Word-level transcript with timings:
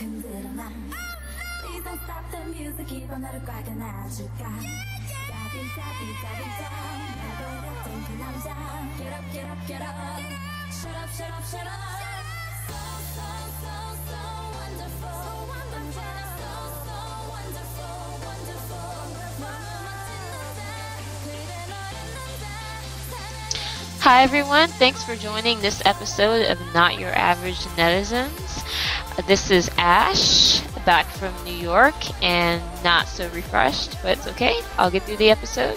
흔들어놔 0.00 0.70
Please 1.62 1.84
don't 1.84 2.00
stop 2.02 2.24
the 2.30 2.40
music 2.48 2.86
keep 2.86 3.10
on 3.12 3.20
너를 3.20 3.44
꽉 3.44 3.68
안아줄까 3.68 4.44
따비 5.28 5.54
따비 5.76 6.00
따비 6.22 6.40
down 6.56 6.96
Never 7.16 7.50
let 7.62 7.76
think 7.84 8.08
남자 8.16 8.48
Get 8.96 9.12
up 9.12 9.26
get 9.32 9.46
up 9.46 9.60
get 9.66 9.82
up 9.82 9.96
Shut 10.72 10.96
up 10.96 11.10
shut 11.12 11.30
up 11.30 11.44
shut 11.44 11.66
up 11.66 11.76
So 12.66 12.78
so 13.16 13.28
so 13.60 13.76
so 14.08 14.20
wonderful 14.56 15.12
So 15.12 15.44
wonderful 15.52 16.16
So 16.40 16.56
so 16.86 16.96
wonderful 17.28 18.16
wonderful 18.24 18.88
너무 19.12 19.64
멋진 19.84 20.08
노래 20.32 20.70
그래 21.24 21.48
너였는데 21.68 22.44
Hi 24.00 24.22
everyone, 24.22 24.68
thanks 24.78 25.02
for 25.04 25.16
joining 25.16 25.60
this 25.60 25.82
episode 25.84 26.46
of 26.46 26.58
Not 26.72 26.98
Your 26.98 27.10
Average 27.12 27.66
Netizens. 27.76 28.62
Uh, 29.18 29.22
This 29.26 29.50
is 29.50 29.68
Ashe, 29.83 30.61
back 30.85 31.07
from 31.07 31.33
New 31.43 31.55
York 31.55 31.95
and 32.23 32.61
not 32.83 33.07
so 33.07 33.27
refreshed, 33.29 33.97
but 34.03 34.15
it's 34.15 34.27
okay. 34.27 34.61
I'll 34.77 34.91
get 34.91 35.01
through 35.01 35.17
the 35.17 35.31
episode. 35.31 35.75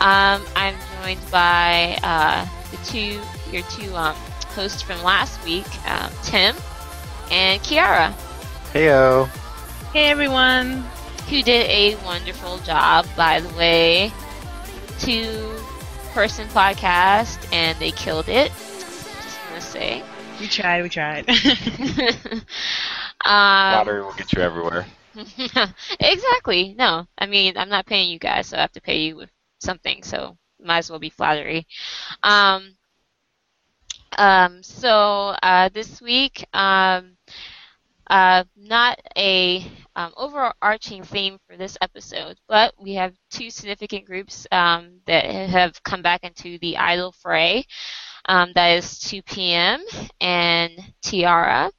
Um, 0.00 0.44
I'm 0.54 0.74
joined 1.02 1.30
by 1.30 1.98
uh, 2.02 2.46
the 2.70 2.76
two, 2.84 3.18
your 3.50 3.62
two 3.70 3.96
um, 3.96 4.14
hosts 4.48 4.82
from 4.82 5.02
last 5.02 5.42
week, 5.42 5.64
um, 5.90 6.10
Tim 6.22 6.54
and 7.30 7.62
Kiara, 7.62 8.12
Heyo. 8.74 9.26
Hey 9.94 10.10
everyone. 10.10 10.84
who 11.30 11.42
did 11.42 11.66
a 11.70 11.96
wonderful 12.04 12.58
job, 12.58 13.06
by 13.16 13.40
the 13.40 13.48
way. 13.56 14.12
Two 14.98 15.56
person 16.12 16.46
podcast 16.48 17.50
and 17.54 17.78
they 17.78 17.90
killed 17.90 18.28
it. 18.28 18.52
Just 18.52 19.38
gonna 19.48 19.60
say. 19.62 20.02
We 20.38 20.46
tried, 20.46 20.82
we 20.82 20.90
tried. 20.90 21.26
um, 23.24 23.72
Lottery 23.72 24.02
will 24.02 24.12
get 24.14 24.32
you 24.32 24.42
everywhere. 24.42 24.86
exactly. 26.00 26.74
No, 26.76 27.06
I 27.18 27.26
mean 27.26 27.56
I'm 27.56 27.68
not 27.68 27.86
paying 27.86 28.10
you 28.10 28.18
guys, 28.18 28.48
so 28.48 28.56
I 28.56 28.60
have 28.60 28.72
to 28.72 28.80
pay 28.80 29.00
you 29.02 29.16
with 29.16 29.30
something. 29.60 30.02
So 30.02 30.36
might 30.60 30.78
as 30.78 30.90
well 30.90 30.98
be 30.98 31.10
flattery. 31.10 31.66
Um, 32.22 32.76
um, 34.18 34.62
so 34.62 35.34
uh, 35.42 35.68
this 35.72 36.00
week, 36.00 36.46
um, 36.52 37.16
uh, 38.08 38.44
not 38.56 39.00
a 39.16 39.64
um, 39.96 40.12
overarching 40.16 41.02
theme 41.02 41.38
for 41.46 41.56
this 41.56 41.76
episode, 41.80 42.38
but 42.48 42.74
we 42.80 42.94
have 42.94 43.14
two 43.30 43.50
significant 43.50 44.04
groups 44.06 44.46
um, 44.52 45.00
that 45.06 45.24
have 45.24 45.82
come 45.84 46.02
back 46.02 46.22
into 46.24 46.58
the 46.58 46.76
idol 46.76 47.12
fray. 47.12 47.64
Um, 48.26 48.52
that 48.54 48.78
is 48.78 48.98
2PM 49.00 49.80
and 50.20 50.72
T-ara. 51.02 51.70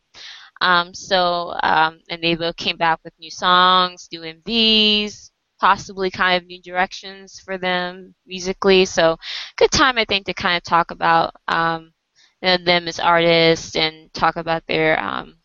Um, 0.65 0.93
so, 0.93 1.53
um, 1.63 1.99
and 2.09 2.23
they 2.23 2.35
both 2.35 2.57
came 2.57 2.77
back 2.77 2.99
with 3.03 3.13
new 3.19 3.31
songs, 3.31 4.09
new 4.11 4.23
MVs, 4.23 5.31
possibly 5.59 6.11
kind 6.11 6.41
of 6.41 6.47
new 6.47 6.61
directions 6.61 7.39
for 7.39 7.57
them 7.57 8.15
musically. 8.25 8.85
So, 8.85 9.17
good 9.57 9.71
time, 9.71 9.97
I 9.97 10.05
think, 10.05 10.25
to 10.27 10.33
kind 10.33 10.57
of 10.57 10.63
talk 10.63 10.91
about 10.91 11.35
um, 11.47 11.93
you 12.41 12.49
know, 12.49 12.57
them 12.57 12.87
as 12.87 12.99
artists 12.99 13.75
and 13.75 14.13
talk 14.13 14.37
about 14.37 14.63
their 14.67 14.99
um, 14.99 15.37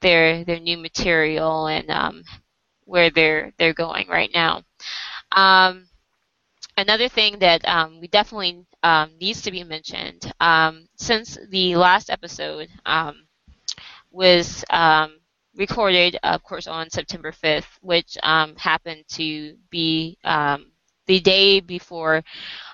their 0.00 0.44
their 0.44 0.60
new 0.60 0.78
material 0.78 1.66
and 1.66 1.90
um, 1.90 2.22
where 2.84 3.10
they're 3.10 3.52
they're 3.58 3.74
going 3.74 4.08
right 4.08 4.30
now. 4.34 4.62
Um, 5.32 5.88
another 6.78 7.08
thing 7.08 7.40
that 7.40 7.66
um, 7.68 8.00
we 8.00 8.08
definitely 8.08 8.66
um, 8.84 9.12
needs 9.20 9.42
to 9.44 9.52
be 9.52 9.64
mentioned 9.64 10.32
um, 10.40 10.88
since 10.96 11.38
the 11.50 11.76
last 11.76 12.10
episode 12.10 12.68
um, 12.86 13.27
was 14.10 14.64
um, 14.70 15.18
recorded, 15.56 16.18
of 16.22 16.42
course, 16.42 16.66
on 16.66 16.90
September 16.90 17.32
5th, 17.32 17.66
which 17.80 18.16
um, 18.22 18.56
happened 18.56 19.04
to 19.08 19.56
be 19.70 20.18
um, 20.24 20.70
the 21.06 21.20
day 21.20 21.60
before, 21.60 22.22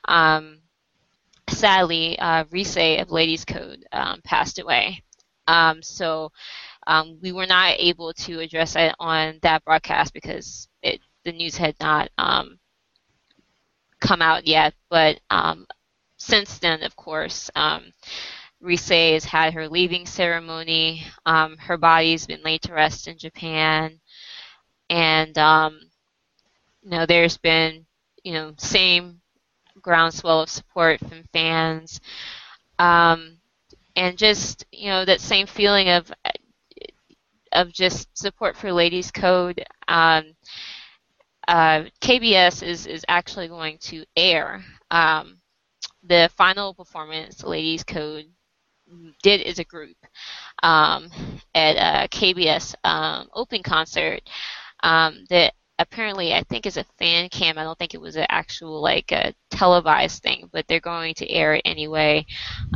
um, 0.06 0.58
sadly, 1.48 2.18
uh, 2.18 2.44
of 2.98 3.10
Ladies 3.10 3.44
Code 3.44 3.84
um, 3.92 4.20
passed 4.22 4.58
away. 4.58 5.02
Um, 5.46 5.82
so 5.82 6.30
we 7.22 7.32
were 7.32 7.46
not 7.46 7.76
able 7.78 8.12
to 8.14 8.40
address 8.40 8.76
it 8.76 8.94
on 8.98 9.38
that 9.42 9.64
broadcast 9.64 10.12
because 10.12 10.68
it, 10.82 11.00
the 11.24 11.32
news 11.32 11.56
had 11.56 11.74
not 11.80 12.10
come 14.00 14.22
out 14.22 14.46
yet. 14.46 14.74
But 14.90 15.20
since 16.16 16.58
then, 16.58 16.82
of 16.82 16.96
course, 16.96 17.50
um, 17.54 17.92
Rise 18.64 18.88
has 18.88 19.24
had 19.24 19.54
her 19.54 19.68
leaving 19.68 20.06
ceremony. 20.06 21.04
Um, 21.26 21.56
her 21.58 21.76
body's 21.76 22.26
been 22.26 22.42
laid 22.42 22.62
to 22.62 22.72
rest 22.74 23.08
in 23.08 23.18
Japan, 23.18 24.00
and 24.90 25.36
um, 25.38 25.80
you 26.82 26.90
know 26.90 27.06
there's 27.06 27.36
been 27.38 27.86
you 28.22 28.32
know 28.32 28.54
same 28.58 29.20
groundswell 29.80 30.40
of 30.40 30.50
support 30.50 31.00
from 31.00 31.24
fans, 31.32 32.00
um, 32.78 33.38
and 33.96 34.16
just 34.18 34.66
you 34.72 34.88
know 34.88 35.04
that 35.04 35.20
same 35.20 35.46
feeling 35.46 35.88
of 35.90 36.12
of 37.52 37.72
just 37.72 38.08
support 38.18 38.56
for 38.56 38.72
Ladies 38.72 39.10
Code. 39.10 39.64
Um, 39.88 40.34
uh, 41.46 41.84
KBS 42.00 42.66
is, 42.66 42.86
is 42.86 43.04
actually 43.08 43.48
going 43.48 43.78
to 43.78 44.04
air 44.16 44.64
um, 44.90 45.38
the 46.02 46.30
final 46.36 46.74
performance 46.74 47.42
Ladies 47.44 47.84
Code 47.84 48.26
did 49.22 49.42
as 49.42 49.58
a 49.58 49.64
group 49.64 49.96
um, 50.62 51.10
at 51.54 51.76
a 51.76 52.08
KBS 52.08 52.74
um, 52.84 53.28
open 53.34 53.62
concert 53.62 54.20
um, 54.82 55.24
that 55.30 55.54
apparently 55.78 56.32
I 56.34 56.42
think 56.44 56.66
is 56.66 56.76
a 56.76 56.84
fan 56.98 57.28
cam. 57.28 57.58
I 57.58 57.64
don't 57.64 57.78
think 57.78 57.94
it 57.94 58.00
was 58.00 58.16
an 58.16 58.26
actual 58.28 58.80
like 58.80 59.10
a 59.12 59.34
televised 59.50 60.22
thing, 60.22 60.48
but 60.52 60.66
they're 60.68 60.80
going 60.80 61.14
to 61.14 61.30
air 61.30 61.54
it 61.54 61.62
anyway. 61.64 62.26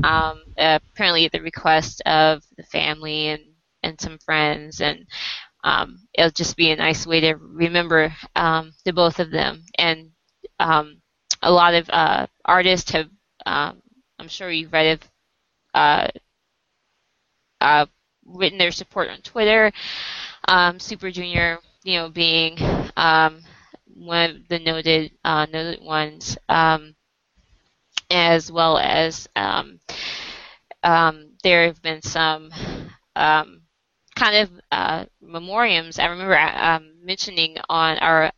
Um, 0.02 0.42
apparently 0.56 1.26
at 1.26 1.32
the 1.32 1.42
request 1.42 2.02
of 2.06 2.42
the 2.56 2.64
family 2.64 3.28
and, 3.28 3.42
and 3.82 4.00
some 4.00 4.18
friends 4.18 4.80
and 4.80 5.06
um, 5.64 5.98
it'll 6.14 6.30
just 6.30 6.56
be 6.56 6.70
a 6.70 6.76
nice 6.76 7.06
way 7.06 7.20
to 7.20 7.34
remember 7.34 8.14
um, 8.36 8.72
the 8.84 8.92
both 8.92 9.18
of 9.20 9.30
them. 9.30 9.64
And 9.76 10.10
um, 10.60 11.00
a 11.42 11.50
lot 11.50 11.74
of 11.74 11.88
uh, 11.90 12.26
artists 12.44 12.90
have, 12.92 13.08
um, 13.46 13.82
I'm 14.18 14.28
sure 14.28 14.50
you've 14.50 14.72
read 14.72 14.86
of, 15.02 15.10
uh, 15.74 16.08
uh, 17.60 17.86
written 18.24 18.58
their 18.58 18.72
support 18.72 19.08
on 19.10 19.20
Twitter. 19.22 19.72
Um, 20.48 20.78
Super 20.80 21.10
Junior, 21.10 21.58
you 21.84 21.98
know, 21.98 22.10
being 22.10 22.58
um, 22.96 23.42
one 23.94 24.30
of 24.30 24.48
the 24.48 24.58
noted 24.58 25.12
uh, 25.24 25.46
noted 25.52 25.82
ones, 25.82 26.38
um, 26.48 26.94
as 28.10 28.50
well 28.50 28.78
as 28.78 29.28
um, 29.36 29.80
um, 30.82 31.30
there 31.42 31.66
have 31.66 31.82
been 31.82 32.02
some 32.02 32.50
um, 33.16 33.62
kind 34.14 34.36
of 34.36 34.50
uh, 34.72 35.04
memoriams. 35.22 35.98
I 35.98 36.06
remember 36.06 36.38
um, 36.38 36.92
mentioning 37.02 37.56
on 37.68 37.98
our 37.98 38.32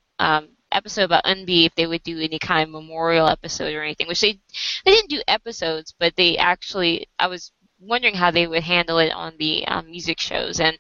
episode 0.73 1.05
about 1.05 1.25
EunB 1.25 1.67
if 1.67 1.75
they 1.75 1.87
would 1.87 2.03
do 2.03 2.19
any 2.21 2.39
kind 2.39 2.63
of 2.63 2.71
memorial 2.71 3.29
episode 3.29 3.75
or 3.75 3.83
anything, 3.83 4.09
which 4.09 4.21
they 4.21 4.39
they 4.85 4.93
didn't 4.93 5.11
do 5.11 5.23
episodes, 5.29 5.95
but 5.99 6.15
they 6.17 6.37
actually 6.37 7.09
I 7.19 7.27
was 7.27 7.53
wondering 7.81 8.15
how 8.15 8.31
they 8.31 8.47
would 8.47 8.63
handle 8.63 8.99
it 8.99 9.13
on 9.13 9.35
the 9.39 9.67
um, 9.67 9.91
music 9.91 10.21
shows, 10.21 10.61
and 10.61 10.79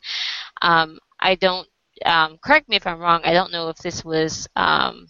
um, 0.62 0.98
I 1.18 1.34
don't 1.34 1.68
um, 2.04 2.38
correct 2.38 2.68
me 2.68 2.76
if 2.76 2.86
I'm 2.86 3.00
wrong. 3.00 3.20
I 3.24 3.32
don't 3.32 3.52
know 3.52 3.68
if 3.68 3.76
this 3.78 4.04
was 4.04 4.48
um, 4.56 5.08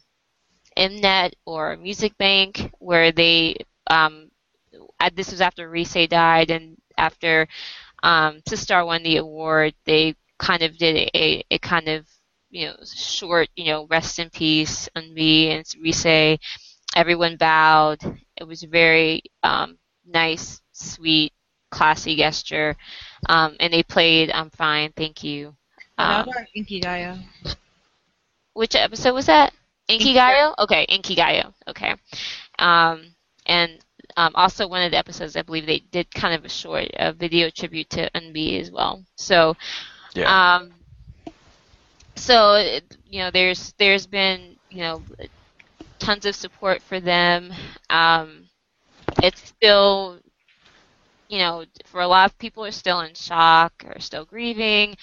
Mnet 0.77 1.33
or 1.47 1.77
Music 1.77 2.17
Bank 2.19 2.73
where 2.79 3.13
they 3.13 3.57
um, 3.89 4.31
uh, 5.01 5.11
this 5.15 5.31
was 5.31 5.41
after 5.41 5.69
Rise 5.69 5.95
died 6.09 6.51
and 6.51 6.77
after 6.97 7.49
um, 8.03 8.41
Sistar 8.49 8.87
won 8.87 9.03
the 9.03 9.17
award, 9.17 9.75
they 9.85 10.15
kind 10.39 10.63
of 10.63 10.77
did 10.79 11.11
a, 11.15 11.45
a 11.51 11.59
kind 11.59 11.89
of 11.89 12.07
you 12.51 12.67
know 12.67 12.77
short 12.85 13.49
you 13.57 13.67
know 13.67 13.87
rest 13.91 14.19
in 14.19 14.31
peace 14.31 14.89
EunB 14.97 15.51
and 15.51 15.65
Rise. 15.85 16.39
Everyone 16.97 17.37
bowed. 17.37 18.01
It 18.37 18.45
was 18.45 18.63
a 18.63 18.69
very 18.69 19.23
um, 19.43 19.79
nice, 20.07 20.61
sweet, 20.73 21.33
classy 21.71 22.17
gesture, 22.17 22.77
um, 23.29 23.57
and 23.61 23.73
they 23.73 23.83
played 23.83 24.31
"I'm 24.33 24.51
Fine, 24.51 24.93
Thank 24.97 25.23
You." 25.25 25.57
How 25.99 26.21
Um, 26.21 26.25
about 26.25 26.47
Inkigayo? 26.57 27.19
which 28.55 28.75
episode 28.75 29.15
was 29.15 29.27
that? 29.27 29.53
Inkigayo? 29.89 30.55
Okay, 30.59 30.87
Inkigayo. 30.89 31.53
Okay. 31.69 31.95
Um, 32.59 33.15
and 33.47 33.79
um, 34.17 34.33
also 34.35 34.67
one 34.69 34.83
of 34.83 34.91
the 34.93 34.99
episodes, 34.99 35.37
I 35.37 35.43
believe 35.43 35.67
they 35.67 35.81
did 35.81 36.13
kind 36.15 36.35
of 36.35 36.45
a 36.45 36.49
short 36.49 36.91
uh, 36.99 37.13
video 37.13 37.51
tribute 37.51 37.91
to 37.91 38.11
EunB 38.15 38.61
as 38.61 38.71
well. 38.71 39.05
So, 39.17 39.57
Yeah. 40.15 40.33
um, 40.33 40.73
so 42.21 42.57
you 43.07 43.21
know, 43.21 43.31
there's 43.31 43.75
there's 43.79 44.07
been 44.07 44.57
you 44.71 44.83
know 44.83 45.03
tons 45.99 46.27
of 46.27 46.35
support 46.35 46.83
for 46.83 47.01
them. 47.01 47.53
Um, 47.91 48.49
it's 49.23 49.41
still 49.43 50.21
you 51.29 51.39
know, 51.39 51.65
for 51.87 52.01
a 52.01 52.09
lot 52.09 52.31
of 52.31 52.39
people 52.39 52.65
are 52.65 52.73
still 52.73 53.01
in 53.01 53.15
shock 53.15 53.85
or 53.87 54.01
still 54.01 54.25
grieving. 54.25 54.97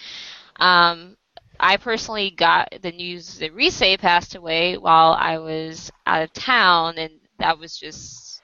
Um, 0.57 1.17
I 1.59 1.77
personally 1.77 2.31
got 2.31 2.69
the 2.81 2.91
news 2.91 3.39
that 3.39 3.55
Rise 3.55 3.81
passed 3.97 4.35
away 4.35 4.77
while 4.77 5.13
I 5.13 5.37
was 5.39 5.91
out 6.05 6.23
of 6.23 6.33
town, 6.33 6.97
and 6.97 7.13
that 7.39 7.57
was 7.57 7.77
just, 7.77 8.43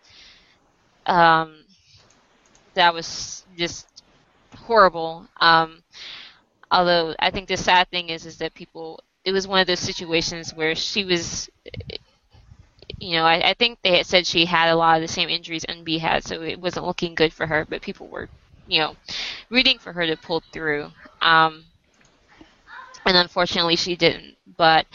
um, 1.06 1.66
that 2.76 2.94
was 2.94 3.46
just 3.58 4.04
horrible. 4.56 5.28
Um, 5.42 5.84
although 6.74 7.16
I 7.20 7.32
think 7.32 7.48
the 7.48 7.58
sad 7.58 7.90
thing 7.90 8.10
is, 8.10 8.26
is 8.26 8.38
that 8.40 8.56
people, 8.56 9.00
it 9.24 9.32
was 9.32 9.48
one 9.48 9.62
of 9.62 9.68
those 9.68 9.80
situations 9.80 10.54
where 10.54 10.76
she 10.76 11.06
was, 11.06 11.50
you 13.00 13.12
know, 13.14 13.26
I, 13.26 13.52
I 13.52 13.54
think 13.54 13.80
they 13.84 13.98
had 13.98 14.08
said 14.08 14.26
she 14.28 14.46
had 14.46 14.70
a 14.70 14.76
lot 14.76 14.96
of 14.98 15.02
the 15.02 15.14
same 15.14 15.30
injuries 15.30 15.66
EunB 15.70 16.00
had, 16.00 16.24
so 16.26 16.42
it 16.42 16.60
wasn't 16.60 16.88
looking 16.88 17.16
good 17.16 17.34
for 17.34 17.48
her. 17.48 17.66
But 17.70 17.82
people 17.84 18.08
were, 18.08 18.30
you 18.68 18.80
know, 18.80 18.96
rooting 19.50 19.78
for 19.80 19.94
her 19.94 20.08
to 20.08 20.18
pull 20.18 20.42
through. 20.52 20.92
Um, 21.22 21.66
and 23.06 23.18
unfortunately, 23.18 23.76
she 23.76 23.96
didn't. 23.96 24.38
But 24.58 24.88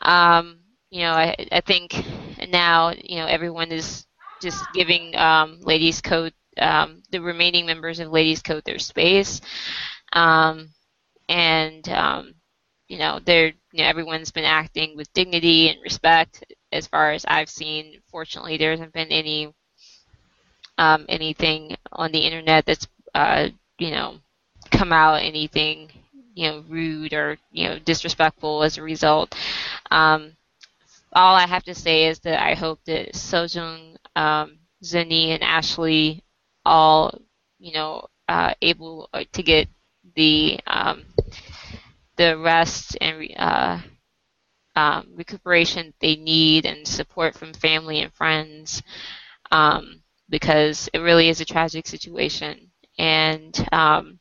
um, 0.00 0.58
you 0.90 1.02
know, 1.02 1.12
I, 1.12 1.36
I 1.52 1.60
think 1.60 2.04
now, 2.50 2.92
you 2.92 3.16
know, 3.16 3.26
everyone 3.26 3.72
is 3.72 4.06
just 4.40 4.64
giving 4.74 5.16
um, 5.16 5.60
Ladies 5.62 6.00
Code, 6.00 6.34
um, 6.58 7.02
the 7.12 7.20
remaining 7.20 7.66
members 7.66 8.00
of 8.00 8.10
Ladies 8.10 8.42
Code, 8.42 8.64
their 8.64 8.78
space. 8.80 9.40
Um, 10.12 10.70
and 11.32 11.88
um, 11.88 12.34
you 12.88 12.98
know, 12.98 13.18
they're 13.24 13.52
you 13.72 13.82
know, 13.82 13.84
everyone's 13.84 14.30
been 14.30 14.44
acting 14.44 14.96
with 14.96 15.12
dignity 15.14 15.68
and 15.70 15.80
respect 15.82 16.44
as 16.72 16.86
far 16.86 17.12
as 17.12 17.24
I've 17.26 17.48
seen. 17.48 18.00
Fortunately, 18.10 18.58
there 18.58 18.70
hasn't 18.72 18.92
been 18.92 19.08
any 19.08 19.52
um, 20.78 21.06
anything 21.08 21.76
on 21.92 22.12
the 22.12 22.18
internet 22.18 22.66
that's 22.66 22.86
uh, 23.14 23.48
you 23.78 23.90
know 23.90 24.16
come 24.70 24.92
out 24.92 25.22
anything 25.22 25.90
you 26.34 26.48
know 26.50 26.64
rude 26.68 27.14
or 27.14 27.38
you 27.50 27.66
know 27.68 27.78
disrespectful 27.78 28.62
as 28.62 28.76
a 28.76 28.82
result. 28.82 29.34
Um, 29.90 30.32
all 31.14 31.34
I 31.34 31.46
have 31.46 31.64
to 31.64 31.74
say 31.74 32.06
is 32.06 32.20
that 32.20 32.42
I 32.42 32.54
hope 32.54 32.80
that 32.86 33.14
Sojung, 33.14 33.96
um, 34.16 34.58
and 34.94 35.42
Ashley 35.42 36.22
all 36.64 37.18
you 37.58 37.72
know 37.72 38.06
uh, 38.28 38.52
able 38.60 39.08
uh, 39.14 39.24
to 39.32 39.42
get 39.42 39.68
the 40.14 40.60
um, 40.66 41.04
the 42.16 42.38
rest 42.38 42.96
and 43.00 43.28
uh, 43.36 43.78
um, 44.76 45.08
recuperation 45.14 45.92
they 46.00 46.16
need 46.16 46.66
and 46.66 46.86
support 46.86 47.34
from 47.34 47.52
family 47.52 48.00
and 48.00 48.12
friends 48.12 48.82
um, 49.50 50.02
because 50.28 50.88
it 50.92 50.98
really 50.98 51.28
is 51.28 51.40
a 51.40 51.44
tragic 51.44 51.86
situation. 51.86 52.70
And 52.98 53.68
um, 53.72 54.18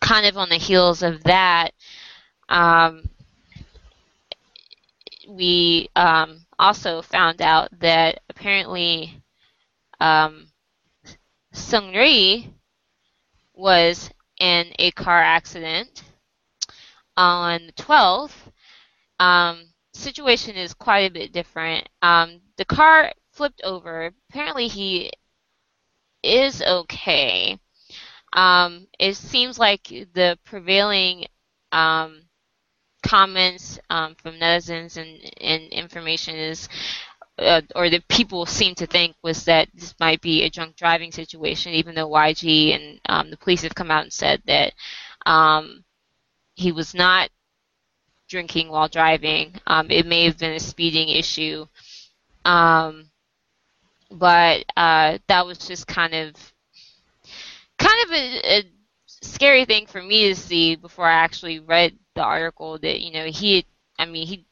kind 0.00 0.26
of 0.26 0.36
on 0.36 0.48
the 0.48 0.56
heels 0.56 1.02
of 1.02 1.22
that, 1.24 1.72
um, 2.48 3.08
we 5.28 5.88
um, 5.96 6.46
also 6.58 7.02
found 7.02 7.42
out 7.42 7.68
that 7.80 8.20
apparently 8.28 9.22
um, 10.00 10.48
Seungri 11.52 12.50
was 13.54 14.10
in 14.40 14.72
a 14.78 14.90
car 14.92 15.22
accident 15.22 16.02
on 17.16 17.66
the 17.66 17.72
12th. 17.72 18.52
Um, 19.18 19.72
situation 19.92 20.56
is 20.56 20.74
quite 20.74 21.10
a 21.10 21.12
bit 21.12 21.32
different. 21.32 21.88
Um, 22.02 22.40
the 22.56 22.64
car 22.64 23.12
flipped 23.32 23.60
over. 23.64 24.12
Apparently, 24.30 24.68
he 24.68 25.10
is 26.22 26.62
okay. 26.62 27.58
Um, 28.32 28.86
it 28.98 29.16
seems 29.16 29.58
like 29.58 29.84
the 29.88 30.38
prevailing 30.44 31.26
um, 31.72 32.22
comments 33.02 33.78
um, 33.90 34.14
from 34.16 34.34
netizens 34.34 34.96
and, 34.96 35.18
and 35.40 35.72
information 35.72 36.36
is, 36.36 36.68
uh, 37.38 37.62
or 37.74 37.88
the 37.88 38.02
people 38.08 38.46
seem 38.46 38.74
to 38.74 38.86
think 38.86 39.14
was 39.22 39.44
that 39.44 39.68
this 39.74 39.94
might 40.00 40.20
be 40.20 40.42
a 40.42 40.50
drunk 40.50 40.76
driving 40.76 41.12
situation, 41.12 41.72
even 41.72 41.94
though 41.94 42.08
YG 42.08 42.74
and 42.74 43.00
um, 43.08 43.30
the 43.30 43.36
police 43.36 43.62
have 43.62 43.74
come 43.74 43.90
out 43.90 44.02
and 44.02 44.12
said 44.12 44.42
that 44.46 44.72
um, 45.26 45.84
he 46.54 46.72
was 46.72 46.94
not 46.94 47.30
drinking 48.28 48.68
while 48.68 48.88
driving. 48.88 49.54
Um, 49.66 49.90
it 49.90 50.06
may 50.06 50.24
have 50.24 50.38
been 50.38 50.52
a 50.52 50.60
speeding 50.60 51.08
issue. 51.08 51.66
Um, 52.44 53.10
but 54.10 54.64
uh, 54.76 55.18
that 55.28 55.46
was 55.46 55.58
just 55.58 55.86
kind 55.86 56.14
of 56.14 56.34
kind 57.78 58.04
of 58.04 58.12
a, 58.12 58.58
a, 58.58 58.64
scary 59.20 59.64
thing 59.64 59.84
for 59.86 60.00
me 60.00 60.28
to 60.28 60.34
see 60.34 60.76
before 60.76 61.04
I 61.06 61.12
actually 61.12 61.58
read 61.58 61.98
the 62.14 62.22
article 62.22 62.78
that 62.78 63.00
you 63.00 63.12
know 63.12 63.24
he 63.26 63.66
I 63.98 64.06
mean 64.06 64.26
he 64.26 64.46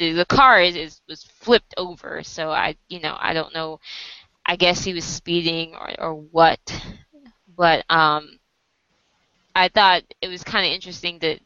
the, 0.00 0.12
the 0.14 0.26
car 0.26 0.60
is, 0.62 0.76
is 0.76 1.02
was 1.08 1.24
flipped 1.24 1.74
over. 1.78 2.24
So 2.24 2.50
I 2.50 2.76
you 2.88 3.00
know 3.00 3.16
I 3.20 3.34
don't 3.34 3.54
know 3.54 3.80
I 4.46 4.56
guess 4.56 4.84
he 4.84 4.94
was 4.94 5.04
speeding 5.06 5.74
or, 5.76 5.94
or 6.00 6.14
what. 6.14 6.60
But 7.56 7.84
um 7.90 8.38
I 9.54 9.68
thought 9.68 10.02
it 10.20 10.28
was 10.28 10.42
kind 10.44 10.66
of 10.66 10.72
interesting 10.72 11.18
that 11.20 11.40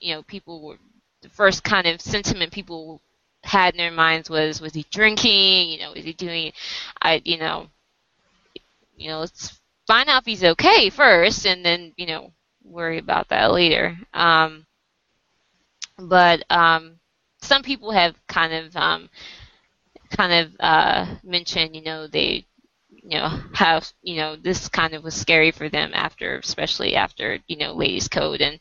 you 0.00 0.14
know 0.14 0.22
people 0.22 0.62
were 0.62 0.78
the 1.22 1.28
first 1.30 1.64
kind 1.64 1.86
of 1.86 2.00
sentiment 2.00 2.52
people 2.52 3.00
had 3.42 3.74
in 3.74 3.78
their 3.78 3.90
minds 3.90 4.30
was 4.30 4.60
was 4.60 4.74
he 4.74 4.86
drinking? 4.90 5.70
You 5.70 5.78
know 5.78 5.92
was 5.92 6.04
he 6.04 6.12
doing 6.12 6.52
I 7.02 7.22
you 7.24 7.38
know 7.38 7.68
you 8.96 9.08
know 9.08 9.20
let's 9.20 9.60
find 9.86 10.08
out 10.08 10.22
if 10.22 10.26
he's 10.26 10.44
okay 10.44 10.90
first 10.90 11.46
and 11.46 11.64
then 11.64 11.92
you 11.96 12.06
know 12.06 12.32
worry 12.64 12.98
about 12.98 13.28
that 13.28 13.52
later. 13.52 13.98
Um, 14.14 14.66
but 15.98 16.42
um, 16.50 16.93
some 17.44 17.62
people 17.62 17.90
have 17.92 18.16
kind 18.28 18.52
of 18.52 18.76
um, 18.76 19.08
kind 20.10 20.32
of 20.46 20.56
uh, 20.60 21.06
mentioned 21.24 21.74
you 21.74 21.82
know 21.82 22.06
they 22.06 22.46
you 22.90 23.18
know 23.18 23.28
how 23.52 23.80
you 24.02 24.16
know 24.16 24.36
this 24.36 24.68
kind 24.68 24.94
of 24.94 25.02
was 25.04 25.14
scary 25.14 25.50
for 25.50 25.68
them 25.68 25.90
after 25.94 26.38
especially 26.38 26.94
after 26.96 27.38
you 27.48 27.56
know 27.56 27.72
ladies 27.74 28.08
code. 28.08 28.40
And 28.40 28.58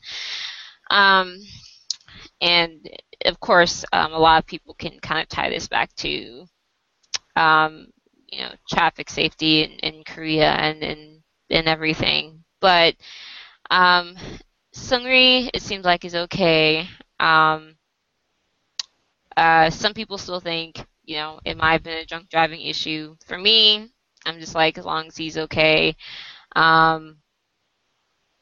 um 0.89 1.39
and 2.41 2.89
of 3.25 3.39
course 3.39 3.85
um, 3.93 4.13
a 4.13 4.19
lot 4.19 4.41
of 4.41 4.47
people 4.47 4.73
can 4.73 4.99
kind 4.99 5.21
of 5.21 5.29
tie 5.29 5.49
this 5.49 5.67
back 5.67 5.93
to 5.97 6.45
um 7.35 7.87
you 8.31 8.39
know 8.39 8.51
traffic 8.69 9.09
safety 9.09 9.63
in, 9.63 9.71
in 9.79 10.03
korea 10.03 10.51
and 10.51 10.83
and 10.83 11.21
and 11.49 11.67
everything. 11.67 12.43
But 12.61 12.95
um 13.69 14.15
Seungri, 14.73 15.49
it 15.53 15.61
seems 15.61 15.85
like 15.85 16.03
is 16.05 16.15
okay. 16.15 16.87
Um 17.19 17.75
uh, 19.37 19.69
some 19.69 19.93
people 19.93 20.17
still 20.17 20.39
think, 20.39 20.85
you 21.05 21.15
know, 21.17 21.39
it 21.45 21.57
might 21.57 21.73
have 21.73 21.83
been 21.83 21.97
a 21.97 22.05
drunk 22.05 22.29
driving 22.29 22.61
issue. 22.61 23.15
For 23.25 23.37
me, 23.37 23.89
I'm 24.25 24.39
just 24.39 24.55
like, 24.55 24.77
as 24.77 24.85
long 24.85 25.07
as 25.07 25.17
he's 25.17 25.37
okay. 25.37 25.95
Um, 26.55 27.17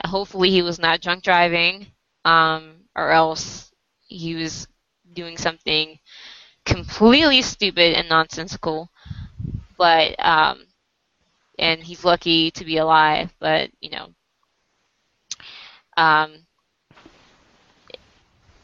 hopefully, 0.06 0.50
he 0.50 0.62
was 0.62 0.80
not 0.80 1.02
drunk 1.02 1.24
driving, 1.24 1.88
um, 2.26 2.82
or 2.96 3.12
else 3.12 3.72
he 4.08 4.36
was 4.36 4.68
doing 5.14 5.38
something 5.38 6.00
completely 6.66 7.42
stupid 7.42 7.94
and 7.96 8.10
nonsensical. 8.10 8.90
But 9.78 10.16
um, 10.24 10.68
and 11.60 11.82
he's 11.84 12.04
lucky 12.06 12.52
to 12.52 12.66
be 12.66 12.78
alive. 12.78 13.34
But 13.40 13.72
you 13.82 13.92
know, 13.92 14.10
um, 15.98 16.46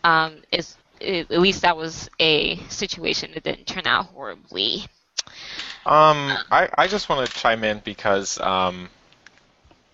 um, 0.04 0.42
it's, 0.52 0.78
it, 1.00 1.32
at 1.32 1.40
least 1.40 1.62
that 1.62 1.78
was 1.78 2.10
a 2.20 2.58
situation 2.70 3.32
that 3.34 3.44
didn't 3.44 3.68
turn 3.68 3.88
out 3.88 4.08
horribly. 4.08 4.86
Um, 5.86 6.38
I, 6.52 6.70
I 6.78 6.88
just 6.88 7.10
want 7.10 7.28
to 7.28 7.34
chime 7.34 7.64
in 7.64 7.80
because 7.84 8.40
um, 8.40 8.90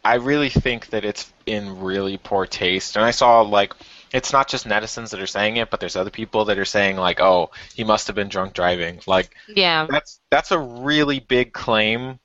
I 0.04 0.16
really 0.16 0.50
think 0.50 0.88
that 0.88 1.06
it's 1.06 1.32
in 1.46 1.80
really 1.82 2.18
poor 2.18 2.46
taste. 2.46 2.96
And 2.96 3.06
I 3.06 3.12
saw, 3.12 3.42
like, 3.42 3.74
it's 4.12 4.34
not 4.34 4.48
just 4.48 4.68
netizens 4.68 5.12
that 5.12 5.20
are 5.20 5.28
saying 5.28 5.58
it, 5.58 5.70
but 5.70 5.80
there's 5.80 5.96
other 5.96 6.10
people 6.10 6.46
that 6.46 6.58
are 6.58 6.66
saying, 6.66 6.98
like, 6.98 7.20
oh, 7.20 7.52
he 7.74 7.84
must 7.84 8.08
have 8.08 8.16
been 8.16 8.30
drunk 8.30 8.54
driving. 8.54 9.02
Like, 9.08 9.36
Yeah, 9.48 9.88
that's 9.90 10.20
that's 10.30 10.52
a 10.52 10.60
really 10.60 11.20
big 11.20 11.54
claim 11.54 12.20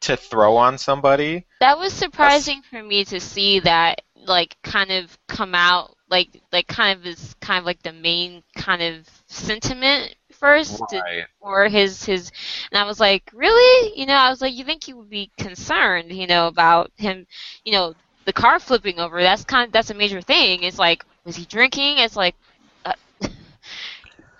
to 0.00 0.16
throw 0.16 0.56
on 0.56 0.78
somebody. 0.78 1.46
that 1.60 1.78
was 1.78 1.92
surprising 1.92 2.62
for 2.70 2.82
me 2.82 3.04
to 3.04 3.20
see 3.20 3.60
that 3.60 4.00
like 4.14 4.56
kind 4.62 4.90
of 4.90 5.18
come 5.28 5.54
out 5.54 5.94
like 6.10 6.42
like 6.52 6.66
kind 6.66 6.98
of 6.98 7.06
is 7.06 7.34
kind 7.40 7.58
of 7.58 7.64
like 7.64 7.82
the 7.82 7.92
main 7.92 8.42
kind 8.56 8.82
of 8.82 9.08
sentiment 9.28 10.14
first 10.32 10.80
Right. 10.92 11.26
or 11.40 11.68
his 11.68 12.04
his 12.04 12.30
and 12.70 12.78
I 12.78 12.84
was 12.84 13.00
like 13.00 13.30
really 13.32 13.92
you 13.98 14.06
know 14.06 14.14
I 14.14 14.30
was 14.30 14.40
like 14.40 14.54
you 14.54 14.64
think 14.64 14.84
he 14.84 14.92
would 14.94 15.10
be 15.10 15.30
concerned 15.38 16.12
you 16.12 16.26
know 16.26 16.46
about 16.48 16.90
him 16.96 17.26
you 17.64 17.72
know 17.72 17.94
the 18.24 18.32
car 18.32 18.58
flipping 18.58 18.98
over 18.98 19.22
that's 19.22 19.44
kind 19.44 19.66
of 19.68 19.72
that's 19.72 19.90
a 19.90 19.94
major 19.94 20.20
thing 20.20 20.62
it's 20.62 20.78
like 20.78 21.04
was 21.24 21.36
he 21.36 21.44
drinking 21.46 21.98
it's 21.98 22.16
like 22.16 22.36
uh, 22.84 22.92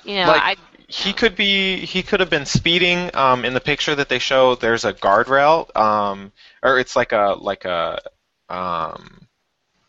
you 0.02 0.16
know 0.16 0.26
Like- 0.28 0.42
I 0.42 0.56
he 0.88 1.12
could 1.12 1.36
be 1.36 1.84
he 1.86 2.02
could 2.02 2.18
have 2.18 2.30
been 2.30 2.46
speeding. 2.46 3.14
Um, 3.14 3.44
in 3.44 3.54
the 3.54 3.60
picture 3.60 3.94
that 3.94 4.08
they 4.08 4.18
show, 4.18 4.56
there's 4.56 4.84
a 4.84 4.92
guardrail, 4.92 5.74
um, 5.76 6.32
or 6.64 6.80
it's 6.80 6.96
like 6.96 7.12
a 7.12 7.36
like 7.38 7.64
a 7.64 8.00
um, 8.48 9.28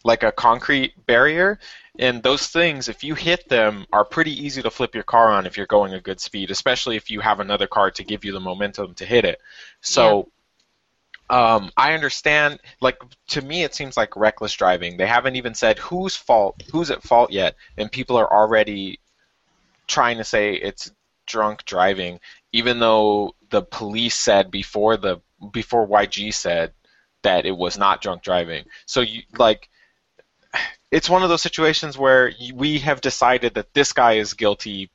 like 0.03 0.24
a 0.24 0.31
concrete 0.31 0.93
barrier. 1.05 1.60
And 2.00 2.24
those 2.24 2.48
things, 2.48 2.88
if 2.88 3.03
you 3.03 3.15
hit 3.15 3.50
them, 3.50 3.86
are 3.91 4.05
pretty 4.05 4.31
easy 4.31 4.62
to 4.62 4.72
flip 4.72 4.96
your 4.96 5.03
car 5.03 5.31
on 5.31 5.46
if 5.46 5.58
you're 5.58 5.65
going 5.65 5.93
a 5.93 6.00
good 6.00 6.20
speed, 6.20 6.51
especially 6.51 6.96
if 6.96 7.12
you 7.12 7.20
have 7.20 7.39
another 7.39 7.67
car 7.67 7.91
to 7.91 8.03
give 8.03 8.24
you 8.24 8.31
the 8.31 8.39
momentum 8.39 8.93
to 8.96 9.05
hit 9.05 9.25
it. 9.25 9.39
So. 9.81 10.29
Um, 11.29 11.72
I 11.77 11.93
understand. 11.93 12.60
Like 12.81 12.98
to 13.29 13.41
me, 13.41 13.63
it 13.63 13.74
seems 13.74 13.96
like 13.96 14.17
reckless 14.17 14.51
driving. 14.51 14.98
They 14.98 15.08
haven't 15.08 15.38
even 15.38 15.53
said 15.53 15.79
whose 15.79 16.13
fault, 16.13 16.62
who's 16.74 16.91
at 16.91 17.03
fault 17.03 17.31
yet, 17.31 17.55
and 17.77 17.89
people 17.89 18.17
are 18.17 18.29
already 18.29 19.00
trying 19.88 20.17
to 20.17 20.25
say 20.25 20.55
it's 20.55 20.91
drunk 21.25 21.63
driving, 21.63 22.20
even 22.51 22.79
though 22.79 23.36
the 23.50 23.62
police 23.62 24.15
said 24.15 24.51
before 24.51 24.98
the 24.98 25.22
before 25.51 25.88
YG 25.88 26.34
said 26.34 26.74
that 27.24 27.46
it 27.46 27.55
was 27.55 27.77
not 27.77 28.01
drunk 28.01 28.24
driving. 28.24 28.65
So 28.86 29.01
you 29.01 29.24
like, 29.38 29.70
it's 30.91 31.10
one 31.10 31.24
of 31.24 31.29
those 31.29 31.41
situations 31.41 31.98
where 31.98 32.31
we 32.53 32.79
have 32.79 33.01
decided 33.01 33.55
that 33.55 33.74
this 33.74 33.93
guy 33.93 34.13
is 34.13 34.33
guilty 34.33 34.89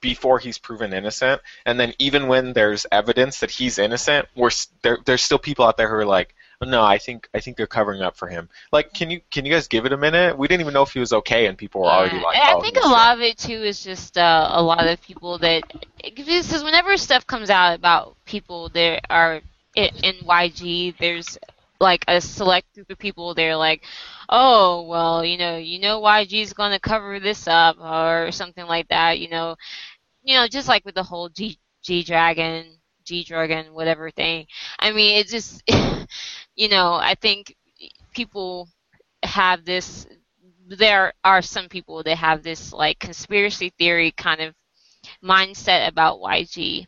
before 0.00 0.38
he's 0.38 0.58
proven 0.58 0.92
innocent, 0.92 1.40
and 1.64 1.80
then 1.80 1.94
even 1.98 2.26
when 2.28 2.52
there's 2.52 2.84
evidence 2.92 3.40
that 3.40 3.50
he's 3.50 3.78
innocent, 3.78 4.26
we're 4.34 4.50
there. 4.82 4.98
There's 5.04 5.22
still 5.22 5.38
people 5.38 5.64
out 5.64 5.76
there 5.78 5.88
who 5.88 5.94
are 5.94 6.04
like, 6.04 6.34
no, 6.60 6.82
I 6.82 6.98
think 6.98 7.28
I 7.34 7.40
think 7.40 7.56
they're 7.56 7.66
covering 7.66 8.02
up 8.02 8.16
for 8.16 8.28
him. 8.28 8.48
Like, 8.72 8.92
can 8.92 9.10
you 9.10 9.20
can 9.30 9.44
you 9.44 9.52
guys 9.52 9.68
give 9.68 9.86
it 9.86 9.92
a 9.92 9.96
minute? 9.96 10.36
We 10.36 10.48
didn't 10.48 10.60
even 10.62 10.74
know 10.74 10.82
if 10.82 10.92
he 10.92 11.00
was 11.00 11.12
okay, 11.12 11.46
and 11.46 11.56
people 11.56 11.82
were 11.82 11.88
already 11.88 12.16
Yeah, 12.16 12.22
like, 12.22 12.36
and 12.36 12.54
oh, 12.54 12.58
I 12.58 12.60
think 12.60 12.76
a 12.76 12.88
lot 12.88 13.16
of 13.16 13.22
it 13.22 13.38
too 13.38 13.62
is 13.62 13.82
just 13.82 14.18
uh, 14.18 14.50
a 14.52 14.62
lot 14.62 14.86
of 14.86 15.00
people 15.00 15.38
that 15.38 15.62
because 16.02 16.64
whenever 16.64 16.96
stuff 16.96 17.26
comes 17.26 17.50
out 17.50 17.74
about 17.74 18.16
people 18.24 18.68
that 18.70 19.06
are 19.10 19.40
in, 19.74 19.88
in 20.02 20.14
YG, 20.16 20.96
there's 20.98 21.38
like 21.84 22.04
a 22.08 22.20
select 22.20 22.74
group 22.74 22.90
of 22.90 22.98
people. 22.98 23.34
They're 23.34 23.56
like, 23.56 23.84
oh 24.28 24.82
well, 24.88 25.24
you 25.24 25.38
know, 25.38 25.58
you 25.58 25.80
know 25.80 26.00
YG's 26.02 26.54
gonna 26.54 26.80
cover 26.80 27.20
this 27.20 27.46
up 27.48 27.76
or 27.80 28.32
something 28.32 28.66
like 28.66 28.88
that. 28.88 29.20
You 29.20 29.30
know, 29.30 29.56
you 30.22 30.34
know, 30.36 30.48
just 30.48 30.68
like 30.68 30.84
with 30.84 30.96
the 30.96 31.02
whole 31.04 31.28
G 31.30 31.58
G 31.82 32.02
Dragon, 32.04 32.66
G 33.04 33.24
Dragon, 33.24 33.74
whatever 33.74 34.10
thing. 34.10 34.46
I 34.78 34.92
mean, 34.92 35.18
it's 35.18 35.30
just, 35.32 35.62
you 36.56 36.68
know, 36.68 36.94
I 36.94 37.14
think 37.16 37.56
people 38.14 38.68
have 39.24 39.64
this 39.64 40.06
there 40.66 41.12
are 41.24 41.42
some 41.42 41.68
people 41.68 42.02
that 42.02 42.16
have 42.16 42.42
this 42.42 42.72
like 42.72 42.98
conspiracy 42.98 43.72
theory 43.78 44.10
kind 44.12 44.40
of 44.40 44.54
mindset 45.22 45.88
about 45.88 46.20
YG 46.20 46.86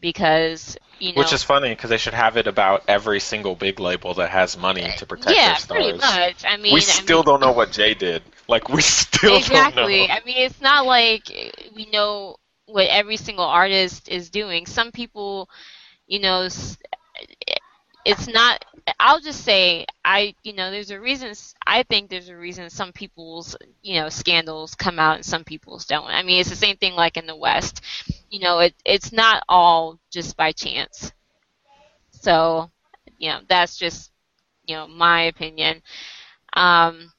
because 0.00 0.76
you 1.00 1.14
know 1.14 1.18
Which 1.18 1.32
is 1.32 1.42
funny 1.42 1.70
because 1.70 1.90
they 1.90 1.98
should 1.98 2.14
have 2.14 2.36
it 2.36 2.46
about 2.46 2.84
every 2.88 3.20
single 3.20 3.56
big 3.56 3.80
label 3.80 4.14
that 4.14 4.30
has 4.30 4.56
money 4.56 4.92
to 4.92 5.06
protect 5.06 5.36
yeah 5.36 5.44
their 5.44 5.56
stars. 5.56 5.92
pretty 5.92 5.98
much 5.98 6.44
I 6.46 6.56
mean 6.56 6.74
we 6.74 6.80
I 6.88 7.02
still 7.02 7.22
mean, 7.22 7.24
don't 7.24 7.40
know 7.40 7.52
what 7.52 7.72
Jay 7.72 7.94
did. 7.94 8.22
Like 8.48 8.68
we 8.68 8.82
still 8.82 9.36
exactly 9.36 9.50
don't 9.50 9.74
know. 9.74 9.88
Exactly. 9.88 10.10
I 10.10 10.20
mean 10.24 10.36
it's 10.38 10.60
not 10.60 10.86
like 10.86 11.30
we 11.74 11.86
know 11.86 12.36
what 12.66 12.86
every 12.88 13.16
single 13.16 13.44
artist 13.44 14.08
is 14.08 14.30
doing 14.30 14.66
some 14.66 14.92
people 14.92 15.48
you 16.06 16.20
know 16.20 16.48
it's 18.04 18.28
not 18.28 18.64
I'll 18.98 19.20
just 19.20 19.44
say 19.44 19.86
I 20.04 20.34
you 20.42 20.52
know 20.54 20.70
there's 20.70 20.90
a 20.90 21.00
reason 21.00 21.32
I 21.66 21.82
think 21.82 22.08
there's 22.10 22.28
a 22.28 22.36
reason 22.36 22.70
some 22.70 22.92
people's 22.92 23.56
you 23.82 24.00
know 24.00 24.08
scandals 24.08 24.74
come 24.74 24.98
out 24.98 25.16
and 25.16 25.24
some 25.24 25.44
people's 25.44 25.86
don't. 25.86 26.06
I 26.06 26.22
mean 26.22 26.40
it's 26.40 26.50
the 26.50 26.56
same 26.56 26.76
thing 26.76 26.94
like 26.94 27.16
in 27.16 27.26
the 27.26 27.36
West. 27.36 27.82
You 28.30 28.40
know 28.40 28.60
it 28.60 28.74
it's 28.86 29.12
not 29.12 29.42
all 29.46 30.00
just 30.10 30.34
by 30.34 30.52
chance. 30.52 31.12
So 32.10 32.70
you 33.18 33.30
know 33.30 33.40
that's 33.48 33.76
just 33.76 34.12
you 34.66 34.76
know 34.76 34.88
my 34.88 35.22
opinion. 35.24 35.82
Um 36.54 37.12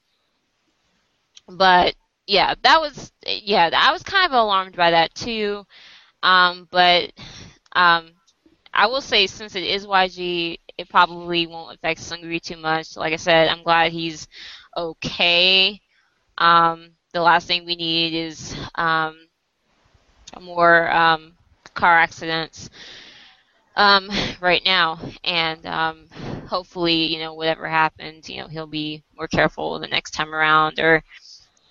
but 1.48 1.96
yeah, 2.27 2.56
that 2.63 2.80
was 2.80 3.12
yeah, 3.25 3.70
I 3.75 3.91
was 3.91 4.03
kind 4.03 4.25
of 4.25 4.32
alarmed 4.34 4.75
by 4.75 4.91
that 4.91 5.13
too. 5.15 5.63
Um 6.24 6.68
but 6.72 7.12
um 7.74 8.12
I 8.74 8.88
will 8.88 9.01
say 9.01 9.27
since 9.27 9.56
it 9.56 9.63
is 9.63 9.88
YG, 9.88 10.60
it 10.77 10.89
probably 10.89 11.48
won't 11.48 11.75
affect 11.75 12.01
Seungri 12.01 12.41
too 12.41 12.58
much. 12.58 12.98
Like 12.98 13.13
I 13.13 13.18
said, 13.18 13.50
I'm 13.50 13.63
glad 13.63 13.91
he's 13.94 14.27
okay. 14.77 15.82
Um, 16.38 16.91
the 17.13 17.22
last 17.22 17.48
thing 17.48 17.65
we 17.65 17.75
need 17.75 18.13
is 18.15 18.56
um, 18.75 19.18
more 20.40 20.90
um, 20.92 21.34
car 21.74 21.98
accidents 21.98 22.70
um, 23.76 24.10
right 24.42 24.62
now, 24.66 25.00
and 25.24 25.66
um, 25.66 26.08
hopefully, 26.48 27.06
you 27.14 27.20
know, 27.20 27.34
whatever 27.34 27.68
happens, 27.68 28.30
you 28.30 28.42
know, 28.42 28.48
he'll 28.48 28.68
be 28.68 29.04
more 29.16 29.28
careful 29.28 29.80
the 29.80 29.88
next 29.88 30.12
time 30.12 30.34
around, 30.34 30.80
or 30.80 31.04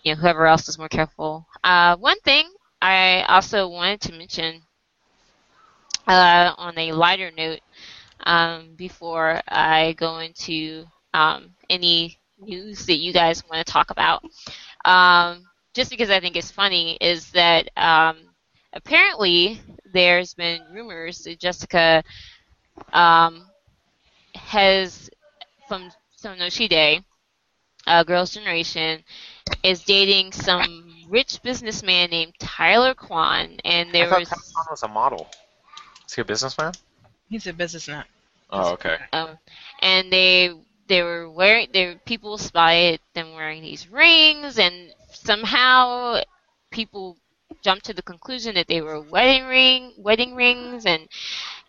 you 0.02 0.14
know, 0.14 0.21
whoever 0.21 0.47
else 0.47 0.69
is 0.69 0.79
more 0.79 0.88
careful. 0.88 1.47
Uh, 1.64 1.97
one 1.97 2.19
thing 2.21 2.49
I 2.81 3.23
also 3.29 3.69
wanted 3.69 4.00
to 4.02 4.12
mention 4.12 4.62
uh, 6.07 6.52
on 6.57 6.76
a 6.79 6.93
lighter 6.93 7.31
note 7.37 7.61
um, 8.25 8.75
before 8.76 9.40
I 9.49 9.93
go 9.95 10.19
into 10.19 10.85
um, 11.14 11.55
any 11.69 12.19
news 12.38 12.87
that 12.87 12.97
you 12.99 13.12
guys 13.12 13.43
want 13.50 13.64
to 13.67 13.73
talk 13.73 13.90
about. 13.90 14.25
Um, 14.85 15.47
just 15.75 15.90
because 15.90 16.11
I 16.11 16.21
think 16.21 16.37
it's 16.37 16.50
funny 16.50 16.97
is 17.00 17.31
that 17.33 17.71
um, 17.76 18.19
apparently 18.73 19.61
there's 19.93 20.35
been 20.35 20.62
rumors 20.73 21.19
that 21.25 21.39
Jessica 21.39 22.03
um, 22.93 23.47
has 24.35 25.11
from 25.69 25.91
Sonyeoshidae, 26.23 27.05
uh, 27.87 28.05
Girls' 28.05 28.35
Generation, 28.35 29.03
is 29.62 29.83
dating 29.85 30.33
some 30.33 31.05
rich 31.09 31.43
businessman 31.43 32.11
named 32.11 32.35
Tyler 32.39 32.95
Kwon, 32.95 33.61
and 33.65 33.89
I 33.89 33.93
there 33.93 34.09
thought 34.09 34.21
was. 34.21 34.29
Teflon 34.29 34.71
was 34.71 34.83
a 34.83 34.89
model. 34.89 35.29
Is 36.07 36.15
he 36.15 36.23
a 36.23 36.25
businessman? 36.25 36.73
He's 37.29 37.47
a 37.47 37.53
businessman. 37.53 38.05
Oh, 38.50 38.73
okay. 38.73 38.97
Um, 39.12 39.39
and 39.81 40.12
they 40.12 40.50
they 40.89 41.03
were 41.03 41.31
wearing 41.31 41.69
they 41.73 41.97
people 42.05 42.37
spotted 42.37 43.00
them 43.15 43.35
wearing 43.35 43.62
these 43.62 43.89
rings, 43.89 44.59
and 44.59 44.93
somehow 45.12 46.21
people 46.71 47.17
jumped 47.62 47.85
to 47.87 47.95
the 47.95 48.02
conclusion 48.02 48.55
that 48.55 48.69
they 48.69 48.81
were 48.81 49.00
wedding 49.00 49.47
ring 49.47 49.95
wedding 49.99 50.35
rings, 50.35 50.87
and 50.87 51.09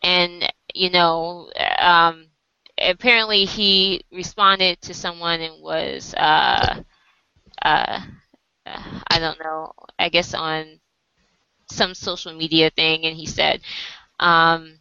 and 0.04 0.52
you 0.74 0.90
know 0.90 1.52
um, 1.80 2.28
apparently 2.82 3.46
he 3.46 4.04
responded 4.12 4.82
to 4.82 4.94
someone 4.94 5.42
and 5.42 5.62
was 5.62 6.14
uh, 6.16 6.82
uh, 7.64 8.02
I 8.66 9.20
don't 9.20 9.40
know 9.40 9.74
I 10.00 10.10
guess 10.10 10.34
on 10.34 10.80
some 11.72 11.94
social 11.94 12.34
media 12.34 12.70
thing, 12.72 13.06
and 13.06 13.16
he 13.16 13.26
said. 13.26 13.62
Um, 14.20 14.80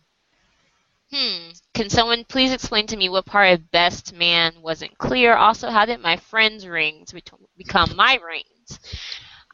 Hmm. 1.13 1.51
Can 1.75 1.91
someone 1.91 2.25
please 2.25 2.53
explain 2.53 2.87
to 2.89 2.97
me 2.97 3.09
what 3.09 3.27
part 3.27 3.53
of 3.53 3.71
best 3.73 4.13
man 4.13 4.63
wasn't 4.63 4.97
clear? 4.99 5.35
Also, 5.35 5.69
how 5.71 5.85
did 5.85 6.01
my 6.01 6.17
friends' 6.17 6.67
rings 6.67 7.13
become 7.57 7.97
my 7.97 8.15
rings? 8.25 8.79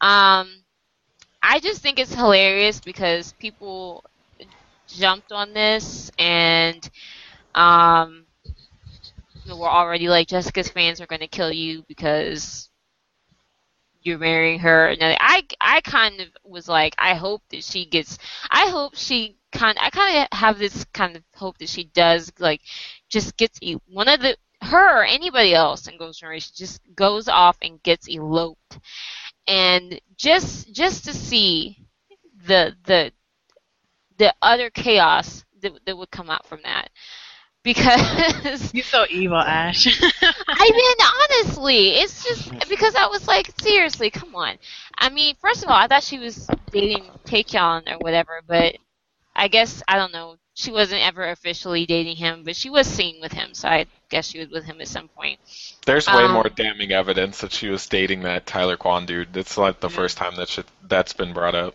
Um, 0.03 0.66
I 1.43 1.61
just 1.61 1.81
think 1.81 1.99
it's 1.99 2.14
hilarious 2.14 2.81
because 2.81 3.33
people 3.35 4.05
jumped 4.88 5.33
on 5.33 5.52
this 5.52 6.11
and 6.19 6.88
um, 7.55 8.25
we're 9.49 9.69
already 9.69 10.09
like 10.09 10.28
Jessica's 10.28 10.69
fans 10.69 11.00
are 11.00 11.07
going 11.07 11.21
to 11.21 11.28
kill 11.28 11.52
you 11.52 11.85
because 11.88 12.69
you're 14.02 14.19
marrying 14.19 14.61
her. 14.61 14.88
And 14.88 15.16
I, 15.21 15.43
I 15.61 15.81
kind 15.83 16.21
of 16.21 16.28
was 16.45 16.69
like, 16.69 16.95
I 16.99 17.14
hope 17.14 17.43
that 17.50 17.64
she 17.64 17.85
gets. 17.87 18.19
I 18.50 18.69
hope 18.71 18.95
she 18.97 19.37
kind. 19.52 19.76
I 19.81 19.90
kind 19.90 20.19
of 20.31 20.38
have 20.38 20.59
this 20.59 20.85
kind 20.93 21.16
of 21.16 21.23
hope 21.35 21.59
that 21.59 21.69
she 21.69 21.85
does 21.85 22.33
like, 22.38 22.61
just 23.09 23.37
gets 23.37 23.59
one 23.88 24.09
of 24.09 24.21
the 24.21 24.37
her 24.62 25.00
or 25.02 25.05
anybody 25.05 25.55
else 25.55 25.87
in 25.87 25.99
Girls' 25.99 26.19
Generation 26.19 26.52
just 26.57 26.81
goes 26.95 27.28
off 27.28 27.59
and 27.62 27.83
gets 27.83 28.09
eloped, 28.09 28.78
and 29.47 30.00
just 30.17 30.73
just 30.73 31.05
to 31.05 31.12
see 31.12 31.87
the 32.47 32.75
the 32.85 33.12
the 34.19 34.35
utter 34.43 34.71
chaos 34.71 35.45
that, 35.61 35.73
that 35.85 35.97
would 35.97 36.11
come 36.11 36.31
out 36.31 36.47
from 36.47 36.61
that 36.65 36.91
because 37.67 38.73
You're 38.75 38.85
so 38.85 39.07
evil, 39.11 39.38
Ashe. 39.38 40.00
I 40.23 40.71
mean, 40.71 41.45
honestly, 41.45 41.88
it's 41.97 42.25
just 42.25 42.69
because 42.69 42.95
I 42.95 43.09
was 43.09 43.26
like, 43.26 43.53
seriously, 43.61 44.09
come 44.09 44.37
on. 44.37 44.57
I 44.97 45.09
mean, 45.09 45.35
first 45.41 45.65
of 45.65 45.69
all, 45.69 45.76
I 45.76 45.88
thought 45.88 46.05
she 46.05 46.19
was 46.21 46.49
dating 46.71 47.05
Taecyeon 47.25 47.93
or 47.93 47.99
whatever, 47.99 48.41
but 48.47 48.76
I 49.35 49.49
guess 49.49 49.83
I 49.88 49.97
don't 49.97 50.12
know. 50.12 50.37
She 50.59 50.73
wasn't 50.73 51.03
ever 51.03 51.29
officially 51.29 51.85
dating 51.85 52.17
him, 52.17 52.43
but 52.43 52.57
she 52.57 52.71
was 52.71 52.87
seen 52.87 53.21
with 53.21 53.31
him, 53.33 53.53
so 53.53 53.69
I 53.69 53.87
guess 54.09 54.29
she 54.31 54.39
was 54.39 54.49
with 54.49 54.65
him 54.65 54.81
at 54.81 54.89
some 54.89 55.07
point. 55.09 55.39
There's 55.85 56.07
way 56.09 56.25
Um, 56.25 56.33
more 56.33 56.49
damning 56.49 56.93
evidence 56.93 57.43
that 57.43 57.53
she 57.53 57.69
was 57.69 57.87
dating 57.87 58.23
that 58.23 58.47
Tyler 58.47 58.79
Kwon 58.79 59.05
dude. 59.05 59.37
It's 59.37 59.59
like 59.59 59.81
the 59.81 59.91
Yeah. 59.91 59.97
first 59.97 60.17
time 60.17 60.35
that 60.37 60.49
shit, 60.49 60.67
that's 60.89 61.13
been 61.13 61.35
brought 61.35 61.55
up. 61.55 61.75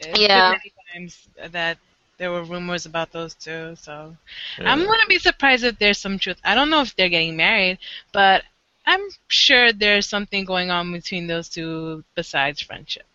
It's 0.00 0.18
Yeah. 0.18 0.50
many 0.50 0.72
times 0.92 1.28
that 1.38 1.78
there 2.18 2.32
were 2.32 2.42
rumors 2.42 2.86
about 2.86 3.12
those 3.12 3.34
two. 3.34 3.76
So 3.76 4.16
I'm 4.58 4.84
gonna 4.84 5.06
be 5.08 5.20
surprised 5.20 5.62
if 5.62 5.78
there's 5.78 5.98
some 5.98 6.18
truth. 6.18 6.40
I 6.42 6.56
don't 6.56 6.70
know 6.70 6.80
if 6.80 6.96
they're 6.96 7.08
getting 7.08 7.36
married, 7.36 7.78
but 8.10 8.44
I'm 8.84 9.00
sure 9.28 9.72
there's 9.72 10.08
something 10.08 10.44
going 10.44 10.70
on 10.72 10.90
between 10.90 11.28
those 11.28 11.48
two 11.48 12.02
besides 12.16 12.60
friendship. 12.60 13.06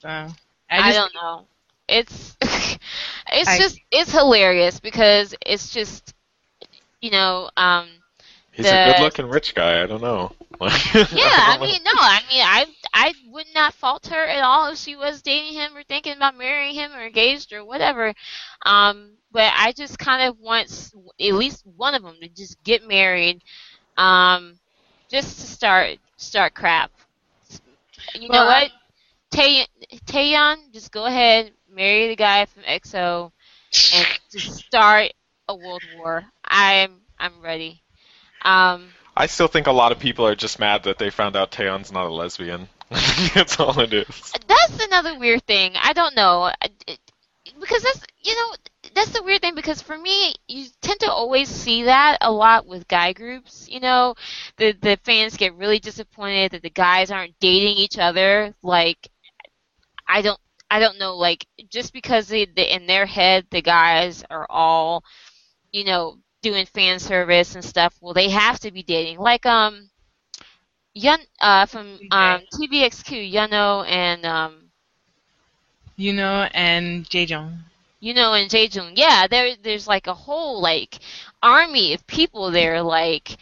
So 0.00 0.08
I, 0.08 0.32
I, 0.70 0.82
just, 0.82 0.98
don't 0.98 1.14
know. 1.14 1.46
It's 1.88 2.36
it's 3.32 3.56
I- 3.56 3.56
just 3.56 3.80
it's 3.90 4.12
hilarious 4.12 4.80
because 4.80 5.34
it's 5.44 5.70
just 5.72 6.14
you 7.00 7.10
know 7.10 7.50
um 7.56 7.88
He's 8.52 8.70
the- 8.70 8.72
a 8.72 8.76
good-looking 8.76 9.28
rich 9.28 9.54
guy. 9.54 9.82
I 9.82 9.86
don't 9.86 10.02
know. 10.02 10.32
yeah 11.10 11.22
I 11.24 11.58
mean 11.62 11.82
no 11.84 11.92
I 11.94 12.20
mean 12.28 12.42
I 12.42 12.66
I 12.92 13.14
would 13.26 13.46
not 13.54 13.74
fault 13.74 14.06
her 14.08 14.26
at 14.26 14.42
all 14.42 14.70
if 14.72 14.78
she 14.78 14.96
was 14.96 15.22
dating 15.22 15.54
him 15.54 15.76
or 15.76 15.82
thinking 15.82 16.14
about 16.16 16.36
marrying 16.36 16.74
him 16.74 16.92
or 16.92 17.04
engaged 17.04 17.52
or 17.52 17.64
whatever 17.64 18.12
um 18.64 19.16
but 19.32 19.52
I 19.56 19.72
just 19.72 19.98
kind 19.98 20.28
of 20.28 20.38
want 20.38 20.68
at 21.20 21.34
least 21.34 21.64
one 21.66 21.94
of 21.94 22.02
them 22.02 22.16
to 22.20 22.28
just 22.28 22.62
get 22.64 22.86
married 22.86 23.42
um 23.96 24.58
just 25.10 25.40
to 25.40 25.46
start 25.46 25.98
start 26.16 26.54
crap 26.54 26.90
you 28.14 28.28
know 28.30 28.44
Well, 28.44 28.48
I- 28.48 28.62
what 28.62 28.70
Tay 29.34 29.66
Taeyeon 30.06 30.72
just 30.72 30.92
go 30.92 31.04
ahead 31.06 31.52
marry 31.74 32.08
the 32.08 32.16
guy 32.16 32.44
from 32.46 32.62
EXO 32.62 33.32
and 33.94 34.06
just 34.30 34.54
start 34.64 35.12
a 35.48 35.54
world 35.54 35.82
war. 35.98 36.24
I'm 36.44 37.00
I'm 37.18 37.40
ready. 37.42 37.82
Um, 38.42 38.88
I 39.16 39.26
still 39.26 39.48
think 39.48 39.66
a 39.66 39.72
lot 39.72 39.92
of 39.92 39.98
people 39.98 40.26
are 40.26 40.34
just 40.34 40.58
mad 40.58 40.84
that 40.84 40.98
they 40.98 41.10
found 41.10 41.36
out 41.36 41.50
Taeyeon's 41.50 41.92
not 41.92 42.06
a 42.06 42.12
lesbian. 42.12 42.68
That's 43.34 43.58
all 43.58 43.78
it 43.80 43.92
is. 43.92 44.32
that's 44.46 44.84
another 44.86 45.18
weird 45.18 45.44
thing. 45.46 45.72
I 45.82 45.92
don't 45.92 46.14
know 46.14 46.50
it- 46.86 47.00
because 47.60 47.82
that's 47.82 48.00
you 48.22 48.34
know 48.34 48.54
that's 48.94 49.10
the 49.10 49.22
weird 49.22 49.40
thing 49.40 49.54
because 49.54 49.80
for 49.82 49.96
me 49.98 50.34
you 50.48 50.66
tend 50.80 50.98
to 51.00 51.10
always 51.10 51.48
see 51.48 51.84
that 51.84 52.18
a 52.20 52.30
lot 52.32 52.66
with 52.66 52.88
guy 52.88 53.12
groups. 53.12 53.68
You 53.68 53.80
know, 53.80 54.14
the 54.56 54.72
the 54.80 54.98
fans 55.02 55.36
get 55.36 55.54
really 55.54 55.78
disappointed 55.78 56.52
that 56.52 56.62
the 56.62 56.70
guys 56.70 57.10
aren't 57.10 57.38
dating 57.40 57.76
each 57.76 57.98
other. 57.98 58.54
Like 58.62 59.08
I 60.08 60.22
don't 60.22 60.40
I 60.70 60.78
don't 60.80 60.98
know 60.98 61.16
like 61.16 61.46
just 61.70 61.92
because 61.92 62.28
they, 62.28 62.46
they, 62.46 62.70
in 62.70 62.86
their 62.86 63.06
head 63.06 63.46
the 63.50 63.62
guys 63.62 64.24
are 64.30 64.46
all 64.50 65.04
you 65.72 65.84
know 65.84 66.18
doing 66.42 66.66
fan 66.66 66.98
service 66.98 67.54
and 67.54 67.64
stuff. 67.64 67.96
Well, 68.00 68.14
they 68.14 68.30
have 68.30 68.58
to 68.60 68.70
be 68.72 68.82
dating 68.82 69.18
like 69.18 69.46
um. 69.46 69.90
Yun, 70.94 71.20
uh, 71.40 71.66
from 71.66 72.02
um, 72.10 72.46
TVXQ, 72.52 73.30
Yunho 73.30 73.86
and 73.88 74.24
um, 74.24 74.70
you 75.96 76.12
know, 76.12 76.48
and 76.52 77.04
Jaejoong. 77.08 77.58
you 78.00 78.14
know, 78.14 78.34
and 78.34 78.50
Jaejoong, 78.50 78.92
yeah, 78.96 79.26
there 79.28 79.56
there's 79.62 79.86
like 79.86 80.06
a 80.06 80.14
whole 80.14 80.60
like 80.60 80.98
army 81.42 81.94
of 81.94 82.06
people 82.06 82.50
there, 82.50 82.82
like 82.82 83.36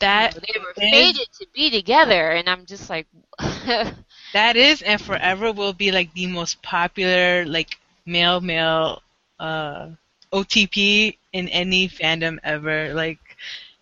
That 0.00 0.34
they 0.34 0.60
were 0.60 0.74
fated 0.90 1.28
to 1.40 1.46
be 1.54 1.70
together, 1.70 2.30
and 2.32 2.48
I'm 2.48 2.66
just 2.66 2.88
like, 2.90 3.06
That 4.32 4.56
is 4.56 4.82
and 4.82 5.00
forever 5.00 5.52
will 5.52 5.72
be 5.72 5.90
like 5.90 6.12
the 6.14 6.26
most 6.26 6.62
popular 6.62 7.44
like 7.44 7.78
male 8.04 8.40
male 8.40 9.02
uh 9.40 9.90
OTP 10.32 11.18
in 11.32 11.48
any 11.48 11.88
fandom 11.88 12.38
ever. 12.44 12.94
Like 12.94 13.18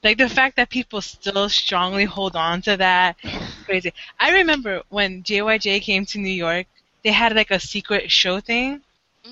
like 0.03 0.19
the 0.19 0.29
fact 0.29 0.57
that 0.57 0.71
people 0.71 1.01
still 1.03 1.49
strongly 1.51 2.05
hold 2.05 2.37
on 2.37 2.63
to 2.63 2.77
that 2.77 3.17
crazy. 3.65 3.93
I 4.19 4.33
remember 4.33 4.83
when 4.89 5.23
JYJ 5.23 5.81
came 5.81 6.05
to 6.07 6.19
New 6.19 6.33
York, 6.47 6.67
they 7.03 7.13
had 7.13 7.35
like 7.35 7.51
a 7.51 7.61
secret 7.61 8.11
show 8.11 8.41
thing 8.41 8.83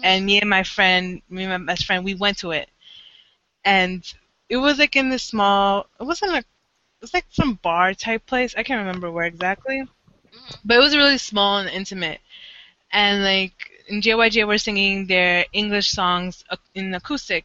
and 0.02 0.24
me 0.26 0.40
and 0.40 0.50
my 0.50 0.62
friend, 0.64 1.22
me 1.30 1.44
and 1.44 1.64
my 1.66 1.72
best 1.72 1.86
friend, 1.86 2.04
we 2.04 2.14
went 2.14 2.38
to 2.38 2.50
it. 2.52 2.68
And 3.64 4.02
it 4.48 4.56
was 4.58 4.78
like 4.78 4.96
in 4.96 5.10
this 5.10 5.24
small 5.24 5.86
it 6.00 6.04
wasn't 6.04 6.32
a 6.32 6.38
it 6.38 6.44
was 7.00 7.14
like 7.14 7.26
some 7.30 7.54
bar 7.54 7.94
type 7.94 8.26
place. 8.26 8.54
I 8.56 8.62
can't 8.62 8.80
remember 8.80 9.10
where 9.10 9.24
exactly. 9.26 9.82
But 10.64 10.76
it 10.76 10.80
was 10.80 10.96
really 10.96 11.18
small 11.18 11.58
and 11.58 11.68
intimate. 11.68 12.20
And 12.92 13.22
like 13.22 13.70
in 13.88 14.00
JYJ 14.02 14.44
were 14.44 14.58
singing 14.58 15.06
their 15.06 15.44
English 15.52 15.90
songs 15.90 16.44
in 16.74 16.94
acoustic 16.94 17.44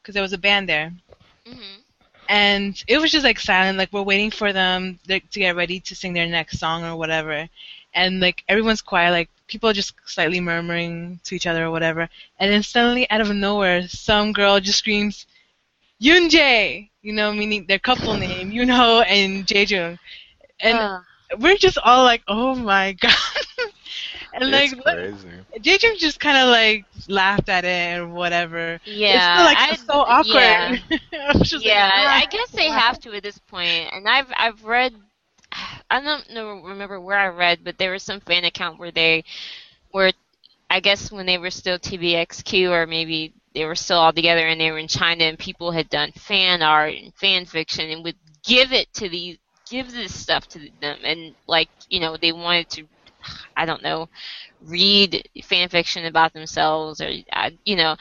because 0.00 0.14
there 0.14 0.22
was 0.22 0.32
a 0.32 0.38
band 0.38 0.68
there. 0.68 0.92
Mhm. 1.46 1.82
And 2.28 2.82
it 2.86 2.98
was 2.98 3.10
just 3.10 3.24
like 3.24 3.38
silent, 3.38 3.78
like 3.78 3.92
we're 3.92 4.02
waiting 4.02 4.30
for 4.30 4.52
them 4.52 4.98
to 5.08 5.20
get 5.20 5.56
ready 5.56 5.80
to 5.80 5.94
sing 5.94 6.12
their 6.14 6.26
next 6.26 6.58
song 6.58 6.84
or 6.84 6.96
whatever. 6.96 7.48
And 7.94 8.20
like 8.20 8.44
everyone's 8.48 8.82
quiet, 8.82 9.10
like 9.12 9.28
people 9.46 9.68
are 9.68 9.72
just 9.74 9.94
slightly 10.06 10.40
murmuring 10.40 11.20
to 11.24 11.34
each 11.34 11.46
other 11.46 11.64
or 11.64 11.70
whatever. 11.70 12.08
And 12.38 12.52
then 12.52 12.62
suddenly, 12.62 13.08
out 13.10 13.20
of 13.20 13.34
nowhere, 13.34 13.86
some 13.88 14.32
girl 14.32 14.60
just 14.60 14.78
screams, 14.78 15.26
YunJae! 16.00 16.88
You 17.02 17.12
know, 17.12 17.32
meaning 17.32 17.66
their 17.66 17.78
couple 17.78 18.14
name, 18.16 18.50
you 18.50 18.64
know, 18.64 19.00
and 19.02 19.46
Jaejoong. 19.46 19.98
And 20.60 20.80
Uh, 20.80 21.00
we're 21.38 21.56
just 21.56 21.78
all 21.82 22.04
like, 22.04 22.22
oh 22.28 22.54
my 22.54 22.92
god. 23.00 23.12
and 24.40 24.50
like, 24.50 24.72
it's 24.72 24.84
look, 24.84 24.84
crazy. 24.88 25.44
Jaejoong 25.58 25.98
just 25.98 26.20
kind 26.20 26.36
of 26.38 26.48
like 26.48 26.86
laughed 27.08 27.48
at 27.48 27.64
it 27.64 27.98
or 27.98 28.08
whatever. 28.08 28.78
yeah, 28.84 29.14
it's 29.14 29.26
still 29.26 29.44
like 29.44 29.58
I- 29.58 29.76
so 29.76 30.00
awkward. 30.00 30.34
Yeah, 30.34 30.76
I 31.12 31.34
just 31.42 31.64
yeah, 31.64 31.88
like, 32.04 32.24
I 32.24 32.26
guess 32.30 32.50
they 32.50 32.70
have 32.70 32.98
to 33.00 33.12
at 33.14 33.22
this 33.22 33.38
point. 33.38 33.90
And 33.92 34.08
I've 34.08 34.32
I've 34.36 34.64
read, 34.64 34.94
I 35.90 36.00
don't 36.00 36.30
know 36.30 36.62
remember 36.62 37.00
where 37.00 37.18
I 37.18 37.28
read, 37.28 37.64
but 37.64 37.78
there 37.78 37.92
was 37.92 38.02
some 38.02 38.20
fan 38.20 38.44
account 38.44 38.78
where 38.78 38.90
they 38.90 39.24
were, 39.92 40.12
I 40.70 40.80
guess 40.80 41.10
when 41.12 41.26
they 41.26 41.38
were 41.38 41.50
still 41.50 41.78
TVXQ 41.78 42.70
or 42.70 42.86
maybe 42.86 43.34
they 43.54 43.64
were 43.64 43.74
still 43.74 43.98
all 43.98 44.12
together 44.12 44.46
and 44.46 44.60
they 44.60 44.70
were 44.70 44.78
in 44.78 44.88
China 44.88 45.24
and 45.24 45.38
people 45.38 45.72
had 45.72 45.88
done 45.90 46.12
fan 46.12 46.62
art 46.62 46.94
and 46.94 47.14
fan 47.14 47.44
fiction 47.46 47.90
and 47.90 48.04
would 48.04 48.16
give 48.44 48.72
it 48.72 48.92
to 48.94 49.08
these 49.08 49.38
give 49.72 49.92
this 49.92 50.14
stuff 50.14 50.46
to 50.48 50.60
them 50.82 50.98
and 51.04 51.34
like 51.48 51.70
you 51.88 52.00
know 52.00 52.16
they 52.18 52.32
wanted 52.32 52.68
to 52.68 52.86
I 53.56 53.64
don't 53.64 53.82
know 53.82 54.08
read 54.66 55.28
fan 55.44 55.68
fiction 55.70 56.04
about 56.06 56.34
themselves 56.34 57.00
or 57.00 57.10
uh, 57.32 57.50
you 57.64 57.76
know 57.76 57.96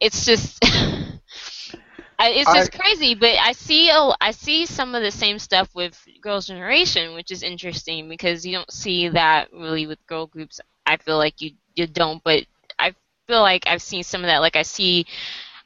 it's 0.00 0.26
just 0.26 0.58
it's 2.20 2.52
just 2.52 2.72
crazy 2.72 3.14
but 3.14 3.36
I 3.40 3.52
see 3.52 3.90
oh, 3.92 4.14
i 4.20 4.32
see 4.32 4.66
some 4.66 4.94
of 4.94 5.02
the 5.02 5.10
same 5.10 5.38
stuff 5.38 5.74
with 5.74 5.98
Girls' 6.20 6.48
Generation 6.48 7.14
which 7.14 7.30
is 7.30 7.42
interesting 7.42 8.08
because 8.08 8.44
you 8.46 8.52
don't 8.52 8.72
see 8.72 9.08
that 9.10 9.52
really 9.52 9.86
with 9.86 10.04
girl 10.06 10.26
groups 10.26 10.60
I 10.86 10.96
feel 10.96 11.18
like 11.18 11.40
you 11.40 11.52
you 11.74 11.86
don't 11.86 12.22
but 12.24 12.44
I 12.78 12.94
feel 13.28 13.42
like 13.42 13.66
I've 13.66 13.82
seen 13.82 14.02
some 14.02 14.22
of 14.22 14.28
that 14.28 14.40
like 14.40 14.56
I 14.56 14.62
see 14.62 15.06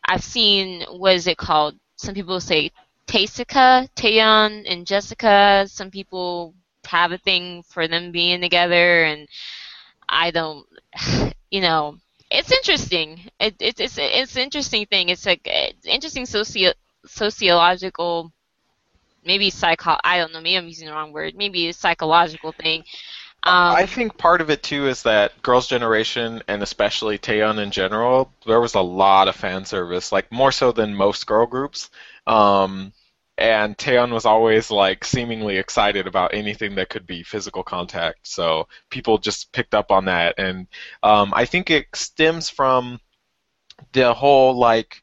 I've 0.06 0.24
seen 0.24 0.82
what 0.88 1.14
is 1.14 1.26
it 1.26 1.38
called? 1.38 1.76
Some 1.96 2.14
people 2.14 2.40
say 2.40 2.70
Taysika, 3.06 3.88
Taeyeon 3.94 4.64
and 4.66 4.86
Jessica 4.86 5.66
some 5.68 5.90
people 5.90 6.54
have 6.86 7.12
a 7.12 7.18
thing 7.18 7.62
for 7.64 7.88
them 7.88 8.12
being 8.12 8.40
together 8.40 9.04
and 9.04 9.28
I 10.08 10.30
don't 10.30 10.66
you 11.50 11.60
know 11.60 11.98
it's 12.30 12.50
interesting. 12.50 13.20
It, 13.38 13.54
it's 13.60 13.80
it's 13.80 13.98
it's 13.98 14.36
an 14.36 14.42
interesting 14.42 14.86
thing. 14.86 15.08
It's 15.10 15.26
like 15.26 15.42
it's 15.44 15.86
interesting 15.86 16.26
socio 16.26 16.72
sociological 17.04 18.32
maybe 19.24 19.50
psycho 19.50 19.96
I 20.02 20.18
don't 20.18 20.32
know 20.32 20.40
maybe 20.40 20.56
I'm 20.56 20.66
using 20.66 20.88
the 20.88 20.92
wrong 20.92 21.12
word 21.12 21.34
maybe 21.36 21.68
a 21.68 21.72
psychological 21.72 22.52
thing 22.52 22.84
um, 23.42 23.77
I 23.77 23.87
think 23.87 24.18
part 24.18 24.40
of 24.40 24.51
it 24.51 24.62
too 24.62 24.88
is 24.88 25.03
that 25.05 25.40
Girls' 25.42 25.68
Generation 25.68 26.42
and 26.49 26.62
especially 26.62 27.18
Taeyeon 27.18 27.59
in 27.62 27.70
general, 27.70 28.33
there 28.46 28.61
was 28.61 28.75
a 28.75 28.81
lot 28.81 29.29
of 29.29 29.37
fan 29.37 29.64
service, 29.64 30.11
like 30.11 30.33
more 30.33 30.51
so 30.51 30.72
than 30.72 30.94
most 30.94 31.27
girl 31.27 31.46
groups. 31.46 31.90
Um, 32.27 32.92
and 33.38 33.77
Taeyeon 33.77 34.12
was 34.12 34.25
always 34.25 34.70
like 34.70 35.05
seemingly 35.05 35.59
excited 35.59 36.07
about 36.07 36.35
anything 36.35 36.75
that 36.77 36.88
could 36.88 37.07
be 37.07 37.22
physical 37.22 37.62
contact, 37.62 38.27
so 38.27 38.66
people 38.90 39.18
just 39.18 39.53
picked 39.53 39.75
up 39.75 39.90
on 39.90 40.07
that, 40.07 40.37
and 40.38 40.66
um, 41.03 41.33
I 41.37 41.44
think 41.44 41.70
it 41.70 41.87
stems 41.94 42.49
from 42.49 42.99
the 43.92 44.14
whole 44.14 44.57
like 44.57 45.03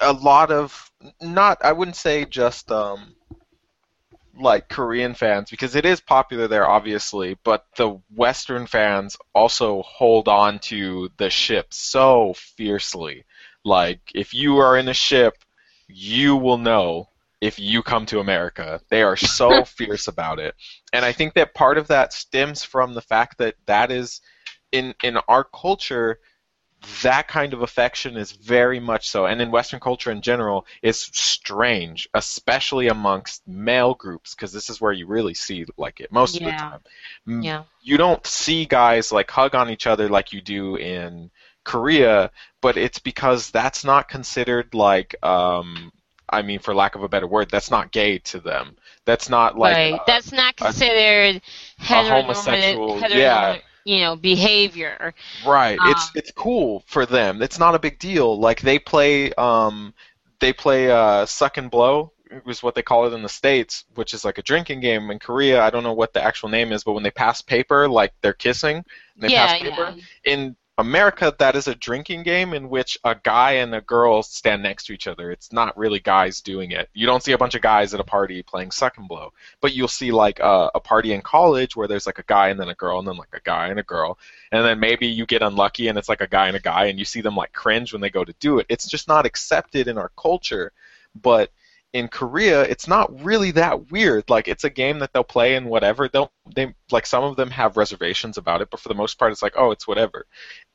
a 0.00 0.12
lot 0.12 0.50
of 0.50 0.90
not 1.20 1.58
I 1.62 1.72
wouldn't 1.72 1.96
say 1.96 2.24
just 2.24 2.70
um, 2.72 3.14
like 4.38 4.68
Korean 4.68 5.14
fans 5.14 5.50
because 5.50 5.76
it 5.76 5.84
is 5.84 6.00
popular 6.00 6.48
there 6.48 6.68
obviously, 6.68 7.36
but 7.44 7.66
the 7.76 8.00
Western 8.14 8.66
fans 8.66 9.16
also 9.34 9.82
hold 9.82 10.28
on 10.28 10.58
to 10.60 11.10
the 11.16 11.30
ship 11.30 11.72
so 11.72 12.34
fiercely. 12.34 13.24
Like 13.64 14.00
if 14.14 14.34
you 14.34 14.58
are 14.58 14.76
in 14.76 14.88
a 14.88 14.94
ship, 14.94 15.36
you 15.88 16.36
will 16.36 16.58
know 16.58 17.08
if 17.40 17.58
you 17.58 17.82
come 17.82 18.06
to 18.06 18.20
America. 18.20 18.80
They 18.88 19.02
are 19.02 19.16
so 19.16 19.64
fierce 19.66 20.08
about 20.08 20.38
it. 20.38 20.54
And 20.92 21.04
I 21.04 21.12
think 21.12 21.34
that 21.34 21.54
part 21.54 21.76
of 21.76 21.88
that 21.88 22.12
stems 22.12 22.62
from 22.62 22.94
the 22.94 23.02
fact 23.02 23.38
that 23.38 23.56
that 23.66 23.90
is 23.90 24.20
in 24.70 24.94
in 25.02 25.18
our 25.28 25.44
culture 25.44 26.18
that 27.02 27.28
kind 27.28 27.52
of 27.52 27.62
affection 27.62 28.16
is 28.16 28.32
very 28.32 28.80
much 28.80 29.08
so, 29.08 29.26
and 29.26 29.40
in 29.40 29.50
Western 29.50 29.80
culture 29.80 30.10
in 30.10 30.20
general, 30.20 30.66
is 30.82 30.98
strange, 30.98 32.08
especially 32.14 32.88
amongst 32.88 33.46
male 33.46 33.94
groups, 33.94 34.34
because 34.34 34.52
this 34.52 34.68
is 34.68 34.80
where 34.80 34.92
you 34.92 35.06
really 35.06 35.34
see 35.34 35.64
like 35.76 36.00
it 36.00 36.10
most 36.12 36.36
of 36.36 36.44
the 36.44 36.50
time. 36.50 36.80
Yeah. 37.26 37.64
You 37.82 37.96
don't 37.98 38.26
see 38.26 38.64
guys 38.64 39.12
like 39.12 39.30
hug 39.30 39.54
on 39.54 39.70
each 39.70 39.86
other 39.86 40.08
like 40.08 40.32
you 40.32 40.40
do 40.40 40.76
in 40.76 41.30
Korea, 41.64 42.30
but 42.60 42.76
it's 42.76 42.98
because 42.98 43.50
that's 43.50 43.84
not 43.84 44.08
considered 44.08 44.74
like, 44.74 45.14
um, 45.24 45.92
I 46.28 46.42
mean, 46.42 46.58
for 46.58 46.74
lack 46.74 46.94
of 46.94 47.02
a 47.02 47.08
better 47.08 47.26
word, 47.26 47.50
that's 47.50 47.70
not 47.70 47.92
gay 47.92 48.18
to 48.18 48.40
them. 48.40 48.76
That's 49.04 49.28
not 49.28 49.58
like 49.58 49.76
right. 49.76 49.94
uh, 49.94 50.04
That's 50.06 50.32
not 50.32 50.56
considered 50.56 51.42
heteronormative, 51.80 52.22
homosexual- 52.22 53.00
heteronormative, 53.00 53.16
yeah. 53.16 53.58
You 53.84 54.00
know, 54.00 54.16
behavior. 54.16 55.14
Right. 55.46 55.78
Um, 55.78 55.90
it's 55.90 56.10
it's 56.14 56.30
cool 56.32 56.82
for 56.86 57.06
them. 57.06 57.42
It's 57.42 57.58
not 57.58 57.74
a 57.74 57.78
big 57.78 57.98
deal. 57.98 58.38
Like 58.38 58.60
they 58.60 58.78
play 58.78 59.32
um 59.34 59.94
they 60.40 60.52
play 60.52 60.90
uh 60.90 61.26
suck 61.26 61.56
and 61.56 61.70
blow 61.70 62.12
is 62.46 62.62
what 62.62 62.74
they 62.74 62.82
call 62.82 63.06
it 63.06 63.12
in 63.12 63.22
the 63.22 63.28
states, 63.28 63.84
which 63.94 64.14
is 64.14 64.24
like 64.24 64.38
a 64.38 64.42
drinking 64.42 64.80
game. 64.80 65.10
In 65.10 65.18
Korea, 65.18 65.62
I 65.62 65.70
don't 65.70 65.82
know 65.82 65.92
what 65.92 66.12
the 66.12 66.22
actual 66.22 66.48
name 66.48 66.72
is, 66.72 66.84
but 66.84 66.92
when 66.92 67.02
they 67.02 67.10
pass 67.10 67.42
paper, 67.42 67.88
like 67.88 68.12
they're 68.22 68.32
kissing, 68.32 68.76
and 68.76 68.84
they 69.18 69.28
yeah, 69.28 69.46
pass 69.46 69.60
paper. 69.60 69.94
yeah. 70.24 70.32
In 70.32 70.56
America, 70.82 71.32
that 71.38 71.54
is 71.54 71.68
a 71.68 71.76
drinking 71.76 72.24
game 72.24 72.52
in 72.52 72.68
which 72.68 72.98
a 73.04 73.14
guy 73.14 73.52
and 73.52 73.72
a 73.72 73.80
girl 73.80 74.20
stand 74.20 74.64
next 74.64 74.86
to 74.86 74.92
each 74.92 75.06
other. 75.06 75.30
It's 75.30 75.52
not 75.52 75.78
really 75.78 76.00
guys 76.00 76.40
doing 76.40 76.72
it. 76.72 76.88
You 76.92 77.06
don't 77.06 77.22
see 77.22 77.30
a 77.30 77.38
bunch 77.38 77.54
of 77.54 77.62
guys 77.62 77.94
at 77.94 78.00
a 78.00 78.04
party 78.04 78.42
playing 78.42 78.72
suck 78.72 78.98
and 78.98 79.06
blow, 79.06 79.32
but 79.60 79.74
you'll 79.74 79.86
see 79.86 80.10
like 80.10 80.40
a, 80.40 80.72
a 80.74 80.80
party 80.80 81.12
in 81.12 81.20
college 81.22 81.76
where 81.76 81.86
there's 81.86 82.04
like 82.04 82.18
a 82.18 82.24
guy 82.24 82.48
and 82.48 82.58
then 82.58 82.68
a 82.68 82.74
girl 82.74 82.98
and 82.98 83.06
then 83.06 83.16
like 83.16 83.32
a 83.32 83.40
guy 83.44 83.68
and 83.68 83.78
a 83.78 83.84
girl, 83.84 84.18
and 84.50 84.64
then 84.64 84.80
maybe 84.80 85.06
you 85.06 85.24
get 85.24 85.40
unlucky 85.40 85.86
and 85.86 85.96
it's 85.96 86.08
like 86.08 86.20
a 86.20 86.26
guy 86.26 86.48
and 86.48 86.56
a 86.56 86.60
guy 86.60 86.86
and 86.86 86.98
you 86.98 87.04
see 87.04 87.20
them 87.20 87.36
like 87.36 87.52
cringe 87.52 87.92
when 87.92 88.02
they 88.02 88.10
go 88.10 88.24
to 88.24 88.34
do 88.40 88.58
it. 88.58 88.66
It's 88.68 88.88
just 88.88 89.06
not 89.06 89.24
accepted 89.24 89.86
in 89.86 89.98
our 89.98 90.10
culture, 90.16 90.72
but 91.14 91.52
in 91.92 92.08
Korea, 92.08 92.62
it's 92.62 92.88
not 92.88 93.22
really 93.22 93.50
that 93.52 93.90
weird. 93.90 94.30
Like 94.30 94.48
it's 94.48 94.64
a 94.64 94.70
game 94.70 94.98
that 95.00 95.12
they'll 95.12 95.24
play 95.24 95.56
and 95.56 95.66
whatever. 95.66 96.08
They'll 96.08 96.32
they 96.54 96.74
like 96.90 97.06
some 97.06 97.24
of 97.24 97.36
them 97.36 97.50
have 97.50 97.76
reservations 97.76 98.38
about 98.38 98.62
it, 98.62 98.70
but 98.70 98.80
for 98.80 98.88
the 98.88 98.94
most 98.94 99.18
part, 99.18 99.32
it's 99.32 99.42
like 99.42 99.54
oh, 99.56 99.70
it's 99.70 99.86
whatever. 99.86 100.26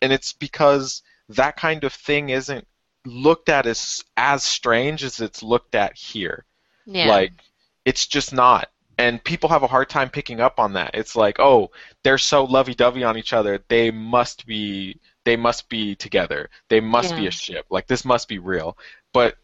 And 0.02 0.14
it's 0.14 0.34
because 0.34 1.02
that 1.30 1.58
kind 1.58 1.84
of 1.84 1.94
thing 1.94 2.30
isn't 2.30 2.68
looked 3.06 3.50
at 3.50 3.66
as 3.66 4.04
as 4.16 4.44
strange 4.44 5.04
as 5.04 5.20
it's 5.20 5.42
looked 5.42 5.76
at 5.76 5.98
here. 5.98 6.46
yeah. 6.86 7.08
Like 7.08 7.34
it's 7.86 8.06
just 8.08 8.34
not. 8.34 8.70
And 9.00 9.24
people 9.24 9.50
have 9.50 9.64
a 9.64 9.68
hard 9.68 9.90
time 9.90 10.10
picking 10.10 10.40
up 10.40 10.60
on 10.60 10.74
that. 10.74 10.92
It's 10.96 11.16
like, 11.16 11.40
oh, 11.40 11.70
they're 12.04 12.18
so 12.18 12.46
lovey-dovey 12.46 13.04
on 13.04 13.16
each 13.16 13.32
other. 13.32 13.64
They 13.68 13.92
must 13.92 14.46
be 14.46 15.00
they 15.24 15.36
must 15.36 15.70
be 15.70 15.96
together. 15.96 16.50
They 16.70 16.80
must 16.80 17.16
be 17.16 17.28
a 17.28 17.32
ship. 17.32 17.66
Like 17.70 17.88
this 17.88 18.06
must 18.06 18.28
be 18.28 18.40
real. 18.40 18.78
But 19.14 19.36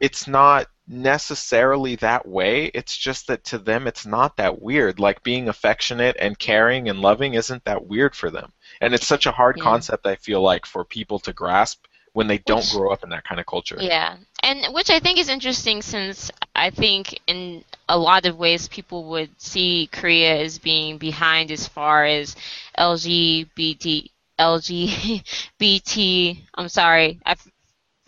it's 0.00 0.28
not 0.28 0.66
necessarily 0.86 1.96
that 1.96 2.26
way. 2.28 2.66
It's 2.66 2.96
just 2.96 3.26
that 3.28 3.44
to 3.44 3.58
them 3.58 3.86
it's 3.86 4.04
not 4.04 4.36
that 4.36 4.60
weird. 4.60 5.00
Like 5.00 5.22
being 5.22 5.48
affectionate 5.48 6.16
and 6.18 6.38
caring 6.38 6.88
and 6.88 7.00
loving 7.00 7.34
isn't 7.34 7.64
that 7.64 7.86
weird 7.86 8.14
for 8.14 8.30
them. 8.30 8.52
And 8.80 8.92
it's 8.94 9.06
such 9.06 9.26
a 9.26 9.32
hard 9.32 9.56
Yeah. 9.56 9.64
concept 9.64 10.06
I 10.06 10.16
feel 10.16 10.42
like 10.42 10.66
for 10.66 10.84
people 10.84 11.18
to 11.20 11.32
grasp 11.32 11.84
when 12.12 12.26
they 12.28 12.38
don't 12.38 12.58
Which- 12.58 12.72
grow 12.72 12.92
up 12.92 13.02
in 13.02 13.10
that 13.10 13.24
kind 13.24 13.40
of 13.40 13.46
culture. 13.46 13.76
Yeah, 13.80 14.16
and 14.42 14.72
which 14.74 14.90
I 14.90 15.00
think 15.00 15.18
is 15.18 15.28
interesting 15.28 15.82
since 15.82 16.30
I 16.54 16.70
think 16.70 17.18
in 17.26 17.64
a 17.88 17.98
lot 17.98 18.26
of 18.26 18.36
ways 18.36 18.68
people 18.68 19.04
would 19.10 19.30
see 19.40 19.88
Korea 19.90 20.36
as 20.40 20.58
being 20.58 20.98
behind 20.98 21.50
as 21.50 21.66
far 21.66 22.04
as 22.04 22.36
LGBT 22.78 24.10
LGBT. 24.38 26.38
I'm 26.54 26.68
sorry, 26.68 27.20
I 27.24 27.32
f- 27.32 27.48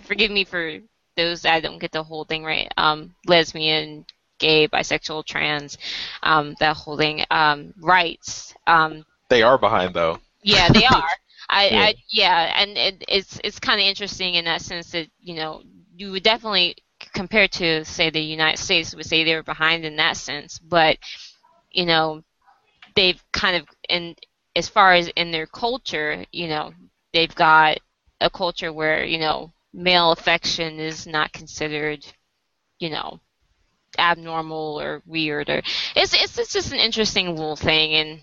forgive 0.02 0.30
me 0.30 0.44
for 0.44 0.78
those 1.16 1.42
that 1.42 1.54
I 1.54 1.60
don't 1.60 1.78
get 1.78 1.92
the 1.92 2.02
whole 2.04 2.24
thing 2.24 2.44
right. 2.44 2.68
Um, 2.76 3.14
lesbian, 3.26 4.06
gay, 4.38 4.68
bisexual, 4.68 5.24
trans, 5.26 5.78
um, 6.22 6.54
that 6.60 6.76
whole 6.76 6.96
thing. 6.96 7.24
Um, 7.30 7.74
rights. 7.80 8.54
Um, 8.66 9.04
They 9.28 9.42
are 9.42 9.58
behind 9.58 9.94
though. 9.94 10.20
yeah, 10.42 10.68
they 10.70 10.84
are. 10.86 11.08
I, 11.48 11.70
Yeah. 11.70 11.88
I 11.88 11.94
yeah, 12.10 12.60
and 12.60 12.76
it, 12.76 13.04
it's 13.08 13.40
it's 13.44 13.58
kind 13.60 13.80
of 13.80 13.86
interesting 13.86 14.34
in 14.34 14.44
that 14.46 14.62
sense 14.62 14.90
that 14.92 15.08
you 15.20 15.34
know 15.34 15.62
you 15.96 16.10
would 16.12 16.22
definitely 16.22 16.76
compared 17.14 17.52
to 17.52 17.84
say 17.84 18.10
the 18.10 18.20
United 18.20 18.58
States 18.58 18.94
would 18.94 19.06
say 19.06 19.24
they 19.24 19.34
were 19.34 19.42
behind 19.42 19.84
in 19.84 19.96
that 19.96 20.16
sense, 20.16 20.58
but 20.58 20.98
you 21.70 21.86
know 21.86 22.22
they've 22.96 23.22
kind 23.32 23.56
of 23.56 23.66
in 23.88 24.14
as 24.56 24.68
far 24.68 24.92
as 24.94 25.08
in 25.08 25.30
their 25.32 25.46
culture, 25.46 26.24
you 26.32 26.48
know 26.48 26.72
they've 27.12 27.34
got 27.34 27.78
a 28.20 28.30
culture 28.30 28.72
where 28.72 29.04
you 29.04 29.18
know 29.18 29.52
male 29.76 30.12
affection 30.12 30.80
is 30.80 31.06
not 31.06 31.32
considered, 31.32 32.04
you 32.78 32.90
know 32.90 33.20
abnormal 33.98 34.78
or 34.78 35.02
weird 35.06 35.48
or 35.48 35.62
it's 35.94 36.12
it's, 36.12 36.38
it's 36.38 36.52
just 36.52 36.72
an 36.72 36.78
interesting 36.78 37.30
little 37.30 37.56
thing 37.56 37.94
and 37.94 38.20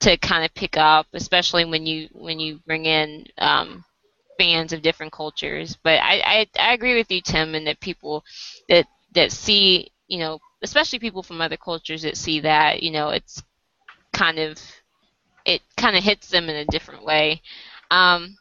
to 0.00 0.16
kind 0.18 0.44
of 0.44 0.54
pick 0.54 0.76
up, 0.76 1.06
especially 1.12 1.64
when 1.64 1.86
you 1.86 2.08
when 2.12 2.38
you 2.38 2.60
bring 2.66 2.84
in 2.86 3.26
um, 3.38 3.84
fans 4.38 4.72
of 4.72 4.82
different 4.82 5.12
cultures. 5.12 5.76
But 5.82 6.00
I, 6.00 6.20
I 6.24 6.46
I 6.58 6.72
agree 6.74 6.96
with 6.96 7.10
you, 7.10 7.20
Tim, 7.20 7.54
and 7.54 7.66
that 7.66 7.80
people 7.80 8.24
that 8.68 8.86
that 9.14 9.32
see 9.32 9.90
you 10.06 10.18
know, 10.18 10.38
especially 10.62 10.98
people 10.98 11.22
from 11.22 11.40
other 11.40 11.56
cultures 11.56 12.02
that 12.02 12.16
see 12.16 12.40
that 12.40 12.82
you 12.82 12.90
know, 12.90 13.10
it's 13.10 13.42
kind 14.12 14.38
of 14.38 14.58
it 15.44 15.62
kind 15.76 15.96
of 15.96 16.04
hits 16.04 16.28
them 16.28 16.48
in 16.48 16.56
a 16.56 16.64
different 16.66 17.04
way. 17.04 17.42
Um, 17.90 18.36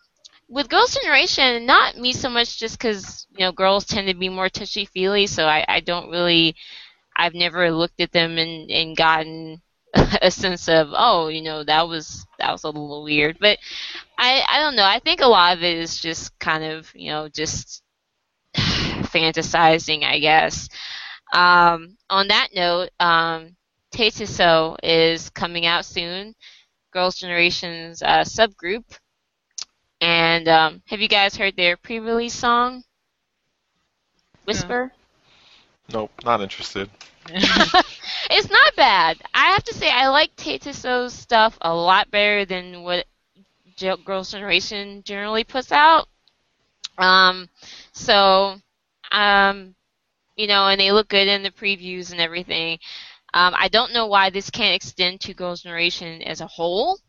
with 0.49 0.69
Girls' 0.69 0.95
Generation, 0.95 1.65
not 1.65 1.97
me 1.97 2.13
so 2.13 2.29
much, 2.29 2.57
just 2.57 2.77
because 2.77 3.27
you 3.31 3.39
know 3.45 3.51
girls 3.51 3.86
tend 3.86 4.07
to 4.07 4.13
be 4.13 4.29
more 4.29 4.49
touchy 4.49 4.86
feely, 4.86 5.27
so 5.27 5.45
I, 5.47 5.65
I 5.67 5.79
don't 5.81 6.10
really. 6.10 6.55
I've 7.15 7.33
never 7.33 7.71
looked 7.71 8.01
at 8.01 8.12
them 8.12 8.38
and, 8.38 8.69
and 8.71 8.97
gotten 8.97 9.62
a 10.21 10.31
sense 10.31 10.69
of 10.69 10.89
oh 10.93 11.29
you 11.29 11.41
know 11.41 11.63
that 11.63 11.88
was 11.88 12.25
that 12.39 12.51
was 12.51 12.63
a 12.63 12.69
little 12.69 13.03
weird. 13.03 13.38
But 13.39 13.60
i 14.19 14.43
i 14.49 14.60
don't 14.62 14.75
know. 14.75 14.86
I 14.86 14.99
think 14.99 15.21
a 15.21 15.27
lot 15.27 15.57
of 15.57 15.63
it 15.63 15.77
is 15.77 15.99
just 15.99 16.38
kind 16.39 16.63
of 16.63 16.91
you 16.95 17.12
know 17.12 17.29
just 17.29 17.83
fantasizing 18.55 20.03
i 20.03 20.19
guess. 20.19 20.69
Um 21.33 21.97
on 22.10 22.27
that 22.29 22.49
note 22.55 22.89
um 22.99 23.55
TaeTiSeo 23.93 24.77
is 24.83 25.29
coming 25.31 25.65
out 25.65 25.86
soon. 25.86 26.36
Girls 26.93 27.15
generation's 27.17 28.01
uh, 28.03 28.23
subgroup 28.23 28.86
and 30.01 30.47
um 30.47 30.81
have 30.88 31.01
you 31.01 31.07
guys 31.07 31.36
heard 31.36 31.55
their 31.55 31.77
pre-release 31.77 32.33
song 32.33 32.83
whisper 34.45 34.91
Nope, 35.91 36.12
not 36.25 36.41
interested. 36.41 36.89
it's 37.29 38.49
not 38.49 38.75
bad. 38.75 39.21
I 39.33 39.51
have 39.51 39.63
to 39.65 39.73
say 39.73 39.89
I 39.89 40.07
like 40.10 40.36
TaeTiSeo's 40.36 41.13
stuff 41.13 41.57
a 41.62 41.73
lot 41.73 42.12
better 42.12 42.45
than 42.45 42.83
what 42.83 43.05
Girls' 44.05 44.31
Generation 44.31 45.03
generally 45.03 45.43
puts 45.43 45.71
out. 45.71 46.07
Um, 46.97 47.47
so, 47.93 48.55
um, 49.12 49.75
you 50.36 50.47
know, 50.47 50.67
and 50.67 50.79
they 50.79 50.91
look 50.91 51.07
good 51.07 51.27
in 51.27 51.43
the 51.43 51.51
previews 51.51 52.12
and 52.12 52.19
everything. 52.19 52.79
Um, 53.33 53.53
I 53.57 53.67
don't 53.67 53.93
know 53.93 54.07
why 54.07 54.29
this 54.29 54.49
can't 54.49 54.75
extend 54.75 55.21
to 55.21 55.33
Girls' 55.33 55.62
Generation 55.62 56.21
as 56.23 56.41
a 56.41 56.47
whole, 56.47 56.99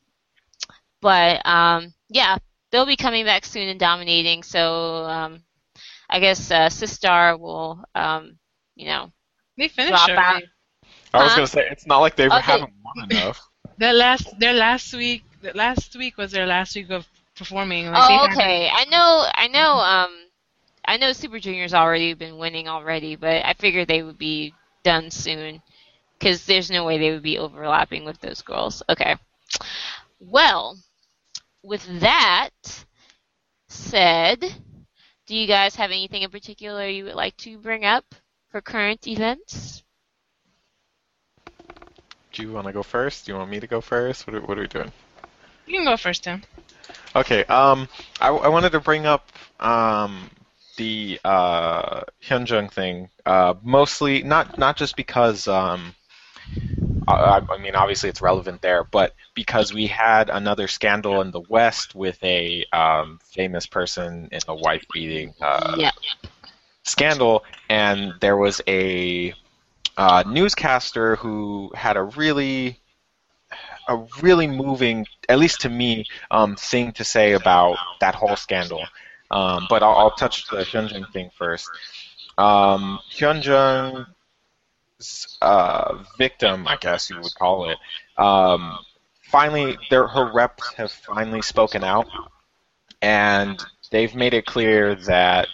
but 1.01 1.44
um, 1.46 1.94
yeah, 2.09 2.38
they'll 2.71 2.87
be 2.87 2.97
coming 2.97 3.25
back 3.25 3.45
soon 3.45 3.69
and 3.69 3.79
dominating. 3.81 4.43
So, 4.43 5.05
um, 5.05 5.43
I 6.09 6.21
guess 6.21 6.51
uh, 6.51 6.69
Sistar 6.69 7.39
will, 7.39 7.83
um, 7.95 8.39
you 8.77 8.87
know, 8.87 9.13
They 9.57 9.69
finished 9.69 10.09
drop 10.09 10.13
out. 10.17 10.43
I 11.13 11.23
was 11.23 11.35
Huh? 11.35 11.35
gonna 11.35 11.47
say 11.47 11.67
it's 11.71 11.87
not 11.87 11.99
like 11.99 12.17
they 12.17 12.29
Okay. 12.33 12.41
haven't 12.41 12.73
won 12.85 13.11
enough. 13.11 13.41
Their 13.79 13.93
last, 13.95 14.39
their 14.39 14.53
last 14.55 14.93
week, 14.95 15.25
the 15.41 15.53
last 15.55 15.95
week 15.97 16.17
was 16.17 16.33
their 16.33 16.47
last 16.47 16.75
week 16.77 16.91
of 16.91 17.07
performing. 17.37 17.87
Like, 17.91 18.07
they 18.07 18.19
Oh, 18.19 18.27
haven't- 18.27 18.43
okay. 18.43 18.71
I 18.73 18.85
know. 18.87 19.27
I 19.35 19.49
know. 19.49 19.73
Um, 19.79 20.11
I 20.85 20.97
know 20.97 21.13
Super 21.13 21.39
Junior's 21.39 21.75
already 21.75 22.15
been 22.15 22.39
winning 22.39 22.69
already, 22.69 23.17
but 23.17 23.45
I 23.45 23.55
figured 23.55 23.89
they 23.89 24.03
would 24.03 24.19
be 24.19 24.55
done 24.83 25.11
soon 25.11 25.63
because 26.19 26.47
there's 26.47 26.71
no 26.71 26.85
way 26.85 26.99
they 26.99 27.11
would 27.11 27.23
be 27.23 27.39
overlapping 27.39 28.05
with 28.05 28.21
those 28.21 28.43
girls. 28.43 28.83
Okay. 28.89 29.17
Well, 30.21 30.77
with 31.69 32.01
that 32.01 32.51
said, 33.69 34.41
do 35.27 35.37
you 35.37 35.47
guys 35.47 35.77
have 35.77 35.91
anything 35.91 36.23
in 36.23 36.31
particular 36.31 36.87
you 36.89 37.05
would 37.05 37.15
like 37.15 37.37
to 37.37 37.59
bring 37.59 37.85
up 37.85 38.15
for 38.51 38.63
current 38.63 39.07
events? 39.07 39.85
Do 42.33 42.43
you 42.43 42.53
want 42.53 42.67
to 42.67 42.73
go 42.73 42.83
first? 42.83 43.27
Do 43.27 43.33
you 43.33 43.39
want 43.39 43.51
me 43.51 43.61
to 43.61 43.67
go 43.67 43.83
first? 43.83 44.27
What 44.27 44.37
are, 44.37 44.41
what 44.41 44.57
are 44.57 44.63
we 44.63 44.67
doing? 44.67 44.91
You 45.67 45.77
can 45.77 45.85
go 45.85 45.97
first, 45.99 46.25
Tim. 46.25 46.43
Okay. 47.15 47.45
Um, 47.45 47.89
I, 48.21 48.29
I 48.29 48.49
wanted 48.49 48.73
to 48.73 48.81
bring 48.81 49.05
up 49.05 49.29
um 49.61 50.31
the 50.77 51.21
uh 51.25 52.03
Hyung 52.25 52.45
Jun 52.45 52.69
thing. 52.69 53.11
Uh, 53.27 53.55
mostly 53.63 54.23
not 54.23 54.57
not 54.57 54.77
just 54.77 54.97
because 54.97 55.49
um 55.49 55.95
I, 57.09 57.42
I 57.51 57.59
mean, 57.59 57.75
obviously 57.75 58.09
it's 58.09 58.21
relevant 58.23 58.62
there, 58.62 58.85
but 58.85 59.14
because 59.35 59.73
we 59.73 59.87
had 59.87 60.31
another 60.31 60.68
scandal 60.68 61.21
in 61.21 61.31
the 61.31 61.40
West 61.40 61.94
with 61.94 62.23
a 62.23 62.64
um, 62.73 63.18
famous 63.25 63.66
person 63.66 64.29
in 64.33 64.40
a 64.49 64.55
wife 64.55 64.85
beating 64.92 65.35
uh, 65.40 65.75
Yeah. 65.77 65.90
scandal, 66.85 67.44
and 67.68 68.14
there 68.21 68.37
was 68.37 68.61
a 68.68 69.35
uh, 69.97 70.25
newscaster 70.27 71.16
who 71.16 71.71
had 71.75 71.97
a 71.97 72.03
really 72.03 72.81
a 73.88 73.97
really 74.23 74.47
moving, 74.47 75.07
at 75.29 75.38
least 75.38 75.61
to 75.62 75.68
me, 75.68 76.07
um, 76.31 76.57
thing 76.57 76.92
to 76.92 77.05
say 77.05 77.33
about 77.33 77.79
that 78.01 78.14
whole 78.14 78.37
scandal. 78.37 78.85
Um, 79.31 79.66
but 79.68 79.83
I'll, 79.83 79.97
I'll 79.97 80.11
touch 80.11 80.47
the 80.49 80.59
Hyung 80.59 80.88
Jun 80.88 81.07
thing 81.12 81.31
first. 81.37 81.71
Um, 82.37 83.01
Hyung 83.11 83.40
Jun's 83.40 84.07
uh, 85.41 86.03
victim, 86.17 86.67
I 86.67 86.77
guess 86.77 87.11
you 87.11 87.17
would 87.21 87.35
call 87.35 87.71
it, 87.71 87.79
um, 88.17 88.79
finally, 89.23 89.79
their, 89.91 90.07
her 90.07 90.31
reps 90.33 90.75
have 90.75 90.91
finally 90.91 91.43
spoken 91.43 91.85
out, 91.85 92.07
and 93.01 93.63
they've 93.91 94.15
made 94.15 94.35
it 94.35 94.47
clear 94.47 94.95
that 94.95 95.49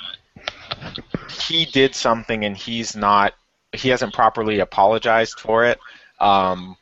he 1.40 1.64
did 1.66 1.94
something 1.94 2.44
and 2.44 2.57
he's 2.57 2.96
not, 2.96 3.35
he 3.72 3.88
hasn't 3.88 4.14
properly 4.14 4.61
apologized 4.61 5.38
for 5.38 5.64
it. 5.64 5.78
Um, 6.20 6.76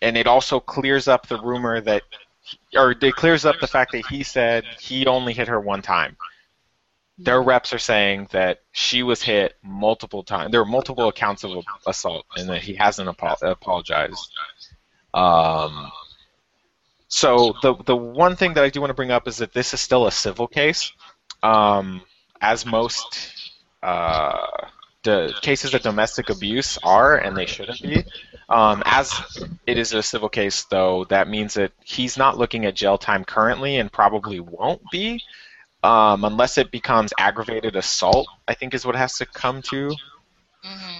and 0.00 0.16
it 0.16 0.26
also 0.26 0.60
clears 0.60 1.08
up 1.08 1.26
the 1.28 1.40
rumor 1.40 1.80
that, 1.80 2.02
or 2.74 2.90
it 2.90 3.14
clears 3.14 3.44
up 3.44 3.56
the 3.60 3.68
fact 3.68 3.92
that 3.92 4.06
he 4.06 4.22
said 4.22 4.64
he 4.80 5.06
only 5.06 5.32
hit 5.32 5.48
her 5.48 5.60
one 5.60 5.80
time. 5.80 6.16
Their 7.18 7.42
reps 7.42 7.72
are 7.72 7.78
saying 7.78 8.28
that 8.32 8.60
she 8.72 9.02
was 9.02 9.22
hit 9.22 9.54
multiple 9.62 10.24
times. 10.24 10.50
There 10.50 10.60
were 10.60 10.70
multiple 10.70 11.08
accounts 11.08 11.44
of 11.44 11.64
assault, 11.86 12.26
and 12.36 12.48
that 12.48 12.62
he 12.62 12.74
hasn't 12.74 13.08
apo- 13.08 13.46
apologized. 13.46 14.32
Um, 15.14 15.92
so 17.08 17.54
the 17.62 17.74
the 17.84 17.96
one 17.96 18.36
thing 18.36 18.54
that 18.54 18.64
I 18.64 18.70
do 18.70 18.80
want 18.80 18.90
to 18.90 18.94
bring 18.94 19.10
up 19.10 19.28
is 19.28 19.36
that 19.38 19.52
this 19.52 19.74
is 19.74 19.80
still 19.80 20.06
a 20.06 20.12
civil 20.12 20.48
case, 20.48 20.92
um, 21.42 22.00
as 22.40 22.64
most 22.64 23.52
uh, 23.82 24.46
the 25.02 25.34
cases 25.42 25.74
of 25.74 25.82
domestic 25.82 26.30
abuse 26.30 26.78
are, 26.82 27.16
and 27.16 27.36
they 27.36 27.46
shouldn't 27.46 27.82
be. 27.82 28.04
Um, 28.48 28.82
as 28.84 29.12
it 29.66 29.78
is 29.78 29.92
a 29.92 30.02
civil 30.02 30.28
case, 30.28 30.64
though, 30.64 31.04
that 31.06 31.28
means 31.28 31.54
that 31.54 31.72
he's 31.82 32.16
not 32.16 32.38
looking 32.38 32.64
at 32.66 32.74
jail 32.74 32.98
time 32.98 33.24
currently, 33.24 33.76
and 33.76 33.90
probably 33.90 34.40
won't 34.40 34.82
be, 34.90 35.20
um, 35.82 36.24
unless 36.24 36.58
it 36.58 36.70
becomes 36.70 37.12
aggravated 37.18 37.76
assault. 37.76 38.28
I 38.46 38.54
think 38.54 38.74
is 38.74 38.84
what 38.84 38.94
it 38.94 38.98
has 38.98 39.18
to 39.18 39.26
come 39.26 39.62
to. 39.62 39.94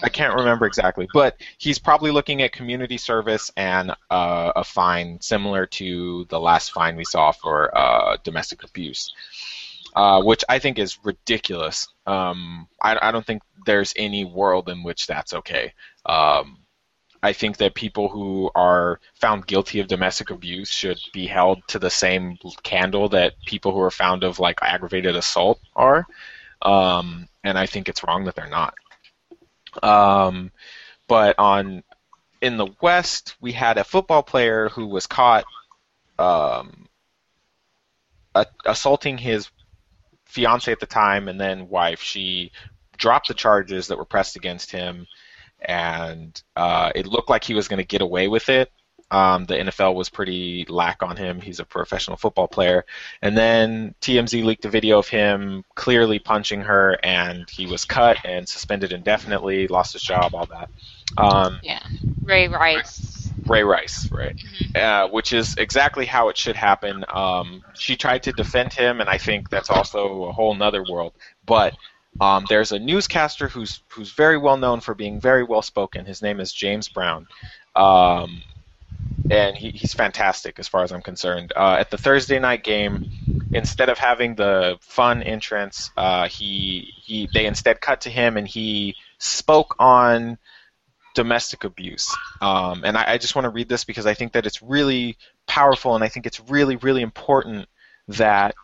I 0.03 0.09
can't 0.09 0.35
remember 0.35 0.67
exactly, 0.67 1.09
but 1.13 1.37
he's 1.57 1.79
probably 1.79 2.11
looking 2.11 2.43
at 2.43 2.53
community 2.53 2.99
service 2.99 3.53
and 3.57 3.93
uh, 4.11 4.53
a 4.57 4.65
fine 4.65 5.21
similar 5.21 5.67
to 5.67 6.27
the 6.29 6.41
last 6.41 6.73
fine 6.73 6.97
we 6.97 7.05
saw 7.05 7.31
for 7.31 7.77
uh, 7.77 8.17
domestic 8.25 8.65
abuse, 8.65 9.15
uh, 9.95 10.21
which 10.23 10.43
I 10.49 10.59
think 10.59 10.81
is 10.81 10.99
ridiculous. 11.05 11.87
Um, 12.07 12.67
I, 12.83 12.99
I 13.01 13.13
don't 13.13 13.25
think 13.25 13.43
there's 13.65 13.95
any 13.95 14.25
world 14.25 14.69
in 14.69 14.83
which 14.83 15.07
that's 15.07 15.33
okay. 15.33 15.75
Um, 16.07 16.59
I 17.23 17.33
think 17.33 17.59
that 17.59 17.75
people 17.75 18.09
who 18.09 18.51
are 18.55 18.99
found 19.15 19.47
guilty 19.47 19.79
of 19.81 19.87
domestic 19.87 20.31
abuse 20.31 20.71
should 20.71 20.99
be 21.13 21.27
held 21.27 21.67
to 21.69 21.79
the 21.79 21.91
same 21.91 22.37
candle 22.65 23.09
that 23.11 23.35
people 23.47 23.73
who 23.73 23.81
are 23.81 23.93
found 23.93 24.25
of 24.25 24.41
like 24.41 24.59
aggravated 24.61 25.15
assault 25.15 25.61
are, 25.77 26.07
um, 26.63 27.29
and 27.45 27.57
I 27.57 27.67
think 27.67 27.89
it's 27.89 28.03
wrong 28.03 28.25
that 28.25 28.35
they're 28.35 28.49
not. 28.49 28.75
Um, 29.83 30.51
but 31.07 31.39
on 31.39 31.85
in 32.41 32.57
the 32.57 32.69
West, 32.81 33.37
we 33.41 33.53
had 33.53 33.79
a 33.79 33.85
football 33.85 34.25
player 34.25 34.69
who 34.69 34.87
was 34.89 35.07
caught 35.07 35.45
um, 36.19 36.89
a- 38.35 38.47
assaulting 38.65 39.17
his 39.17 39.49
fiance 40.25 40.73
at 40.73 40.81
the 40.81 40.87
time 40.87 41.29
and 41.29 41.41
then 41.41 41.69
wife. 41.69 42.03
She 42.03 42.51
dropped 42.97 43.29
the 43.29 43.35
charges 43.35 43.87
that 43.89 43.99
were 43.99 44.05
pressed 44.05 44.37
against 44.37 44.73
him, 44.73 45.07
and 45.65 46.43
uh, 46.57 46.93
it 46.95 47.07
looked 47.07 47.31
like 47.31 47.45
he 47.45 47.55
was 47.55 47.69
going 47.69 47.79
to 47.79 47.87
get 47.87 48.03
away 48.03 48.29
with 48.29 48.49
it. 48.49 48.71
Um, 49.13 49.45
the 49.45 49.57
NFL 49.57 49.95
was 49.95 50.09
pretty 50.09 50.65
lack 50.71 51.03
on 51.03 51.19
him. 51.19 51.39
He's 51.39 51.61
a 51.61 51.67
professional 51.67 52.17
football 52.17 52.49
player. 52.49 52.87
And 53.21 53.37
then 53.37 53.95
TMZ 54.01 54.43
leaked 54.43 54.65
a 54.65 54.71
video 54.71 54.99
of 54.99 55.07
him 55.07 55.65
clearly 55.75 56.19
punching 56.19 56.63
her, 56.63 56.99
and 57.03 57.49
he 57.51 57.67
was 57.67 57.85
cut 57.85 58.17
and 58.25 58.49
suspended 58.49 58.91
indefinitely, 58.91 59.69
lost 59.69 59.93
his 59.93 60.03
job, 60.03 60.35
all 60.35 60.47
that. 60.47 60.71
Um, 61.19 61.61
Yeah. 61.63 61.83
Ray 62.23 62.49
Rice. 62.49 63.31
Ray 63.47 63.65
Rice, 63.65 64.11
right? 64.11 64.35
Uh, 64.75 65.09
which 65.09 65.35
is 65.35 65.57
exactly 65.57 66.07
how 66.07 66.31
it 66.31 66.39
should 66.39 66.57
happen. 66.57 67.05
Um, 67.13 67.63
she 67.75 67.97
tried 67.97 68.23
to 68.23 68.33
defend 68.33 68.73
him, 68.73 69.01
and 69.01 69.11
I 69.11 69.19
think 69.19 69.51
that's 69.51 69.69
also 69.69 70.25
a 70.25 70.33
whole 70.33 70.55
nother 70.55 70.83
world. 70.89 71.13
But 71.45 71.75
um, 72.21 72.45
there's 72.49 72.73
a 72.73 72.79
newscaster 72.79 73.49
who's 73.49 73.81
who's 73.89 74.13
very 74.13 74.37
well 74.37 74.57
known 74.57 74.81
for 74.81 74.95
being 74.95 75.21
very 75.21 75.45
well 75.45 75.63
spoken. 75.63 76.05
His 76.05 76.23
name 76.23 76.41
is 76.41 76.53
James 76.53 76.89
Brown. 76.89 77.27
Um, 77.75 78.43
and 79.31 79.57
he, 79.57 79.71
he's 79.71 79.95
fantastic 79.95 80.59
as 80.59 80.69
far 80.69 80.83
as 80.83 80.93
I'm 80.93 81.03
concerned. 81.03 81.53
Uh, 81.57 81.77
at 81.79 81.91
the 81.91 81.99
Thursday 81.99 82.39
night 82.39 82.65
game, 82.65 83.11
instead 83.53 83.89
of 83.89 83.99
having 83.99 84.35
the 84.35 84.77
fun 84.81 85.23
entrance, 85.23 85.91
uh, 85.97 86.29
he 86.29 86.93
he 87.03 87.29
they 87.33 87.47
instead 87.47 87.81
cut 87.81 88.03
to 88.03 88.11
him 88.11 88.37
and 88.37 88.47
he 88.47 88.97
spoke 89.19 89.75
on 89.79 90.39
domestic 91.15 91.65
abuse. 91.65 92.15
Um, 92.41 92.85
and 92.85 92.97
I, 92.97 93.13
I 93.13 93.19
just 93.19 93.35
want 93.35 93.45
to 93.45 93.51
read 93.51 93.69
this 93.69 93.85
because 93.85 94.07
I 94.07 94.15
think 94.15 94.33
that 94.33 94.47
it's 94.47 94.63
really 94.63 95.17
powerful 95.47 95.95
and 95.95 96.05
I 96.05 96.09
think 96.09 96.27
it's 96.27 96.41
really 96.41 96.77
really 96.77 97.03
important 97.03 97.69
that 98.09 98.55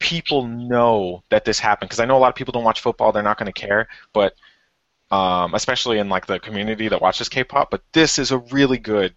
people 0.00 0.46
know 0.46 1.22
that 1.28 1.44
this 1.44 1.60
happened 1.60 1.88
because 1.88 2.00
I 2.00 2.06
know 2.06 2.16
a 2.16 2.18
lot 2.18 2.30
of 2.30 2.34
people 2.34 2.52
don't 2.52 2.64
watch 2.64 2.80
football; 2.80 3.12
they're 3.12 3.22
not 3.22 3.38
going 3.38 3.52
to 3.52 3.60
care, 3.60 3.88
but 4.12 4.34
um, 5.12 5.54
especially 5.54 5.98
in 5.98 6.08
like 6.08 6.26
the 6.26 6.40
community 6.40 6.88
that 6.88 7.00
watches 7.00 7.28
K-pop. 7.28 7.70
But 7.70 7.82
this 7.92 8.18
is 8.18 8.32
a 8.32 8.38
really 8.38 8.78
good 8.78 9.14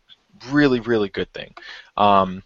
really, 0.49 0.79
really 0.79 1.09
good 1.09 1.31
thing. 1.33 1.53
Um, 1.97 2.43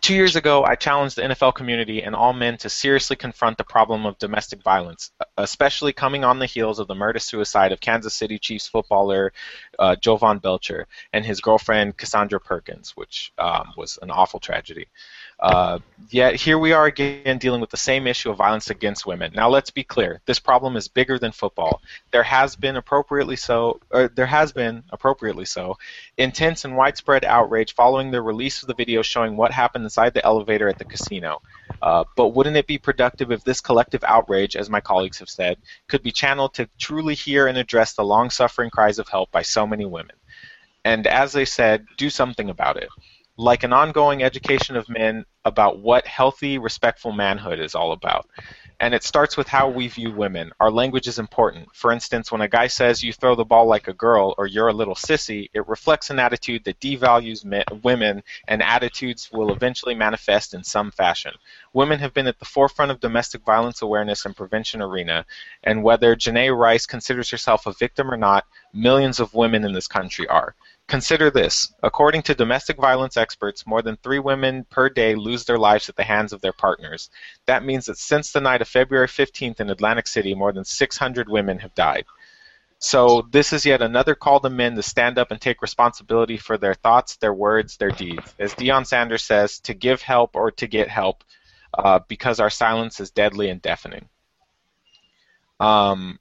two 0.00 0.14
years 0.14 0.36
ago, 0.36 0.64
I 0.64 0.74
challenged 0.74 1.16
the 1.16 1.22
NFL 1.22 1.54
community 1.54 2.02
and 2.02 2.14
all 2.14 2.32
men 2.32 2.56
to 2.58 2.68
seriously 2.68 3.16
confront 3.16 3.58
the 3.58 3.64
problem 3.64 4.06
of 4.06 4.18
domestic 4.18 4.62
violence, 4.62 5.10
especially 5.36 5.92
coming 5.92 6.24
on 6.24 6.38
the 6.38 6.46
heels 6.46 6.78
of 6.78 6.88
the 6.88 6.94
murder 6.94 7.18
suicide 7.18 7.72
of 7.72 7.80
Kansas 7.80 8.14
City 8.14 8.38
Chiefs 8.38 8.66
footballer 8.66 9.32
uh, 9.78 9.96
Jovan 9.96 10.38
Belcher 10.38 10.86
and 11.12 11.24
his 11.24 11.40
girlfriend 11.40 11.96
Kasandra 11.96 12.42
Perkins, 12.42 12.96
which 12.96 13.32
um, 13.38 13.72
was 13.76 13.98
an 14.02 14.10
awful 14.10 14.40
tragedy. 14.40 14.88
Uh, 15.40 15.78
yet 16.10 16.34
here 16.34 16.58
we 16.58 16.72
are 16.72 16.84
again 16.84 17.38
dealing 17.38 17.62
with 17.62 17.70
the 17.70 17.76
same 17.76 18.06
issue 18.06 18.30
of 18.30 18.36
violence 18.36 18.68
against 18.68 19.06
women. 19.06 19.32
Now 19.34 19.48
let's 19.48 19.70
be 19.70 19.82
clear: 19.82 20.20
this 20.26 20.38
problem 20.38 20.76
is 20.76 20.88
bigger 20.88 21.18
than 21.18 21.32
football. 21.32 21.80
There 22.10 22.22
has 22.22 22.56
been 22.56 22.76
appropriately 22.76 23.36
so, 23.36 23.80
or 23.90 24.08
there 24.08 24.26
has 24.26 24.52
been 24.52 24.84
appropriately 24.90 25.46
so, 25.46 25.78
intense 26.18 26.66
and 26.66 26.76
widespread 26.76 27.24
outrage 27.24 27.74
following 27.74 28.10
the 28.10 28.20
release 28.20 28.60
of 28.62 28.68
the 28.68 28.74
video 28.74 29.00
showing 29.00 29.34
what 29.34 29.50
happened 29.50 29.86
inside 29.90 30.14
the 30.14 30.24
elevator 30.24 30.68
at 30.68 30.78
the 30.78 30.84
casino. 30.84 31.42
Uh, 31.82 32.04
but 32.16 32.28
wouldn't 32.28 32.56
it 32.56 32.68
be 32.68 32.78
productive 32.78 33.32
if 33.32 33.42
this 33.42 33.60
collective 33.60 34.04
outrage, 34.04 34.54
as 34.54 34.70
my 34.70 34.80
colleagues 34.80 35.18
have 35.18 35.28
said, 35.28 35.56
could 35.88 36.02
be 36.02 36.12
channeled 36.12 36.54
to 36.54 36.68
truly 36.78 37.14
hear 37.14 37.48
and 37.48 37.58
address 37.58 37.94
the 37.94 38.04
long-suffering 38.04 38.70
cries 38.70 39.00
of 39.00 39.08
help 39.08 39.30
by 39.32 39.42
so 39.42 39.66
many 39.66 39.84
women? 39.84 40.16
And 40.84 41.06
as 41.08 41.32
they 41.32 41.44
said, 41.44 41.86
do 41.96 42.08
something 42.08 42.50
about 42.50 42.76
it 42.76 42.88
like 43.40 43.62
an 43.62 43.72
ongoing 43.72 44.22
education 44.22 44.76
of 44.76 44.86
men 44.88 45.24
about 45.46 45.78
what 45.78 46.06
healthy, 46.06 46.58
respectful 46.58 47.10
manhood 47.10 47.58
is 47.58 47.74
all 47.74 47.92
about. 47.92 48.28
And 48.80 48.94
it 48.94 49.04
starts 49.04 49.36
with 49.36 49.46
how 49.46 49.68
we 49.68 49.88
view 49.88 50.10
women. 50.10 50.52
Our 50.58 50.70
language 50.70 51.06
is 51.06 51.18
important. 51.18 51.68
For 51.74 51.92
instance, 51.92 52.32
when 52.32 52.40
a 52.40 52.48
guy 52.48 52.66
says 52.66 53.02
you 53.02 53.12
throw 53.12 53.34
the 53.34 53.44
ball 53.44 53.66
like 53.66 53.88
a 53.88 53.92
girl 53.92 54.34
or 54.38 54.46
you're 54.46 54.68
a 54.68 54.72
little 54.72 54.94
sissy, 54.94 55.50
it 55.52 55.68
reflects 55.68 56.08
an 56.08 56.18
attitude 56.18 56.64
that 56.64 56.80
devalues 56.80 57.44
men, 57.44 57.64
women, 57.82 58.22
and 58.48 58.62
attitudes 58.62 59.28
will 59.32 59.52
eventually 59.52 59.94
manifest 59.94 60.54
in 60.54 60.64
some 60.64 60.90
fashion. 60.90 61.32
Women 61.74 61.98
have 61.98 62.14
been 62.14 62.26
at 62.26 62.38
the 62.38 62.46
forefront 62.46 62.90
of 62.90 63.00
domestic 63.00 63.44
violence 63.44 63.82
awareness 63.82 64.24
and 64.24 64.34
prevention 64.34 64.80
arena, 64.80 65.26
and 65.62 65.84
whether 65.84 66.16
Janay 66.16 66.56
Rice 66.56 66.86
considers 66.86 67.28
herself 67.28 67.66
a 67.66 67.74
victim 67.74 68.10
or 68.10 68.16
not, 68.16 68.46
millions 68.72 69.20
of 69.20 69.34
women 69.34 69.62
in 69.64 69.74
this 69.74 69.88
country 69.88 70.26
are. 70.28 70.54
Consider 70.90 71.30
this. 71.30 71.72
According 71.84 72.22
to 72.22 72.34
domestic 72.34 72.76
violence 72.76 73.16
experts, 73.16 73.64
more 73.64 73.80
than 73.80 73.96
three 73.96 74.18
women 74.18 74.66
per 74.68 74.88
day 74.88 75.14
lose 75.14 75.44
their 75.44 75.56
lives 75.56 75.88
at 75.88 75.94
the 75.94 76.02
hands 76.02 76.32
of 76.32 76.40
their 76.40 76.52
partners. 76.52 77.10
That 77.46 77.64
means 77.64 77.86
that 77.86 77.96
since 77.96 78.32
the 78.32 78.40
night 78.40 78.60
of 78.60 78.66
February 78.66 79.06
15th 79.06 79.60
in 79.60 79.70
Atlantic 79.70 80.08
City, 80.08 80.34
more 80.34 80.52
than 80.52 80.64
600 80.64 81.28
women 81.28 81.60
have 81.60 81.76
died. 81.76 82.06
So 82.80 83.28
this 83.30 83.52
is 83.52 83.64
yet 83.64 83.82
another 83.82 84.16
call 84.16 84.40
to 84.40 84.50
men 84.50 84.74
to 84.74 84.82
stand 84.82 85.16
up 85.16 85.30
and 85.30 85.40
take 85.40 85.62
responsibility 85.62 86.38
for 86.38 86.58
their 86.58 86.74
thoughts, 86.74 87.18
their 87.18 87.34
words, 87.34 87.76
their 87.76 87.90
deeds. 87.92 88.34
As 88.40 88.54
Deion 88.54 88.84
Sanders 88.84 89.22
says, 89.22 89.60
to 89.60 89.74
give 89.74 90.02
help 90.02 90.34
or 90.34 90.50
to 90.50 90.66
get 90.66 90.88
help, 90.88 91.22
uh, 91.72 92.00
because 92.08 92.40
our 92.40 92.50
silence 92.50 92.98
is 92.98 93.12
deadly 93.12 93.48
and 93.48 93.62
deafening. 93.62 94.08
Um, 95.60 96.18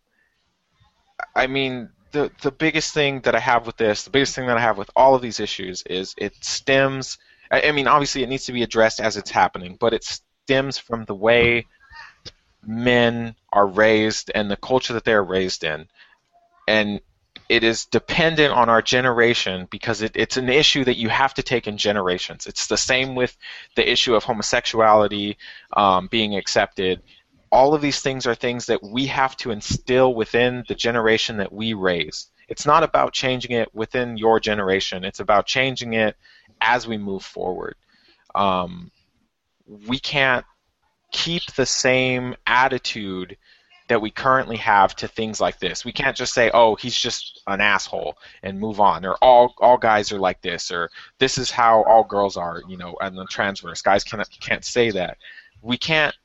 I 1.35 1.47
mean, 1.47 1.89
the 2.11 2.31
the 2.41 2.51
biggest 2.51 2.93
thing 2.93 3.21
that 3.21 3.35
I 3.35 3.39
have 3.39 3.65
with 3.65 3.77
this, 3.77 4.03
the 4.03 4.09
biggest 4.09 4.35
thing 4.35 4.47
that 4.47 4.57
I 4.57 4.61
have 4.61 4.77
with 4.77 4.89
all 4.95 5.15
of 5.15 5.21
these 5.21 5.39
issues 5.39 5.83
is 5.83 6.13
it 6.17 6.33
stems. 6.43 7.17
I, 7.51 7.71
mean, 7.71 7.87
obviously, 7.87 8.21
it 8.21 8.29
needs 8.29 8.45
to 8.45 8.53
be 8.53 8.61
addressed 8.61 8.99
as 8.99 9.17
it's 9.17 9.31
happening, 9.31 9.75
but 9.79 9.93
it 9.93 10.03
stems 10.03 10.77
from 10.77 11.05
the 11.05 11.15
way 11.15 11.65
men 12.63 13.35
are 13.51 13.65
raised 13.65 14.29
and 14.35 14.51
the 14.51 14.55
culture 14.55 14.93
that 14.93 15.03
they 15.03 15.13
are 15.13 15.23
raised 15.23 15.63
in, 15.63 15.87
and 16.67 17.01
it 17.49 17.63
is 17.63 17.85
dependent 17.85 18.53
on 18.53 18.69
our 18.69 18.83
generation 18.83 19.67
because 19.71 20.03
it, 20.03 20.11
it's 20.13 20.37
an 20.37 20.49
issue 20.49 20.83
that 20.83 20.97
you 20.97 21.09
have 21.09 21.33
to 21.33 21.43
take 21.43 21.67
in 21.67 21.77
generations. 21.77 22.45
It's 22.45 22.67
the 22.67 22.77
same 22.77 23.15
with 23.15 23.35
the 23.75 23.91
issue 23.91 24.13
of 24.13 24.23
homosexuality 24.23 25.37
um, 25.75 26.07
being 26.07 26.35
accepted 26.35 27.01
all 27.51 27.73
of 27.73 27.81
these 27.81 28.01
things 28.01 28.27
are 28.27 28.35
things 28.35 28.67
that 28.67 28.83
we 28.83 29.07
have 29.07 29.35
to 29.37 29.51
instill 29.51 30.13
within 30.13 30.63
the 30.67 30.75
generation 30.75 31.37
that 31.37 31.51
we 31.51 31.73
raise. 31.73 32.27
It's 32.47 32.65
not 32.65 32.83
about 32.83 33.13
changing 33.13 33.51
it 33.51 33.73
within 33.73 34.17
your 34.17 34.39
generation. 34.39 35.03
It's 35.03 35.19
about 35.19 35.45
changing 35.45 35.93
it 35.93 36.15
as 36.61 36.87
we 36.87 36.97
move 36.97 37.23
forward. 37.23 37.75
Um, 38.35 38.91
we 39.87 39.99
can't 39.99 40.45
keep 41.11 41.43
the 41.55 41.65
same 41.65 42.35
attitude 42.45 43.37
that 43.87 44.01
we 44.01 44.11
currently 44.11 44.57
have 44.57 44.95
to 44.95 45.07
things 45.07 45.41
like 45.41 45.59
this. 45.59 45.83
We 45.83 45.91
can't 45.91 46.15
just 46.15 46.33
say, 46.33 46.51
"Oh, 46.53 46.75
he's 46.75 46.97
just 46.97 47.41
an 47.47 47.59
asshole," 47.59 48.17
and 48.43 48.59
move 48.59 48.79
on, 48.79 49.03
or 49.03 49.15
all 49.15 49.55
all 49.57 49.77
guys 49.77 50.11
are 50.11 50.19
like 50.19 50.41
this, 50.41 50.71
or 50.71 50.91
this 51.17 51.39
is 51.39 51.49
how 51.49 51.83
all 51.83 52.03
girls 52.03 52.37
are, 52.37 52.61
you 52.67 52.77
know, 52.77 52.95
and 53.01 53.17
the 53.17 53.25
transverse 53.25 53.81
guys 53.81 54.03
can't 54.03 54.27
can't 54.39 54.63
say 54.63 54.91
that. 54.91 55.17
We 55.61 55.77
can't 55.77 56.15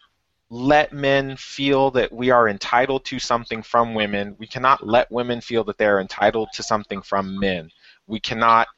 let 0.55 0.93
men 0.93 1.37
feel 1.37 1.91
that 1.91 2.13
we 2.13 2.31
are 2.31 2.49
entitled 2.49 3.05
to 3.05 3.19
something 3.19 3.61
from 3.61 3.93
women. 3.93 4.37
We 4.39 4.47
cannot 4.47 4.87
let 4.87 5.11
women 5.11 5.41
feel 5.41 5.65
that 5.65 5.79
they're 5.79 6.01
entitled 6.01 6.51
to 6.55 6.63
something 6.63 7.03
from 7.03 7.41
men. 7.41 7.73
We 8.07 8.21
cannot 8.21 8.69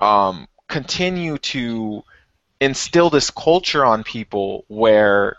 um, 0.00 0.48
continue 0.68 1.36
to 1.36 2.02
instill 2.60 3.10
this 3.10 3.28
culture 3.30 3.84
on 3.84 4.04
people 4.04 4.64
where 4.68 5.36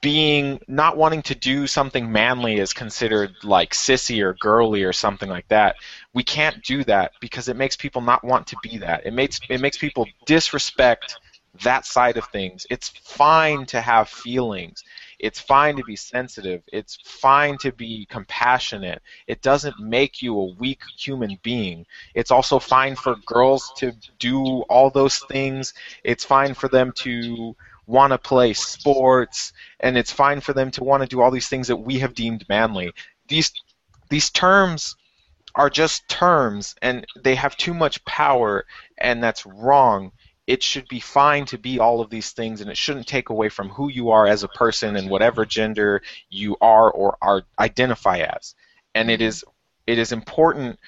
being 0.00 0.58
not 0.66 0.96
wanting 0.96 1.22
to 1.22 1.36
do 1.36 1.68
something 1.68 2.10
manly 2.10 2.58
is 2.58 2.72
considered 2.72 3.30
like 3.44 3.74
sissy 3.74 4.24
or 4.24 4.34
girly 4.34 4.82
or 4.82 4.92
something 4.92 5.30
like 5.30 5.46
that. 5.48 5.76
We 6.12 6.24
can't 6.24 6.64
do 6.64 6.82
that 6.84 7.12
because 7.20 7.46
it 7.46 7.54
makes 7.54 7.76
people 7.76 8.02
not 8.02 8.24
want 8.24 8.48
to 8.48 8.56
be 8.60 8.78
that. 8.78 9.06
It 9.06 9.12
makes 9.12 9.38
it 9.48 9.60
makes 9.60 9.78
people 9.78 10.08
disrespect 10.26 11.16
that 11.62 11.86
side 11.86 12.16
of 12.16 12.24
things. 12.26 12.66
It's 12.70 12.88
fine 12.88 13.66
to 13.66 13.80
have 13.80 14.08
feelings. 14.08 14.82
It's 15.18 15.40
fine 15.40 15.76
to 15.76 15.84
be 15.84 15.96
sensitive. 15.96 16.62
It's 16.72 16.98
fine 17.04 17.56
to 17.58 17.72
be 17.72 18.06
compassionate. 18.10 19.00
It 19.26 19.40
doesn't 19.42 19.78
make 19.78 20.20
you 20.20 20.38
a 20.38 20.54
weak 20.54 20.82
human 20.98 21.38
being. 21.42 21.86
It's 22.14 22.30
also 22.30 22.58
fine 22.58 22.96
for 22.96 23.16
girls 23.24 23.72
to 23.76 23.92
do 24.18 24.62
all 24.62 24.90
those 24.90 25.18
things. 25.20 25.74
It's 26.02 26.24
fine 26.24 26.54
for 26.54 26.68
them 26.68 26.92
to 26.98 27.54
want 27.86 28.12
to 28.12 28.18
play 28.18 28.52
sports 28.52 29.52
and 29.80 29.96
it's 29.96 30.10
fine 30.12 30.40
for 30.40 30.54
them 30.54 30.70
to 30.70 30.82
want 30.82 31.02
to 31.02 31.08
do 31.08 31.20
all 31.20 31.30
these 31.30 31.48
things 31.48 31.68
that 31.68 31.76
we 31.76 31.98
have 31.98 32.14
deemed 32.14 32.44
manly. 32.48 32.92
These 33.28 33.52
these 34.08 34.30
terms 34.30 34.96
are 35.54 35.70
just 35.70 36.08
terms 36.08 36.74
and 36.82 37.06
they 37.22 37.34
have 37.34 37.56
too 37.56 37.74
much 37.74 38.04
power 38.04 38.64
and 38.98 39.22
that's 39.22 39.46
wrong 39.46 40.12
it 40.46 40.62
should 40.62 40.86
be 40.88 41.00
fine 41.00 41.46
to 41.46 41.58
be 41.58 41.78
all 41.78 42.00
of 42.00 42.10
these 42.10 42.32
things 42.32 42.60
and 42.60 42.70
it 42.70 42.76
shouldn't 42.76 43.06
take 43.06 43.30
away 43.30 43.48
from 43.48 43.70
who 43.70 43.88
you 43.88 44.10
are 44.10 44.26
as 44.26 44.42
a 44.42 44.48
person 44.48 44.96
and 44.96 45.08
whatever 45.08 45.46
gender 45.46 46.02
you 46.28 46.56
are 46.60 46.90
or 46.90 47.16
are 47.22 47.42
identify 47.58 48.18
as. 48.18 48.54
And 48.94 49.10
it 49.10 49.22
is 49.22 49.44
it 49.86 49.98
is 49.98 50.12
important 50.12 50.78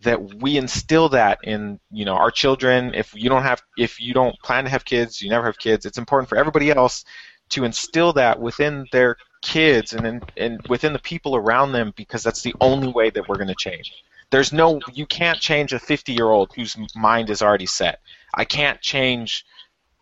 that 0.00 0.34
we 0.36 0.56
instill 0.56 1.10
that 1.10 1.38
in 1.44 1.78
you 1.90 2.04
know 2.04 2.14
our 2.14 2.30
children. 2.30 2.94
If 2.94 3.14
you 3.14 3.28
don't 3.28 3.42
have 3.42 3.62
if 3.76 4.00
you 4.00 4.14
don't 4.14 4.38
plan 4.42 4.64
to 4.64 4.70
have 4.70 4.84
kids 4.84 5.20
you 5.20 5.28
never 5.28 5.46
have 5.46 5.58
kids 5.58 5.84
it's 5.84 5.98
important 5.98 6.28
for 6.28 6.38
everybody 6.38 6.70
else 6.70 7.04
to 7.50 7.64
instill 7.64 8.14
that 8.14 8.40
within 8.40 8.86
their 8.92 9.18
kids 9.42 9.92
and 9.92 10.06
in, 10.06 10.22
and 10.38 10.66
within 10.68 10.94
the 10.94 10.98
people 10.98 11.36
around 11.36 11.72
them 11.72 11.92
because 11.96 12.22
that's 12.22 12.42
the 12.42 12.54
only 12.62 12.88
way 12.88 13.10
that 13.10 13.28
we're 13.28 13.36
going 13.36 13.48
to 13.48 13.54
change. 13.54 13.92
There's 14.30 14.54
no 14.54 14.80
you 14.94 15.04
can't 15.04 15.38
change 15.38 15.74
a 15.74 15.78
50 15.78 16.14
year 16.14 16.30
old 16.30 16.54
whose 16.54 16.78
mind 16.96 17.28
is 17.28 17.42
already 17.42 17.66
set 17.66 18.00
I 18.34 18.44
can't 18.44 18.80
change 18.80 19.44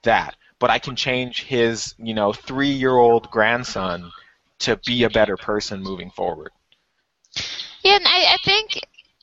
that, 0.03 0.37
but 0.59 0.71
I 0.71 0.79
can 0.79 0.97
change 0.97 1.45
his, 1.45 1.95
you 1.99 2.15
know, 2.15 2.33
three-year-old 2.33 3.31
grandson 3.31 4.11
to 4.61 4.77
be 4.87 5.05
a 5.05 5.11
better 5.11 5.37
person 5.37 5.83
moving 5.83 6.11
forward. 6.11 6.53
Yeah, 7.83 7.97
and 7.97 8.07
I, 8.07 8.35
I 8.35 8.37
think 8.45 8.81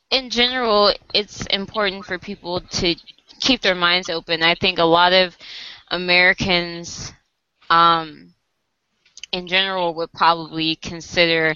in 0.09 0.29
general 0.29 0.93
it's 1.13 1.45
important 1.47 2.05
for 2.05 2.17
people 2.17 2.61
to 2.61 2.95
keep 3.39 3.61
their 3.61 3.75
minds 3.75 4.09
open. 4.09 4.41
I 4.41 4.55
think 4.55 4.79
a 4.79 4.83
lot 4.83 5.13
of 5.13 5.37
Americans, 5.89 7.13
um, 7.69 8.33
in 9.31 9.47
general, 9.47 9.93
would 9.93 10.11
probably 10.11 10.75
consider 10.75 11.53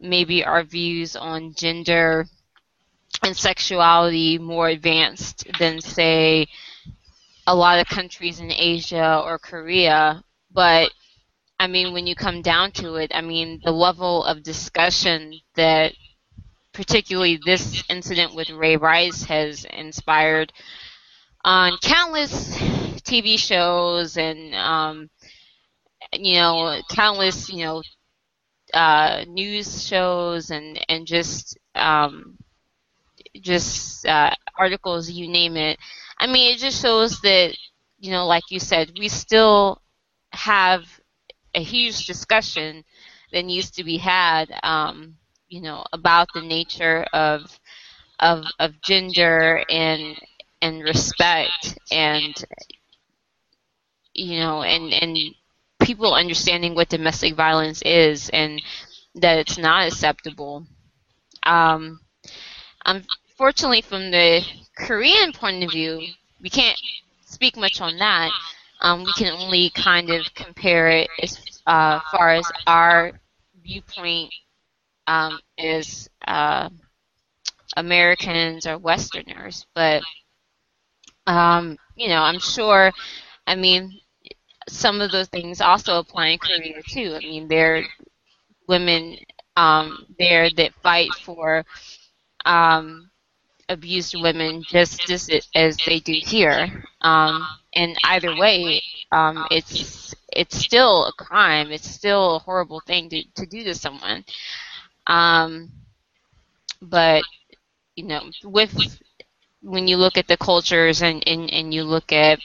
maybe 0.00 0.44
our 0.44 0.62
views 0.62 1.16
on 1.16 1.54
gender 1.54 2.26
and 3.22 3.36
sexuality 3.36 4.38
more 4.38 4.68
advanced 4.68 5.46
than, 5.58 5.80
say, 5.80 6.46
a 7.46 7.54
lot 7.54 7.78
of 7.78 7.86
countries 7.86 8.40
in 8.40 8.50
Asia 8.50 9.20
or 9.24 9.38
Korea, 9.38 10.22
but 10.50 10.90
I 11.58 11.66
mean, 11.66 11.92
when 11.92 12.06
you 12.06 12.14
come 12.14 12.42
down 12.42 12.72
to 12.72 12.96
it, 12.96 13.12
I 13.14 13.20
mean, 13.20 13.60
the 13.64 13.72
level 13.72 14.24
of 14.24 14.42
discussion 14.42 15.34
that 15.54 15.94
particularly 16.72 17.38
this 17.44 17.84
incident 17.88 18.34
with 18.34 18.50
Ray 18.50 18.76
Rice 18.76 19.24
has 19.24 19.64
inspired 19.64 20.52
on 21.44 21.78
countless 21.82 22.56
TV 23.02 23.38
shows 23.38 24.16
and, 24.16 24.54
um, 24.54 25.10
you 26.12 26.34
know, 26.34 26.80
countless, 26.90 27.48
you 27.48 27.64
know, 27.64 27.82
uh, 28.72 29.24
news 29.28 29.86
shows 29.86 30.50
and, 30.50 30.84
and 30.88 31.06
just, 31.06 31.56
um, 31.76 32.36
just 33.40 34.04
uh, 34.06 34.34
articles, 34.58 35.10
you 35.10 35.28
name 35.28 35.56
it. 35.56 35.78
I 36.18 36.26
mean, 36.26 36.54
it 36.54 36.58
just 36.58 36.80
shows 36.82 37.20
that, 37.20 37.56
you 37.98 38.10
know, 38.10 38.26
like 38.26 38.44
you 38.50 38.58
said, 38.60 38.92
we 38.98 39.08
still 39.08 39.80
have 40.32 40.84
a 41.54 41.62
huge 41.62 42.06
discussion 42.06 42.84
that 43.32 43.44
needs 43.44 43.70
to 43.72 43.84
be 43.84 43.98
had, 43.98 44.52
um, 44.62 45.16
you 45.48 45.60
know, 45.60 45.84
about 45.92 46.28
the 46.34 46.42
nature 46.42 47.04
of 47.12 47.58
of 48.20 48.44
of 48.60 48.80
gender 48.82 49.64
and 49.70 50.18
and 50.62 50.82
respect 50.82 51.78
and 51.90 52.34
you 54.12 54.38
know 54.38 54.62
and 54.62 54.92
and 54.92 55.16
people 55.80 56.14
understanding 56.14 56.74
what 56.74 56.88
domestic 56.88 57.34
violence 57.34 57.82
is 57.82 58.30
and 58.30 58.62
that 59.16 59.38
it's 59.38 59.58
not 59.58 59.86
acceptable. 59.88 60.66
Um, 61.44 62.00
unfortunately, 62.86 63.82
from 63.82 64.10
the 64.10 64.42
Korean 64.76 65.32
point 65.32 65.62
of 65.64 65.70
view, 65.70 66.00
we 66.40 66.50
can't 66.50 66.78
speak 67.24 67.56
much 67.56 67.80
on 67.80 67.98
that. 67.98 68.30
Um, 68.80 69.04
we 69.04 69.12
can 69.12 69.32
only 69.32 69.70
kind 69.70 70.10
of 70.10 70.22
compare 70.34 70.88
it 70.88 71.08
as 71.22 71.38
uh, 71.66 72.00
far 72.10 72.30
as 72.30 72.50
our 72.66 73.12
viewpoint 73.62 74.32
um, 75.06 75.38
as 75.58 76.08
uh, 76.26 76.68
Americans 77.76 78.66
or 78.66 78.78
Westerners. 78.78 79.66
But, 79.74 80.02
um, 81.26 81.78
you 81.96 82.08
know, 82.08 82.22
I'm 82.22 82.38
sure, 82.38 82.92
I 83.46 83.54
mean, 83.54 84.00
some 84.68 85.00
of 85.00 85.12
those 85.12 85.28
things 85.28 85.60
also 85.60 85.98
apply 85.98 86.28
in 86.28 86.38
Korea 86.38 86.82
too. 86.88 87.14
I 87.16 87.20
mean, 87.20 87.48
there 87.48 87.76
are 87.76 87.82
women 88.68 89.16
um, 89.56 90.06
there 90.18 90.50
that 90.50 90.74
fight 90.82 91.12
for 91.22 91.64
um, 92.44 93.10
abused 93.68 94.14
women 94.20 94.62
just 94.66 95.10
as, 95.10 95.30
as 95.54 95.76
they 95.86 96.00
do 96.00 96.14
here. 96.14 96.84
Um, 97.00 97.46
and 97.74 97.96
either 98.04 98.36
way, 98.36 98.82
um, 99.12 99.46
it's 99.50 100.14
it's 100.32 100.56
still 100.56 101.06
a 101.06 101.12
crime. 101.12 101.70
It's 101.70 101.88
still 101.88 102.36
a 102.36 102.38
horrible 102.40 102.80
thing 102.80 103.08
to, 103.10 103.22
to 103.36 103.46
do 103.46 103.64
to 103.64 103.74
someone. 103.74 104.24
Um, 105.06 105.70
but 106.82 107.22
you 107.96 108.04
know, 108.04 108.22
with 108.44 109.00
when 109.62 109.88
you 109.88 109.96
look 109.96 110.18
at 110.18 110.28
the 110.28 110.36
cultures 110.36 111.02
and, 111.02 111.26
and, 111.26 111.50
and 111.50 111.72
you 111.72 111.84
look 111.84 112.12
at, 112.12 112.38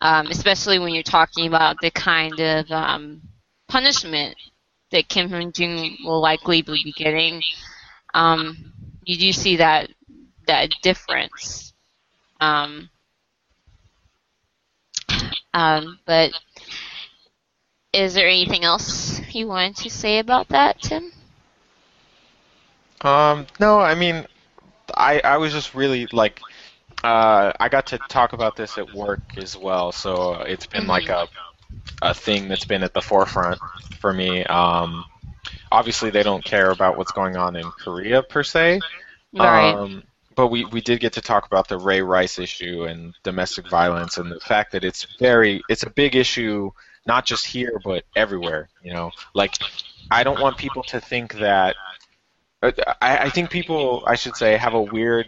um, 0.00 0.28
especially 0.28 0.78
when 0.78 0.94
you're 0.94 1.02
talking 1.02 1.48
about 1.48 1.76
the 1.80 1.90
kind 1.90 2.38
of 2.38 2.70
um, 2.70 3.20
punishment 3.66 4.36
that 4.92 5.08
Kim 5.08 5.28
Hyung 5.28 5.52
Jun 5.52 5.96
will 6.04 6.20
likely 6.20 6.62
be 6.62 6.94
getting, 6.96 7.42
um, 8.14 8.72
you 9.02 9.18
do 9.18 9.32
see 9.32 9.56
that 9.56 9.90
that 10.48 10.70
difference. 10.82 11.74
Um, 12.40 12.90
um, 15.54 16.00
but 16.06 16.32
is 17.94 18.14
there 18.14 18.28
anything 18.28 18.64
else 18.64 19.20
you 19.34 19.48
wanted 19.48 19.76
to 19.76 19.90
say 19.90 20.18
about 20.18 20.48
that, 20.50 20.80
Tim? 20.82 21.12
Um, 23.02 23.46
no, 23.60 23.80
I 23.80 23.94
mean, 23.94 24.26
I 24.94 25.20
I 25.20 25.38
was 25.38 25.52
just 25.52 25.74
really 25.74 26.06
like, 26.12 26.42
uh, 27.04 27.52
I 27.60 27.68
got 27.68 27.88
to 27.88 27.98
talk 27.98 28.32
about 28.32 28.56
this 28.56 28.78
at 28.78 28.90
work 28.92 29.34
as 29.36 29.56
well, 29.56 29.92
so 29.92 30.34
it's 30.42 30.66
been 30.66 30.86
like 30.86 31.08
a 31.10 31.28
a 32.02 32.14
thing 32.14 32.48
that's 32.48 32.64
been 32.64 32.82
at 32.84 32.94
the 32.94 33.02
forefront 33.02 33.60
for 34.00 34.12
me. 34.12 34.44
Um, 34.44 35.06
obviously, 35.72 36.10
they 36.10 36.22
don't 36.24 36.44
care 36.44 36.70
about 36.70 36.96
what's 36.96 37.12
going 37.12 37.36
on 37.36 37.56
in 37.56 37.72
Korea 37.72 38.22
per 38.22 38.44
se, 38.44 38.84
Right. 39.32 39.78
um, 39.78 40.04
but 40.38 40.46
we, 40.48 40.64
we 40.66 40.80
did 40.80 41.00
get 41.00 41.12
to 41.14 41.20
talk 41.20 41.46
about 41.46 41.66
the 41.68 41.76
Ray 41.76 42.00
Rice 42.00 42.38
issue 42.38 42.84
and 42.84 43.12
domestic 43.24 43.68
violence 43.68 44.18
and 44.18 44.30
the 44.30 44.38
fact 44.38 44.70
that 44.72 44.84
it's 44.84 45.04
very 45.18 45.60
it's 45.68 45.82
a 45.82 45.90
big 45.90 46.14
issue 46.14 46.70
not 47.06 47.26
just 47.26 47.44
here 47.44 47.80
but 47.84 48.04
everywhere. 48.14 48.68
You 48.84 48.92
know, 48.94 49.10
like 49.34 49.54
I 50.12 50.22
don't 50.22 50.40
want 50.40 50.56
people 50.56 50.84
to 50.84 51.00
think 51.00 51.34
that. 51.40 51.74
uh, 52.62 52.70
I, 53.02 53.18
I 53.26 53.30
think 53.30 53.50
people 53.50 54.04
I 54.06 54.14
should 54.14 54.36
say 54.36 54.56
have 54.56 54.74
a 54.74 54.80
weird 54.80 55.26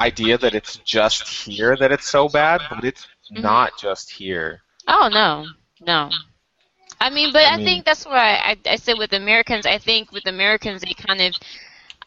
idea 0.00 0.36
that 0.36 0.54
it's 0.54 0.76
just 0.84 1.26
here 1.26 1.74
that 1.78 1.90
it's 1.90 2.08
so 2.08 2.28
bad, 2.28 2.60
but 2.70 2.84
it's 2.84 3.06
Mhm. 3.32 3.42
not 3.42 3.72
just 3.80 4.10
here. 4.10 4.60
Oh 4.86 5.08
no, 5.10 5.46
no. 5.80 6.10
I 7.00 7.10
mean, 7.10 7.32
but 7.32 7.42
I 7.44 7.54
I, 7.54 7.56
mean- 7.56 7.66
think 7.66 7.84
that's 7.86 8.04
why 8.06 8.36
I, 8.36 8.56
I 8.66 8.76
said 8.76 8.98
with 8.98 9.12
Americans. 9.14 9.64
I 9.66 9.78
think 9.78 10.12
with 10.12 10.26
Americans, 10.26 10.82
they 10.82 10.92
kind 10.94 11.20
of, 11.22 11.34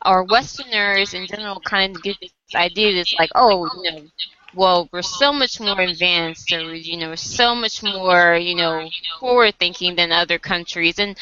or 0.05 0.23
Westerners 0.25 1.13
in 1.13 1.27
general, 1.27 1.59
kind 1.61 1.95
of 1.95 2.03
get 2.03 2.17
this 2.21 2.31
idea 2.55 2.95
that's 2.95 3.15
like, 3.19 3.29
oh, 3.35 3.69
you 3.83 3.91
know, 3.91 4.07
well, 4.53 4.89
we're 4.91 5.01
so 5.01 5.31
much 5.31 5.59
more 5.59 5.79
advanced, 5.79 6.51
or 6.53 6.73
you 6.75 6.97
know, 6.97 7.09
we're 7.09 7.15
so 7.15 7.55
much 7.55 7.83
more, 7.83 8.35
you 8.35 8.55
know, 8.55 8.87
forward 9.19 9.55
thinking 9.59 9.95
than 9.95 10.11
other 10.11 10.39
countries, 10.39 10.99
and 10.99 11.17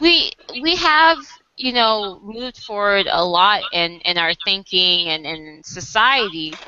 we 0.00 0.32
we 0.62 0.76
have 0.76 1.18
you 1.56 1.72
know 1.72 2.20
moved 2.22 2.58
forward 2.58 3.06
a 3.10 3.24
lot 3.24 3.62
in 3.72 4.00
in 4.04 4.18
our 4.18 4.32
thinking 4.44 5.08
and 5.08 5.26
in 5.26 5.62
society 5.64 6.60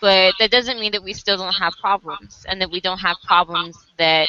but 0.00 0.34
that 0.38 0.50
doesn't 0.50 0.80
mean 0.80 0.92
that 0.92 1.02
we 1.02 1.12
still 1.12 1.36
don't 1.36 1.54
have 1.54 1.72
problems 1.80 2.44
and 2.48 2.60
that 2.60 2.70
we 2.70 2.80
don't 2.80 2.98
have 2.98 3.16
problems 3.24 3.76
that 3.98 4.28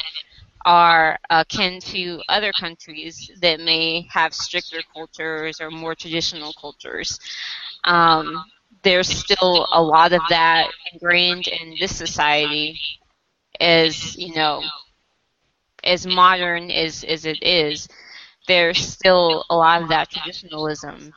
are 0.64 1.18
akin 1.30 1.80
to 1.80 2.20
other 2.28 2.52
countries 2.52 3.30
that 3.40 3.60
may 3.60 4.06
have 4.10 4.34
stricter 4.34 4.80
cultures 4.92 5.60
or 5.60 5.70
more 5.70 5.94
traditional 5.94 6.52
cultures. 6.60 7.18
Um, 7.84 8.44
there's 8.82 9.08
still 9.08 9.66
a 9.72 9.82
lot 9.82 10.12
of 10.12 10.20
that 10.28 10.68
ingrained 10.92 11.46
in 11.48 11.76
this 11.80 11.94
society 11.96 12.78
as, 13.60 14.16
you 14.16 14.34
know, 14.34 14.62
as 15.84 16.06
modern 16.06 16.70
as, 16.70 17.04
as 17.04 17.24
it 17.24 17.42
is. 17.42 17.88
There's 18.46 18.78
still 18.86 19.44
a 19.50 19.56
lot 19.56 19.82
of 19.82 19.88
that 19.88 20.10
traditionalism, 20.10 21.12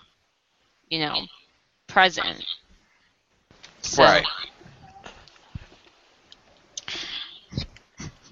you 0.90 1.00
know, 1.00 1.26
present. 1.88 2.44
So, 3.82 4.04
Right. 4.04 4.26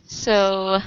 So, 0.05 0.79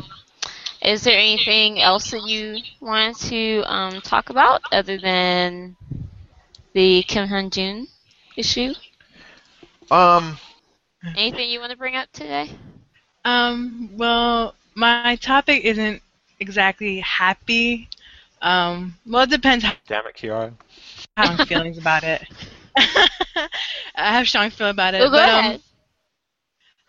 is 0.88 1.04
there 1.04 1.18
anything 1.18 1.80
else 1.80 2.10
that 2.12 2.22
you 2.24 2.62
wanted 2.80 3.16
to 3.28 3.62
um, 3.72 4.00
talk 4.00 4.30
about 4.30 4.62
other 4.72 4.98
than 4.98 5.76
the 6.74 7.02
Kim 7.04 7.28
Hyung 7.28 7.50
Jun 7.50 7.88
issue? 8.36 8.74
Um, 9.90 10.38
Anything 11.16 11.50
you 11.50 11.60
want 11.60 11.72
to 11.72 11.78
bring 11.78 11.96
up 11.96 12.12
today? 12.12 12.50
Um, 13.24 13.90
well, 13.96 14.54
my 14.74 15.16
topic 15.16 15.64
isn't 15.64 16.02
exactly 16.40 17.00
happy. 17.00 17.88
Um, 18.42 18.96
well, 19.06 19.24
it 19.24 19.30
depends 19.30 19.64
how 19.64 19.74
damn 19.86 20.06
it, 20.06 20.16
Kiara. 20.16 20.54
I'm 21.16 21.38
feelings 21.38 21.78
about 21.78 22.04
it. 22.04 22.22
I 22.76 24.12
have 24.12 24.28
strong 24.28 24.50
feelings 24.50 24.72
about 24.74 24.94
it. 24.94 25.00
Well, 25.00 25.10
go 25.10 25.16
but, 25.16 25.28
um, 25.28 25.46
ahead. 25.46 25.56
Um, 25.56 25.62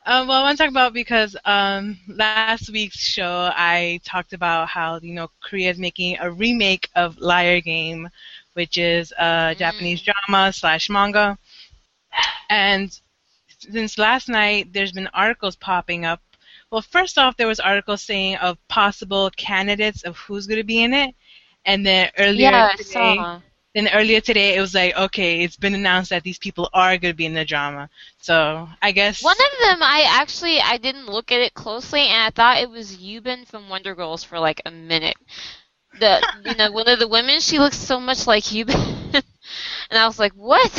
well, 0.10 0.32
I 0.32 0.41
want 0.41 0.57
to 0.57 0.64
talk 0.64 0.72
about 0.72 0.93
because 0.93 1.36
um, 1.45 1.97
last 2.07 2.72
week's 2.72 2.88
show 2.88 3.51
I 3.55 3.88
talked 3.93 4.34
about 4.34 4.68
how 4.68 4.99
you 5.01 5.14
know 5.14 5.30
Korea 5.41 5.70
is 5.70 5.78
making 5.80 6.18
a 6.20 6.32
remake 6.32 6.89
of 6.95 7.18
Liar 7.20 7.62
Game, 7.62 8.10
which 8.53 8.78
is 8.78 9.12
a 9.20 9.55
Japanese 9.57 10.01
drama 10.01 10.51
slash 10.51 10.89
manga, 10.89 11.38
and 12.49 12.99
since 13.60 13.97
last 13.97 14.30
night 14.30 14.74
there's 14.74 14.91
been 14.93 15.07
articles 15.14 15.55
popping 15.55 16.05
up. 16.05 16.22
Well, 16.72 16.82
first 16.82 17.18
off, 17.18 17.38
there 17.38 17.47
was 17.47 17.60
articles 17.60 18.01
saying 18.01 18.38
of 18.38 18.57
possible 18.68 19.30
candidates 19.38 20.03
of 20.03 20.18
who's 20.18 20.47
going 20.47 20.60
to 20.60 20.64
be 20.64 20.84
in 20.84 20.93
it, 20.93 21.16
and 21.66 21.86
then 21.86 22.12
earlier 22.18 22.51
yeah, 22.51 22.70
I 22.74 22.76
today, 22.76 22.91
saw. 23.16 23.41
Then 23.76 23.88
earlier 23.94 24.22
today 24.22 24.56
it 24.56 24.62
was 24.62 24.74
like, 24.74 24.96
okay, 24.98 25.42
it's 25.44 25.58
been 25.58 25.74
announced 25.76 26.10
that 26.10 26.24
these 26.24 26.40
people 26.40 26.70
are 26.74 26.98
going 26.98 27.14
to 27.14 27.18
be 27.18 27.26
in 27.26 27.34
the 27.34 27.46
drama. 27.46 27.90
So 28.20 28.68
I 28.82 28.92
guess 28.92 29.22
One 29.22 29.36
of 29.38 29.60
them, 29.68 29.84
I 29.84 30.04
actually 30.08 30.60
I 30.62 30.78
didn't 30.78 31.08
look 31.08 31.32
at 31.32 31.42
it 31.42 31.54
closely, 31.54 32.02
and 32.02 32.24
I 32.24 32.30
thought 32.32 32.58
it 32.62 32.70
was 32.70 32.98
Yubin 32.98 33.48
from 33.48 33.70
Wonder 33.70 33.96
Girls 33.96 34.24
for 34.24 34.40
like 34.40 34.62
a 34.66 34.72
minute. 34.72 35.18
The 35.94 36.26
you 36.34 36.56
know 36.56 36.72
one 36.72 36.88
of 36.90 37.00
the 37.00 37.08
women, 37.08 37.40
she 37.40 37.60
looks 37.60 37.78
so 37.78 38.00
much 38.00 38.28
like 38.28 38.44
Yubin, 38.46 38.76
and 39.90 40.00
I 40.00 40.06
was 40.08 40.20
like, 40.20 40.34
what? 40.34 40.72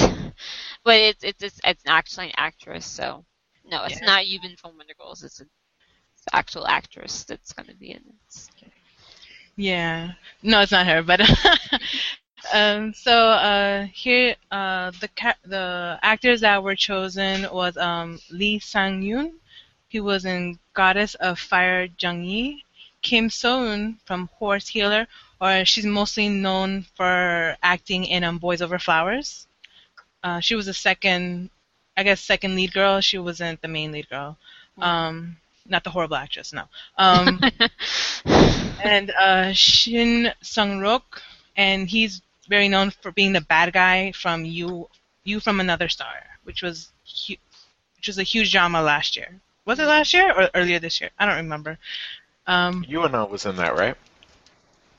But 0.85 0.97
it's 0.99 1.25
it's 1.25 1.43
it's, 1.43 1.61
it's 1.65 1.85
actually 1.87 2.27
an 2.29 2.35
actress, 2.37 2.87
so 2.87 3.25
no, 3.65 3.85
it's 3.85 4.01
Yeah. 4.01 4.03
not 4.03 4.25
Yubin 4.25 4.59
from 4.59 4.77
Wonder 4.77 4.95
Girls. 4.99 5.23
It's 5.23 5.41
an 5.41 5.51
actual 6.33 6.67
actress 6.67 7.25
that's 7.25 7.53
going 7.53 7.69
to 7.69 7.75
be 7.77 7.91
in 7.93 7.99
it. 8.07 8.51
Yeah. 9.57 10.13
No, 10.43 10.61
it's 10.61 10.73
not 10.73 10.87
her, 10.87 11.03
but 11.03 11.21
um 12.53 12.93
so 12.95 13.13
uh 13.13 13.85
here 13.93 14.35
uh 14.51 14.91
the 15.01 15.09
ca- 15.09 15.37
the 15.45 15.99
actors 16.03 16.41
that 16.41 16.63
were 16.63 16.75
chosen 16.75 17.47
was 17.53 17.77
um 17.77 18.19
Lee 18.31 18.59
Sang-yoon, 18.59 19.33
he 19.89 20.01
was 20.01 20.25
in 20.25 20.59
Goddess 20.75 21.15
of 21.17 21.39
Fire 21.39 21.89
Jung-yi, 21.99 22.65
Kim 23.03 23.31
So-eun 23.31 23.99
from 24.05 24.29
Horse 24.39 24.69
Healer, 24.69 25.07
or 25.41 25.65
she's 25.65 25.87
mostly 25.87 26.29
known 26.29 26.85
for 26.97 27.57
acting 27.63 28.05
in 28.05 28.25
um, 28.25 28.39
Boys 28.39 28.63
Over 28.63 28.79
Flowers. 28.79 29.47
Uh, 30.23 30.41
she 30.41 30.55
was 30.55 30.67
the 30.67 30.75
second, 30.75 31.51
I 31.97 32.03
guess, 32.03 32.21
second 32.21 32.55
lead 32.57 32.73
girl. 32.73 33.01
She 33.01 33.19
wasn't 33.19 33.61
the 33.63 33.69
main 33.69 33.93
lead 33.93 34.09
girl. 34.09 34.37
Um, 34.79 35.37
not 35.67 35.85
the 35.85 35.91
horrible 35.91 36.17
actress, 36.17 36.53
no. 36.53 36.65
Um, 36.99 37.41
and 38.85 39.11
uh, 39.13 39.53
Shin 39.53 40.33
Sung-rok, 40.43 41.23
and 41.57 41.89
he's 41.89 42.23
very 42.51 42.69
known 42.69 42.91
for 42.91 43.13
being 43.13 43.33
the 43.33 43.41
bad 43.41 43.73
guy 43.73 44.13
from 44.13 44.45
You 44.45 44.89
You 45.25 45.41
from 45.41 45.61
Another 45.61 45.89
Star, 45.89 46.15
which 46.45 46.63
was 46.63 46.93
hu- 47.27 47.43
which 47.97 48.09
was 48.09 48.19
a 48.19 48.23
huge 48.25 48.53
drama 48.53 48.83
last 48.83 49.17
year. 49.17 49.41
Was 49.65 49.79
it 49.79 49.87
last 49.87 50.13
year 50.13 50.31
or 50.33 50.51
earlier 50.55 50.81
this 50.81 51.01
year? 51.01 51.11
I 51.19 51.27
don't 51.27 51.37
remember. 51.37 51.79
Um, 52.47 52.85
UNO 52.91 53.27
was 53.27 53.47
in 53.47 53.57
that, 53.57 53.77
right? 53.77 53.97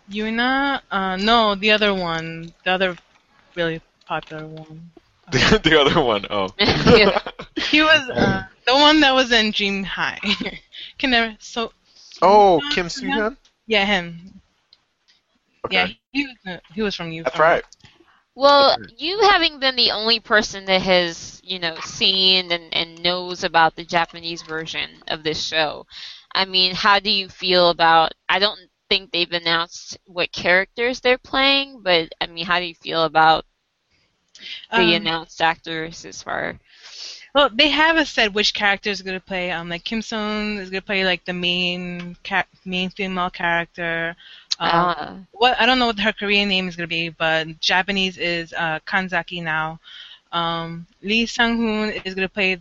Yuna, 0.10 0.82
uh, 0.90 1.18
no, 1.18 1.56
the 1.56 1.72
other 1.72 1.94
one, 1.94 2.54
the 2.64 2.72
other 2.72 2.98
really 3.56 3.82
popular 4.06 4.46
one. 4.46 4.92
the, 5.32 5.60
the 5.64 5.80
other 5.80 6.02
one, 6.02 6.26
oh. 6.30 6.50
He 7.70 7.82
was 7.82 8.10
uh, 8.10 8.44
the 8.66 8.74
one 8.74 9.00
that 9.02 9.14
was 9.14 9.32
in 9.32 9.52
Dream 9.52 9.84
High. 9.84 10.20
Can 10.98 11.12
never 11.12 11.36
so 11.40 11.72
oh, 12.22 12.62
Kim 12.72 12.90
Soo 12.90 13.08
Hyun? 13.08 13.38
yeah 13.68 13.86
him 13.86 14.41
Okay. 15.66 15.88
yeah 15.88 15.88
he 16.12 16.26
was 16.26 16.38
uh, 16.48 16.60
he 16.74 16.82
was 16.82 16.96
from 16.96 17.12
you. 17.12 17.24
That's 17.24 17.40
right. 17.40 17.64
Well, 18.36 18.78
you 18.88 19.22
having 19.30 19.60
been 19.60 19.76
the 19.76 19.92
only 19.92 20.20
person 20.20 20.66
that 20.66 20.82
has, 20.82 21.40
you 21.44 21.60
know, 21.60 21.80
seen 21.82 22.52
and, 22.52 22.74
and 22.74 23.02
knows 23.02 23.44
about 23.44 23.76
the 23.76 23.86
Japanese 23.86 24.42
version 24.44 25.04
of 25.08 25.24
this 25.24 25.42
show, 25.46 25.86
I 26.34 26.46
mean, 26.46 26.76
how 26.76 27.00
do 27.00 27.10
you 27.10 27.30
feel 27.30 27.70
about? 27.70 28.14
I 28.30 28.40
don't 28.40 28.60
think 28.90 29.12
they've 29.12 29.32
announced 29.32 29.98
what 30.06 30.32
characters 30.34 31.00
they're 31.02 31.18
playing, 31.18 31.82
but 31.84 32.14
I 32.22 32.28
mean, 32.28 32.46
how 32.46 32.60
do 32.60 32.66
you 32.66 32.76
feel 32.76 33.04
about 33.04 33.46
the 34.74 34.94
Um, 34.94 34.96
announced 34.96 35.42
actors 35.42 36.06
as 36.06 36.22
far? 36.22 36.60
Well, 37.34 37.50
they 37.50 37.70
haven't 37.70 38.08
said 38.08 38.34
which 38.34 38.54
character 38.54 38.90
is 38.90 39.02
going 39.02 39.20
to 39.20 39.26
play. 39.26 39.52
Um, 39.52 39.70
like 39.70 39.84
Kim 39.84 40.02
Sung 40.02 40.58
is 40.58 40.70
going 40.70 40.82
to 40.82 40.86
play 40.86 41.06
like 41.06 41.26
the 41.26 41.34
main 41.34 42.16
ca- 42.24 42.48
main 42.66 42.90
female 42.90 43.30
character. 43.30 44.16
Um, 44.62 44.70
Uh, 44.72 45.16
what 45.34 45.60
I 45.60 45.66
don't 45.66 45.80
know 45.80 45.88
what 45.88 46.00
her 46.00 46.14
Korean 46.14 46.50
name 46.50 46.68
is 46.70 46.76
going 46.76 46.88
to 46.90 46.96
be, 46.96 47.10
but 47.10 47.60
Japanese 47.60 48.18
is 48.18 48.54
uh, 48.54 48.80
Kanzaki 48.88 49.44
Nao. 49.44 49.80
Um, 50.32 50.88
Lee 51.02 51.26
Sang 51.26 51.58
Hoon 51.58 51.90
is 52.06 52.16
going 52.16 52.28
to 52.28 52.34
play. 52.34 52.60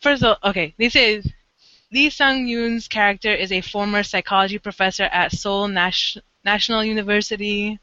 First 0.00 0.22
of 0.22 0.38
all, 0.42 0.50
okay, 0.50 0.74
they 0.78 0.88
say 0.88 1.22
Lee 1.92 2.10
Sang 2.10 2.48
Yoon's 2.48 2.88
character 2.88 3.32
is 3.32 3.52
a 3.52 3.60
former 3.60 4.02
psychology 4.02 4.58
professor 4.58 5.04
at 5.04 5.32
Seoul 5.32 5.68
Nas- 5.68 6.18
National 6.44 6.84
University, 6.84 7.78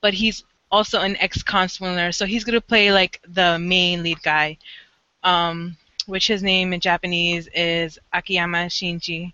but 0.00 0.14
he's 0.14 0.44
also 0.70 1.00
an 1.00 1.16
ex-consular, 1.18 2.12
so 2.12 2.24
he's 2.26 2.44
going 2.44 2.54
to 2.54 2.60
play 2.66 2.92
like 2.92 3.20
the 3.28 3.58
main 3.58 4.02
lead 4.02 4.22
guy 4.22 4.56
um, 5.22 5.76
which 6.06 6.26
his 6.28 6.42
name 6.42 6.72
in 6.72 6.80
Japanese 6.80 7.48
is 7.54 7.98
Akiyama 8.12 8.66
Shinji. 8.68 9.32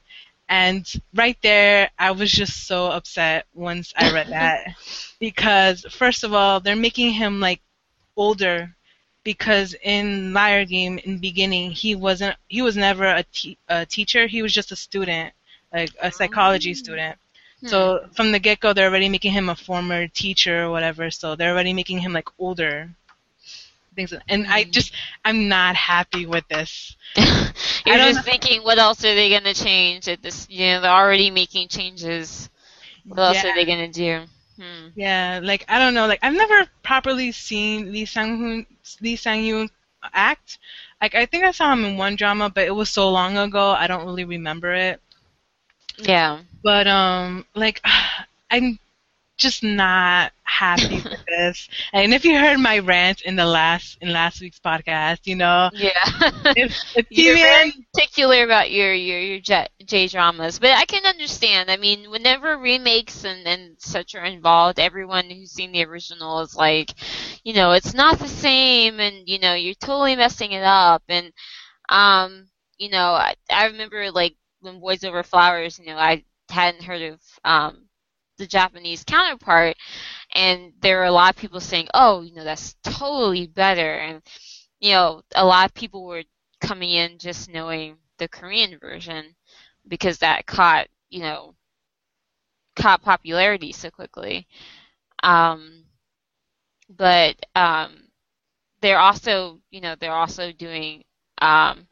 And 0.48 0.90
right 1.14 1.36
there, 1.42 1.90
I 1.98 2.12
was 2.12 2.32
just 2.32 2.66
so 2.66 2.86
upset 2.86 3.46
once 3.54 3.92
I 3.96 4.12
read 4.12 4.28
that. 4.28 4.74
Because 5.20 5.84
first 5.90 6.22
of 6.22 6.32
all, 6.32 6.60
they're 6.60 6.76
making 6.76 7.12
him 7.12 7.40
like 7.40 7.60
older. 8.16 8.74
Because 9.24 9.74
in 9.82 10.32
Liar 10.32 10.64
Game 10.64 10.98
in 10.98 11.14
the 11.14 11.20
beginning 11.20 11.72
he 11.72 11.94
wasn't 11.94 12.36
he 12.46 12.62
was 12.62 12.76
never 12.76 13.04
a, 13.04 13.24
te- 13.24 13.58
a 13.68 13.84
teacher. 13.84 14.26
He 14.26 14.42
was 14.42 14.54
just 14.54 14.72
a 14.72 14.76
student 14.76 15.34
like 15.72 15.90
a 16.00 16.10
psychology 16.12 16.70
oh. 16.70 16.74
student. 16.74 17.18
Hmm. 17.60 17.66
So 17.66 18.06
from 18.14 18.30
the 18.32 18.38
get 18.38 18.60
go 18.60 18.72
they're 18.72 18.88
already 18.88 19.08
making 19.08 19.32
him 19.32 19.48
a 19.48 19.56
former 19.56 20.06
teacher 20.06 20.64
or 20.64 20.70
whatever. 20.70 21.10
So 21.10 21.34
they're 21.34 21.52
already 21.52 21.72
making 21.72 21.98
him 21.98 22.12
like 22.12 22.28
older 22.38 22.90
things 23.98 24.14
and 24.28 24.46
I 24.48 24.64
just 24.64 24.94
I'm 25.24 25.48
not 25.48 25.76
happy 25.76 26.26
with 26.26 26.48
this 26.48 26.96
You're 27.86 27.98
just 27.98 28.24
thinking, 28.24 28.62
what 28.62 28.78
else 28.78 29.04
are 29.04 29.14
they 29.14 29.30
gonna 29.30 29.54
change 29.54 30.08
at 30.08 30.22
this? 30.22 30.46
You 30.50 30.66
know, 30.66 30.80
they're 30.82 30.90
already 30.90 31.30
making 31.30 31.68
changes. 31.68 32.50
What 33.08 33.18
else 33.22 33.44
Yeah. 33.44 33.44
are 33.44 33.52
they 33.54 33.64
gonna 33.64 33.88
do? 33.88 34.24
Hmm. 34.56 34.88
Yeah, 34.94 35.40
like 35.42 35.64
I 35.68 35.78
don't 35.78 35.94
know, 35.94 36.06
like 36.06 36.20
I've 36.22 36.34
never 36.34 36.66
properly 36.82 37.32
seen 37.32 37.92
Lee 37.92 38.04
Sang 38.06 38.38
Hoon 38.38 38.66
Lee 39.00 39.16
Sang 39.16 39.42
Yoon 39.42 39.70
act. 40.12 40.58
Like 41.00 41.14
I 41.14 41.26
think 41.26 41.44
I 41.44 41.52
saw 41.52 41.72
him 41.72 41.84
in 41.84 41.96
one 41.96 42.16
drama, 42.16 42.50
but 42.50 42.66
it 42.66 42.74
was 42.74 42.90
so 42.90 43.08
long 43.10 43.36
ago 43.38 43.70
I 43.72 43.86
don't 43.86 44.06
really 44.06 44.24
remember 44.24 44.72
it. 44.74 45.00
Yeah. 45.98 46.40
But 46.62 46.86
um, 46.86 47.46
like 47.54 47.80
I'm 48.50 48.78
just 49.38 49.64
not 49.64 50.32
happy 50.44 51.00
with 51.08 51.20
this. 51.28 51.68
And 51.92 52.14
if 52.14 52.24
you 52.24 52.38
heard 52.38 52.58
my 52.58 52.78
rant 52.80 53.22
in 53.22 53.36
the 53.36 53.46
last 53.46 53.98
in 54.02 54.12
last 54.12 54.40
week's 54.42 54.60
podcast, 54.60 55.26
you 55.26 55.36
know, 55.36 55.70
Yeah. 55.70 55.92
if, 56.54 56.72
if 56.94 57.06
You're 57.10 57.38
very 57.38 57.72
particular 57.92 58.44
about 58.44 58.70
your 58.70 58.92
your 58.94 59.20
your 59.20 59.40
J, 59.40 59.68
J 59.84 60.08
dramas, 60.08 60.58
but 60.58 60.70
I 60.70 60.84
can 60.84 61.04
understand. 61.06 61.70
I 61.70 61.76
mean, 61.76 62.10
whenever 62.10 62.58
remakes 62.58 63.24
and 63.24 63.46
and 63.46 63.76
such 63.80 64.14
are 64.14 64.24
involved, 64.24 64.78
everyone 64.78 65.30
who's 65.30 65.52
seen 65.52 65.72
the 65.72 65.84
original 65.84 66.40
is 66.40 66.56
like, 66.56 66.92
you 67.44 67.54
know, 67.54 67.72
it's 67.72 67.94
not 67.94 68.18
the 68.18 68.28
same, 68.28 69.00
and 69.00 69.28
you 69.28 69.38
know, 69.38 69.54
you're 69.54 69.74
totally 69.74 70.16
messing 70.16 70.52
it 70.52 70.62
up, 70.64 71.02
and 71.08 71.32
um, 71.88 72.48
you 72.78 72.90
know, 72.90 73.12
I, 73.12 73.34
I 73.50 73.66
remember 73.66 74.10
like 74.10 74.36
when 74.60 74.80
Boys 74.80 75.04
Over 75.04 75.22
Flowers, 75.22 75.78
you 75.78 75.86
know, 75.86 75.98
I 75.98 76.24
hadn't 76.50 76.84
heard 76.84 77.02
of 77.02 77.20
um 77.44 77.87
the 78.38 78.46
Japanese 78.46 79.04
counterpart, 79.04 79.76
and 80.34 80.72
there 80.80 80.98
were 80.98 81.04
a 81.04 81.12
lot 81.12 81.34
of 81.34 81.40
people 81.40 81.60
saying, 81.60 81.88
oh, 81.94 82.22
you 82.22 82.34
know, 82.34 82.44
that's 82.44 82.74
totally 82.84 83.46
better, 83.46 83.94
and 83.94 84.22
you 84.80 84.92
know, 84.92 85.22
a 85.34 85.44
lot 85.44 85.66
of 85.68 85.74
people 85.74 86.04
were 86.06 86.22
coming 86.60 86.90
in 86.90 87.18
just 87.18 87.50
knowing 87.50 87.96
the 88.18 88.28
Korean 88.28 88.78
version 88.78 89.34
because 89.88 90.18
that 90.18 90.46
caught, 90.46 90.88
you 91.10 91.20
know, 91.20 91.54
caught 92.76 93.02
popularity 93.02 93.72
so 93.72 93.90
quickly. 93.90 94.46
Um, 95.22 95.84
but 96.88 97.36
um, 97.54 98.08
they're 98.80 98.98
also, 98.98 99.60
you 99.70 99.80
know, 99.80 99.94
they're 99.96 100.12
also 100.12 100.52
doing. 100.52 101.04
Um, 101.40 101.86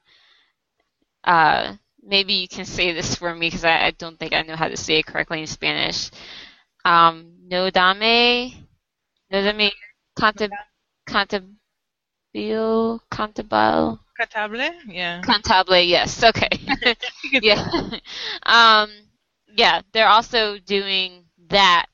uh, 1.24 1.74
maybe 2.07 2.34
you 2.34 2.48
can 2.48 2.64
say 2.64 2.92
this 2.92 3.16
for 3.16 3.34
me 3.34 3.48
because 3.48 3.64
I, 3.64 3.86
I 3.86 3.90
don't 3.92 4.18
think 4.18 4.32
I 4.34 4.42
know 4.42 4.57
how 4.57 4.68
to 4.68 4.76
say 4.76 4.98
it 4.98 5.07
correctly 5.07 5.40
in 5.40 5.46
Spanish. 5.46 6.11
Um, 6.84 7.34
no 7.48 7.70
dame, 7.70 8.52
no 9.30 9.42
dame, 9.52 9.70
canta, 10.18 10.48
cantabile, 11.09 13.00
cantabile. 13.11 13.98
Catable, 14.18 14.70
yeah. 14.88 15.20
Contable, 15.22 15.86
yes. 15.86 16.22
Okay. 16.24 16.48
yeah. 17.32 17.90
Um, 18.46 18.90
yeah, 19.57 19.82
they're 19.92 20.09
also 20.09 20.59
doing 20.59 21.24
that, 21.48 21.86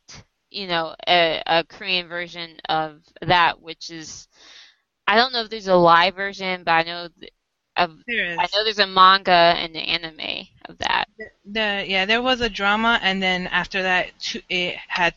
you 0.51 0.67
know, 0.67 0.95
a, 1.09 1.43
a 1.47 1.65
Korean 1.65 2.09
version 2.09 2.59
of 2.69 3.01
that, 3.23 3.61
which 3.61 3.91
is, 3.91 4.29
I 5.07 5.17
don't 5.17 5.33
know 5.33 5.43
if 5.43 5.51
there's 5.51 5.69
a 5.69 5.75
live 5.77 6.15
version, 6.17 6.65
but 6.65 6.73
I 6.73 6.83
know, 6.83 7.09
of. 7.77 8.05
I 8.39 8.47
know 8.53 8.65
there's 8.65 8.79
a 8.79 8.87
manga 8.87 9.31
and 9.33 9.77
an 9.77 9.83
anime 9.83 10.49
of 10.67 10.79
that. 10.79 11.09
The 11.45 11.85
yeah, 11.87 12.05
there 12.07 12.23
was 12.23 12.41
a 12.41 12.49
drama, 12.49 12.99
and 13.03 13.23
then 13.23 13.47
after 13.49 13.83
that, 13.83 14.19
two, 14.21 14.41
it 14.49 14.77
had 14.89 15.15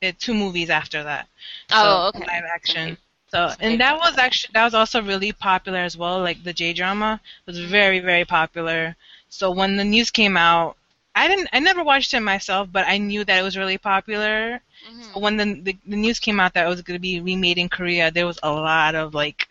it, 0.00 0.18
two 0.18 0.34
movies 0.34 0.70
after 0.70 1.02
that. 1.04 1.28
Oh, 1.70 2.08
So, 2.08 2.08
okay. 2.08 2.26
Live 2.26 2.44
action. 2.54 2.96
Okay. 2.96 2.98
So, 3.28 3.54
So 3.56 3.56
and 3.60 3.80
that 3.80 3.96
was 3.96 4.16
actually 4.18 4.52
that 4.54 4.64
was 4.64 4.74
also 4.74 5.02
really 5.02 5.32
popular 5.32 5.78
as 5.80 5.96
well. 5.96 6.20
Like 6.20 6.42
the 6.44 6.52
J 6.52 6.72
drama 6.72 7.20
was 7.46 7.58
very 7.58 7.98
very 8.00 8.24
popular. 8.24 8.96
So 9.28 9.50
when 9.50 9.76
the 9.76 9.84
news 9.84 10.10
came 10.10 10.36
out, 10.36 10.76
I 11.14 11.28
didn't 11.28 11.48
I 11.52 11.60
never 11.60 11.82
watched 11.84 12.12
it 12.14 12.20
myself, 12.20 12.68
but 12.72 12.86
I 12.86 12.98
knew 12.98 13.24
that 13.24 13.38
it 13.38 13.42
was 13.42 13.56
really 13.56 13.78
popular. 13.78 14.60
Mhm. 14.82 15.14
When 15.14 15.36
the, 15.36 15.44
the 15.66 15.76
the 15.86 15.96
news 15.96 16.18
came 16.20 16.40
out 16.40 16.54
that 16.54 16.66
it 16.66 16.68
was 16.68 16.82
going 16.82 16.96
to 16.96 17.00
be 17.10 17.20
remade 17.20 17.58
in 17.58 17.68
Korea, 17.68 18.10
there 18.10 18.26
was 18.26 18.38
a 18.42 18.50
lot 18.52 18.94
of 18.94 19.14
like 19.14 19.48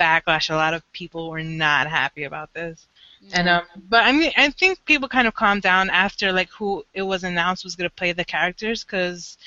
backlash. 0.00 0.50
A 0.50 0.56
lot 0.56 0.74
of 0.74 0.82
people 0.92 1.30
were 1.30 1.42
not 1.44 1.88
happy 1.88 2.24
about 2.24 2.54
this. 2.54 2.88
And 3.32 3.48
um, 3.48 3.62
but 3.88 4.04
I 4.04 4.12
mean, 4.12 4.32
I 4.36 4.50
think 4.50 4.84
people 4.86 5.08
kind 5.08 5.28
of 5.28 5.34
calmed 5.34 5.62
down 5.62 5.90
after 5.90 6.32
like 6.32 6.50
who 6.50 6.84
it 6.94 7.02
was 7.02 7.24
announced 7.24 7.64
was 7.64 7.76
gonna 7.76 7.90
play 7.90 8.12
the 8.12 8.24
characters, 8.24 8.84
because 8.84 9.38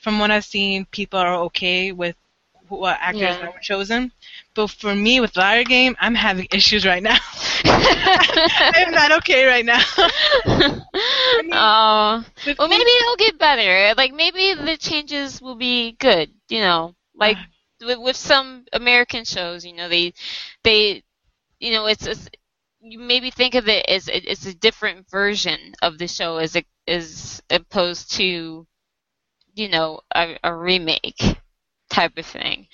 from 0.00 0.18
what 0.18 0.30
I've 0.30 0.44
seen, 0.44 0.86
people 0.86 1.18
are 1.20 1.34
okay 1.48 1.92
with 1.92 2.16
what 2.68 2.98
actors 3.00 3.38
Yeah. 3.38 3.42
were 3.42 3.60
chosen. 3.60 4.12
But 4.54 4.68
for 4.70 4.94
me, 4.94 5.20
with 5.20 5.36
Liar 5.36 5.64
Game, 5.64 5.96
I'm 6.00 6.14
having 6.14 6.48
issues 6.52 6.86
right 6.86 7.02
now. 7.02 7.18
I'm 7.64 8.92
not 8.92 9.12
okay 9.18 9.46
right 9.46 9.64
now. 9.64 9.80
oh, 11.50 12.24
With 12.44 12.58
well, 12.58 12.68
maybe 12.68 12.90
it'll 12.90 13.16
get 13.16 13.38
better. 13.38 13.94
Like 13.96 14.12
maybe 14.12 14.54
the 14.54 14.76
changes 14.76 15.40
will 15.40 15.56
be 15.56 15.92
good. 15.92 16.30
You 16.48 16.60
know, 16.60 16.94
like 17.18 17.38
with, 17.82 17.98
with 17.98 18.16
some 18.16 18.66
American 18.72 19.24
shows, 19.24 19.64
you 19.64 19.72
know, 19.74 19.88
they 19.88 20.14
they 20.64 21.02
you 21.60 21.72
know 21.72 21.86
it's, 21.86 22.06
it's 22.06 22.28
you 22.80 22.98
maybe 22.98 23.30
think 23.30 23.54
of 23.56 23.68
it 23.68 23.86
as 23.88 24.08
it- 24.08 24.26
it's 24.28 24.46
a 24.46 24.54
different 24.54 25.08
version 25.10 25.74
of 25.82 25.98
the 25.98 26.08
show 26.08 26.38
as 26.38 26.56
a, 26.56 26.64
as 26.88 27.42
opposed 27.50 28.12
to 28.14 28.66
you 29.54 29.68
know 29.68 30.00
a, 30.14 30.38
a 30.44 30.54
remake 30.54 31.22
type 31.90 32.16
of 32.18 32.26
thing. 32.26 32.68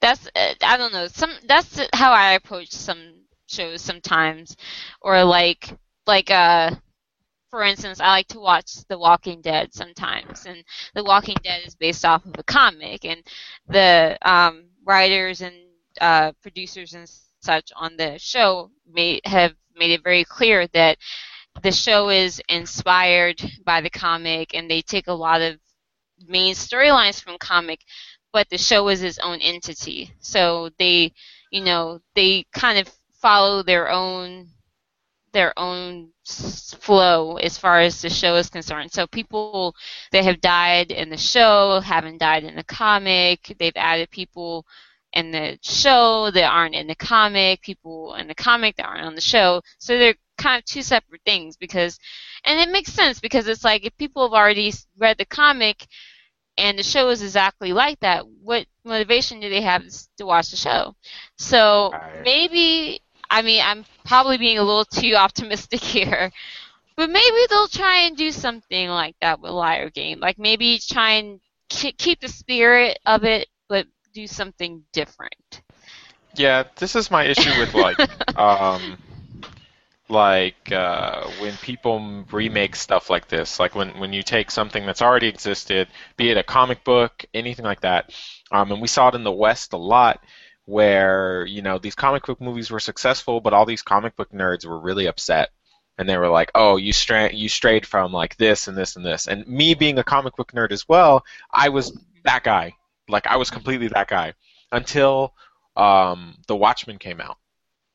That's 0.00 0.28
uh, 0.36 0.54
I 0.62 0.76
don't 0.76 0.92
know. 0.92 1.08
Some 1.08 1.32
that's 1.46 1.80
how 1.94 2.12
I 2.12 2.32
approach 2.32 2.70
some 2.72 3.14
shows 3.48 3.82
sometimes, 3.82 4.56
or 5.02 5.24
like 5.24 5.70
like 6.06 6.30
uh 6.30 6.72
for 7.52 7.62
instance, 7.62 8.00
I 8.00 8.08
like 8.08 8.28
to 8.28 8.40
watch 8.40 8.76
The 8.88 8.98
Walking 8.98 9.42
Dead 9.42 9.74
sometimes, 9.74 10.46
and 10.46 10.64
The 10.94 11.04
Walking 11.04 11.36
Dead 11.44 11.60
is 11.66 11.74
based 11.74 12.02
off 12.02 12.24
of 12.24 12.34
a 12.38 12.42
comic, 12.42 13.04
and 13.04 13.22
the 13.68 14.16
um, 14.22 14.70
writers 14.86 15.42
and 15.42 15.54
uh, 16.00 16.32
producers 16.40 16.94
and 16.94 17.06
such 17.42 17.70
on 17.76 17.98
the 17.98 18.18
show 18.18 18.70
may 18.90 19.20
have 19.26 19.52
made 19.76 19.90
it 19.90 20.02
very 20.02 20.24
clear 20.24 20.66
that 20.68 20.96
the 21.62 21.70
show 21.70 22.08
is 22.08 22.40
inspired 22.48 23.42
by 23.66 23.82
the 23.82 23.90
comic, 23.90 24.54
and 24.54 24.70
they 24.70 24.80
take 24.80 25.08
a 25.08 25.12
lot 25.12 25.42
of 25.42 25.58
main 26.26 26.54
storylines 26.54 27.22
from 27.22 27.36
comic, 27.36 27.80
but 28.32 28.48
the 28.48 28.56
show 28.56 28.88
is 28.88 29.02
its 29.02 29.18
own 29.18 29.40
entity. 29.42 30.10
So 30.20 30.70
they, 30.78 31.12
you 31.50 31.62
know, 31.62 32.00
they 32.14 32.46
kind 32.54 32.78
of 32.78 32.90
follow 33.20 33.62
their 33.62 33.90
own 33.90 34.48
their 35.32 35.52
own 35.58 36.10
flow 36.24 37.36
as 37.36 37.58
far 37.58 37.80
as 37.80 38.02
the 38.02 38.10
show 38.10 38.36
is 38.36 38.50
concerned. 38.50 38.92
So 38.92 39.06
people 39.06 39.74
that 40.12 40.24
have 40.24 40.40
died 40.40 40.90
in 40.90 41.10
the 41.10 41.16
show 41.16 41.80
haven't 41.80 42.18
died 42.18 42.44
in 42.44 42.56
the 42.56 42.64
comic. 42.64 43.54
They've 43.58 43.72
added 43.76 44.10
people 44.10 44.66
in 45.12 45.30
the 45.30 45.58
show 45.62 46.30
that 46.30 46.50
aren't 46.50 46.74
in 46.74 46.86
the 46.86 46.94
comic, 46.94 47.60
people 47.62 48.14
in 48.14 48.28
the 48.28 48.34
comic 48.34 48.76
that 48.76 48.86
aren't 48.86 49.04
on 49.04 49.14
the 49.14 49.20
show. 49.20 49.60
So 49.78 49.98
they're 49.98 50.14
kind 50.38 50.58
of 50.58 50.64
two 50.64 50.82
separate 50.82 51.20
things 51.24 51.56
because, 51.56 51.98
and 52.44 52.58
it 52.58 52.72
makes 52.72 52.92
sense 52.92 53.20
because 53.20 53.46
it's 53.46 53.64
like 53.64 53.84
if 53.84 53.96
people 53.98 54.22
have 54.22 54.32
already 54.32 54.72
read 54.98 55.18
the 55.18 55.26
comic 55.26 55.86
and 56.58 56.78
the 56.78 56.82
show 56.82 57.08
is 57.08 57.22
exactly 57.22 57.72
like 57.72 58.00
that, 58.00 58.26
what 58.42 58.66
motivation 58.84 59.40
do 59.40 59.48
they 59.48 59.62
have 59.62 59.84
to 60.16 60.26
watch 60.26 60.50
the 60.50 60.56
show? 60.56 60.94
So 61.36 61.92
maybe 62.24 63.01
I 63.32 63.40
mean, 63.40 63.62
I'm 63.64 63.86
probably 64.04 64.36
being 64.36 64.58
a 64.58 64.62
little 64.62 64.84
too 64.84 65.14
optimistic 65.14 65.80
here, 65.82 66.30
but 66.96 67.08
maybe 67.08 67.36
they'll 67.48 67.66
try 67.66 68.02
and 68.02 68.16
do 68.16 68.30
something 68.30 68.90
like 68.90 69.16
that 69.22 69.40
with 69.40 69.52
Liar 69.52 69.88
Game. 69.88 70.20
Like 70.20 70.38
maybe 70.38 70.78
try 70.78 71.12
and 71.12 71.40
ke- 71.72 71.96
keep 71.96 72.20
the 72.20 72.28
spirit 72.28 72.98
of 73.06 73.24
it, 73.24 73.48
but 73.70 73.86
do 74.12 74.26
something 74.26 74.84
different. 74.92 75.62
Yeah, 76.36 76.64
this 76.76 76.94
is 76.94 77.10
my 77.10 77.24
issue 77.24 77.58
with 77.58 77.74
like 77.74 77.98
um 78.36 78.98
like 80.08 80.70
uh, 80.70 81.22
when 81.40 81.56
people 81.56 82.24
remake 82.30 82.76
stuff 82.76 83.08
like 83.08 83.28
this, 83.28 83.58
like 83.58 83.74
when, 83.74 83.98
when 83.98 84.12
you 84.12 84.22
take 84.22 84.50
something 84.50 84.84
that's 84.84 85.00
already 85.00 85.26
existed, 85.26 85.88
be 86.18 86.30
it 86.30 86.36
a 86.36 86.42
comic 86.42 86.84
book, 86.84 87.24
anything 87.32 87.64
like 87.64 87.80
that, 87.80 88.12
um, 88.50 88.70
and 88.70 88.82
we 88.82 88.88
saw 88.88 89.08
it 89.08 89.14
in 89.14 89.24
the 89.24 89.32
West 89.32 89.72
a 89.72 89.78
lot, 89.78 90.22
where 90.64 91.44
you 91.46 91.62
know 91.62 91.78
these 91.78 91.94
comic 91.94 92.26
book 92.26 92.40
movies 92.40 92.70
were 92.70 92.80
successful, 92.80 93.40
but 93.40 93.52
all 93.52 93.66
these 93.66 93.82
comic 93.82 94.16
book 94.16 94.30
nerds 94.32 94.66
were 94.66 94.78
really 94.78 95.06
upset 95.06 95.50
and 95.98 96.08
they 96.08 96.16
were 96.16 96.28
like, 96.28 96.50
"Oh, 96.54 96.76
you 96.76 96.92
stra- 96.92 97.32
you 97.32 97.48
strayed 97.48 97.86
from 97.86 98.12
like 98.12 98.36
this 98.36 98.68
and 98.68 98.76
this 98.76 98.96
and 98.96 99.04
this." 99.04 99.28
And 99.28 99.46
me 99.46 99.74
being 99.74 99.98
a 99.98 100.04
comic 100.04 100.36
book 100.36 100.52
nerd 100.52 100.72
as 100.72 100.88
well, 100.88 101.24
I 101.50 101.68
was 101.68 101.96
that 102.24 102.44
guy. 102.44 102.74
Like 103.08 103.26
I 103.26 103.36
was 103.36 103.50
completely 103.50 103.88
that 103.88 104.08
guy 104.08 104.34
until 104.70 105.34
um, 105.76 106.36
the 106.46 106.56
Watchmen 106.56 106.98
came 106.98 107.20
out. 107.20 107.36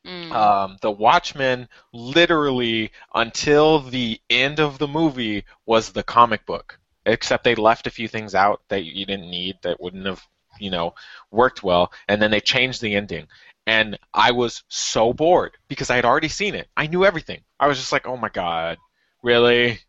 Mm. 0.05 0.31
Um, 0.31 0.77
the 0.81 0.91
Watchmen, 0.91 1.67
literally 1.91 2.91
until 3.13 3.81
the 3.81 4.21
end 4.29 4.59
of 4.59 4.77
the 4.77 4.87
movie, 4.87 5.43
was 5.65 5.91
the 5.91 6.03
comic 6.03 6.45
book. 6.45 6.79
Except 7.05 7.43
they 7.43 7.55
left 7.55 7.87
a 7.87 7.91
few 7.91 8.07
things 8.07 8.35
out 8.35 8.61
that 8.67 8.83
you 8.83 9.05
didn't 9.05 9.29
need 9.29 9.57
that 9.63 9.79
wouldn't 9.79 10.05
have, 10.05 10.21
you 10.59 10.69
know, 10.69 10.95
worked 11.31 11.63
well, 11.63 11.91
and 12.07 12.21
then 12.21 12.31
they 12.31 12.39
changed 12.39 12.81
the 12.81 12.95
ending. 12.95 13.27
And 13.65 13.99
I 14.13 14.31
was 14.31 14.63
so 14.69 15.11
bored 15.13 15.57
because 15.67 15.89
I 15.89 15.97
had 15.97 16.05
already 16.05 16.29
seen 16.29 16.55
it. 16.55 16.69
I 16.77 16.87
knew 16.87 17.03
everything. 17.03 17.41
I 17.59 17.67
was 17.67 17.77
just 17.77 17.91
like, 17.91 18.07
oh 18.07 18.17
my 18.17 18.29
god, 18.29 18.77
really? 19.23 19.79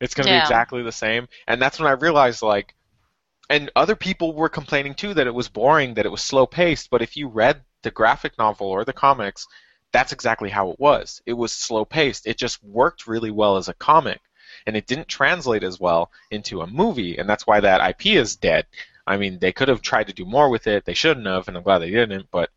It's 0.00 0.14
gonna 0.14 0.28
be 0.28 0.36
exactly 0.36 0.82
the 0.82 0.92
same. 0.92 1.28
And 1.46 1.60
that's 1.62 1.78
when 1.78 1.88
I 1.88 1.92
realized, 1.92 2.42
like, 2.42 2.74
and 3.48 3.70
other 3.76 3.96
people 3.96 4.34
were 4.34 4.48
complaining 4.48 4.94
too 4.94 5.14
that 5.14 5.26
it 5.26 5.34
was 5.34 5.48
boring, 5.48 5.94
that 5.94 6.06
it 6.06 6.10
was 6.10 6.22
slow 6.22 6.46
paced. 6.46 6.90
But 6.90 7.02
if 7.02 7.16
you 7.16 7.28
read 7.28 7.62
the 7.82 7.90
graphic 7.90 8.38
novel 8.38 8.68
or 8.68 8.84
the 8.84 8.92
comics, 8.92 9.46
that's 9.92 10.12
exactly 10.12 10.50
how 10.50 10.70
it 10.70 10.80
was. 10.80 11.22
It 11.26 11.34
was 11.34 11.52
slow 11.52 11.84
paced. 11.84 12.26
It 12.26 12.38
just 12.38 12.62
worked 12.64 13.06
really 13.06 13.30
well 13.30 13.56
as 13.56 13.68
a 13.68 13.74
comic, 13.74 14.20
and 14.66 14.76
it 14.76 14.86
didn't 14.86 15.08
translate 15.08 15.62
as 15.62 15.78
well 15.78 16.10
into 16.30 16.62
a 16.62 16.66
movie, 16.66 17.18
and 17.18 17.28
that's 17.28 17.46
why 17.46 17.60
that 17.60 17.86
IP 17.88 18.06
is 18.06 18.36
dead. 18.36 18.66
I 19.06 19.16
mean, 19.16 19.38
they 19.38 19.52
could 19.52 19.68
have 19.68 19.82
tried 19.82 20.08
to 20.08 20.12
do 20.12 20.24
more 20.24 20.48
with 20.48 20.66
it. 20.66 20.84
They 20.84 20.94
shouldn't 20.94 21.26
have, 21.26 21.48
and 21.48 21.56
I'm 21.56 21.62
glad 21.62 21.78
they 21.78 21.90
didn't. 21.90 22.28
But 22.30 22.50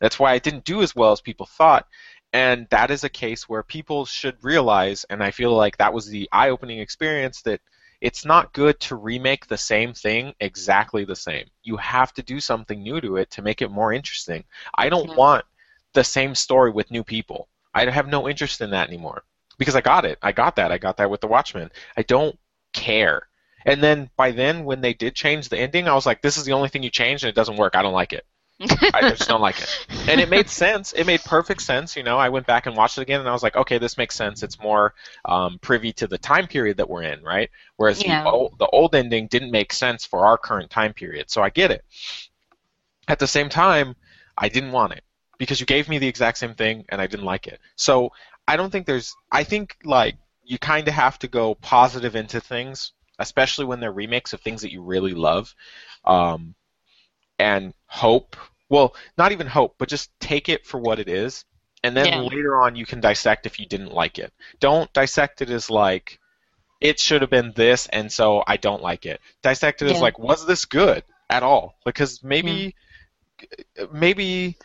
that's 0.00 0.18
why 0.18 0.34
it 0.34 0.42
didn't 0.42 0.64
do 0.64 0.82
as 0.82 0.96
well 0.96 1.12
as 1.12 1.20
people 1.20 1.46
thought. 1.46 1.86
And 2.32 2.66
that 2.70 2.90
is 2.90 3.04
a 3.04 3.10
case 3.10 3.48
where 3.48 3.62
people 3.62 4.06
should 4.06 4.42
realize, 4.42 5.04
and 5.10 5.22
I 5.22 5.30
feel 5.30 5.54
like 5.54 5.76
that 5.76 5.92
was 5.92 6.06
the 6.06 6.28
eye 6.32 6.48
opening 6.48 6.78
experience, 6.78 7.42
that 7.42 7.60
it's 8.00 8.24
not 8.24 8.52
good 8.52 8.80
to 8.80 8.96
remake 8.96 9.46
the 9.46 9.58
same 9.58 9.92
thing 9.92 10.34
exactly 10.40 11.04
the 11.04 11.14
same. 11.14 11.44
You 11.62 11.76
have 11.76 12.12
to 12.14 12.22
do 12.22 12.40
something 12.40 12.82
new 12.82 13.00
to 13.00 13.16
it 13.16 13.30
to 13.32 13.42
make 13.42 13.62
it 13.62 13.70
more 13.70 13.92
interesting. 13.92 14.44
I 14.74 14.88
don't 14.88 15.14
want 15.14 15.44
the 15.92 16.02
same 16.02 16.34
story 16.34 16.70
with 16.70 16.90
new 16.90 17.04
people. 17.04 17.48
I 17.74 17.88
have 17.88 18.08
no 18.08 18.28
interest 18.28 18.60
in 18.60 18.70
that 18.70 18.88
anymore. 18.88 19.24
Because 19.58 19.76
I 19.76 19.82
got 19.82 20.04
it. 20.06 20.18
I 20.22 20.32
got 20.32 20.56
that. 20.56 20.72
I 20.72 20.78
got 20.78 20.96
that 20.96 21.10
with 21.10 21.20
The 21.20 21.28
Watchmen. 21.28 21.70
I 21.96 22.02
don't 22.02 22.36
care. 22.72 23.28
And 23.64 23.82
then 23.82 24.10
by 24.16 24.30
then, 24.32 24.64
when 24.64 24.80
they 24.80 24.94
did 24.94 25.14
change 25.14 25.48
the 25.48 25.58
ending, 25.58 25.88
I 25.88 25.94
was 25.94 26.06
like, 26.06 26.22
this 26.22 26.36
is 26.36 26.44
the 26.44 26.52
only 26.52 26.68
thing 26.68 26.82
you 26.82 26.90
changed 26.90 27.24
and 27.24 27.28
it 27.28 27.34
doesn't 27.34 27.56
work. 27.56 27.74
I 27.76 27.82
don't 27.82 27.92
like 27.92 28.12
it. 28.12 28.24
I 28.94 29.00
just 29.10 29.28
don't 29.28 29.40
like 29.40 29.60
it. 29.60 29.86
And 30.08 30.20
it 30.20 30.28
made 30.28 30.48
sense. 30.48 30.92
It 30.92 31.06
made 31.06 31.22
perfect 31.24 31.62
sense. 31.62 31.96
You 31.96 32.02
know, 32.02 32.18
I 32.18 32.28
went 32.28 32.46
back 32.46 32.66
and 32.66 32.76
watched 32.76 32.98
it 32.98 33.02
again, 33.02 33.20
and 33.20 33.28
I 33.28 33.32
was 33.32 33.42
like, 33.42 33.56
okay, 33.56 33.78
this 33.78 33.96
makes 33.96 34.16
sense. 34.16 34.42
It's 34.42 34.60
more 34.60 34.94
um, 35.24 35.58
privy 35.60 35.92
to 35.94 36.06
the 36.08 36.18
time 36.18 36.48
period 36.48 36.76
that 36.78 36.90
we're 36.90 37.04
in, 37.04 37.22
right? 37.22 37.50
Whereas 37.76 38.02
Yeah. 38.04 38.24
the, 38.24 38.30
old, 38.30 38.58
the 38.58 38.66
old 38.66 38.94
ending 38.96 39.28
didn't 39.28 39.52
make 39.52 39.72
sense 39.72 40.04
for 40.04 40.26
our 40.26 40.36
current 40.36 40.70
time 40.70 40.92
period. 40.92 41.30
So 41.30 41.40
I 41.42 41.50
get 41.50 41.70
it. 41.70 41.84
At 43.08 43.18
the 43.20 43.26
same 43.28 43.48
time, 43.48 43.94
I 44.36 44.48
didn't 44.48 44.72
want 44.72 44.92
it 44.92 45.04
because 45.38 45.60
you 45.60 45.66
gave 45.66 45.88
me 45.88 45.98
the 45.98 46.08
exact 46.08 46.38
same 46.38 46.54
thing, 46.54 46.84
and 46.88 47.00
I 47.00 47.06
didn't 47.06 47.26
like 47.26 47.46
it. 47.46 47.60
So 47.76 48.10
I 48.48 48.56
don't 48.56 48.70
think 48.70 48.86
there's. 48.86 49.14
I 49.30 49.44
think 49.44 49.76
like 49.84 50.16
you 50.42 50.58
kind 50.58 50.86
of 50.88 50.94
have 50.94 51.18
to 51.20 51.28
go 51.28 51.54
positive 51.56 52.16
into 52.16 52.40
things, 52.40 52.92
especially 53.22 53.64
when 53.64 53.80
they're 53.80 53.92
remakes 53.92 54.32
of 54.32 54.40
things 54.40 54.62
that 54.62 54.72
you 54.72 54.82
really 54.82 55.14
love. 55.14 55.54
Um, 56.04 56.54
and 57.38 57.74
hope. 57.86 58.36
Well, 58.68 58.94
not 59.18 59.32
even 59.32 59.46
hope, 59.46 59.74
but 59.78 59.88
just 59.88 60.10
take 60.20 60.48
it 60.48 60.66
for 60.66 60.78
what 60.78 60.98
it 60.98 61.08
is, 61.08 61.44
and 61.82 61.96
then 61.96 62.06
Yeah. 62.08 62.20
later 62.20 62.60
on 62.60 62.76
you 62.76 62.86
can 62.86 63.00
dissect 63.00 63.46
if 63.46 63.58
you 63.58 63.66
didn't 63.66 63.92
like 63.92 64.18
it. 64.18 64.32
Don't 64.60 64.92
dissect 64.92 65.42
it 65.42 65.50
as 65.50 65.68
like 65.70 66.18
it 66.80 66.98
should 66.98 67.20
have 67.22 67.30
been 67.30 67.52
this, 67.52 67.86
and 67.88 68.10
so 68.10 68.42
I 68.46 68.56
don't 68.56 68.82
like 68.82 69.06
it. 69.06 69.20
Dissect 69.42 69.82
it 69.82 69.90
as 69.90 70.00
like 70.00 70.18
was 70.18 70.46
this 70.46 70.64
good 70.64 71.04
at 71.30 71.42
all? 71.42 71.74
Because 71.84 72.22
maybe 72.22 72.74
maybe 73.92 74.56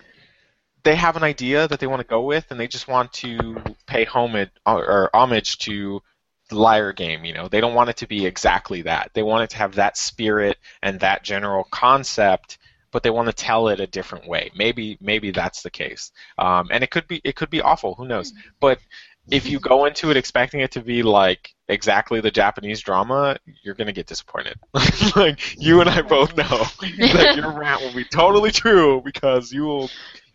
they 0.84 0.96
have 0.96 1.18
an 1.18 1.24
idea 1.24 1.68
that 1.68 1.80
they 1.80 1.88
want 1.88 2.02
to 2.02 2.08
go 2.08 2.22
with, 2.22 2.50
and 2.52 2.60
they 2.60 2.68
just 2.68 2.88
want 2.88 3.12
to 3.14 3.62
pay 3.88 4.06
homage 4.06 4.52
or, 4.66 4.86
or 4.86 5.10
homage 5.14 5.58
to 5.60 6.02
the 6.50 6.60
liar 6.60 6.94
game. 6.94 7.26
You 7.26 7.34
know, 7.34 7.48
they 7.48 7.62
don't 7.62 7.76
want 7.76 7.90
it 7.90 7.98
to 7.98 8.08
be 8.08 8.26
exactly 8.26 8.84
that. 8.84 9.12
They 9.14 9.24
want 9.24 9.44
it 9.44 9.50
to 9.52 9.58
have 9.58 9.76
that 9.76 9.98
spirit 9.98 10.58
and 10.82 11.00
that 11.00 11.24
general 11.24 11.66
concept, 11.66 12.58
but 12.92 13.04
they 13.04 13.10
want 13.10 13.28
to 13.28 13.34
tell 13.34 13.68
it 13.70 13.80
a 13.80 13.88
different 13.88 14.28
way. 14.28 14.52
Maybe 14.56 14.98
maybe 15.02 15.32
that's 15.32 15.62
the 15.62 15.70
case, 15.70 16.12
um, 16.38 16.70
and 16.72 16.84
it 16.84 16.92
could 16.92 17.08
be 17.08 17.22
it 17.24 17.36
could 17.36 17.50
be 17.50 17.62
awful. 17.62 17.96
Who 17.96 18.08
knows? 18.08 18.34
But 18.60 18.80
if 19.30 19.50
you 19.50 19.60
go 19.60 19.86
into 19.86 20.10
it 20.10 20.18
expecting 20.18 20.62
it 20.62 20.72
to 20.72 20.82
be 20.82 21.04
like 21.04 21.54
exactly 21.68 22.22
the 22.22 22.32
Japanese 22.32 22.80
drama, 22.80 23.38
you're 23.62 23.76
gonna 23.76 23.92
get 23.92 24.08
disappointed. 24.08 24.58
like 25.16 25.58
you 25.58 25.82
and 25.82 25.90
I 25.90 26.02
both 26.02 26.36
know 26.38 26.44
that 27.14 27.34
your 27.36 27.52
rant 27.52 27.82
will 27.82 27.94
be 27.94 28.06
totally 28.06 28.52
true 28.52 29.02
because 29.04 29.52
you 29.52 29.64
will 29.64 29.90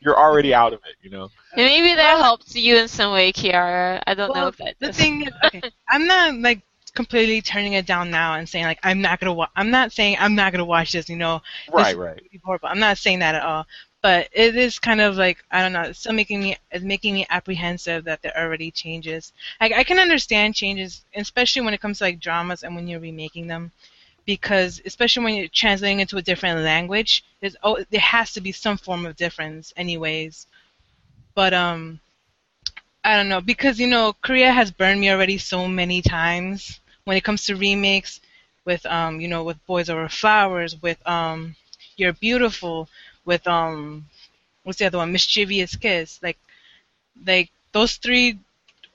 you're 0.04 0.18
already 0.18 0.54
out 0.54 0.72
of 0.72 0.80
it. 0.88 0.96
You 1.02 1.10
know. 1.10 1.30
And 1.56 1.66
maybe 1.66 1.94
that 1.94 2.18
helps 2.18 2.54
you 2.56 2.76
in 2.76 2.88
some 2.88 3.12
way, 3.12 3.32
Kiara. 3.32 4.02
I 4.06 4.14
don't 4.14 4.34
know 4.34 4.44
Well, 4.44 4.48
if 4.48 4.56
that 4.58 4.76
the 4.80 4.88
does. 4.88 4.96
thing 4.96 5.22
is, 5.26 5.32
okay, 5.44 5.64
I'm 5.88 6.06
not 6.06 6.34
like 6.38 6.62
completely 6.94 7.40
turning 7.40 7.74
it 7.74 7.86
down 7.86 8.10
now 8.10 8.34
and 8.34 8.48
saying 8.48 8.64
like 8.66 8.78
I'm 8.82 9.00
not 9.00 9.20
gonna 9.20 9.32
wa- 9.34 9.48
I'm 9.56 9.70
not 9.70 9.92
saying 9.92 10.16
I'm 10.20 10.34
not 10.34 10.52
gonna 10.52 10.64
watch 10.64 10.92
this. 10.92 11.08
You 11.08 11.16
know, 11.16 11.42
Right. 11.72 11.96
Right. 11.96 12.22
be 12.30 12.40
horrible. 12.44 12.68
I'm 12.68 12.78
not 12.80 12.98
saying 12.98 13.20
that 13.20 13.34
at 13.34 13.42
all. 13.42 13.66
But 14.02 14.28
it 14.32 14.56
is 14.56 14.78
kind 14.78 15.00
of 15.00 15.16
like 15.16 15.44
I 15.50 15.62
don't 15.62 15.72
know. 15.72 15.82
It's 15.82 16.00
still 16.00 16.12
making 16.12 16.40
me 16.40 16.56
it's 16.70 16.84
making 16.84 17.14
me 17.14 17.26
apprehensive 17.30 18.04
that 18.04 18.22
there 18.22 18.36
are 18.36 18.44
already 18.46 18.70
changes. 18.70 19.32
I, 19.60 19.72
I 19.78 19.84
can 19.84 19.98
understand 19.98 20.54
changes, 20.54 21.04
especially 21.14 21.62
when 21.62 21.74
it 21.74 21.80
comes 21.80 21.98
to 21.98 22.04
like 22.04 22.20
dramas 22.20 22.62
and 22.64 22.74
when 22.74 22.88
you're 22.88 23.00
remaking 23.00 23.46
them, 23.46 23.72
because 24.24 24.80
especially 24.84 25.24
when 25.24 25.34
you're 25.34 25.48
translating 25.48 26.00
into 26.00 26.16
a 26.16 26.22
different 26.22 26.60
language, 26.60 27.24
there's 27.40 27.56
oh 27.62 27.84
there 27.90 28.00
has 28.00 28.32
to 28.34 28.40
be 28.40 28.52
some 28.52 28.76
form 28.76 29.06
of 29.06 29.16
difference, 29.16 29.72
anyways. 29.76 30.46
But 31.34 31.54
um, 31.54 32.00
I 33.04 33.16
don't 33.16 33.28
know 33.28 33.40
because 33.40 33.80
you 33.80 33.88
know 33.88 34.14
Korea 34.22 34.52
has 34.52 34.70
burned 34.70 35.00
me 35.00 35.10
already 35.10 35.38
so 35.38 35.66
many 35.66 36.02
times 36.02 36.80
when 37.04 37.16
it 37.16 37.24
comes 37.24 37.44
to 37.46 37.56
remakes 37.56 38.20
with 38.64 38.84
um 38.86 39.20
you 39.20 39.28
know 39.28 39.42
with 39.42 39.64
Boys 39.66 39.90
Over 39.90 40.08
Flowers 40.08 40.80
with 40.80 41.04
um 41.06 41.56
You're 41.96 42.12
Beautiful 42.12 42.88
with 43.24 43.46
um 43.48 44.06
what's 44.62 44.78
the 44.78 44.86
other 44.86 44.98
one 44.98 45.12
Mischievous 45.12 45.74
Kiss 45.76 46.20
like 46.22 46.38
like 47.26 47.50
those 47.72 47.96
three 47.96 48.38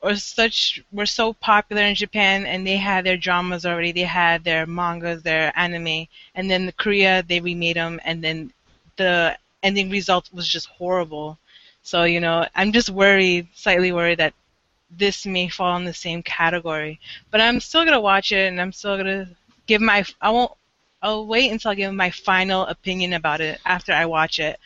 are 0.07 0.15
such 0.15 0.81
were 0.91 1.05
so 1.05 1.33
popular 1.33 1.83
in 1.83 1.95
Japan 1.95 2.45
and 2.45 2.65
they 2.65 2.77
had 2.77 3.05
their 3.05 3.17
dramas 3.17 3.65
already. 3.65 3.91
They 3.91 4.01
had 4.01 4.43
their 4.43 4.65
mangas 4.65 5.23
their 5.23 5.51
anime 5.57 6.07
and 6.35 6.49
then 6.49 6.65
the 6.65 6.71
Korea 6.71 7.23
they 7.23 7.39
remade 7.39 7.75
them 7.75 7.99
and 8.05 8.23
then 8.23 8.51
the 8.95 9.37
ending 9.63 9.89
result 9.89 10.29
was 10.33 10.47
just 10.47 10.67
horrible. 10.67 11.37
So 11.83 12.03
you 12.03 12.19
know 12.19 12.47
I'm 12.55 12.71
just 12.71 12.89
worried 12.89 13.47
slightly 13.53 13.91
worried 13.91 14.19
that 14.19 14.33
this 14.89 15.25
may 15.25 15.49
fall 15.49 15.77
in 15.77 15.85
the 15.85 15.93
same 15.93 16.23
category. 16.23 16.99
But 17.31 17.41
I'm 17.41 17.59
still 17.59 17.85
gonna 17.85 18.01
watch 18.01 18.31
it 18.31 18.47
and 18.47 18.61
I'm 18.61 18.71
still 18.71 18.97
gonna 18.97 19.27
give 19.67 19.81
my 19.81 20.05
I 20.21 20.29
won't 20.31 20.51
I'll 21.01 21.27
wait 21.27 21.51
until 21.51 21.71
I 21.71 21.75
give 21.75 21.93
my 21.93 22.09
final 22.09 22.65
opinion 22.65 23.13
about 23.13 23.41
it 23.41 23.59
after 23.65 23.93
I 23.93 24.05
watch 24.05 24.39
it 24.39 24.59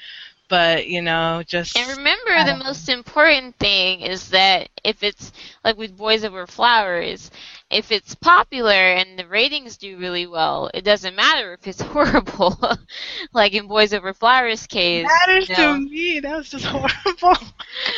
but 0.51 0.87
you 0.87 1.01
know 1.01 1.43
just 1.47 1.75
And 1.75 1.97
remember, 1.97 2.43
the 2.43 2.55
know. 2.55 2.61
most 2.65 2.89
important 2.89 3.57
thing 3.57 4.01
is 4.01 4.29
that 4.29 4.69
if 4.83 5.03
it's 5.03 5.31
like 5.63 5.77
with 5.77 5.97
Boys 5.97 6.23
Over 6.25 6.47
Flowers, 6.47 7.31
if 7.71 7.91
it's 7.91 8.15
popular 8.15 8.73
and 8.73 9.17
the 9.19 9.27
ratings 9.27 9.77
do 9.77 9.97
really 9.97 10.27
well, 10.27 10.69
it 10.73 10.83
doesn't 10.83 11.15
matter 11.15 11.53
if 11.53 11.67
it's 11.67 11.81
horrible. 11.93 12.59
like 13.33 13.53
in 13.53 13.67
Boys 13.67 13.93
Over 13.93 14.13
Flowers 14.13 14.67
case, 14.67 15.27
matters 15.27 15.49
you 15.49 15.55
to 15.55 15.79
me 15.89 16.19
that 16.19 16.37
was 16.37 16.49
just 16.49 16.65
horrible 16.67 17.35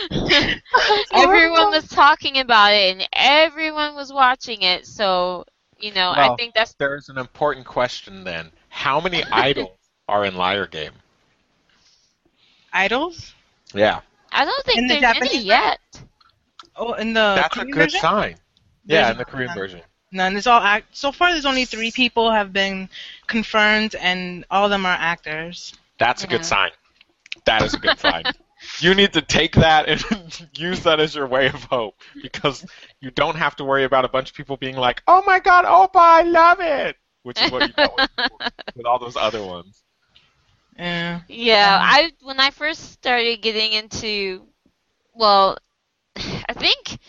That's 0.10 1.12
everyone 1.14 1.70
horrible. 1.70 1.72
was 1.72 1.88
talking 1.88 2.40
about 2.40 2.74
it 2.74 2.92
and 2.94 3.08
everyone 3.14 3.96
was 3.96 4.12
watching 4.14 4.62
it. 4.64 4.86
So 4.88 5.46
you 5.80 5.94
know, 5.94 6.12
I 6.12 6.30
think 6.30 6.54
that's 6.56 6.76
There's 6.80 7.10
an 7.10 7.18
important 7.18 7.66
question 7.68 8.24
then. 8.24 8.52
How 8.70 9.00
many 9.02 9.24
idols 9.32 9.78
are 10.08 10.26
in 10.26 10.36
Liar 10.36 10.68
Game? 10.68 11.03
Idols 12.74 13.34
Yeah. 13.74 14.02
I 14.32 14.46
don't 14.46 14.66
think 14.66 14.82
In 14.82 14.88
the 14.88 14.96
there's 14.96 14.98
Japanese 14.98 15.44
any 15.44 15.44
yet. 15.44 15.80
oh 16.76 16.94
in 16.94 17.14
the 17.14 17.46
That's 17.46 17.58
a 17.58 17.66
Korean 17.66 17.76
good 17.76 17.92
version? 17.92 18.02
sign. 18.02 18.40
There's 18.86 19.08
Yeah, 19.08 19.12
in 19.12 19.18
the 19.18 19.26
Korean 19.26 19.54
none. 19.54 19.54
version. 19.54 19.82
None. 20.12 20.38
It's 20.38 20.48
all 20.48 20.62
act. 20.62 20.96
So 20.96 21.12
far, 21.12 21.32
there's 21.32 21.46
only 21.46 21.66
three 21.66 21.92
people 21.92 22.32
have 22.32 22.54
been 22.54 22.90
confirmed, 23.28 23.96
and 23.96 24.46
all 24.52 24.66
of 24.66 24.72
them 24.72 24.86
are 24.86 24.98
actors. 25.00 25.74
That's 26.00 26.24
a 26.24 26.28
Yeah. 26.28 26.28
good 26.28 26.46
sign. 26.46 26.72
That 27.46 27.64
is 27.64 27.76
a 27.76 27.80
good 27.80 27.98
sign. 28.00 28.26
You 28.80 28.94
need 28.96 29.14
to 29.14 29.22
take 29.22 29.56
that 29.56 29.88
and 29.90 30.50
use 30.58 30.82
that 30.84 31.00
as 31.00 31.16
your 31.16 31.28
way 31.28 31.48
of 31.48 31.64
hope 31.66 32.02
because 32.22 32.66
you 33.02 33.12
don't 33.12 33.36
have 33.36 33.56
to 33.58 33.64
worry 33.66 33.84
about 33.84 34.06
a 34.06 34.10
bunch 34.10 34.30
of 34.30 34.36
people 34.36 34.56
being 34.58 34.78
like, 34.78 35.04
"Oh 35.08 35.22
my 35.26 35.40
God, 35.40 35.66
Oppa, 35.66 36.00
I 36.00 36.22
love 36.24 36.60
it," 36.62 36.98
which 37.24 37.42
is 37.42 37.50
what 37.50 37.66
you 37.66 37.74
dealt 37.74 37.96
with 37.96 38.08
with 38.76 38.86
all 38.86 39.00
those 39.00 39.18
other 39.18 39.44
ones. 39.44 39.83
Yeah. 40.78 41.22
Yeah, 41.28 41.78
Um, 41.78 41.82
I 41.82 42.12
when 42.22 42.40
I 42.40 42.52
first 42.52 42.92
started 42.92 43.42
getting 43.42 43.74
into, 43.74 44.48
well, 45.14 45.58
I 46.18 46.54
think 46.54 47.00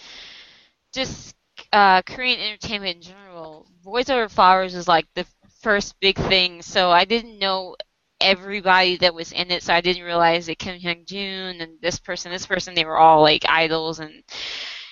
just 0.93 1.35
uh, 1.73 2.03
Korean 2.03 2.41
entertainment 2.41 2.97
in 2.97 3.03
general, 3.03 3.67
Boys 3.83 4.11
Over 4.11 4.29
Flowers 4.29 4.75
was 4.75 4.89
like 4.89 5.07
the 5.15 5.27
first 5.63 5.99
big 6.01 6.17
thing. 6.17 6.63
So 6.63 6.91
I 6.91 7.05
didn't 7.05 7.39
know 7.39 7.77
everybody 8.21 8.97
that 8.99 9.15
was 9.15 9.33
in 9.33 9.51
it, 9.51 9.63
so 9.63 9.75
I 9.75 9.81
didn't 9.81 10.05
realize 10.05 10.47
that 10.47 10.59
Kim 10.59 10.79
Hyung 10.81 11.07
Jun 11.07 11.61
and 11.61 11.81
this 11.81 11.99
person, 11.99 12.31
this 12.31 12.47
person, 12.47 12.75
they 12.75 12.85
were 12.85 12.99
all 12.99 13.23
like 13.23 13.45
idols 13.49 13.99
and 14.01 14.23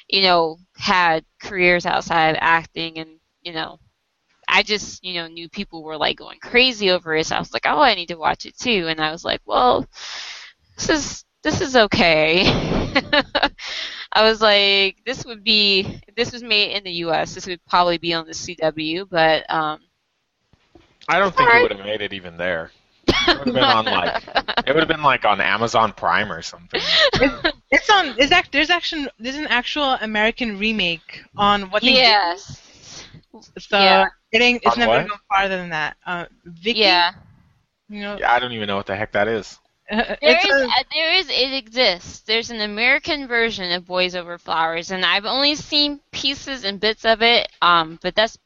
you 0.09 0.23
know 0.23 0.59
had 0.77 1.25
careers 1.43 1.87
outside 1.87 2.31
of 2.31 2.39
acting 2.41 2.99
and 2.99 3.19
you 3.43 3.53
know 3.53 3.79
I 4.53 4.63
just, 4.63 5.03
you 5.03 5.15
know, 5.15 5.29
knew 5.29 5.49
people 5.49 5.83
were 5.83 5.97
like 5.97 6.19
going 6.19 6.39
crazy 6.39 6.91
over 6.91 7.17
it. 7.17 7.27
So 7.27 7.37
I 7.37 7.39
was 7.39 7.55
like, 7.55 7.65
oh, 7.65 7.81
I 7.81 7.95
need 7.95 8.09
to 8.09 8.19
watch 8.19 8.45
it 8.45 8.57
too. 8.59 8.87
And 8.87 9.01
I 9.01 9.11
was 9.11 9.25
like, 9.25 9.41
well, 9.47 9.87
this 10.77 10.91
is 10.91 11.25
this 11.43 11.63
is 11.63 11.75
okay. 11.75 12.43
I 14.13 14.23
was 14.23 14.43
like, 14.43 14.99
this 15.07 15.25
would 15.25 15.43
be 15.43 16.01
if 16.07 16.15
this 16.15 16.33
was 16.33 16.43
made 16.43 16.77
in 16.77 16.85
the 16.85 16.93
U.S. 17.07 17.35
This 17.35 17.47
would 17.47 17.65
probably 17.67 17.97
be 17.97 18.13
on 18.13 18.27
the 18.27 18.33
CW, 18.33 19.09
but 19.09 19.51
um, 19.51 19.81
I 21.09 21.19
don't 21.19 21.35
think 21.35 21.49
Alright. 21.49 21.61
it 21.61 21.63
would 21.71 21.79
have 21.79 21.87
made 21.87 22.03
it 22.03 22.13
even 22.13 22.37
there. 22.37 22.71
It 23.09 23.39
would 23.39 23.47
have 23.47 23.55
been 23.55 23.65
on 23.65 23.85
like 23.87 24.23
it 24.67 24.75
would 24.75 24.81
have 24.81 24.89
been 24.89 25.03
like 25.03 25.25
on 25.25 25.41
Amazon 25.41 25.95
Prime 25.95 26.31
or 26.31 26.43
something. 26.43 26.81
It's 27.71 27.89
on. 27.89 28.19
Is 28.19 28.29
that 28.29 28.49
there's 28.53 28.69
actually 28.69 29.09
there's 29.19 29.37
an 29.37 29.47
actual 29.47 29.95
American 30.03 30.59
remake 30.59 31.25
on 31.37 31.71
what 31.71 31.81
they 31.81 31.95
yes, 31.95 32.61
did, 33.33 33.63
so 33.63 33.79
yeah. 33.79 34.09
It 34.33 34.43
ain't. 34.43 34.63
It's 34.65 34.77
On 34.77 34.79
never 34.79 34.93
what? 34.93 35.09
gone 35.09 35.19
farther 35.29 35.57
than 35.57 35.71
that. 35.71 35.97
Uh, 36.07 36.27
Vicky, 36.45 36.81
yeah. 36.81 37.13
you 37.89 38.01
know, 38.01 38.19
Yeah, 38.19 38.33
I 38.33 38.39
don't 38.41 38.53
even 38.53 38.67
know 38.69 38.77
what 38.77 38.87
the 38.87 38.97
heck 38.97 39.13
that 39.13 39.29
is. 39.29 39.59
There 40.23 40.39
it's 40.41 40.45
is, 40.45 40.61
a- 40.61 40.75
uh, 40.79 40.83
there 40.95 41.13
is, 41.15 41.29
it 41.31 41.53
exists. 41.55 42.21
There's 42.21 42.51
an 42.51 42.61
American 42.61 43.27
version 43.27 43.71
of 43.73 43.87
Boys 43.87 44.15
Over 44.15 44.39
Flowers, 44.39 44.91
and 44.91 45.05
I've 45.05 45.25
only 45.27 45.55
seen 45.55 46.01
pieces 46.13 46.65
and 46.65 46.81
bits 46.81 47.05
of 47.05 47.23
it. 47.23 47.49
Um, 47.63 47.99
but 48.03 48.15
that's, 48.15 48.39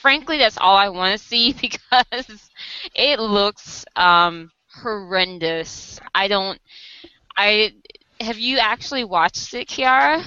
frankly, 0.00 0.38
that's 0.38 0.58
all 0.58 0.76
I 0.76 0.88
want 0.88 1.18
to 1.18 1.24
see 1.26 1.52
because 1.52 2.40
it 2.94 3.18
looks 3.20 3.84
um 3.96 4.50
horrendous. 4.82 6.00
I 6.14 6.28
don't, 6.28 6.60
I 7.36 7.72
have 8.20 8.38
you 8.38 8.58
actually 8.58 9.04
watched 9.04 9.54
it, 9.54 9.68
Kiara? 9.68 10.24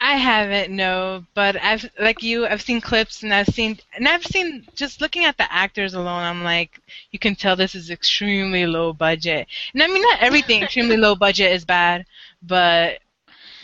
I 0.00 0.16
haven't, 0.16 0.74
no, 0.74 1.24
but 1.34 1.56
I've 1.60 1.90
like 1.98 2.22
you, 2.22 2.46
I've 2.46 2.62
seen 2.62 2.80
clips 2.80 3.24
and 3.24 3.34
I've 3.34 3.48
seen 3.48 3.78
and 3.94 4.06
I've 4.08 4.24
seen 4.24 4.66
just 4.76 5.00
looking 5.00 5.24
at 5.24 5.36
the 5.36 5.52
actors 5.52 5.94
alone, 5.94 6.22
I'm 6.22 6.44
like, 6.44 6.80
you 7.10 7.18
can 7.18 7.34
tell 7.34 7.56
this 7.56 7.74
is 7.74 7.90
extremely 7.90 8.64
low 8.64 8.92
budget. 8.92 9.48
And 9.74 9.82
I 9.82 9.88
mean, 9.88 10.02
not 10.02 10.20
everything 10.20 10.62
extremely 10.62 10.96
low 11.06 11.16
budget 11.16 11.50
is 11.52 11.64
bad, 11.64 12.06
but 12.42 13.00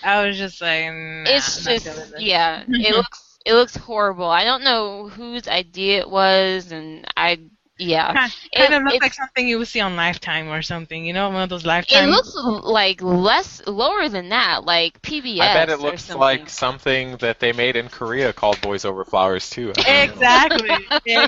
I 0.03 0.27
was 0.27 0.37
just 0.37 0.61
like, 0.61 0.87
nah, 0.87 1.25
it's 1.27 1.65
just 1.65 2.15
yeah 2.19 2.65
it 2.69 2.95
looks 2.97 3.39
it 3.47 3.55
looks 3.55 3.77
horrible 3.77 4.27
i 4.29 4.45
don't 4.45 4.65
know 4.65 5.09
whose 5.09 5.47
idea 5.49 5.99
it 6.01 6.09
was 6.09 6.73
and 6.73 7.07
i 7.17 7.39
yeah 7.79 8.13
Kind, 8.15 8.33
It- 8.53 8.73
of 8.73 8.83
looks 8.85 9.03
like 9.03 9.15
something 9.15 9.49
you 9.49 9.59
would 9.59 9.67
see 9.69 9.81
on 9.81 9.97
Lifetime 9.97 10.49
or 10.49 10.63
something, 10.63 11.05
you 11.05 11.13
know, 11.13 11.29
one 11.31 11.43
of 11.43 11.49
those 11.49 11.67
Lifetime. 11.67 12.09
it 12.09 12.13
looks 12.13 12.35
like 12.65 13.03
less 13.03 13.61
lower 13.67 14.09
than 14.09 14.29
that 14.29 14.65
like 14.65 15.03
pbs 15.03 15.41
I 15.41 15.55
bet 15.55 15.71
it 15.71 15.81
looks 15.81 16.05
something. 16.05 16.21
like 16.21 16.49
something 16.49 17.17
that 17.17 17.41
they 17.41 17.53
made 17.53 17.75
in 17.77 17.89
Korea 17.89 18.33
called 18.33 18.61
Boys 18.61 18.85
Over 18.85 19.05
Flowers 19.05 19.51
too. 19.51 19.73
I 19.77 19.83
don't 19.83 19.87
know. 19.87 20.15
exactly. 20.15 20.71
Yeah. 21.07 21.27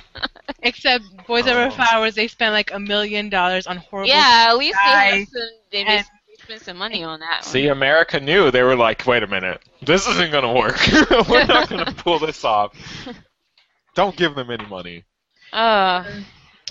Except 0.63 1.05
Boys 1.27 1.47
Over 1.49 1.65
Oh. 1.67 1.71
Flowers, 1.71 2.15
they 2.15 2.29
spent 2.29 2.53
like 2.53 2.73
a 2.73 2.79
million 2.79 3.29
dollars 3.29 3.67
on 3.67 3.79
horrible. 3.79 4.09
yeah 4.09 4.47
at 4.51 4.57
least 4.57 4.79
they 4.85 4.91
have 4.91 5.27
some 5.27 5.49
they 5.73 6.05
spent 6.43 6.61
some 6.63 6.77
money 6.77 7.03
on 7.03 7.19
that 7.21 7.39
one. 7.39 7.43
See, 7.43 7.67
America 7.67 8.21
knew. 8.21 8.53
They 8.53 8.63
were 8.63 8.77
like, 8.77 9.05
wait 9.05 9.25
a 9.25 9.27
minute, 9.27 9.61
this 9.83 10.07
isn't 10.07 10.31
gonna 10.31 10.53
work. 10.53 10.79
we're 11.29 11.45
not 11.45 11.69
gonna 11.69 11.93
pull 11.93 12.21
this 12.21 12.45
off. 12.45 12.73
Don't 13.97 14.15
give 14.15 14.35
them 14.37 14.51
any 14.51 14.65
money. 14.67 15.05
uh 15.53 16.05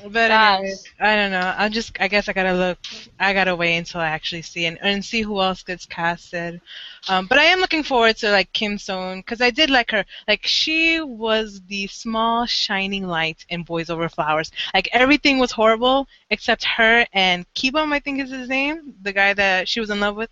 But 0.04 0.28
Gosh. 0.28 0.60
anyway, 0.60 0.76
I 1.00 1.16
don't 1.16 1.32
know. 1.32 1.56
I 1.58 1.70
just, 1.70 1.96
I 2.02 2.10
guess 2.10 2.28
I 2.28 2.34
gotta 2.34 2.54
look. 2.54 2.78
I 3.18 3.32
gotta 3.34 3.56
wait 3.56 3.78
until 3.78 4.02
I 4.02 4.08
actually 4.08 4.42
see 4.42 4.66
and, 4.66 4.78
and 4.82 5.04
see 5.04 5.22
who 5.22 5.40
else 5.40 5.64
gets 5.64 5.86
casted. 5.86 6.60
Um, 7.08 7.28
but 7.28 7.38
I 7.38 7.46
am 7.46 7.60
looking 7.60 7.82
forward 7.82 8.18
to 8.18 8.30
like 8.30 8.52
Kim 8.52 8.78
Soon 8.78 9.20
because 9.20 9.40
I 9.40 9.52
did 9.52 9.70
like 9.70 9.92
her. 9.92 10.04
Like 10.28 10.46
she 10.46 11.00
was 11.00 11.62
the 11.68 11.88
small 11.88 12.46
shining 12.46 13.08
light 13.08 13.46
in 13.48 13.64
Boys 13.64 13.90
Over 13.90 14.10
Flowers. 14.10 14.52
Like 14.74 14.90
everything 14.92 15.40
was 15.40 15.52
horrible 15.52 16.10
except 16.30 16.66
her 16.66 17.06
and 17.14 17.46
Kibum, 17.54 17.94
I 17.94 18.00
think 18.00 18.20
is 18.20 18.32
his 18.32 18.50
name, 18.50 18.96
the 19.02 19.14
guy 19.14 19.34
that 19.34 19.70
she 19.70 19.80
was 19.80 19.90
in 19.90 20.02
love 20.02 20.18
with 20.18 20.30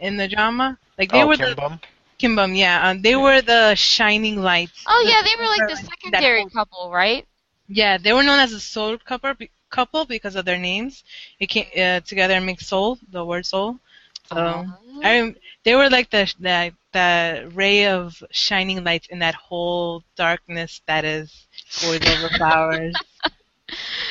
in 0.00 0.16
the 0.16 0.26
drama. 0.26 0.76
Like 0.98 1.12
they 1.12 1.22
oh, 1.22 1.28
were 1.28 1.36
Kim 1.36 1.50
the 1.50 1.54
Bum? 1.54 1.80
Kimbum, 2.18 2.58
yeah. 2.58 2.88
Um, 2.88 3.02
they 3.02 3.14
were 3.14 3.42
the 3.42 3.76
shining 3.76 4.42
lights. 4.42 4.82
oh 4.88 5.02
The- 5.04 5.10
yeah 5.10 5.22
they 5.22 5.40
were 5.40 5.48
like 5.48 5.68
the 5.68 5.76
that 5.76 5.86
secondary 5.86 6.44
couple 6.46 6.90
right 6.90 7.24
yeah, 7.68 7.98
they 7.98 8.12
were 8.12 8.22
known 8.24 8.40
as 8.40 8.52
a 8.52 8.60
soul 8.60 8.98
couple 8.98 9.34
couple 9.70 10.04
because 10.06 10.36
of 10.36 10.44
their 10.46 10.58
names. 10.58 11.04
It 11.40 11.46
came 11.48 11.66
uh, 11.76 12.00
together 12.00 12.34
and 12.34 12.46
make 12.46 12.60
soul, 12.60 12.98
the 13.10 13.24
word 13.24 13.46
soul. 13.46 13.78
So 14.24 14.38
Uh-huh. 14.38 15.02
I 15.02 15.20
rem- 15.20 15.36
they 15.64 15.74
were 15.76 15.90
like 15.90 16.10
the 16.10 16.32
the 16.40 16.72
the 16.92 17.50
ray 17.54 17.86
of 17.86 18.22
shining 18.30 18.82
lights 18.84 19.08
in 19.08 19.20
that 19.20 19.34
whole 19.34 20.04
darkness 20.16 20.82
that 20.86 21.04
is 21.04 21.46
Boys 21.80 22.06
Over 22.06 22.30
Flowers. 22.30 23.00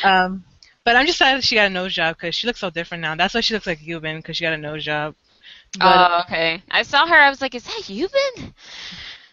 um, 0.04 0.44
but 0.84 0.96
I'm 0.96 1.06
just 1.06 1.18
sad 1.20 1.38
that 1.38 1.44
she 1.44 1.56
got 1.56 1.68
a 1.68 1.70
nose 1.70 1.94
job 1.94 2.16
because 2.18 2.36
she 2.36 2.48
looks 2.48 2.60
so 2.60 2.70
different 2.70 3.02
now. 3.02 3.16
That's 3.16 3.34
why 3.34 3.42
she 3.42 3.54
looks 3.54 3.68
like 3.68 3.80
Yubin 3.80 4.18
because 4.18 4.38
she 4.38 4.44
got 4.44 4.54
a 4.54 4.58
nose 4.58 4.84
job. 4.86 5.16
But 5.82 6.02
oh 6.02 6.22
okay 6.26 6.62
i 6.72 6.82
saw 6.84 7.06
her 7.06 7.16
i 7.16 7.30
was 7.30 7.42
like 7.42 7.56
is 7.56 7.64
that 7.64 7.90
you 7.90 8.08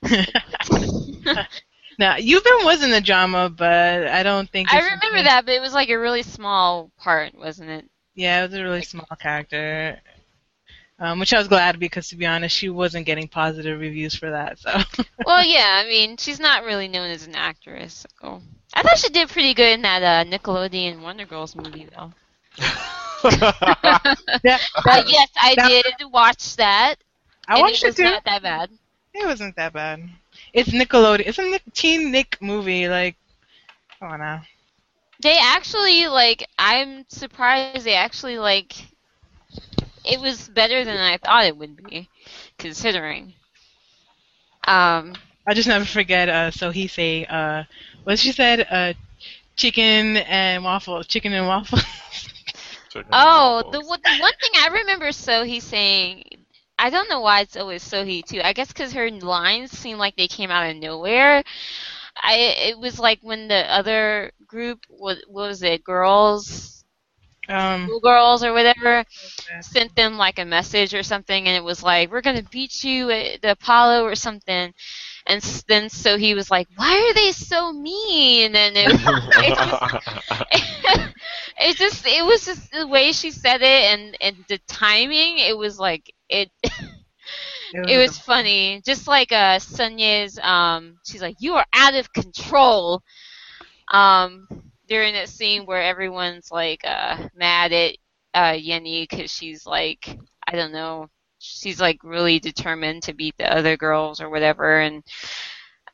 been 1.99 2.07
now 2.07 2.17
Yubin 2.17 2.65
was 2.65 2.83
in 2.83 2.91
the 2.91 3.01
drama, 3.01 3.49
but 3.51 4.07
I 4.09 4.23
don't 4.23 4.49
think 4.51 4.73
i 4.73 4.79
remember 4.79 5.01
something- 5.03 5.25
that 5.25 5.45
but 5.47 5.55
it 5.55 5.61
was 5.61 5.73
like 5.75 5.89
a 5.91 5.99
really 5.99 6.23
small 6.23 6.91
part 6.99 7.35
wasn't 7.35 7.71
it 7.71 7.85
Yeah, 8.15 8.41
it 8.45 8.51
was 8.51 8.59
a 8.59 8.63
really 8.63 8.83
small 8.83 9.07
character. 9.21 10.01
Um, 11.01 11.19
which 11.19 11.35
I 11.35 11.39
was 11.39 11.49
glad 11.49 11.81
because 11.81 12.09
to 12.11 12.17
be 12.17 12.25
honest, 12.25 12.57
she 12.57 12.69
wasn't 12.69 13.05
getting 13.05 13.27
positive 13.27 13.81
reviews 13.81 14.15
for 14.15 14.31
that. 14.31 14.61
So 14.61 14.71
well, 15.27 15.45
yeah, 15.45 15.83
I 15.85 15.89
mean, 15.89 16.17
she's 16.17 16.39
not 16.39 16.63
really 16.65 16.87
known 16.87 17.11
as 17.11 17.27
an 17.27 17.35
actress. 17.35 18.07
So. 18.23 18.41
I 18.75 18.83
thought 18.83 18.99
she 18.99 19.09
did 19.09 19.29
pretty 19.29 19.55
good 19.55 19.73
in 19.75 19.83
that 19.83 20.03
uh, 20.05 20.25
Nickelodeon 20.31 21.01
Wonder 21.03 21.27
Girls 21.27 21.57
movie, 21.57 21.89
though. 21.97 22.13
yeah, 23.25 24.59
But 24.85 25.09
yes, 25.11 25.31
I 25.37 25.55
that- 25.57 25.69
did 25.69 26.13
watch 26.13 26.57
that. 26.57 26.97
I 27.49 27.55
and 27.55 27.63
watched 27.63 27.83
it 27.83 27.87
it 27.87 27.89
was 27.89 27.97
too. 27.97 28.05
not 28.05 28.25
that 28.25 28.43
bad. 28.43 28.71
It 29.13 29.27
wasn't 29.27 29.57
that 29.57 29.73
bad. 29.73 30.01
It's 30.55 30.71
Nickelodeon. 30.71 31.25
It's 31.27 31.39
a 31.39 31.43
Nick, 31.43 31.63
teen 31.75 32.13
Nick 32.13 32.39
movie. 32.41 32.89
Like, 32.89 33.17
come 34.01 34.13
on 34.13 34.21
now. 34.21 34.43
They 35.23 35.39
actually 35.39 36.07
like. 36.09 36.47
I'm 36.59 37.05
surprised 37.09 37.85
they 37.85 37.95
actually 37.95 38.39
like. 38.39 38.75
It 40.05 40.21
was 40.21 40.49
better 40.49 40.85
than 40.85 40.99
I 40.99 41.19
thought 41.19 41.45
it 41.47 41.57
would 41.57 41.77
be, 41.85 42.09
considering. 42.59 43.35
Um. 44.67 45.15
I'll 45.47 45.55
just 45.55 45.69
never 45.69 45.85
forget. 45.85 46.29
Uh, 46.29 46.51
Sohee 46.51 46.89
say, 46.91 47.27
uh, 47.27 47.65
what 48.05 48.19
she 48.19 48.33
said, 48.33 48.67
uh, 48.71 48.95
chicken 49.57 50.19
and 50.19 50.65
waffle, 50.65 51.03
chicken 51.05 51.33
and 51.33 51.47
waffle. 51.47 51.79
Oh, 53.13 53.65
the, 53.73 53.81
one- 53.81 54.01
the 54.05 54.17
one 54.21 54.33
thing 54.41 54.53
I 54.57 54.69
remember 54.69 55.09
Sohee 55.09 55.61
saying, 55.61 56.44
I 56.79 56.91
don't 56.91 57.09
know 57.11 57.21
why 57.21 57.41
it's 57.41 57.57
always 57.57 57.83
Sohee 57.85 58.25
too. 58.25 58.41
I 58.43 58.53
guess 58.53 58.69
because 58.69 58.93
her 58.93 59.11
lines 59.11 59.71
seem 59.73 59.99
like 59.99 60.17
they 60.17 60.29
came 60.29 60.51
out 60.51 60.69
of 60.71 60.77
nowhere. 60.77 61.43
I 62.23 62.35
it 62.71 62.79
was 62.79 62.99
like 62.99 63.21
when 63.23 63.49
the 63.49 63.71
other 63.73 64.33
group 64.47 64.81
what, 64.89 65.19
what 65.29 65.49
was 65.49 65.63
it, 65.63 65.85
girls, 65.85 66.85
um, 67.49 67.99
girls 68.03 68.45
or 68.45 68.53
whatever, 68.53 69.05
sent 69.61 69.95
them 69.97 70.17
like 70.19 70.39
a 70.39 70.45
message 70.45 70.95
or 70.95 71.03
something, 71.03 71.47
and 71.49 71.57
it 71.57 71.65
was 71.65 71.83
like 71.83 72.11
we're 72.11 72.23
gonna 72.23 72.43
beat 72.43 72.85
you 72.85 73.11
at 73.11 73.43
the 73.43 73.53
Apollo 73.53 74.05
or 74.05 74.15
something. 74.17 74.73
And 75.27 75.39
s- 75.45 75.65
then 75.69 75.85
Sohee 75.89 76.35
was 76.35 76.51
like, 76.51 76.69
"Why 76.77 77.09
are 77.11 77.15
they 77.15 77.33
so 77.33 77.73
mean?" 77.73 78.57
And 78.57 78.77
it, 78.77 78.93
it 79.37 79.57
just 79.61 79.83
it 81.59 81.77
just 81.77 82.07
it 82.07 82.25
was 82.25 82.47
just 82.47 82.71
the 82.73 82.87
way 82.89 83.13
she 83.13 83.31
said 83.31 83.63
it 83.63 83.67
and 83.93 84.17
and 84.21 84.45
the 84.49 84.59
timing 84.69 85.39
it 85.39 85.57
was 85.57 85.79
like 85.79 86.14
it 86.31 86.51
it 87.89 87.99
was 87.99 88.19
funny 88.19 88.81
just 88.85 89.07
like 89.07 89.33
uh 89.33 89.59
Sunye's 89.59 90.39
um 90.41 90.99
she's 91.05 91.23
like 91.23 91.37
you 91.41 91.55
are 91.55 91.67
out 91.75 91.95
of 91.95 92.13
control 92.13 93.03
um 93.93 94.47
during 94.89 95.15
that 95.15 95.29
scene 95.29 95.67
where 95.67 95.83
everyone's 95.83 96.51
like 96.51 96.81
uh 96.85 97.29
mad 97.35 97.73
at 97.73 97.97
uh 98.35 98.53
Yenny 98.53 99.09
cuz 99.09 99.31
she's 99.31 99.67
like 99.67 100.19
I 100.47 100.53
don't 100.57 100.73
know 100.73 101.09
she's 101.39 101.81
like 101.81 101.99
really 102.03 102.39
determined 102.39 103.03
to 103.05 103.15
beat 103.15 103.37
the 103.39 103.53
other 103.53 103.77
girls 103.77 104.21
or 104.21 104.31
whatever 104.31 104.81
and 104.81 105.03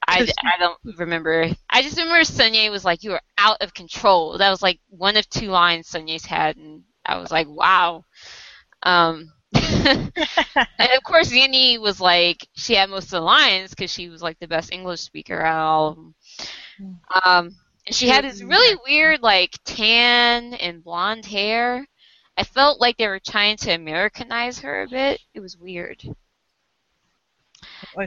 I, 0.07 0.27
I 0.45 0.59
don't 0.59 0.79
remember. 0.99 1.49
I 1.69 1.83
just 1.83 1.97
remember 1.97 2.21
Sunye 2.23 2.71
was 2.71 2.85
like, 2.85 3.05
"You 3.05 3.13
are 3.13 3.23
out 3.39 3.59
of 3.61 3.75
control." 3.75 4.39
That 4.39 4.51
was 4.51 4.63
like 4.63 4.81
one 4.89 5.17
of 5.17 5.29
two 5.29 5.49
lines 5.49 5.89
Sunye's 5.89 6.25
had, 6.25 6.57
and 6.57 6.83
I 7.07 7.19
was 7.19 7.31
like, 7.31 7.47
"Wow." 7.49 8.05
Um, 8.83 9.33
and 10.79 10.91
of 10.97 11.03
course, 11.05 11.33
Yenny 11.33 11.79
was 11.81 12.01
like, 12.01 12.47
she 12.55 12.75
had 12.75 12.91
most 12.91 13.05
of 13.05 13.11
the 13.11 13.21
lines 13.21 13.71
because 13.71 13.93
she 13.93 14.09
was 14.09 14.23
like 14.23 14.39
the 14.39 14.49
best 14.49 14.73
English 14.73 15.01
speaker 15.01 15.41
out 15.41 15.61
of 15.61 15.67
all 15.67 15.89
of 15.89 15.97
them. 15.97 16.15
Um, 17.25 17.57
and 17.87 17.95
she 17.95 18.09
had 18.09 18.25
this 18.25 18.43
really 18.43 18.79
weird, 18.87 19.23
like, 19.23 19.59
tan 19.65 20.55
and 20.55 20.83
blonde 20.85 21.27
hair. 21.27 21.87
I 22.37 22.45
felt 22.45 22.81
like 22.81 22.97
they 22.97 23.09
were 23.09 23.21
trying 23.21 23.57
to 23.59 23.73
Americanize 23.75 24.61
her 24.61 24.83
a 24.83 24.89
bit. 24.89 25.21
It 25.35 25.41
was 25.41 25.57
weird. 25.57 26.03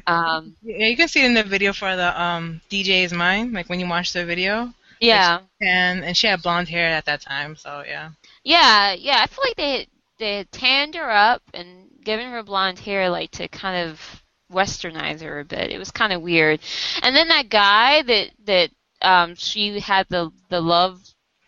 Um, 0.08 0.56
Yeah, 0.62 0.88
you 0.88 0.98
can 0.98 1.08
see 1.08 1.22
it 1.22 1.26
in 1.26 1.34
the 1.34 1.44
video 1.44 1.74
for 1.74 1.96
the 1.96 2.22
um 2.22 2.62
DJ 2.70 3.04
is 3.04 3.14
mine. 3.14 3.54
Like 3.54 3.70
when 3.70 3.80
you 3.80 3.88
watch 3.88 4.14
the 4.14 4.26
video, 4.26 4.74
yeah. 5.00 5.42
and 5.62 6.04
and 6.04 6.16
she 6.18 6.28
had 6.28 6.42
blonde 6.42 6.70
hair 6.70 6.88
at 6.88 7.06
that 7.06 7.22
time. 7.22 7.56
So 7.56 7.84
yeah. 7.86 8.12
Yeah, 8.44 8.94
yeah. 8.94 9.20
I 9.22 9.28
feel 9.28 9.44
like 9.44 9.56
they 9.56 9.88
they 10.24 10.38
had 10.38 10.52
tanned 10.54 10.96
her 10.96 11.12
up 11.12 11.42
and 11.54 11.90
given 12.02 12.32
her 12.32 12.42
blonde 12.44 12.80
hair, 12.80 13.10
like 13.10 13.32
to 13.32 13.50
kind 13.50 13.90
of 13.90 14.24
westernize 14.50 15.22
her 15.22 15.42
a 15.42 15.46
bit. 15.46 15.70
It 15.70 15.78
was 15.78 15.92
kind 15.92 16.14
of 16.14 16.22
weird. 16.22 16.62
And 17.02 17.14
then 17.14 17.28
that 17.28 17.50
guy 17.50 18.02
that 18.04 18.30
that 18.46 18.70
um 19.02 19.36
she 19.36 19.80
had 19.82 20.08
the 20.10 20.32
the 20.50 20.62
love 20.62 21.02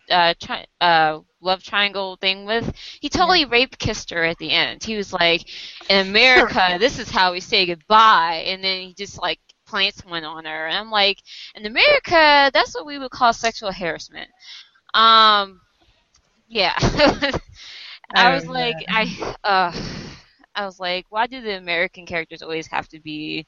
uh 0.09 0.33
tri- 0.41 0.65
uh 0.81 1.19
love 1.39 1.63
triangle 1.63 2.17
thing 2.17 2.45
with, 2.45 2.75
he 2.99 3.07
totally 3.07 3.45
rape 3.45 3.77
kissed 3.77 4.09
her 4.09 4.25
at 4.25 4.37
the 4.39 4.51
end. 4.51 4.83
He 4.83 4.97
was 4.97 5.13
like, 5.13 5.49
"In 5.89 6.07
America, 6.07 6.75
this 6.79 6.99
is 6.99 7.09
how 7.09 7.31
we 7.31 7.39
say 7.39 7.65
goodbye," 7.65 8.43
and 8.47 8.61
then 8.61 8.81
he 8.81 8.93
just 8.93 9.21
like 9.21 9.39
plants 9.65 10.03
one 10.03 10.25
on 10.25 10.43
her, 10.43 10.67
and 10.67 10.77
I'm 10.77 10.91
like, 10.91 11.19
"In 11.55 11.65
America, 11.65 12.51
that's 12.53 12.75
what 12.75 12.85
we 12.85 12.99
would 12.99 13.11
call 13.11 13.31
sexual 13.31 13.71
harassment." 13.71 14.29
Um, 14.93 15.61
yeah. 16.49 16.73
I 18.13 18.29
was 18.29 18.47
Oh, 18.47 18.51
like, 18.51 18.83
I, 18.89 19.35
uh, 19.43 19.71
I 20.55 20.65
was 20.65 20.79
like, 20.79 21.05
why 21.09 21.27
do 21.27 21.41
the 21.41 21.57
American 21.57 22.05
characters 22.05 22.41
always 22.41 22.67
have 22.67 22.87
to 22.89 22.99
be? 22.99 23.47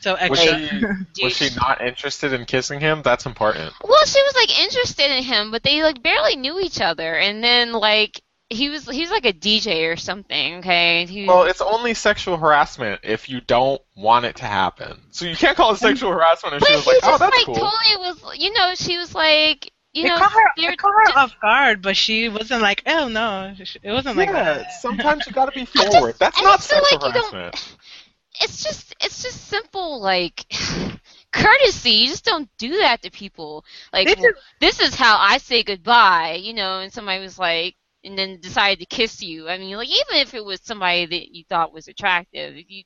So 0.00 0.16
Was 0.28 0.40
she 0.40 0.86
was 1.20 1.32
she 1.32 1.50
not 1.50 1.80
interested 1.80 2.32
in 2.32 2.44
kissing 2.44 2.80
him? 2.80 3.02
That's 3.02 3.26
important. 3.26 3.74
Well, 3.84 4.04
she 4.06 4.22
was 4.22 4.34
like 4.34 4.58
interested 4.60 5.10
in 5.16 5.22
him, 5.24 5.50
but 5.50 5.62
they 5.62 5.82
like 5.82 6.02
barely 6.02 6.36
knew 6.36 6.58
each 6.60 6.80
other, 6.80 7.16
and 7.16 7.42
then 7.44 7.72
like 7.72 8.20
he 8.50 8.70
was 8.70 8.88
he 8.88 9.00
was 9.00 9.10
like 9.10 9.26
a 9.26 9.32
DJ 9.32 9.86
or 9.86 9.96
something. 9.96 10.56
Okay, 10.56 11.06
he, 11.06 11.28
Well, 11.28 11.44
it's 11.44 11.60
only 11.60 11.94
sexual 11.94 12.36
harassment 12.36 13.00
if 13.04 13.28
you 13.28 13.40
don't 13.40 13.80
want 13.96 14.24
it 14.24 14.36
to 14.36 14.44
happen. 14.44 15.00
So 15.10 15.24
you 15.24 15.36
can't 15.36 15.56
call 15.56 15.72
it 15.72 15.78
sexual 15.78 16.10
harassment 16.12 16.54
if 16.56 16.62
but 16.62 16.68
she 16.68 16.74
was 16.74 16.86
like, 16.86 16.98
just 17.00 17.02
"Oh, 17.02 17.18
that's 17.18 17.38
like 17.38 17.44
cool." 17.44 17.54
totally 17.54 17.96
was, 17.98 18.38
you 18.38 18.52
know, 18.52 18.74
she 18.74 18.98
was 18.98 19.14
like, 19.14 19.72
you 19.92 20.04
It 20.04 20.08
know, 20.08 20.18
caught 20.18 20.32
her, 20.32 20.44
they 20.56 20.64
it 20.68 20.78
caught 20.78 20.92
her 20.94 21.04
just- 21.06 21.16
off 21.16 21.40
guard, 21.40 21.82
but 21.82 21.96
she 21.96 22.28
wasn't 22.28 22.62
like, 22.62 22.82
oh 22.86 23.08
no, 23.08 23.54
it 23.58 23.92
wasn't 23.92 24.16
like 24.16 24.28
yeah, 24.28 24.54
that. 24.54 24.72
sometimes 24.80 25.26
you 25.26 25.32
gotta 25.32 25.52
be 25.52 25.60
I 25.62 25.64
just- 25.64 25.92
forward. 25.92 26.14
That's 26.18 26.40
I 26.40 26.44
not 26.44 26.58
just 26.60 26.70
feel 26.70 26.80
sexual 26.84 27.00
like 27.00 27.14
harassment. 27.14 27.76
it's 28.40 28.62
just 28.64 28.94
it's 29.00 29.22
just 29.22 29.48
simple 29.48 30.00
like 30.00 30.46
courtesy. 31.32 31.90
You 31.90 32.06
just 32.08 32.24
don't 32.24 32.48
do 32.58 32.78
that 32.78 33.02
to 33.02 33.10
people. 33.10 33.64
Like 33.92 34.06
They 34.08 34.14
just- 34.14 34.38
this 34.60 34.80
is 34.80 34.94
how 34.94 35.16
I 35.18 35.38
say 35.38 35.62
goodbye, 35.62 36.38
you 36.42 36.54
know, 36.54 36.80
and 36.80 36.92
somebody 36.92 37.20
was 37.20 37.38
like 37.38 37.76
and 38.04 38.18
then 38.18 38.40
decided 38.40 38.80
to 38.80 38.86
kiss 38.86 39.22
you. 39.22 39.48
I 39.48 39.58
mean, 39.58 39.76
like 39.76 39.88
even 39.88 40.16
if 40.22 40.34
it 40.34 40.44
was 40.44 40.60
somebody 40.62 41.06
that 41.06 41.34
you 41.34 41.44
thought 41.48 41.72
was 41.72 41.86
attractive, 41.88 42.56
if 42.56 42.64
you 42.68 42.84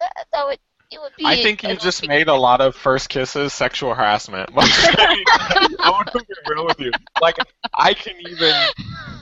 that, 0.00 0.26
that 0.32 0.46
would 0.46 0.58
it 0.90 1.00
would 1.00 1.16
be 1.16 1.24
I 1.24 1.36
think 1.36 1.62
you 1.62 1.76
just 1.76 2.06
made 2.06 2.28
a 2.28 2.34
lot 2.34 2.60
of 2.60 2.76
first 2.76 3.08
kisses 3.08 3.52
sexual 3.52 3.94
harassment. 3.94 4.50
Like, 4.54 4.70
I 5.82 5.90
want 5.90 6.10
to 6.12 6.20
be 6.20 6.34
real 6.46 6.66
with 6.66 6.78
you. 6.80 6.92
Like, 7.20 7.36
I 7.74 7.94
can 7.94 8.20
even, 8.20 8.70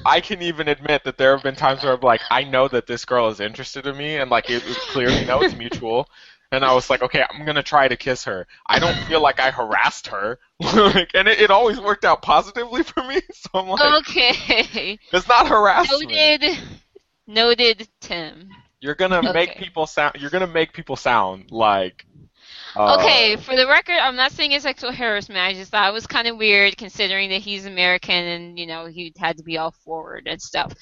I 0.04 0.20
can 0.20 0.42
even 0.42 0.68
admit 0.68 1.04
that 1.04 1.16
there 1.18 1.32
have 1.34 1.42
been 1.42 1.56
times 1.56 1.82
where 1.82 1.94
I'm 1.94 2.00
like, 2.00 2.24
I 2.30 2.44
know 2.44 2.68
that 2.68 2.86
this 2.86 3.04
girl 3.04 3.28
is 3.28 3.40
interested 3.40 3.86
in 3.86 3.96
me, 3.96 4.16
and 4.16 4.30
like 4.30 4.50
it 4.50 4.64
was 4.64 4.76
clearly 4.84 5.24
know 5.24 5.40
it's 5.42 5.54
mutual. 5.56 6.08
And 6.52 6.64
I 6.64 6.72
was 6.74 6.88
like, 6.90 7.02
okay, 7.02 7.24
I'm 7.28 7.44
gonna 7.44 7.62
try 7.62 7.88
to 7.88 7.96
kiss 7.96 8.24
her. 8.24 8.46
I 8.66 8.78
don't 8.78 8.98
feel 8.98 9.20
like 9.20 9.40
I 9.40 9.50
harassed 9.50 10.08
her, 10.08 10.38
like, 10.60 11.10
and 11.14 11.28
it, 11.28 11.40
it 11.40 11.50
always 11.50 11.80
worked 11.80 12.04
out 12.04 12.22
positively 12.22 12.82
for 12.82 13.02
me. 13.04 13.20
So 13.34 13.50
I'm 13.54 13.68
like, 13.68 13.94
Okay. 13.98 14.98
it's 15.12 15.28
not 15.28 15.48
harassment. 15.48 16.10
Noted 16.12 16.58
noted 17.26 17.88
Tim. 18.00 18.63
You're 18.84 18.94
gonna 18.94 19.32
make 19.32 19.56
people 19.56 19.86
sound. 19.86 20.16
You're 20.20 20.28
gonna 20.28 20.46
make 20.46 20.74
people 20.74 20.94
sound 20.94 21.50
like. 21.50 22.04
uh, 22.76 22.98
Okay, 22.98 23.36
for 23.36 23.56
the 23.56 23.66
record, 23.66 23.96
I'm 23.96 24.14
not 24.14 24.32
saying 24.32 24.52
it's 24.52 24.64
sexual 24.64 24.92
harassment. 24.92 25.40
I 25.40 25.54
just 25.54 25.70
thought 25.70 25.88
it 25.88 25.94
was 25.94 26.06
kind 26.06 26.28
of 26.28 26.36
weird 26.36 26.76
considering 26.76 27.30
that 27.30 27.40
he's 27.40 27.64
American 27.64 28.14
and, 28.14 28.58
you 28.58 28.66
know, 28.66 28.84
he 28.84 29.14
had 29.16 29.38
to 29.38 29.42
be 29.42 29.56
all 29.56 29.70
forward 29.70 30.24
and 30.26 30.38
stuff. 30.38 30.74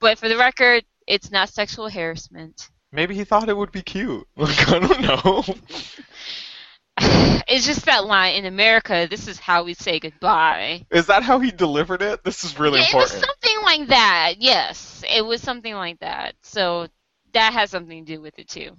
But 0.00 0.16
for 0.16 0.30
the 0.30 0.38
record, 0.38 0.84
it's 1.06 1.30
not 1.30 1.50
sexual 1.50 1.90
harassment. 1.90 2.70
Maybe 2.92 3.14
he 3.14 3.24
thought 3.24 3.50
it 3.50 3.56
would 3.58 3.72
be 3.72 3.82
cute. 3.82 4.26
Like 4.38 4.68
I 4.70 4.78
don't 4.78 5.00
know. 5.02 5.44
it's 7.46 7.66
just 7.66 7.84
that 7.84 8.06
line 8.06 8.36
in 8.36 8.46
America, 8.46 9.06
this 9.10 9.28
is 9.28 9.38
how 9.38 9.64
we 9.64 9.74
say 9.74 10.00
goodbye. 10.00 10.86
Is 10.90 11.08
that 11.08 11.24
how 11.24 11.38
he 11.38 11.50
delivered 11.50 12.00
it? 12.00 12.24
This 12.24 12.42
is 12.42 12.58
really 12.58 12.80
Yeah, 12.80 12.86
it 12.88 12.94
was 12.94 13.10
something 13.10 13.58
like 13.64 13.88
that. 13.88 14.34
Yes, 14.38 15.04
it 15.06 15.26
was 15.26 15.42
something 15.42 15.74
like 15.74 15.98
that. 16.00 16.36
So 16.42 16.88
that 17.32 17.52
has 17.52 17.70
something 17.70 18.04
to 18.04 18.16
do 18.16 18.20
with 18.20 18.38
it 18.38 18.48
too. 18.48 18.70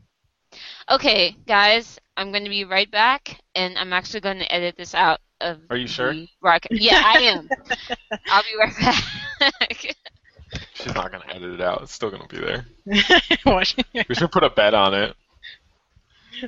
Okay, 0.89 1.35
guys, 1.47 1.99
I'm 2.17 2.31
going 2.31 2.43
to 2.43 2.49
be 2.49 2.65
right 2.65 2.89
back, 2.91 3.39
and 3.55 3.77
I'm 3.77 3.93
actually 3.93 4.19
going 4.19 4.39
to 4.39 4.51
edit 4.53 4.75
this 4.77 4.93
out 4.93 5.19
of. 5.39 5.59
Are 5.69 5.77
you 5.77 5.87
sure? 5.87 6.13
the 6.13 6.27
broadcast. 6.41 6.81
Yeah, 6.81 7.01
I 7.03 7.19
am. 7.19 7.49
I'll 8.27 8.43
be 8.43 8.57
right 8.59 8.73
back. 8.79 9.95
She's 10.73 10.93
not 10.93 11.11
gonna 11.11 11.23
edit 11.29 11.53
it 11.53 11.61
out. 11.61 11.81
It's 11.83 11.93
still 11.93 12.11
gonna 12.11 12.27
be 12.27 12.37
there. 12.39 12.65
We 14.09 14.15
should 14.15 14.31
put 14.31 14.43
a 14.43 14.49
bet 14.49 14.73
on 14.73 14.93
it. 14.93 15.15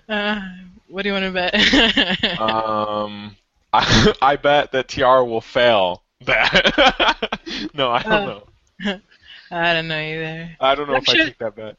Uh, 0.10 0.42
what 0.90 1.04
do 1.04 1.10
you 1.10 1.14
want 1.14 1.26
to 1.26 1.32
bet? 1.32 2.40
Um, 2.42 3.38
I, 3.72 4.14
I 4.22 4.36
bet 4.36 4.72
that 4.74 4.90
Tiara 4.90 5.24
will 5.24 5.40
fail 5.42 6.04
that. 6.26 7.40
no, 7.74 7.92
I 7.92 8.04
don't 8.04 8.12
Uh, 8.12 8.26
know. 8.26 9.00
I 9.52 9.74
don't 9.74 9.88
know 9.88 10.00
either. 10.00 10.58
I 10.60 10.76
don't 10.76 10.88
know 10.88 10.96
I'm 10.96 11.02
if 11.04 11.10
I 11.10 11.14
sure- 11.14 11.26
take 11.26 11.38
that 11.40 11.56
bet. 11.56 11.78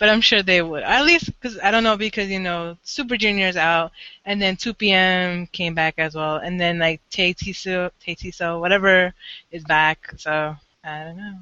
But 0.00 0.08
I'm 0.08 0.22
sure 0.22 0.42
they 0.42 0.62
would. 0.62 0.82
At 0.82 1.04
least 1.04 1.26
because 1.26 1.58
I 1.62 1.70
don't 1.70 1.84
know 1.84 1.96
because 1.96 2.30
you 2.30 2.40
know 2.40 2.76
Super 2.82 3.16
Junior's 3.18 3.56
out, 3.56 3.92
and 4.24 4.40
then 4.40 4.56
2PM 4.56 5.52
came 5.52 5.74
back 5.74 5.94
as 5.98 6.14
well, 6.14 6.36
and 6.36 6.58
then 6.58 6.78
like 6.78 7.02
Tiso, 7.10 7.90
TaeTiSeo, 8.04 8.58
whatever 8.58 9.12
is 9.52 9.62
back. 9.62 10.12
So 10.16 10.56
I 10.82 11.04
don't 11.04 11.16
know. 11.18 11.34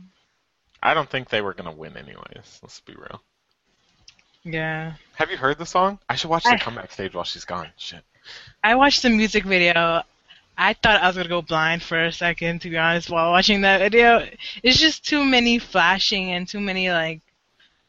I 0.82 0.92
don't 0.92 1.08
think 1.08 1.28
they 1.28 1.40
were 1.40 1.54
gonna 1.54 1.72
win 1.72 1.96
anyways. 1.96 2.58
Let's 2.62 2.80
be 2.80 2.94
real. 2.94 3.22
Yeah, 4.44 4.94
Have 5.14 5.30
you 5.30 5.36
heard 5.36 5.58
the 5.58 5.66
song? 5.66 5.98
I 6.08 6.16
should 6.16 6.30
watch 6.30 6.44
the 6.44 6.50
I- 6.50 6.58
comeback 6.58 6.90
stage 6.92 7.14
while 7.14 7.24
she's 7.24 7.44
gone. 7.44 7.68
Shit. 7.76 8.02
I 8.64 8.74
watched 8.74 9.02
the 9.02 9.10
music 9.10 9.44
video. 9.44 10.02
I 10.56 10.72
thought 10.72 11.00
I 11.00 11.06
was 11.06 11.16
gonna 11.16 11.28
go 11.28 11.42
blind 11.42 11.82
for 11.82 12.06
a 12.06 12.12
second, 12.12 12.60
to 12.62 12.70
be 12.70 12.76
honest, 12.78 13.08
while 13.10 13.30
watching 13.30 13.60
that 13.60 13.78
video. 13.78 14.28
It's 14.64 14.78
just 14.80 15.04
too 15.06 15.24
many 15.24 15.58
flashing 15.60 16.32
and 16.32 16.48
too 16.48 16.60
many 16.60 16.90
like. 16.90 17.20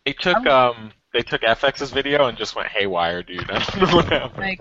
They 0.09 0.13
took 0.13 0.47
um 0.47 0.91
they 1.13 1.21
took 1.21 1.41
f(x)'s 1.41 1.91
video 1.91 2.27
and 2.27 2.35
just 2.37 2.55
went 2.55 2.67
haywire, 2.69 3.21
dude. 3.21 3.49
I 3.49 3.59
don't 3.59 3.89
know 3.89 3.95
what 3.97 4.05
happened. 4.05 4.37
Like, 4.37 4.59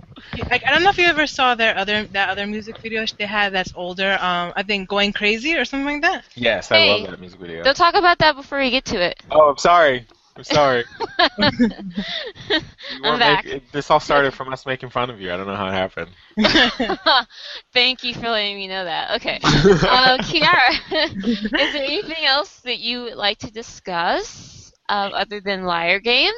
like 0.51 0.67
I 0.67 0.73
don't 0.73 0.83
know 0.83 0.91
if 0.91 0.99
you 0.99 1.07
ever 1.07 1.27
saw 1.27 1.55
their 1.55 1.75
other 1.77 2.05
that 2.05 2.29
other 2.29 2.47
music 2.47 2.79
video 2.79 3.07
they 3.19 3.25
had 3.25 3.55
that's 3.55 3.73
older. 3.75 4.19
Um, 4.21 4.53
I 4.57 4.63
think 4.63 4.91
Going 4.91 5.15
Crazy 5.15 5.57
or 5.57 5.65
something 5.65 5.87
like 5.87 6.03
that. 6.03 6.25
yes, 6.35 6.71
I 6.71 6.85
love 6.87 7.11
that 7.11 7.21
music 7.21 7.41
video. 7.41 7.63
Don't 7.63 7.77
talk 7.77 7.95
about 7.95 8.19
that 8.19 8.37
before 8.37 8.59
we 8.59 8.71
get 8.71 8.85
to 8.87 9.01
it. 9.01 9.23
Oh, 9.31 9.49
I'm 9.49 9.57
sorry. 9.57 10.07
I'm 10.37 10.45
sorry. 10.45 10.85
You 11.41 13.05
I'm 13.05 13.19
back. 13.19 13.45
make- 13.45 13.73
this 13.73 13.91
all 13.91 14.01
started 14.01 14.33
from 14.33 14.53
us 14.53 14.65
making 14.67 14.91
fun 14.91 15.11
of 15.11 15.21
you. 15.21 15.33
I 15.33 15.37
don't 15.37 15.47
know 15.47 15.57
how 15.57 15.69
it 15.69 15.73
happened. 15.73 16.11
Thank 17.73 18.05
you 18.05 18.15
for 18.15 18.29
letting 18.29 18.57
me 18.57 18.69
know 18.69 18.85
that. 18.85 19.17
Okay. 19.17 19.39
Uh, 19.43 20.19
Kiara, 20.23 21.13
is 21.25 21.51
there 21.73 21.83
anything 21.83 22.25
else 22.25 22.61
that 22.61 22.79
you 22.79 23.05
would 23.05 23.15
like 23.17 23.39
to 23.39 23.51
discuss 23.51 24.58
uh, 24.89 25.11
other 25.15 25.41
than 25.41 25.65
Liar 25.65 26.01
Game? 26.01 26.35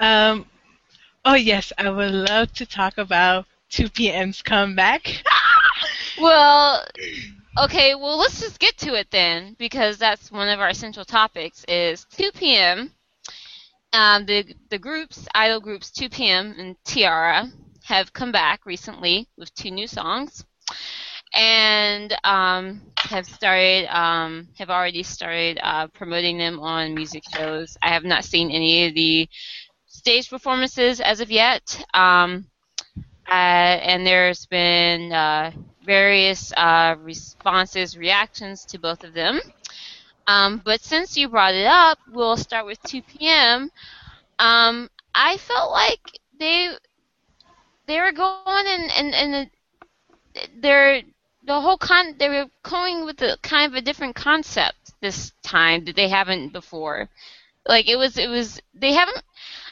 Um, 0.00 0.46
oh 1.24 1.34
yes, 1.34 1.72
I 1.78 1.90
would 1.90 2.12
love 2.12 2.52
to 2.54 2.66
talk 2.66 2.98
about 2.98 3.46
2PM's 3.70 4.42
comeback. 4.42 5.22
Well, 6.18 6.84
okay, 7.58 7.94
well, 7.94 8.18
let's 8.18 8.40
just 8.40 8.58
get 8.58 8.76
to 8.78 8.94
it 8.94 9.10
then, 9.10 9.54
because 9.58 9.98
that's 9.98 10.30
one 10.32 10.48
of 10.48 10.60
our 10.60 10.68
essential 10.68 11.04
topics 11.04 11.64
is 11.68 12.06
2PM 12.16 12.90
Um, 13.92 14.26
the, 14.26 14.54
the 14.70 14.78
groups, 14.78 15.26
idol 15.34 15.60
groups 15.60 15.90
2PM 15.90 16.58
and 16.58 16.76
T-ara, 16.84 17.50
have 17.84 18.12
come 18.12 18.32
back 18.32 18.66
recently 18.66 19.28
with 19.36 19.54
two 19.54 19.70
new 19.70 19.86
songs. 19.86 20.44
And 21.34 22.14
um, 22.24 22.80
have 22.98 23.26
started, 23.26 23.86
um, 23.94 24.48
have 24.58 24.70
already 24.70 25.02
started 25.02 25.58
uh, 25.62 25.86
promoting 25.88 26.38
them 26.38 26.60
on 26.60 26.94
music 26.94 27.22
shows. 27.34 27.76
I 27.82 27.88
have 27.90 28.04
not 28.04 28.24
seen 28.24 28.50
any 28.50 28.86
of 28.88 28.94
the 28.94 29.28
stage 29.86 30.28
performances 30.30 31.00
as 31.00 31.20
of 31.20 31.30
yet. 31.30 31.84
Um, 31.94 32.46
uh, 33.28 33.32
and 33.32 34.06
there's 34.06 34.46
been 34.46 35.12
uh, 35.12 35.52
various 35.84 36.52
uh, 36.56 36.96
responses, 37.00 37.96
reactions 37.96 38.64
to 38.66 38.78
both 38.78 39.04
of 39.04 39.14
them. 39.14 39.40
Um, 40.26 40.60
but 40.64 40.80
since 40.82 41.16
you 41.16 41.28
brought 41.28 41.54
it 41.54 41.66
up, 41.66 41.98
we'll 42.12 42.36
start 42.36 42.66
with 42.66 42.82
2PM 42.82 43.70
Um, 44.38 44.90
I 45.14 45.36
felt 45.38 45.72
like 45.72 46.00
they 46.38 46.70
they 47.86 48.00
were 48.00 48.12
going 48.12 48.46
and 48.66 48.90
and 48.92 49.14
and 49.14 49.50
they're 50.56 51.02
the 51.46 51.60
whole 51.60 51.78
con 51.78 52.16
they 52.18 52.28
were 52.28 52.46
going 52.62 53.04
with 53.04 53.22
a 53.22 53.38
kind 53.42 53.70
of 53.72 53.76
a 53.76 53.82
different 53.82 54.14
concept 54.16 54.92
this 55.00 55.32
time 55.42 55.84
that 55.84 55.96
they 55.96 56.08
haven't 56.08 56.52
before. 56.52 57.08
Like 57.66 57.88
it 57.88 57.96
was 57.96 58.18
it 58.18 58.28
was 58.28 58.60
they 58.74 58.92
haven't. 58.92 59.22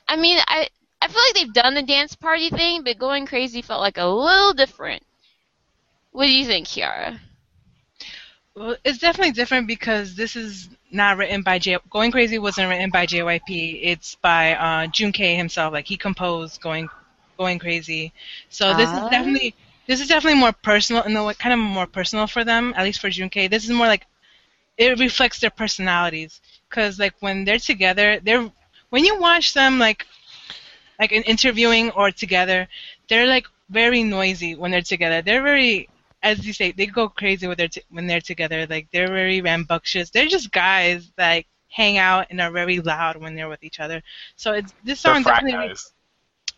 I 0.09 0.17
mean 0.17 0.39
I 0.47 0.69
I 1.03 1.09
feel 1.09 1.23
like 1.23 1.35
they've 1.35 1.53
done 1.53 1.75
the 1.75 1.83
dance 1.83 2.15
party 2.17 2.49
thing, 2.51 2.83
but 2.85 2.99
going 2.99 3.27
crazy 3.27 3.63
felt 3.63 3.81
like 3.81 3.99
a 3.99 4.07
little 4.07 4.53
different. 4.55 5.03
What 6.13 6.27
do 6.27 6.33
you 6.33 6.47
think, 6.47 6.67
Kiara? 6.69 7.19
Well, 8.55 8.77
it's 8.85 8.99
definitely 8.99 9.33
different 9.33 9.67
because 9.67 10.15
this 10.15 10.37
is 10.37 10.69
not 10.93 11.17
written 11.17 11.43
by 11.43 11.59
J. 11.59 11.77
Going 11.91 12.13
Crazy 12.13 12.39
wasn't 12.39 12.71
written 12.71 12.91
by 12.91 13.07
JYP. 13.07 13.81
It's 13.83 14.15
by 14.17 14.55
uh, 14.55 14.87
Jun. 14.87 15.13
K 15.13 15.35
himself. 15.35 15.73
Like 15.73 15.87
he 15.87 15.97
composed 15.97 16.61
Going 16.61 16.89
Going 17.37 17.59
Crazy. 17.59 18.13
So 18.49 18.73
this 18.73 18.93
Ah. 18.93 18.97
is 18.97 19.03
definitely 19.11 19.55
this 19.87 20.01
is 20.01 20.09
definitely 20.09 20.41
more 20.41 20.53
personal 20.53 21.03
and 21.03 21.15
the 21.15 21.35
kind 21.39 21.53
of 21.53 21.59
more 21.59 21.87
personal 21.87 22.27
for 22.27 22.45
them. 22.45 22.73
At 22.77 22.85
least 22.85 23.01
for 23.01 23.11
Jun. 23.11 23.29
K, 23.29 23.49
this 23.49 23.65
is 23.65 23.71
more 23.71 23.87
like 23.87 24.07
it 24.77 24.99
reflects 24.99 25.41
their 25.41 25.51
personalities. 25.51 26.41
Because 26.69 26.99
like 26.99 27.15
when 27.21 27.45
they're 27.45 27.59
together, 27.59 28.21
they're 28.23 28.51
when 28.91 29.05
you 29.05 29.19
watch 29.19 29.55
them 29.55 29.79
like 29.79 30.07
like 30.99 31.13
in 31.13 31.23
interviewing 31.25 31.91
or 31.93 32.11
together, 32.11 32.69
they're 33.09 33.27
like 33.27 33.47
very 33.71 34.03
noisy 34.03 34.55
when 34.55 34.71
they're 34.71 34.83
together. 34.83 35.23
They're 35.23 35.43
very 35.43 35.89
as 36.23 36.47
you 36.47 36.55
say, 36.55 36.73
they 36.73 36.87
go 36.87 37.09
crazy 37.09 37.47
when 37.47 37.57
they're 37.57 37.69
t- 37.69 37.83
when 37.91 38.07
they're 38.07 38.21
together. 38.21 38.67
Like 38.67 38.89
they're 38.93 39.09
very 39.09 39.43
rambunctious. 39.43 40.11
They're 40.11 40.27
just 40.27 40.51
guys 40.51 41.11
that 41.17 41.29
like, 41.29 41.47
hang 41.69 41.99
out 41.99 42.29
and 42.31 42.41
are 42.41 42.51
very 42.51 42.81
loud 42.81 43.17
when 43.17 43.35
they're 43.35 43.49
with 43.49 43.63
each 43.63 43.81
other. 43.81 44.03
So 44.37 44.53
it's 44.53 44.73
this 44.85 45.01
song 45.01 45.23
definitely 45.23 45.69
guys. 45.69 45.93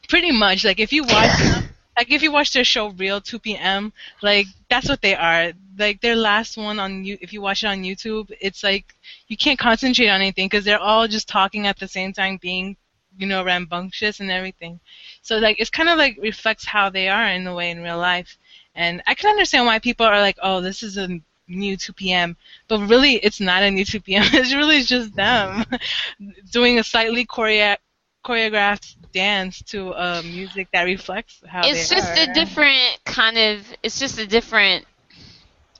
pretty 0.09 0.31
much 0.31 0.65
like 0.65 0.79
if 0.79 0.93
you 0.93 1.03
watch 1.03 1.39
them, 1.39 1.66
like 1.97 2.11
if 2.11 2.23
you 2.23 2.31
watch 2.31 2.53
their 2.53 2.65
show 2.65 2.89
Real 2.91 3.21
2 3.21 3.39
p.m. 3.39 3.93
like 4.23 4.47
that's 4.69 4.89
what 4.89 5.01
they 5.01 5.15
are. 5.15 5.53
Like 5.79 6.01
their 6.01 6.17
last 6.17 6.57
one 6.57 6.79
on 6.79 7.05
you, 7.05 7.19
if 7.21 7.33
you 7.33 7.41
watch 7.41 7.63
it 7.65 7.69
on 7.69 7.83
YouTube, 7.83 8.31
it's 8.41 8.63
like 8.63 8.95
you 9.29 9.37
can't 9.37 9.59
concentrate 9.59 10.09
on 10.09 10.21
anything 10.21 10.47
because 10.47 10.65
they're 10.65 10.79
all 10.79 11.07
just 11.09 11.29
talking 11.29 11.67
at 11.67 11.79
the 11.79 11.89
same 11.89 12.13
time, 12.13 12.39
being 12.41 12.77
you 13.19 13.27
know 13.27 13.45
rambunctious 13.45 14.21
and 14.21 14.31
everything. 14.31 14.81
So 15.23 15.39
like 15.39 15.57
it's 15.61 15.71
kind 15.71 15.89
of 15.89 15.99
like 15.99 16.19
reflects 16.21 16.65
how 16.65 16.91
they 16.91 17.09
are 17.09 17.29
in 17.29 17.47
a 17.47 17.55
way 17.55 17.71
in 17.71 17.83
real 17.83 17.99
life. 17.99 18.39
And 18.75 19.03
I 19.07 19.15
can 19.15 19.31
understand 19.31 19.67
why 19.67 19.79
people 19.79 20.05
are 20.07 20.21
like, 20.21 20.39
oh, 20.43 20.61
this 20.61 20.83
is 20.83 20.99
a 20.99 21.09
new 21.49 21.77
2 21.77 21.93
p.m. 21.95 22.37
But 22.69 22.81
really, 22.89 23.15
it's 23.15 23.41
not 23.41 23.63
a 23.63 23.71
new 23.71 23.85
2 23.85 24.01
p.m. 24.01 24.25
It's 24.33 24.55
really 24.55 24.83
just 24.83 25.15
them 25.15 25.65
mm-hmm. 25.65 26.29
doing 26.53 26.79
a 26.79 26.85
slightly 26.85 27.25
choreo- 27.25 27.79
choreographed 28.25 28.97
dance 29.13 29.63
to 29.63 29.93
uh, 29.95 30.23
music 30.25 30.69
that 30.73 30.83
reflects 30.85 31.43
how 31.47 31.69
it's 31.69 31.89
just 31.89 32.17
are. 32.17 32.19
a 32.19 32.27
different 32.27 32.99
kind 33.05 33.37
of 33.39 33.75
it's 33.83 33.99
just 33.99 34.19
a 34.19 34.27
different 34.27 34.87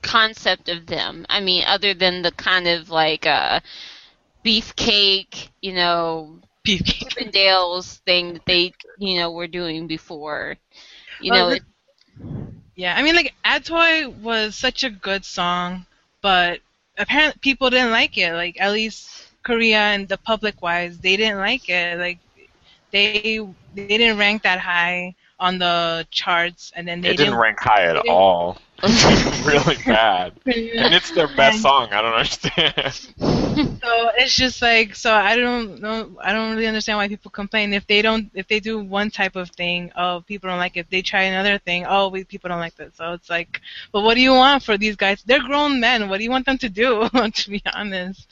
concept 0.01 0.69
of 0.69 0.87
them 0.87 1.25
i 1.29 1.39
mean 1.39 1.63
other 1.65 1.93
than 1.93 2.21
the 2.21 2.31
kind 2.31 2.67
of 2.67 2.89
like 2.89 3.25
uh 3.25 3.59
beefcake 4.45 5.49
you 5.61 5.73
know 5.73 6.39
Beefcake. 6.65 7.15
Chippendales 7.15 7.97
thing 7.99 8.33
that 8.33 8.45
they 8.45 8.73
you 8.97 9.17
know 9.17 9.31
were 9.31 9.47
doing 9.47 9.87
before 9.87 10.57
you 11.19 11.31
Well, 11.31 11.49
know 11.49 11.57
Yeah, 12.75 12.95
I 12.97 13.01
mean, 13.03 13.15
like 13.15 13.33
A.D.T.O.Y. 13.45 14.05
was 14.07 14.55
such 14.55 14.83
a 14.83 14.89
good 14.89 15.25
song, 15.25 15.85
but 16.21 16.61
apparently 16.97 17.39
people 17.41 17.69
didn't 17.69 17.91
like 17.91 18.17
it. 18.17 18.33
Like 18.33 18.57
at 18.59 18.71
least 18.71 19.33
Korea 19.43 19.79
and 19.79 20.07
the 20.07 20.17
public 20.17 20.61
wise, 20.61 20.99
they 20.99 21.17
didn't 21.17 21.39
like 21.39 21.69
it. 21.69 21.97
Like 21.99 22.19
they 22.91 23.39
they 23.73 23.87
didn't 23.87 24.17
rank 24.17 24.43
that 24.43 24.59
high 24.59 25.15
on 25.39 25.59
the 25.59 26.07
charts, 26.11 26.71
and 26.75 26.87
then 26.87 27.01
they 27.01 27.13
didn't 27.13 27.17
didn't 27.17 27.35
rank 27.35 27.59
high 27.59 27.83
at 27.83 27.97
all. 28.07 28.57
really 29.43 29.77
bad. 29.85 30.33
And 30.45 30.93
it's 30.93 31.11
their 31.11 31.27
best 31.27 31.61
song. 31.61 31.89
I 31.91 32.01
don't 32.01 32.13
understand. 32.13 33.07
So 33.81 34.09
it's 34.15 34.35
just 34.35 34.61
like 34.61 34.95
so 34.95 35.13
I 35.13 35.35
don't 35.35 35.81
know 35.81 36.15
I 36.21 36.31
don't 36.31 36.51
really 36.51 36.67
understand 36.67 36.97
why 36.97 37.07
people 37.07 37.31
complain 37.31 37.73
if 37.73 37.87
they 37.87 38.01
don't 38.01 38.29
if 38.33 38.47
they 38.47 38.59
do 38.59 38.79
one 38.79 39.09
type 39.09 39.35
of 39.35 39.49
thing 39.49 39.91
oh 39.95 40.23
people 40.27 40.49
don't 40.49 40.59
like 40.59 40.77
it 40.77 40.81
if 40.81 40.89
they 40.89 41.01
try 41.01 41.23
another 41.23 41.57
thing 41.57 41.85
oh 41.87 42.09
we, 42.09 42.23
people 42.23 42.49
don't 42.49 42.59
like 42.59 42.75
this 42.75 42.93
so 42.95 43.13
it's 43.13 43.29
like 43.29 43.61
but 43.91 44.01
what 44.01 44.15
do 44.15 44.21
you 44.21 44.31
want 44.31 44.61
for 44.63 44.77
these 44.77 44.95
guys 44.95 45.23
they're 45.25 45.43
grown 45.43 45.79
men 45.79 46.07
what 46.07 46.17
do 46.17 46.23
you 46.23 46.29
want 46.29 46.45
them 46.45 46.57
to 46.59 46.69
do 46.69 47.09
to 47.33 47.49
be 47.49 47.61
honest 47.73 48.27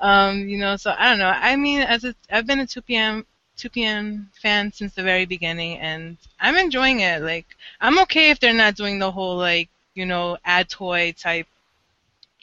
um 0.00 0.48
you 0.48 0.58
know 0.58 0.76
so 0.76 0.94
I 0.96 1.08
don't 1.10 1.18
know 1.18 1.32
I 1.34 1.56
mean 1.56 1.80
as 1.80 2.04
a 2.04 2.14
I've 2.30 2.46
been 2.46 2.60
a 2.60 2.66
2 2.66 2.82
p.m. 2.82 3.26
2 3.60 3.84
p.m. 3.84 4.30
fan 4.42 4.72
since 4.72 4.94
the 4.94 5.02
very 5.02 5.26
beginning 5.26 5.78
and 5.78 6.16
I'm 6.40 6.56
enjoying 6.56 7.00
it 7.00 7.22
like 7.22 7.46
I'm 7.80 7.98
okay 8.00 8.30
if 8.30 8.40
they're 8.40 8.54
not 8.54 8.76
doing 8.76 8.98
the 8.98 9.12
whole 9.12 9.36
like 9.36 9.68
you 9.94 10.06
know 10.06 10.38
A.D.T.O.Y. 10.46 11.12
type 11.12 11.48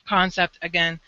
concept 0.07 0.57
again 0.61 0.99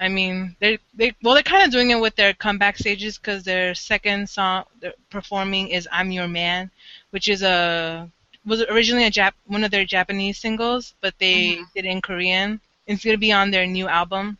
I 0.00 0.08
mean, 0.08 0.56
they 0.60 0.78
they 0.94 1.12
well, 1.22 1.34
they're 1.34 1.42
kind 1.42 1.64
of 1.64 1.70
doing 1.70 1.90
it 1.90 2.00
with 2.00 2.16
their 2.16 2.32
comeback 2.34 2.78
stages 2.78 3.18
because 3.18 3.44
their 3.44 3.74
second 3.74 4.28
song 4.30 4.64
they're 4.80 4.94
performing 5.10 5.68
is 5.68 5.88
"I'm 5.92 6.10
Your 6.10 6.28
Man," 6.28 6.70
which 7.10 7.28
is 7.28 7.42
a 7.42 8.10
was 8.46 8.62
originally 8.64 9.04
a 9.06 9.10
Jap 9.10 9.32
one 9.46 9.64
of 9.64 9.70
their 9.70 9.84
Japanese 9.84 10.38
singles, 10.38 10.94
but 11.02 11.14
they 11.18 11.58
Mhm. 11.58 11.72
did 11.74 11.84
it 11.86 11.90
in 11.90 12.00
Korean. 12.02 12.60
It's 12.86 13.04
gonna 13.04 13.18
be 13.18 13.32
on 13.32 13.50
their 13.50 13.66
new 13.66 13.88
album, 13.88 14.38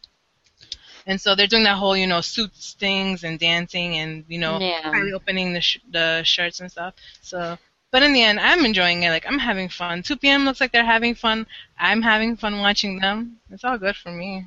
and 1.06 1.20
so 1.20 1.34
they're 1.34 1.46
doing 1.46 1.64
that 1.64 1.76
whole 1.78 1.96
you 1.96 2.06
know 2.06 2.20
suits 2.20 2.74
things 2.78 3.24
and 3.24 3.38
dancing 3.38 3.96
and 3.96 4.24
you 4.28 4.38
know 4.38 4.58
Yeah. 4.60 4.92
opening 5.14 5.52
the 5.52 5.60
sh- 5.60 5.78
the 5.90 6.22
shirts 6.24 6.60
and 6.60 6.70
stuff. 6.70 6.94
So. 7.22 7.58
But 7.92 8.04
in 8.04 8.12
the 8.12 8.22
end, 8.22 8.38
I'm 8.38 8.64
enjoying 8.64 9.02
it. 9.02 9.10
Like 9.10 9.26
I'm 9.26 9.40
having 9.40 9.68
fun. 9.68 10.04
2 10.04 10.16
p.m. 10.18 10.44
looks 10.44 10.60
like 10.60 10.70
they're 10.70 10.84
having 10.84 11.16
fun. 11.16 11.44
I'm 11.76 12.02
having 12.02 12.36
fun 12.36 12.60
watching 12.60 13.00
them. 13.00 13.38
It's 13.50 13.64
all 13.64 13.78
good 13.78 13.96
for 13.96 14.12
me. 14.12 14.46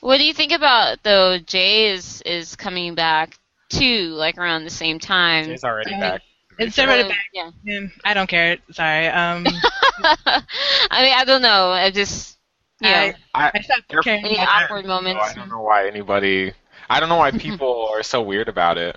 what 0.00 0.18
do 0.18 0.24
you 0.24 0.34
think 0.34 0.52
about 0.52 0.98
though 1.02 1.38
jay 1.38 1.88
is 1.94 2.20
is 2.26 2.54
coming 2.56 2.94
back 2.94 3.38
too 3.70 4.08
like 4.24 4.36
around 4.36 4.64
the 4.64 4.70
same 4.84 4.98
time 4.98 5.46
Jay's 5.46 5.64
already 5.64 5.94
Um, 5.94 6.00
back. 6.00 6.20
It's 6.58 6.78
already 6.78 7.08
back. 7.08 7.24
yeah 7.32 7.50
Yeah, 7.64 7.86
I 8.04 8.12
don't 8.12 8.26
care. 8.28 8.58
Sorry. 8.72 9.06
Um, 9.08 9.46
I 10.90 11.02
mean, 11.02 11.14
I 11.14 11.24
don't 11.24 11.40
know. 11.42 11.70
I 11.70 11.90
just, 11.90 12.36
you 12.82 12.90
know, 12.90 12.96
I, 13.34 13.46
I, 13.46 13.50
I 13.54 13.60
stopped 13.60 13.82
They're- 13.88 14.00
caring. 14.02 14.24
any 14.24 14.34
about 14.34 14.64
awkward 14.64 14.86
I 14.86 15.32
don't 15.34 15.48
know 15.48 15.60
why 15.62 15.86
anybody. 15.86 16.52
I 16.90 17.00
don't 17.00 17.08
know 17.08 17.16
why 17.16 17.30
people 17.46 17.88
are 17.92 18.02
so 18.02 18.22
weird 18.22 18.48
about 18.48 18.78
it. 18.78 18.96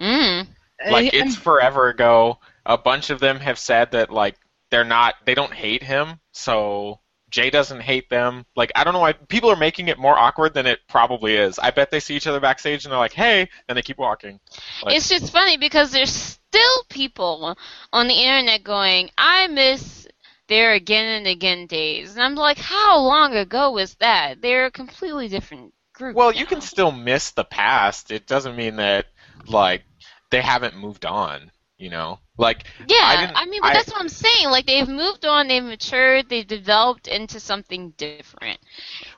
Mm. 0.00 0.46
Like 0.90 1.06
Uh, 1.06 1.10
it's 1.18 1.36
forever 1.36 1.88
ago. 1.88 2.38
A 2.66 2.78
bunch 2.78 3.10
of 3.10 3.20
them 3.20 3.38
have 3.40 3.58
said 3.58 3.92
that 3.92 4.10
like 4.10 4.36
they're 4.70 4.84
not. 4.84 5.14
They 5.24 5.34
don't 5.34 5.52
hate 5.52 5.82
him. 5.82 6.20
So 6.32 7.00
Jay 7.30 7.50
doesn't 7.50 7.80
hate 7.80 8.08
them. 8.10 8.44
Like 8.56 8.72
I 8.74 8.84
don't 8.84 8.92
know 8.94 9.00
why 9.00 9.12
people 9.12 9.50
are 9.50 9.56
making 9.56 9.88
it 9.88 9.98
more 9.98 10.18
awkward 10.18 10.54
than 10.54 10.66
it 10.66 10.80
probably 10.88 11.36
is. 11.36 11.58
I 11.58 11.70
bet 11.70 11.90
they 11.90 12.00
see 12.00 12.16
each 12.16 12.26
other 12.26 12.40
backstage 12.40 12.84
and 12.84 12.92
they're 12.92 12.98
like, 12.98 13.12
"Hey," 13.12 13.48
and 13.68 13.76
they 13.76 13.82
keep 13.82 13.98
walking. 13.98 14.40
Like- 14.82 14.96
It's 14.96 15.08
just 15.08 15.32
funny 15.32 15.56
because 15.56 15.90
there's 15.92 16.12
still 16.12 16.84
people 16.88 17.56
on 17.92 18.08
the 18.08 18.14
internet 18.14 18.64
going, 18.64 19.10
I 19.18 19.46
miss 19.48 20.06
their 20.50 20.72
again 20.74 21.06
and 21.06 21.26
again 21.26 21.66
days. 21.66 22.12
And 22.12 22.22
I'm 22.22 22.34
like, 22.34 22.58
how 22.58 22.98
long 23.00 23.34
ago 23.34 23.70
was 23.70 23.94
that? 23.94 24.42
They're 24.42 24.66
a 24.66 24.70
completely 24.70 25.28
different 25.28 25.72
group. 25.94 26.14
Well, 26.14 26.32
you 26.32 26.44
can 26.44 26.60
still 26.60 26.92
miss 26.92 27.30
the 27.30 27.44
past. 27.44 28.10
It 28.10 28.26
doesn't 28.26 28.56
mean 28.56 28.76
that 28.76 29.06
like 29.46 29.84
they 30.30 30.42
haven't 30.42 30.76
moved 30.76 31.06
on. 31.06 31.50
You 31.78 31.88
know, 31.88 32.18
like 32.36 32.64
Yeah, 32.86 32.96
I 33.00 33.32
I, 33.34 33.46
mean, 33.46 33.62
but 33.62 33.70
I- 33.70 33.72
that's 33.72 33.90
what 33.90 34.02
I'm 34.02 34.10
saying. 34.10 34.50
Like, 34.50 34.66
they've 34.66 34.86
moved 34.86 35.24
on, 35.24 35.48
they've 35.48 35.64
matured, 35.64 36.28
they've 36.28 36.46
developed 36.46 37.08
into 37.08 37.40
something 37.40 37.94
different. 37.96 38.60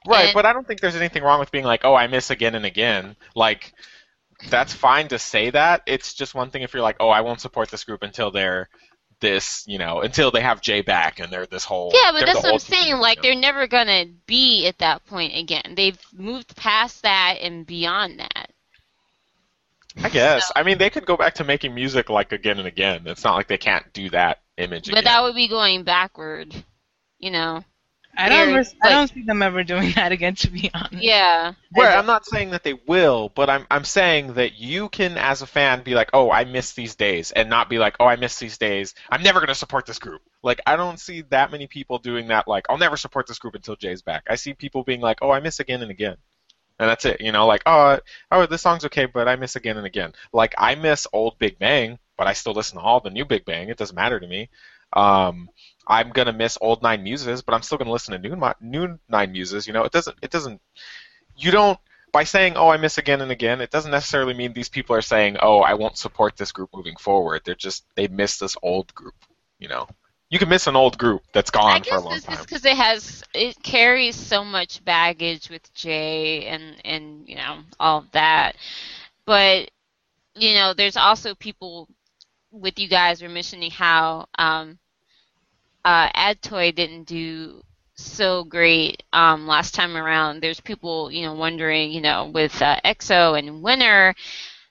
Right, 0.06 0.26
And- 0.26 0.34
but 0.34 0.46
I 0.46 0.52
don't 0.52 0.64
think 0.64 0.78
there's 0.80 0.94
anything 0.94 1.24
wrong 1.24 1.40
with 1.40 1.50
being 1.50 1.64
like, 1.64 1.84
oh, 1.84 1.96
I 1.96 2.06
miss 2.06 2.30
again 2.30 2.54
and 2.54 2.64
again. 2.64 3.16
Like, 3.34 3.72
that's 4.48 4.72
fine 4.72 5.08
to 5.08 5.18
say 5.18 5.50
that. 5.50 5.82
It's 5.86 6.14
just 6.14 6.36
one 6.36 6.50
thing 6.50 6.62
if 6.62 6.72
you're 6.72 6.84
like, 6.84 6.98
oh, 7.00 7.08
I 7.08 7.22
won't 7.22 7.40
support 7.40 7.68
this 7.68 7.82
group 7.82 8.04
until 8.04 8.30
they're 8.30 8.68
this, 9.22 9.64
you 9.66 9.78
know, 9.78 10.02
until 10.02 10.30
they 10.30 10.42
have 10.42 10.60
Jay 10.60 10.82
back 10.82 11.18
and 11.18 11.32
they're 11.32 11.46
this 11.46 11.64
whole. 11.64 11.90
Yeah, 11.94 12.12
but 12.12 12.26
that's 12.26 12.42
what 12.42 12.52
I'm 12.52 12.58
saying. 12.58 12.96
Like, 12.96 13.22
they're 13.22 13.34
never 13.34 13.66
gonna 13.66 14.04
be 14.26 14.66
at 14.66 14.76
that 14.78 15.06
point 15.06 15.34
again. 15.34 15.72
They've 15.74 15.98
moved 16.12 16.54
past 16.54 17.02
that 17.04 17.38
and 17.40 17.66
beyond 17.66 18.20
that. 18.20 18.50
I 20.02 20.08
guess. 20.10 20.52
I 20.54 20.62
mean, 20.62 20.78
they 20.78 20.90
could 20.90 21.06
go 21.06 21.16
back 21.16 21.34
to 21.36 21.44
making 21.44 21.74
music 21.74 22.10
like 22.10 22.32
again 22.32 22.58
and 22.58 22.68
again. 22.68 23.02
It's 23.06 23.24
not 23.24 23.34
like 23.36 23.48
they 23.48 23.58
can't 23.58 23.90
do 23.92 24.10
that 24.10 24.40
image 24.58 24.86
But 24.86 24.98
again. 24.98 25.04
that 25.04 25.22
would 25.22 25.34
be 25.34 25.48
going 25.48 25.84
backward, 25.84 26.54
you 27.18 27.30
know. 27.30 27.64
I 28.16 28.28
don't. 28.28 28.48
They're, 28.48 28.56
res- 28.58 28.74
I 28.82 28.90
don't 28.90 29.08
see 29.08 29.22
them 29.22 29.42
ever 29.42 29.64
doing 29.64 29.92
that 29.96 30.12
again. 30.12 30.34
To 30.36 30.50
be 30.50 30.70
honest. 30.74 31.02
Yeah. 31.02 31.54
Right, 31.74 31.96
I'm 31.96 32.06
not 32.06 32.26
saying 32.26 32.50
that 32.50 32.62
they 32.62 32.74
will, 32.74 33.30
but 33.34 33.48
I'm 33.48 33.66
I'm 33.70 33.84
saying 33.84 34.34
that 34.34 34.54
you 34.58 34.88
can, 34.90 35.16
as 35.16 35.40
a 35.40 35.46
fan, 35.46 35.82
be 35.82 35.94
like, 35.94 36.10
oh, 36.12 36.30
I 36.30 36.44
miss 36.44 36.72
these 36.72 36.94
days, 36.94 37.32
and 37.32 37.48
not 37.48 37.70
be 37.70 37.78
like, 37.78 37.96
oh, 38.00 38.06
I 38.06 38.16
miss 38.16 38.38
these 38.38 38.58
days. 38.58 38.94
I'm 39.10 39.22
never 39.22 39.40
gonna 39.40 39.54
support 39.54 39.86
this 39.86 39.98
group. 39.98 40.22
Like, 40.42 40.60
I 40.66 40.76
don't 40.76 41.00
see 41.00 41.22
that 41.30 41.50
many 41.50 41.66
people 41.66 41.98
doing 41.98 42.28
that. 42.28 42.46
Like, 42.46 42.66
I'll 42.68 42.78
never 42.78 42.96
support 42.96 43.26
this 43.26 43.38
group 43.38 43.54
until 43.54 43.76
Jay's 43.76 44.02
back. 44.02 44.24
I 44.28 44.34
see 44.34 44.52
people 44.52 44.84
being 44.84 45.00
like, 45.00 45.18
oh, 45.22 45.30
I 45.30 45.40
miss 45.40 45.60
again 45.60 45.80
and 45.80 45.90
again, 45.90 46.16
and 46.78 46.90
that's 46.90 47.06
it. 47.06 47.20
You 47.20 47.32
know, 47.32 47.46
like 47.46 47.62
oh, 47.64 47.98
oh, 48.30 48.46
this 48.46 48.60
song's 48.60 48.84
okay, 48.84 49.06
but 49.06 49.26
I 49.26 49.36
miss 49.36 49.56
again 49.56 49.78
and 49.78 49.86
again. 49.86 50.12
Like 50.32 50.54
I 50.58 50.74
miss 50.74 51.06
old 51.14 51.38
Big 51.38 51.58
Bang, 51.58 51.98
but 52.18 52.26
I 52.26 52.34
still 52.34 52.52
listen 52.52 52.76
to 52.76 52.84
all 52.84 53.00
the 53.00 53.10
new 53.10 53.24
Big 53.24 53.46
Bang. 53.46 53.68
It 53.68 53.78
doesn't 53.78 53.96
matter 53.96 54.20
to 54.20 54.26
me. 54.26 54.50
Um, 54.92 55.48
I'm 55.86 56.10
gonna 56.10 56.32
miss 56.32 56.58
old 56.60 56.82
Nine 56.82 57.02
Muses, 57.02 57.42
but 57.42 57.54
I'm 57.54 57.62
still 57.62 57.78
gonna 57.78 57.92
listen 57.92 58.20
to 58.20 58.28
new 58.28 58.36
new 58.60 58.98
Nine 59.08 59.32
Muses. 59.32 59.66
You 59.66 59.72
know, 59.72 59.84
it 59.84 59.92
doesn't 59.92 60.16
it 60.22 60.30
doesn't 60.30 60.60
you 61.36 61.50
don't 61.50 61.78
by 62.12 62.24
saying 62.24 62.56
oh 62.56 62.68
I 62.68 62.76
miss 62.76 62.98
again 62.98 63.20
and 63.20 63.30
again. 63.30 63.60
It 63.60 63.70
doesn't 63.70 63.90
necessarily 63.90 64.34
mean 64.34 64.52
these 64.52 64.68
people 64.68 64.94
are 64.96 65.02
saying 65.02 65.38
oh 65.40 65.60
I 65.60 65.74
won't 65.74 65.98
support 65.98 66.36
this 66.36 66.52
group 66.52 66.70
moving 66.74 66.96
forward. 66.96 67.42
They're 67.44 67.54
just 67.54 67.84
they 67.96 68.08
miss 68.08 68.38
this 68.38 68.56
old 68.62 68.94
group. 68.94 69.14
You 69.58 69.68
know, 69.68 69.88
you 70.30 70.38
can 70.38 70.48
miss 70.48 70.66
an 70.66 70.76
old 70.76 70.98
group 70.98 71.22
that's 71.32 71.50
gone 71.50 71.82
I 71.82 71.84
for 71.84 71.96
a 71.96 72.00
long 72.00 72.16
it's 72.16 72.24
time. 72.24 72.36
just 72.36 72.48
because 72.48 72.64
it 72.64 72.76
has 72.76 73.22
it 73.34 73.62
carries 73.62 74.16
so 74.16 74.44
much 74.44 74.84
baggage 74.84 75.50
with 75.50 75.72
Jay 75.74 76.46
and 76.46 76.76
and 76.84 77.28
you 77.28 77.36
know 77.36 77.58
all 77.78 77.98
of 77.98 78.10
that, 78.12 78.56
but 79.26 79.70
you 80.34 80.54
know 80.54 80.74
there's 80.74 80.96
also 80.96 81.34
people 81.34 81.88
with 82.50 82.78
you 82.78 82.88
guys 82.88 83.22
were 83.22 83.28
mentioning 83.28 83.70
how 83.70 84.26
um, 84.38 84.78
uh, 85.84 86.08
A.D.T.O.Y. 86.14 86.70
didn't 86.70 87.04
do 87.04 87.62
so 87.94 88.44
great 88.44 89.02
um, 89.12 89.46
last 89.46 89.74
time 89.74 89.96
around. 89.96 90.40
There's 90.40 90.60
people 90.60 91.10
you 91.10 91.22
know 91.22 91.34
wondering 91.34 91.92
you 91.92 92.00
know 92.00 92.30
with 92.32 92.60
uh, 92.62 92.78
EXO 92.84 93.38
and 93.38 93.62
Winner. 93.62 94.14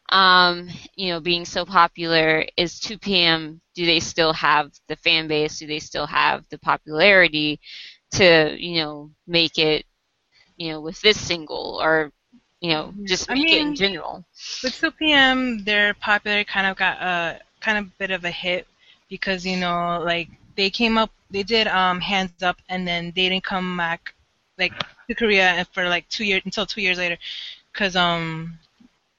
Um, 0.09 0.68
you 0.95 1.07
know, 1.07 1.22
being 1.22 1.45
so 1.45 1.66
popular, 1.66 2.45
is 2.57 2.82
2 2.82 2.97
p.m. 2.97 3.62
Do 3.76 3.86
they 3.86 4.01
still 4.01 4.34
have 4.34 4.72
the 4.89 4.97
fan 4.97 5.30
base? 5.30 5.57
Do 5.59 5.68
they 5.68 5.80
still 5.80 6.05
have 6.05 6.43
the 6.49 6.57
popularity 6.57 7.62
to, 8.16 8.53
you 8.59 8.82
know, 8.82 9.09
make 9.26 9.57
it, 9.57 9.86
you 10.57 10.70
know, 10.72 10.82
with 10.82 10.99
this 11.01 11.18
single 11.18 11.80
or, 11.82 12.12
you 12.59 12.72
know, 12.72 12.93
just 13.05 13.32
I 13.32 13.36
make 13.36 13.53
it 13.53 13.62
in 13.62 13.74
general? 13.74 14.26
With 14.62 14.78
2 14.82 14.91
p.m., 14.91 15.64
their 15.64 15.93
popularity 15.93 16.43
kind 16.43 16.68
of 16.68 16.76
got 16.76 17.01
a 17.01 17.39
kind 17.62 17.78
of 17.78 17.97
bit 17.97 18.12
of 18.12 18.26
a 18.26 18.32
hit 18.32 18.68
because 19.09 19.45
you 19.45 19.57
know, 19.57 20.01
like 20.03 20.30
they 20.56 20.70
came 20.70 20.97
up, 20.97 21.12
they 21.30 21.43
did 21.43 21.68
um 21.68 22.02
Hands 22.02 22.43
Up, 22.43 22.58
and 22.70 22.88
then 22.88 23.14
they 23.16 23.30
didn't 23.30 23.43
come 23.43 23.78
back 23.78 24.14
like 24.58 24.74
to 25.08 25.16
Korea 25.16 25.66
for 25.74 25.88
like 25.88 26.08
two 26.10 26.24
years 26.26 26.41
until 26.45 26.66
two 26.66 26.82
years 26.82 26.97
later, 26.97 27.18
because 27.72 27.95
um. 27.95 28.58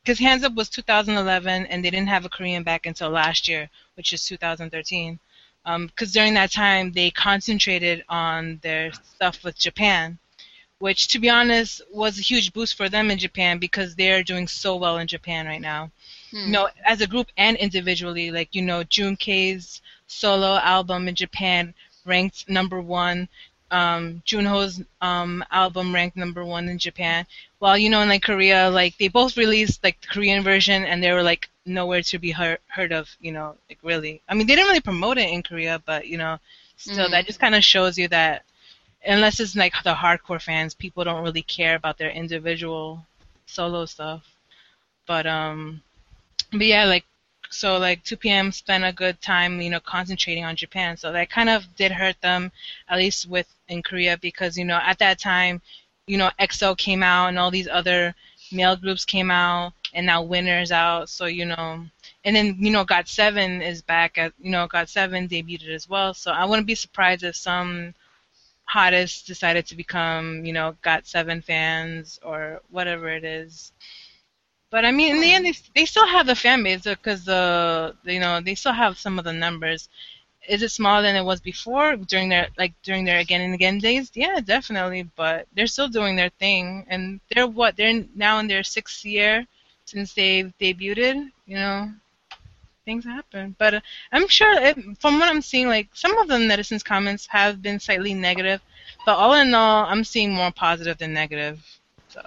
Because 0.04 0.18
Hands 0.18 0.42
Up 0.42 0.54
was 0.54 0.68
2011, 0.68 1.66
and 1.66 1.84
they 1.84 1.90
didn't 1.90 2.08
have 2.08 2.24
a 2.24 2.28
Korean 2.28 2.64
back 2.64 2.86
until 2.86 3.08
last 3.10 3.46
year, 3.46 3.70
which 3.94 4.12
is 4.12 4.26
2013. 4.26 5.20
Because 5.64 6.12
during 6.12 6.34
that 6.34 6.50
time, 6.50 6.90
they 6.90 7.12
concentrated 7.12 8.04
on 8.08 8.58
their 8.64 8.92
stuff 8.92 9.44
with 9.44 9.56
Japan, 9.56 10.18
which, 10.80 11.06
to 11.06 11.20
be 11.20 11.30
honest, 11.30 11.82
was 11.92 12.18
a 12.18 12.22
huge 12.22 12.52
boost 12.52 12.74
for 12.76 12.88
them 12.88 13.12
in 13.12 13.18
Japan 13.18 13.58
because 13.58 13.94
they're 13.94 14.24
doing 14.24 14.48
so 14.48 14.74
well 14.74 14.98
in 14.98 15.06
Japan 15.06 15.46
right 15.46 15.60
now. 15.60 15.92
Hmm. 16.32 16.46
You 16.46 16.50
know, 16.50 16.68
as 16.84 17.00
a 17.00 17.06
group 17.06 17.28
and 17.36 17.56
individually, 17.56 18.32
like 18.32 18.56
you 18.56 18.62
know, 18.62 18.82
Jun. 18.82 19.14
K's 19.14 19.80
solo 20.12 20.56
album 20.58 21.08
in 21.08 21.14
Japan 21.14 21.74
ranked 22.04 22.48
number 22.48 22.80
one. 22.80 23.28
Um, 23.70 24.22
Junho's 24.26 24.82
um, 25.00 25.42
album 25.50 25.94
ranked 25.94 26.16
number 26.16 26.44
one 26.44 26.68
in 26.68 26.78
Japan. 26.78 27.26
While 27.58 27.78
you 27.78 27.88
know, 27.88 28.02
in 28.02 28.08
like 28.08 28.22
Korea, 28.22 28.70
like 28.70 28.98
they 28.98 29.08
both 29.08 29.36
released 29.36 29.82
like 29.82 30.00
the 30.00 30.08
Korean 30.08 30.42
version, 30.42 30.84
and 30.84 31.02
they 31.02 31.12
were 31.12 31.22
like 31.22 31.48
nowhere 31.64 32.02
to 32.02 32.18
be 32.18 32.32
heard, 32.32 32.58
heard 32.68 32.92
of. 32.92 33.08
You 33.20 33.32
know, 33.32 33.56
like 33.68 33.78
really. 33.82 34.20
I 34.28 34.34
mean, 34.34 34.46
they 34.46 34.54
didn't 34.54 34.68
really 34.68 34.80
promote 34.90 35.16
it 35.18 35.30
in 35.30 35.42
Korea, 35.42 35.80
but 35.86 36.06
you 36.06 36.18
know, 36.18 36.38
still, 36.76 37.08
Mhm. 37.08 37.12
that 37.12 37.26
just 37.26 37.40
kind 37.40 37.54
of 37.54 37.64
shows 37.64 37.96
you 37.96 38.08
that 38.08 38.44
unless 39.06 39.40
it's 39.40 39.56
like 39.56 39.74
the 39.84 39.94
hardcore 39.94 40.40
fans, 40.42 40.74
people 40.74 41.04
don't 41.04 41.24
really 41.24 41.42
care 41.42 41.74
about 41.74 41.96
their 41.98 42.10
individual 42.10 43.06
solo 43.46 43.86
stuff. 43.86 44.22
But 45.06 45.26
um, 45.26 45.82
but 46.50 46.66
yeah, 46.66 46.84
like 46.84 47.04
so 47.52 47.78
like 47.78 48.02
2 48.04 48.16
p.m. 48.16 48.50
spent 48.52 48.84
a 48.84 48.92
good 48.92 49.20
time, 49.20 49.60
you 49.60 49.70
know, 49.70 49.80
concentrating 49.80 50.44
on 50.44 50.56
Japan. 50.56 50.96
So 50.96 51.12
that 51.12 51.30
kind 51.30 51.48
of 51.48 51.64
did 51.76 51.92
hurt 51.92 52.20
them, 52.20 52.50
at 52.88 52.98
least 52.98 53.28
with 53.28 53.46
in 53.68 53.82
Korea, 53.82 54.16
because 54.18 54.56
you 54.56 54.64
know 54.64 54.80
at 54.82 54.98
that 54.98 55.18
time, 55.18 55.60
you 56.06 56.16
know, 56.18 56.30
EXO 56.40 56.76
came 56.76 57.02
out 57.02 57.28
and 57.28 57.38
all 57.38 57.50
these 57.50 57.68
other 57.68 58.14
male 58.50 58.76
groups 58.76 59.04
came 59.04 59.30
out, 59.30 59.72
and 59.94 60.06
now 60.06 60.22
Winner's 60.22 60.72
out. 60.72 61.08
So 61.08 61.26
you 61.26 61.44
know, 61.44 61.84
and 62.24 62.36
then 62.36 62.56
you 62.58 62.70
know, 62.70 62.84
Got 62.84 63.08
Seven 63.08 63.62
is 63.62 63.82
back 63.82 64.18
at 64.18 64.32
you 64.38 64.50
know, 64.50 64.66
God 64.66 64.88
Seven 64.88 65.28
debuted 65.28 65.68
as 65.68 65.88
well. 65.88 66.14
So 66.14 66.32
I 66.32 66.44
wouldn't 66.44 66.66
be 66.66 66.74
surprised 66.74 67.22
if 67.22 67.36
some 67.36 67.94
hottest 68.64 69.26
decided 69.26 69.66
to 69.66 69.76
become, 69.76 70.44
you 70.46 70.52
know, 70.52 70.76
Got 70.82 71.06
Seven 71.06 71.42
fans 71.42 72.18
or 72.22 72.60
whatever 72.70 73.08
it 73.08 73.24
is. 73.24 73.72
But 74.72 74.86
I 74.86 74.90
mean, 74.90 75.14
in 75.14 75.20
the 75.20 75.30
end, 75.32 75.44
they, 75.44 75.54
they 75.76 75.84
still 75.84 76.06
have 76.06 76.26
the 76.26 76.34
fan 76.34 76.64
base 76.64 76.82
because 76.84 77.24
the 77.26 77.94
you 78.04 78.18
know 78.18 78.40
they 78.40 78.54
still 78.54 78.72
have 78.72 78.98
some 78.98 79.18
of 79.18 79.24
the 79.26 79.32
numbers. 79.32 79.90
Is 80.48 80.62
it 80.62 80.70
smaller 80.70 81.02
than 81.02 81.14
it 81.14 81.24
was 81.24 81.40
before 81.40 81.96
during 81.96 82.30
their 82.30 82.48
like 82.56 82.72
during 82.82 83.04
their 83.04 83.18
again 83.18 83.42
and 83.42 83.54
again 83.54 83.78
days? 83.78 84.10
Yeah, 84.14 84.40
definitely. 84.40 85.02
But 85.14 85.46
they're 85.54 85.66
still 85.66 85.88
doing 85.88 86.16
their 86.16 86.30
thing, 86.30 86.86
and 86.88 87.20
they're 87.28 87.46
what 87.46 87.76
they're 87.76 88.02
now 88.14 88.38
in 88.38 88.48
their 88.48 88.64
sixth 88.64 89.04
year 89.04 89.46
since 89.84 90.14
they've 90.14 90.52
debuted. 90.58 91.30
You 91.46 91.56
know, 91.56 91.92
things 92.86 93.04
happen. 93.04 93.54
But 93.58 93.74
uh, 93.74 93.80
I'm 94.12 94.26
sure 94.26 94.52
it, 94.54 94.76
from 95.00 95.18
what 95.18 95.28
I'm 95.28 95.42
seeing, 95.42 95.68
like 95.68 95.88
some 95.92 96.16
of 96.16 96.28
the 96.28 96.36
netizens' 96.36 96.84
comments 96.84 97.26
have 97.26 97.60
been 97.60 97.78
slightly 97.78 98.14
negative, 98.14 98.62
but 99.04 99.16
all 99.18 99.34
in 99.34 99.52
all, 99.54 99.84
I'm 99.84 100.04
seeing 100.04 100.32
more 100.32 100.50
positive 100.50 100.96
than 100.96 101.12
negative. 101.12 101.60
So 102.08 102.22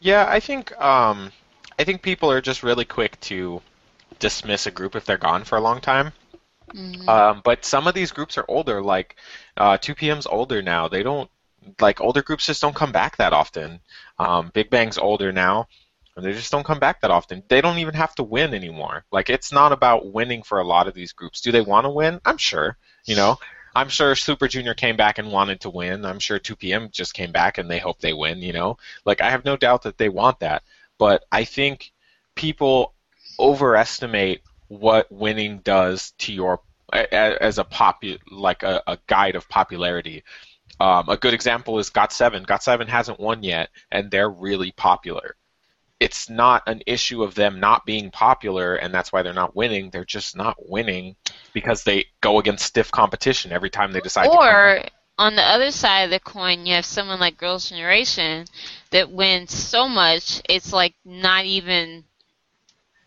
Yeah, 0.00 0.26
I 0.28 0.38
think 0.38 0.70
um, 0.80 1.32
I 1.78 1.84
think 1.84 2.02
people 2.02 2.30
are 2.30 2.40
just 2.40 2.62
really 2.62 2.84
quick 2.84 3.18
to 3.22 3.60
dismiss 4.18 4.66
a 4.66 4.70
group 4.70 4.94
if 4.94 5.04
they're 5.04 5.18
gone 5.18 5.44
for 5.44 5.56
a 5.56 5.60
long 5.60 5.80
time. 5.80 6.12
Mhm. 6.72 7.08
Um, 7.08 7.42
but 7.44 7.64
some 7.64 7.86
of 7.86 7.94
these 7.94 8.12
groups 8.12 8.38
are 8.38 8.44
older, 8.48 8.82
like 8.82 9.16
uh, 9.56 9.78
2PM's 9.78 10.26
older 10.26 10.62
now. 10.62 10.88
They 10.88 11.02
don't 11.02 11.30
like 11.80 12.00
older 12.00 12.22
groups 12.22 12.46
just 12.46 12.60
don't 12.60 12.74
come 12.74 12.92
back 12.92 13.16
that 13.16 13.32
often. 13.32 13.80
Um, 14.18 14.50
Big 14.54 14.70
Bang's 14.70 14.98
older 14.98 15.32
now, 15.32 15.68
and 16.16 16.24
they 16.24 16.32
just 16.32 16.52
don't 16.52 16.66
come 16.66 16.78
back 16.78 17.00
that 17.00 17.10
often. 17.10 17.42
They 17.48 17.60
don't 17.60 17.78
even 17.78 17.94
have 17.94 18.14
to 18.16 18.22
win 18.22 18.54
anymore. 18.54 19.04
Like 19.10 19.30
it's 19.30 19.52
not 19.52 19.72
about 19.72 20.12
winning 20.12 20.42
for 20.42 20.60
a 20.60 20.64
lot 20.66 20.88
of 20.88 20.94
these 20.94 21.12
groups. 21.12 21.40
Do 21.40 21.52
they 21.52 21.60
want 21.60 21.84
to 21.84 21.90
win? 21.90 22.20
I'm 22.24 22.38
sure. 22.38 22.76
You 23.06 23.16
know, 23.16 23.38
I'm 23.74 23.88
sure 23.88 24.14
Super 24.14 24.48
Junior 24.48 24.74
came 24.74 24.96
back 24.96 25.18
and 25.18 25.32
wanted 25.32 25.60
to 25.62 25.70
win. 25.70 26.04
I'm 26.04 26.18
sure 26.20 26.38
2PM 26.38 26.90
just 26.90 27.14
came 27.14 27.32
back 27.32 27.58
and 27.58 27.70
they 27.70 27.78
hope 27.78 28.00
they 28.00 28.12
win. 28.12 28.40
You 28.42 28.52
know, 28.52 28.78
like 29.04 29.20
I 29.20 29.30
have 29.30 29.44
no 29.44 29.56
doubt 29.56 29.82
that 29.82 29.98
they 29.98 30.08
want 30.08 30.40
that. 30.40 30.62
But 30.98 31.24
I 31.30 31.44
think 31.44 31.92
people 32.34 32.94
overestimate 33.38 34.42
what 34.68 35.10
winning 35.10 35.58
does 35.58 36.12
to 36.18 36.32
your 36.32 36.60
as 36.92 37.58
a 37.58 37.64
popu- 37.64 38.20
like 38.30 38.62
a, 38.62 38.82
a 38.86 38.98
guide 39.06 39.36
of 39.36 39.48
popularity. 39.48 40.22
Um, 40.80 41.08
a 41.08 41.16
good 41.16 41.34
example 41.34 41.78
is 41.78 41.90
Got 41.90 42.12
Seven. 42.12 42.42
Got 42.42 42.62
Seven 42.62 42.86
hasn't 42.86 43.20
won 43.20 43.42
yet, 43.42 43.70
and 43.90 44.10
they're 44.10 44.30
really 44.30 44.72
popular. 44.72 45.36
It's 46.00 46.28
not 46.28 46.62
an 46.66 46.82
issue 46.86 47.22
of 47.22 47.34
them 47.34 47.60
not 47.60 47.86
being 47.86 48.10
popular, 48.10 48.74
and 48.74 48.92
that's 48.92 49.12
why 49.12 49.22
they're 49.22 49.32
not 49.32 49.56
winning. 49.56 49.90
They're 49.90 50.04
just 50.04 50.36
not 50.36 50.56
winning 50.68 51.16
because 51.52 51.84
they 51.84 52.06
go 52.20 52.38
against 52.38 52.66
stiff 52.66 52.90
competition 52.90 53.52
every 53.52 53.70
time 53.70 53.92
they 53.92 54.00
decide. 54.00 54.24
to 54.24 54.30
Or 54.30 54.84
on 55.18 55.36
the 55.36 55.42
other 55.42 55.70
side 55.70 56.02
of 56.02 56.10
the 56.10 56.20
coin, 56.20 56.66
you 56.66 56.74
have 56.74 56.84
someone 56.84 57.20
like 57.20 57.36
Girls' 57.38 57.68
Generation 57.68 58.46
that 58.90 59.10
wins 59.10 59.52
so 59.52 59.88
much, 59.88 60.42
it's 60.48 60.72
like 60.72 60.94
not 61.04 61.44
even. 61.44 62.04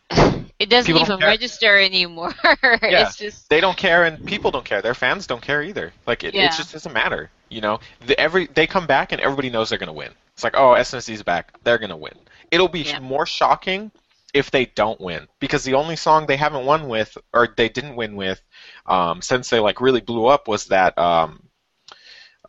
It 0.59 0.71
doesn't 0.71 0.91
People 0.91 1.01
even 1.13 1.19
register 1.19 1.77
anymore. 1.77 2.33
Yeah. 2.63 3.07
It's 3.07 3.15
just. 3.17 3.47
they 3.47 3.61
don't 3.61 3.77
care 3.77 4.05
and 4.05 4.25
people 4.25 4.49
don't 4.49 4.65
care 4.65 4.81
their 4.81 4.95
fans 4.95 5.27
don't 5.27 5.41
care 5.41 5.61
either 5.61 5.93
like 6.07 6.23
it, 6.23 6.33
Yeah. 6.33 6.45
it 6.45 6.53
just 6.53 6.73
doesn't 6.73 6.93
matter 6.93 7.29
you 7.49 7.61
know 7.61 7.79
the, 8.07 8.19
every 8.19 8.47
they 8.47 8.65
come 8.65 8.87
back 8.87 9.11
and 9.11 9.21
everybody 9.21 9.51
knows 9.51 9.69
they're 9.69 9.77
going 9.77 9.85
to 9.87 9.93
win 9.93 10.11
it's 10.33 10.43
like 10.43 10.55
oh 10.57 10.73
SNSD's 10.73 11.21
back 11.21 11.53
they're 11.63 11.77
going 11.77 11.91
to 11.91 11.95
win 11.95 12.13
it'll 12.49 12.67
be 12.69 12.81
Yeah. 12.81 12.99
more 12.99 13.27
shocking 13.27 13.91
if 14.33 14.49
they 14.49 14.65
don't 14.65 14.99
win 14.99 15.27
because 15.39 15.63
the 15.63 15.75
only 15.75 15.95
song 15.95 16.25
they 16.25 16.37
haven't 16.37 16.65
won 16.65 16.87
with 16.87 17.15
or 17.33 17.49
they 17.55 17.69
didn't 17.69 17.95
win 17.95 18.15
with 18.15 18.41
um, 18.87 19.21
since 19.21 19.49
they 19.51 19.59
like 19.59 19.79
really 19.79 20.01
blew 20.01 20.25
up 20.25 20.47
was 20.47 20.65
that 20.65 20.97
um, 20.97 21.43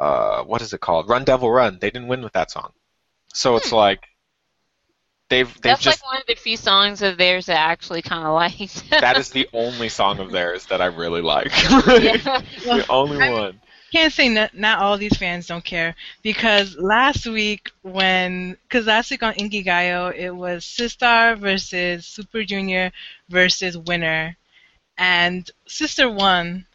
uh, 0.01 0.43
what 0.45 0.62
is 0.62 0.73
it 0.73 0.81
called? 0.81 1.09
Run 1.09 1.25
devil 1.25 1.51
run. 1.51 1.79
They 1.81 1.91
didn't 1.91 2.09
win 2.09 2.23
with 2.23 2.33
that 2.35 2.51
song. 2.51 2.73
So 3.35 3.57
it's 3.57 3.73
like 3.73 4.07
they've 5.29 5.53
they've 5.55 5.62
That's 5.62 5.83
just 5.83 6.03
like 6.03 6.12
one 6.12 6.20
of 6.20 6.27
the 6.27 6.35
few 6.35 6.57
songs 6.57 7.03
of 7.03 7.19
theirs 7.19 7.47
that 7.47 7.57
I 7.57 7.73
actually 7.73 8.03
kind 8.03 8.27
of 8.27 8.35
liked. 8.35 8.91
that 9.01 9.16
is 9.19 9.31
the 9.31 9.49
only 9.53 9.89
song 9.89 10.19
of 10.19 10.31
theirs 10.31 10.66
that 10.66 10.81
I 10.81 10.87
really 10.87 11.20
like. 11.20 11.53
Yeah. 11.62 12.43
the 12.65 12.87
only 12.89 13.20
I- 13.20 13.33
one. 13.33 13.61
Can't 13.91 14.12
say 14.12 14.29
not, 14.29 14.55
not 14.55 14.81
all 14.81 14.99
these 14.99 15.16
fans 15.16 15.47
don't 15.47 15.65
care 15.65 15.95
because 16.23 16.77
last 16.77 17.27
week 17.27 17.70
when 17.81 18.59
because 18.65 18.85
last 18.87 19.11
week 19.11 19.23
on 19.23 19.33
Inkigayo 19.33 20.15
it 20.15 20.31
was 20.31 20.66
Sistar 20.66 21.39
versus 21.39 22.05
Super 22.05 22.45
Junior 22.45 22.93
versus 23.31 23.79
Winner, 23.79 24.37
and 24.99 25.51
Sistar 25.66 26.15
won. 26.15 26.66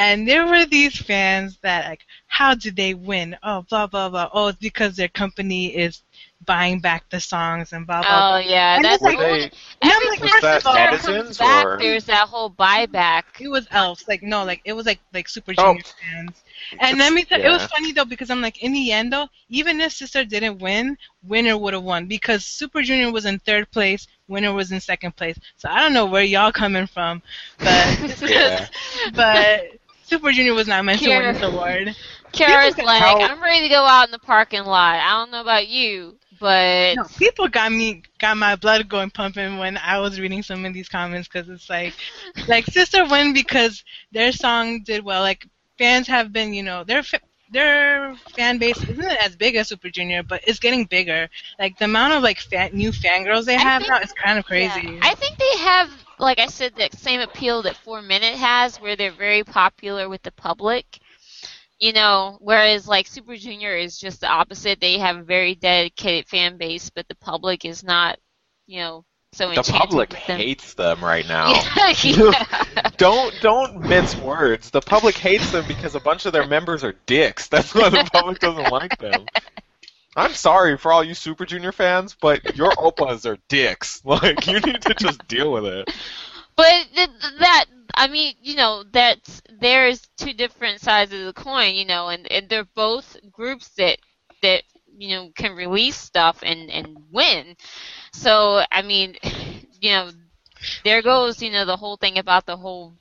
And 0.00 0.26
there 0.26 0.46
were 0.46 0.64
these 0.66 0.96
fans 0.96 1.58
that 1.62 1.88
like, 1.88 2.06
how 2.26 2.54
did 2.54 2.76
they 2.76 2.94
win? 2.94 3.36
Oh, 3.42 3.62
blah 3.68 3.86
blah 3.86 4.08
blah. 4.08 4.28
Oh, 4.32 4.48
it's 4.48 4.58
because 4.58 4.96
their 4.96 5.08
company 5.08 5.66
is 5.76 6.02
buying 6.46 6.80
back 6.80 7.04
the 7.10 7.20
songs 7.20 7.72
and 7.74 7.86
blah 7.86 8.00
blah. 8.00 8.08
Oh 8.10 8.28
blah. 8.30 8.38
yeah, 8.38 8.76
And 8.76 8.84
that's 8.84 8.94
it's 8.94 9.02
like- 9.02 9.18
they- 9.18 9.42
And 9.82 9.92
I'm 9.92 10.02
every 10.06 10.08
like, 10.08 10.20
Was 10.22 10.30
time 10.30 10.40
that 10.42 10.62
first 10.62 10.66
of 10.66 10.72
all, 10.74 10.98
Super 10.98 11.22
comes 11.24 11.38
back, 11.38 11.66
or- 11.66 11.78
there's 11.78 12.04
that 12.06 12.28
whole 12.28 12.50
buyback. 12.50 13.24
It 13.38 13.48
was 13.48 13.66
elves, 13.70 14.04
like 14.08 14.22
no, 14.22 14.44
like 14.44 14.62
it 14.64 14.72
was 14.72 14.86
like 14.86 15.00
like 15.12 15.28
Super 15.28 15.52
Oh. 15.58 15.72
Junior 15.74 15.82
fans. 16.00 16.42
And 16.78 16.98
let 16.98 17.12
me 17.12 17.24
tell 17.24 17.40
it 17.40 17.48
was 17.48 17.64
funny 17.66 17.92
though 17.92 18.04
because 18.06 18.30
I'm 18.30 18.40
like 18.40 18.62
in 18.62 18.72
the 18.72 18.92
end 18.92 19.12
though, 19.12 19.28
even 19.50 19.80
if 19.80 19.92
Sistar 19.92 20.26
didn't 20.26 20.58
win, 20.60 20.96
Winner 21.24 21.58
would 21.58 21.74
have 21.74 21.82
won 21.82 22.06
because 22.06 22.44
Super 22.44 22.80
Junior 22.82 23.10
was 23.12 23.26
in 23.26 23.38
third 23.40 23.70
place, 23.70 24.06
Winner 24.28 24.52
was 24.54 24.72
in 24.72 24.80
second 24.80 25.16
place. 25.16 25.38
So 25.58 25.68
I 25.68 25.80
don't 25.82 25.92
know 25.92 26.06
where 26.06 26.22
y'all 26.22 26.52
coming 26.52 26.86
from, 26.86 27.22
but 27.58 27.98
but 29.14 29.64
Super 30.10 30.32
Junior 30.32 30.54
was 30.54 30.66
not 30.66 30.84
meant 30.84 31.00
to 31.00 31.08
win 31.08 31.34
this 31.34 31.42
award. 31.42 31.94
Kiara's 32.32 32.76
like, 32.78 33.00
how- 33.00 33.20
I'm 33.20 33.42
ready 33.42 33.62
to 33.62 33.68
go 33.74 33.84
out 33.84 34.06
in 34.06 34.12
the 34.12 34.18
parking 34.18 34.64
lot. 34.64 34.96
I 34.96 35.10
don't 35.10 35.30
know 35.30 35.40
about 35.40 35.66
you, 35.68 36.16
but 36.38 36.94
No, 36.96 37.04
people 37.16 37.48
got 37.48 37.72
me 37.72 38.02
got 38.18 38.36
my 38.36 38.54
blood 38.56 38.88
going 38.88 39.10
pumping 39.10 39.58
when 39.58 39.76
I 39.78 39.98
was 39.98 40.20
reading 40.20 40.42
some 40.42 40.64
of 40.64 40.72
these 40.74 40.88
comments 40.88 41.28
because 41.28 41.48
it's 41.48 41.68
like 41.70 41.94
like 42.48 42.66
Sistar 42.66 43.10
win 43.10 43.32
because 43.32 43.82
their 44.12 44.30
song 44.32 44.82
did 44.82 45.04
well. 45.04 45.22
Like 45.22 45.46
fans 45.78 46.06
have 46.08 46.32
been, 46.32 46.52
you 46.54 46.62
know, 46.62 46.84
their 46.84 47.02
their 47.52 48.14
fan 48.36 48.58
base 48.58 48.80
isn't 48.88 49.04
as 49.24 49.34
big 49.34 49.56
as 49.56 49.68
Super 49.68 49.90
Junior, 49.90 50.22
but 50.22 50.40
it's 50.46 50.60
getting 50.60 50.84
bigger. 50.84 51.28
Like 51.58 51.78
the 51.78 51.86
amount 51.86 52.12
of 52.12 52.22
like 52.22 52.38
fan, 52.38 52.70
new 52.72 52.92
fangirls 52.92 53.44
they 53.44 53.56
have 53.56 53.82
think- 53.82 53.90
now 53.92 53.98
is 54.00 54.12
kind 54.12 54.38
of 54.38 54.44
crazy. 54.44 54.82
Yeah. 54.82 55.00
I 55.02 55.14
think 55.16 55.36
they 55.36 55.58
have, 55.58 55.90
like 56.20 56.38
I 56.38 56.46
said, 56.46 56.74
the 56.76 56.88
same 56.96 57.20
appeal 57.20 57.62
that 57.62 57.76
Four 57.76 58.02
Minute 58.02 58.34
has, 58.36 58.80
where 58.80 58.96
they're 58.96 59.10
very 59.10 59.42
popular 59.44 60.08
with 60.08 60.22
the 60.22 60.32
public. 60.32 60.84
You 61.78 61.94
know, 61.94 62.36
whereas 62.40 62.86
like 62.86 63.06
Super 63.06 63.36
Junior 63.36 63.74
is 63.74 63.98
just 63.98 64.20
the 64.20 64.28
opposite. 64.28 64.80
They 64.80 64.98
have 64.98 65.16
a 65.16 65.22
very 65.22 65.54
dedicated 65.54 66.28
fan 66.28 66.58
base, 66.58 66.90
but 66.90 67.08
the 67.08 67.14
public 67.16 67.64
is 67.64 67.82
not, 67.82 68.18
you 68.66 68.80
know, 68.80 69.04
so 69.32 69.48
The 69.54 69.62
public 69.62 70.10
with 70.10 70.26
them. 70.26 70.38
hates 70.38 70.74
them 70.74 71.02
right 71.02 71.26
now. 71.26 71.54
Don't 72.96 73.34
don't 73.40 73.80
mince 73.80 74.14
words. 74.16 74.70
The 74.70 74.80
public 74.82 75.16
hates 75.16 75.52
them 75.52 75.64
because 75.66 75.94
a 75.94 76.00
bunch 76.00 76.26
of 76.26 76.32
their 76.32 76.46
members 76.46 76.84
are 76.84 76.96
dicks. 77.06 77.48
That's 77.48 77.74
why 77.74 77.88
the 77.88 78.08
public 78.12 78.40
doesn't 78.40 78.70
like 78.70 78.98
them. 78.98 79.24
I'm 80.20 80.34
sorry 80.34 80.76
for 80.76 80.92
all 80.92 81.02
you 81.02 81.14
Super 81.14 81.46
Junior 81.46 81.72
fans, 81.72 82.14
but 82.20 82.54
your 82.54 82.70
oppas 82.72 83.24
are 83.24 83.38
dicks. 83.48 84.02
Like 84.10 84.46
you 84.46 84.60
need 84.60 84.82
to 84.82 84.94
just 84.94 85.26
deal 85.28 85.52
with 85.52 85.64
it. 85.64 85.90
But 86.56 86.88
th- 86.94 87.08
th- 87.20 87.38
that, 87.38 87.66
I 87.94 88.08
mean, 88.08 88.34
you 88.42 88.56
know, 88.56 88.84
that's 88.92 89.40
there's 89.60 90.06
two 90.18 90.34
different 90.34 90.80
sides 90.80 91.12
of 91.12 91.20
the 91.20 91.32
coin, 91.32 91.74
you 91.74 91.86
know, 91.86 92.08
and, 92.08 92.30
and 92.30 92.48
they're 92.48 92.68
both 92.74 93.16
groups 93.32 93.68
that 93.78 93.98
that 94.42 94.64
you 94.98 95.16
know 95.16 95.30
can 95.34 95.56
release 95.56 95.96
stuff 95.96 96.40
and 96.42 96.70
and 96.70 96.98
win. 97.10 97.56
So 98.12 98.62
I 98.70 98.82
mean, 98.82 99.16
you 99.80 99.90
know, 99.92 100.10
there 100.84 101.00
goes 101.00 101.40
you 101.40 101.50
know 101.50 101.64
the 101.64 101.76
whole 101.76 101.96
thing 101.96 102.18
about 102.18 102.44
the 102.44 102.58
whole 102.58 102.92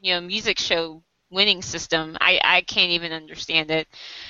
you 0.00 0.14
know 0.14 0.20
music 0.20 0.58
show 0.58 1.02
winning 1.30 1.62
system. 1.62 2.16
I 2.20 2.40
I 2.42 2.60
can't 2.62 2.92
even 2.92 3.12
understand 3.12 3.70
it. 3.70 3.88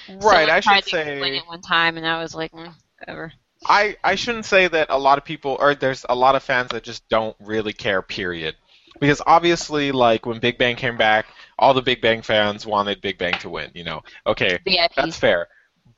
Right. 0.08 0.20
Someone 0.20 0.50
I 0.50 0.60
should 0.60 0.84
say 0.84 1.20
win 1.20 1.34
it 1.34 1.46
one 1.46 1.62
time, 1.62 1.96
and 1.96 2.06
I 2.06 2.22
was 2.22 2.34
like, 2.34 2.52
mm, 2.52 2.72
whatever. 2.98 3.32
I, 3.64 3.96
I 4.04 4.14
shouldn't 4.14 4.44
say 4.44 4.68
that 4.68 4.88
a 4.90 4.98
lot 4.98 5.18
of 5.18 5.24
people 5.24 5.56
or 5.58 5.74
there's 5.74 6.04
a 6.08 6.14
lot 6.14 6.36
of 6.36 6.42
fans 6.42 6.70
that 6.70 6.84
just 6.84 7.08
don't 7.08 7.36
really 7.40 7.72
care 7.72 8.02
period 8.02 8.54
because 9.00 9.22
obviously 9.26 9.92
like 9.92 10.26
when 10.26 10.38
big 10.38 10.58
bang 10.58 10.76
came 10.76 10.96
back 10.96 11.26
all 11.58 11.74
the 11.74 11.82
big 11.82 12.00
bang 12.00 12.22
fans 12.22 12.66
wanted 12.66 13.00
big 13.00 13.18
bang 13.18 13.32
to 13.38 13.48
win 13.48 13.70
you 13.74 13.84
know 13.84 14.02
okay 14.26 14.58
VIPs. 14.66 14.94
that's 14.96 15.16
fair 15.16 15.48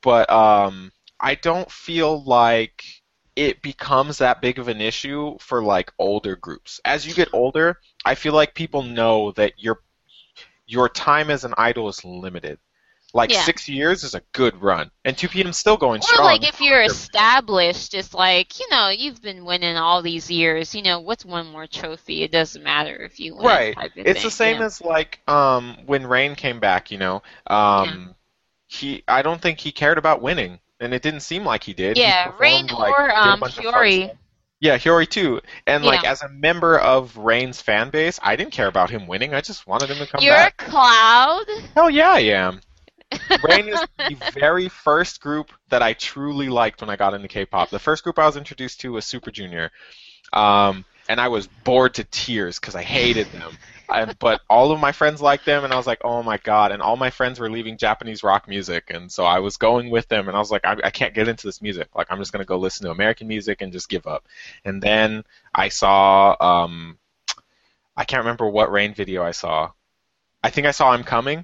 but 0.01 0.29
um 0.29 0.91
i 1.19 1.35
don't 1.35 1.69
feel 1.71 2.23
like 2.23 2.83
it 3.35 3.61
becomes 3.61 4.17
that 4.17 4.41
big 4.41 4.59
of 4.59 4.67
an 4.67 4.81
issue 4.81 5.37
for 5.39 5.63
like 5.63 5.91
older 5.99 6.35
groups 6.35 6.81
as 6.85 7.05
you 7.05 7.13
get 7.13 7.29
older 7.33 7.77
i 8.05 8.15
feel 8.15 8.33
like 8.33 8.53
people 8.53 8.83
know 8.83 9.31
that 9.33 9.53
your 9.57 9.81
your 10.69 10.87
time 10.87 11.29
as 11.29 11.43
an 11.43 11.53
idol 11.57 11.89
is 11.89 12.05
limited 12.05 12.59
like 13.13 13.31
Yeah. 13.31 13.41
six 13.41 13.67
years 13.67 14.03
is 14.03 14.13
a 14.13 14.21
good 14.33 14.61
run 14.61 14.91
and 15.03 15.17
2pm's 15.17 15.57
still 15.57 15.77
going 15.77 15.99
Or 15.99 16.03
strong 16.03 16.25
like 16.25 16.47
if 16.47 16.61
you're 16.61 16.83
established, 16.83 17.95
it's 17.95 18.13
like 18.13 18.59
you 18.59 18.67
know 18.69 18.89
you've 18.89 19.21
been 19.21 19.45
winning 19.45 19.77
all 19.77 20.01
these 20.03 20.29
years. 20.29 20.75
You 20.75 20.83
know 20.83 20.99
what's 20.99 21.25
one 21.25 21.47
more 21.47 21.65
trophy? 21.65 22.21
It 22.21 22.31
doesn't 22.31 22.63
matter 22.63 22.95
if 22.97 23.19
you 23.19 23.35
win. 23.35 23.45
Right. 23.45 23.75
It's 23.95 24.21
thing, 24.21 24.23
the 24.23 24.31
same 24.31 24.59
yeah. 24.59 24.65
as 24.65 24.81
like 24.81 25.19
um 25.27 25.77
when 25.87 26.05
Rain 26.05 26.35
came 26.35 26.59
back, 26.59 26.91
you 26.91 26.99
know. 26.99 27.23
Um 27.47 28.13
he 28.67 29.03
I 29.07 29.23
don't 29.23 29.41
think 29.41 29.59
he 29.59 29.71
cared 29.71 29.97
about 29.97 30.21
winning. 30.21 30.59
And 30.79 30.93
it 30.93 31.01
didn't 31.01 31.21
seem 31.21 31.43
like 31.43 31.63
he 31.63 31.73
did. 31.73 31.97
He 31.97 32.03
Yeah, 32.03 32.31
Rain 32.39 32.67
like, 32.67 32.97
or, 32.97 33.13
um, 33.13 33.39
bunch 33.41 33.57
of 34.67 34.71
fun 34.71 34.81
Hyori. 34.81 35.07
stuff. 35.07 35.11
Yeah, 35.29 35.41
Hyori 35.41 35.41
too. 35.41 35.41
And 35.67 35.83
like 35.83 36.03
as 36.03 36.21
a 36.21 36.29
member 36.29 36.77
of 36.79 37.17
Rain's 37.17 37.61
fan 37.61 37.89
base, 37.89 38.19
I 38.21 38.35
didn't 38.35 38.51
care 38.51 38.67
about 38.67 38.89
him 38.89 39.07
winning. 39.07 39.33
I 39.33 39.41
just 39.41 39.67
wanted 39.67 39.89
him 39.89 39.97
to 39.97 40.07
come 40.07 40.21
You're 40.23 40.35
back. 40.35 40.61
a 40.61 40.69
cloud. 40.69 41.45
Hell 41.75 41.89
yeah, 41.89 42.11
I 42.11 42.19
am. 42.19 42.61
Rain 43.43 43.67
is 43.69 43.79
the 43.97 44.17
very 44.33 44.69
first 44.69 45.19
group 45.21 45.51
that 45.69 45.81
I 45.81 45.93
truly 45.93 46.49
liked 46.49 46.81
when 46.81 46.89
I 46.89 46.95
got 46.95 47.13
into 47.15 47.27
K-pop. 47.27 47.69
The 47.69 47.79
first 47.79 48.03
group 48.03 48.19
I 48.19 48.25
was 48.25 48.37
introduced 48.37 48.81
to 48.81 48.91
was 48.91 49.05
Super 49.05 49.31
Junior, 49.31 49.71
um, 50.31 50.85
and 51.09 51.19
I 51.19 51.27
was 51.27 51.47
bored 51.47 51.95
to 51.95 52.03
tears 52.05 52.59
because 52.59 52.75
I 52.75 52.83
hated 52.83 53.29
them. 53.33 53.57
And, 53.91 54.17
but 54.19 54.41
all 54.47 54.71
of 54.71 54.79
my 54.79 54.91
friends 54.91 55.19
liked 55.19 55.45
them, 55.45 55.63
and 55.63 55.73
I 55.73 55.75
was 55.75 55.87
like, 55.87 56.01
oh 56.03 56.21
my 56.21 56.37
god! 56.37 56.71
And 56.71 56.79
all 56.79 56.95
my 56.95 57.09
friends 57.09 57.39
were 57.39 57.49
leaving 57.49 57.75
Japanese 57.75 58.21
rock 58.21 58.47
music, 58.47 58.91
and 58.93 59.11
so 59.11 59.25
I 59.25 59.39
was 59.39 59.57
going 59.57 59.89
with 59.89 60.07
them, 60.07 60.27
and 60.27 60.37
I 60.37 60.39
was 60.39 60.51
like, 60.51 60.63
I, 60.63 60.77
I 60.83 60.91
can't 60.91 61.15
get 61.15 61.27
into 61.27 61.47
this 61.47 61.59
music. 61.59 61.89
Like, 61.95 62.05
I'm 62.11 62.19
just 62.19 62.31
gonna 62.31 62.45
go 62.45 62.59
listen 62.59 62.85
to 62.85 62.91
American 62.91 63.27
music 63.27 63.61
and 63.61 63.73
just 63.73 63.89
give 63.89 64.05
up. 64.05 64.27
And 64.63 64.79
then 64.79 65.23
I 65.55 65.69
saw, 65.69 66.35
um, 66.39 66.99
I 67.97 68.05
can't 68.05 68.19
remember 68.19 68.47
what 68.47 68.71
Rain 68.71 68.93
video 68.93 69.23
I 69.23 69.31
saw. 69.31 69.71
I 70.43 70.51
think 70.51 70.67
I 70.67 70.71
saw 70.71 70.91
I'm 70.91 71.03
Coming, 71.03 71.43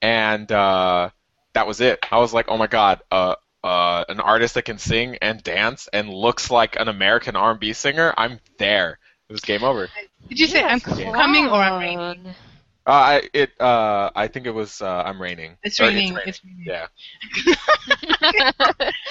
and 0.00 0.50
uh, 0.52 1.10
that 1.54 1.66
was 1.66 1.80
it. 1.80 2.06
I 2.12 2.18
was 2.18 2.32
like, 2.32 2.46
oh 2.48 2.56
my 2.56 2.68
god, 2.68 3.00
uh, 3.10 3.34
uh, 3.64 4.04
an 4.08 4.20
artist 4.20 4.54
that 4.54 4.64
can 4.64 4.78
sing 4.78 5.18
and 5.20 5.42
dance 5.42 5.88
and 5.92 6.08
looks 6.08 6.52
like 6.52 6.76
an 6.76 6.86
American 6.86 7.34
R&B 7.34 7.72
singer. 7.72 8.14
I'm 8.16 8.38
there. 8.58 8.99
It 9.30 9.34
was 9.34 9.42
game 9.42 9.64
over. 9.64 9.88
Did 10.28 10.40
you 10.40 10.48
say 10.48 10.62
I'm 10.64 10.80
Yeah. 10.96 11.12
coming 11.12 11.48
or 11.48 11.62
I'm 11.62 11.78
raining? 11.78 12.36
Uh, 12.86 12.90
I 12.92 13.22
it 13.34 13.60
uh, 13.60 14.10
I 14.16 14.28
think 14.28 14.46
it 14.46 14.50
was 14.50 14.82
uh, 14.82 15.02
I'm 15.06 15.22
raining. 15.22 15.58
It's 15.64 15.80
Or 15.80 15.86
raining. 15.86 16.20
It's 16.24 16.44
raining. 16.44 16.66
Yeah. 16.66 16.88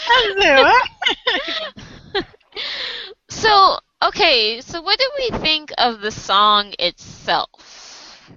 I 0.09 0.25
was 0.25 0.37
like, 0.37 0.57
what? 0.57 2.25
so 3.29 3.77
okay, 4.03 4.61
so 4.61 4.81
what 4.81 4.99
do 4.99 5.09
we 5.17 5.37
think 5.39 5.71
of 5.77 6.01
the 6.01 6.11
song 6.11 6.73
itself? 6.79 8.31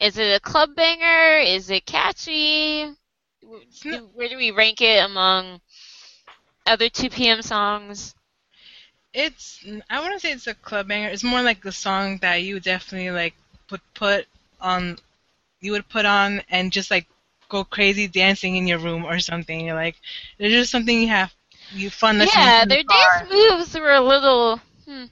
Is 0.00 0.18
it 0.18 0.36
a 0.36 0.40
club 0.40 0.74
banger? 0.76 1.38
Is 1.40 1.70
it 1.70 1.86
catchy? 1.86 2.86
Do- 3.80 4.10
Where 4.14 4.28
do 4.28 4.36
we 4.36 4.50
rank 4.52 4.80
it 4.82 5.04
among 5.04 5.60
other 6.66 6.88
2 6.88 7.10
p.m. 7.10 7.42
songs? 7.42 8.14
It's 9.14 9.64
I 9.90 10.00
wouldn't 10.00 10.20
say 10.22 10.32
it's 10.32 10.46
a 10.46 10.54
club 10.54 10.88
banger. 10.88 11.08
It's 11.08 11.22
more 11.24 11.42
like 11.42 11.62
the 11.62 11.72
song 11.72 12.18
that 12.18 12.36
you 12.36 12.54
would 12.54 12.62
definitely 12.64 13.10
like 13.10 13.34
put 13.68 13.80
put 13.94 14.26
on 14.60 14.98
you 15.60 15.72
would 15.72 15.88
put 15.88 16.04
on 16.06 16.42
and 16.48 16.72
just 16.72 16.90
like 16.90 17.06
go 17.48 17.64
crazy 17.64 18.06
dancing 18.08 18.56
in 18.56 18.66
your 18.66 18.78
room 18.78 19.04
or 19.04 19.18
something. 19.20 19.68
Like 19.68 19.96
there's 20.38 20.52
just 20.52 20.70
something 20.72 21.00
you 21.00 21.08
have 21.08 21.34
you 21.70 21.90
fun 21.90 22.18
listening 22.18 22.52
Yeah, 22.52 22.62
to 22.62 22.66
the 22.66 22.76
their 22.76 22.82
dance 22.84 23.22
moves 23.30 23.74
were 23.78 23.92
a 23.92 24.00
little. 24.00 24.58
Hmm, 24.86 25.04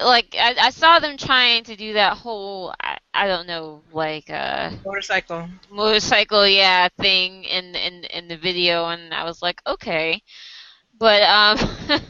like 0.00 0.34
I, 0.38 0.54
I 0.60 0.70
saw 0.70 0.98
them 0.98 1.16
trying 1.16 1.64
to 1.64 1.76
do 1.76 1.94
that 1.94 2.16
whole 2.18 2.74
I, 2.80 2.98
I 3.14 3.26
don't 3.26 3.46
know 3.46 3.82
like 3.92 4.30
uh 4.30 4.70
motorcycle. 4.84 5.48
motorcycle 5.70 6.46
yeah 6.46 6.88
thing 6.98 7.44
in 7.44 7.74
in 7.74 8.04
in 8.04 8.28
the 8.28 8.36
video 8.36 8.86
and 8.88 9.12
I 9.14 9.24
was 9.24 9.42
like 9.42 9.60
okay, 9.66 10.22
but 10.98 11.22
um 11.22 11.58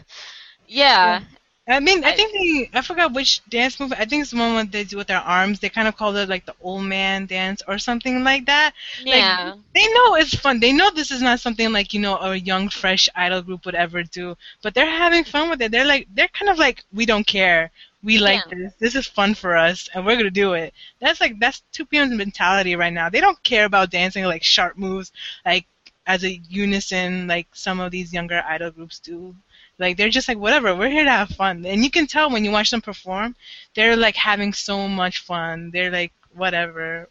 yeah 0.69 1.21
I 1.69 1.81
mean, 1.81 2.05
I 2.05 2.13
I- 2.13 2.13
think 2.13 2.33
they, 2.33 2.71
I 2.79 2.83
forgot 2.83 3.13
which 3.15 3.45
dance 3.49 3.79
move. 3.81 3.93
I 3.93 4.05
think 4.07 4.23
it's 4.23 4.31
the 4.33 4.39
one 4.39 4.55
what 4.55 4.73
they 4.73 4.85
do 4.85 4.97
with 4.97 5.09
their 5.09 5.19
arms. 5.21 5.61
They 5.61 5.69
kind 5.71 5.89
of 5.89 5.97
call 5.97 6.17
it 6.17 6.29
like 6.29 6.47
the 6.47 6.55
old 6.61 6.85
man 6.85 7.27
dance 7.27 7.63
or 7.69 7.79
something 7.79 8.25
like 8.25 8.47
that. 8.47 8.75
yeah 8.99 9.55
They 9.75 9.87
know 9.93 10.15
it's 10.17 10.35
fun. 10.35 10.61
They 10.61 10.73
know 10.73 10.91
this 10.91 11.11
is 11.11 11.23
not 11.23 11.41
something 11.41 11.73
like, 11.73 11.93
you 11.95 12.01
know, 12.01 12.17
a 12.19 12.37
young, 12.37 12.69
fresh 12.69 13.09
idol 13.15 13.43
group 13.43 13.65
would 13.67 13.75
ever 13.75 14.03
do. 14.03 14.37
But 14.63 14.75
they're 14.75 14.91
having 14.91 15.25
fun 15.25 15.51
with 15.51 15.61
it. 15.63 15.71
They're 15.71 15.85
like, 15.87 16.09
they're 16.15 16.29
kind 16.29 16.51
of 16.51 16.59
like, 16.59 16.85
we 16.93 17.07
don't 17.07 17.27
care. 17.27 17.71
We 18.03 18.19
like 18.19 18.45
Yeah. 18.45 18.49
this. 18.49 18.75
This 18.79 18.95
is 18.97 19.07
fun 19.07 19.35
for 19.35 19.57
us, 19.57 19.89
and 19.95 20.05
we're 20.07 20.17
gonna 20.17 20.31
do 20.31 20.53
it. 20.55 20.73
That's 21.01 21.21
like 21.21 21.39
that's 21.41 21.63
2 21.73 21.97
p.m.'s 21.99 22.13
mentality 22.17 22.77
right 22.77 22.93
now. 22.93 23.09
They 23.11 23.21
don't 23.21 23.43
care 23.43 23.65
about 23.65 23.91
dancing 23.91 24.25
like 24.25 24.43
sharp 24.45 24.77
moves, 24.77 25.13
like 25.45 25.67
as 26.07 26.25
a 26.25 26.41
unison, 26.49 27.27
like 27.27 27.49
some 27.55 27.81
of 27.81 27.91
these 27.91 28.13
younger 28.13 28.43
idol 28.47 28.71
groups 28.71 28.99
do. 29.01 29.35
Like 29.79 29.97
they're 29.97 30.09
just 30.09 30.29
like 30.29 30.39
whatever. 30.39 30.75
We're 30.75 30.91
here 30.91 31.05
to 31.05 31.11
have 31.11 31.31
fun, 31.31 31.65
and 31.65 31.85
you 31.85 31.91
can 31.91 32.07
tell 32.07 32.31
when 32.31 32.45
you 32.45 32.51
watch 32.51 32.71
them 32.71 32.81
perform, 32.81 33.37
they're 33.75 33.97
like 33.97 34.17
having 34.17 34.53
so 34.53 34.89
much 34.89 35.21
fun. 35.21 35.71
They're 35.71 35.91
like 35.91 36.13
whatever. 36.35 37.09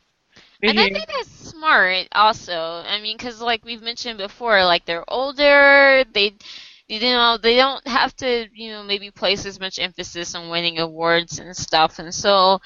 We're 0.61 0.71
And 0.71 0.79
I 0.79 0.89
think 0.89 1.07
that's 1.07 1.49
smart 1.49 2.07
also. 2.11 2.83
I 2.85 2.99
mean, 3.01 3.17
because 3.17 3.41
like 3.41 3.63
we've 3.63 3.81
mentioned 3.81 4.17
before, 4.17 4.65
like 4.65 4.85
they're 4.85 5.05
older, 5.07 6.03
they 6.13 6.33
you 6.87 6.99
know 6.99 7.37
they 7.37 7.55
don't 7.55 7.85
have 7.87 8.15
to 8.17 8.47
you 8.53 8.71
know 8.71 8.83
maybe 8.83 9.11
place 9.11 9.45
as 9.45 9.59
much 9.59 9.79
emphasis 9.79 10.35
on 10.35 10.49
winning 10.49 10.79
awards 10.79 11.39
and 11.39 11.55
stuff 11.55 11.99
and 11.99 12.13
so 12.13 12.59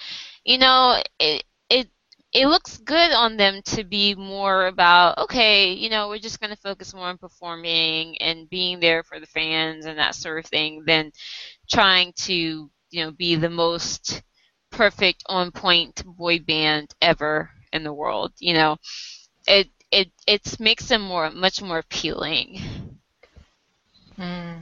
you 0.45 0.57
know 0.57 1.01
it 1.19 1.43
it 1.69 1.89
it 2.33 2.47
looks 2.47 2.77
good 2.77 3.11
on 3.11 3.37
them 3.37 3.61
to 3.63 3.83
be 3.83 4.15
more 4.15 4.67
about 4.67 5.17
okay 5.17 5.73
you 5.73 5.89
know 5.89 6.07
we're 6.09 6.17
just 6.17 6.39
going 6.39 6.49
to 6.49 6.61
focus 6.61 6.93
more 6.93 7.05
on 7.07 7.17
performing 7.17 8.17
and 8.21 8.49
being 8.49 8.79
there 8.79 9.03
for 9.03 9.19
the 9.19 9.25
fans 9.27 9.85
and 9.85 9.97
that 9.97 10.15
sort 10.15 10.43
of 10.43 10.49
thing 10.49 10.83
than 10.85 11.11
trying 11.69 12.11
to 12.13 12.33
you 12.91 13.03
know 13.03 13.11
be 13.11 13.35
the 13.35 13.49
most 13.49 14.21
perfect 14.71 15.23
on 15.27 15.51
point 15.51 16.03
boy 16.05 16.39
band 16.39 16.93
ever 17.01 17.49
in 17.73 17.83
the 17.83 17.93
world 17.93 18.31
you 18.39 18.53
know? 18.53 18.77
It 19.47 19.69
it 19.91 20.11
it 20.27 20.59
makes 20.59 20.87
them 20.87 21.01
more 21.01 21.29
much 21.31 21.61
more 21.61 21.79
appealing. 21.79 22.59
Hmm. 24.15 24.57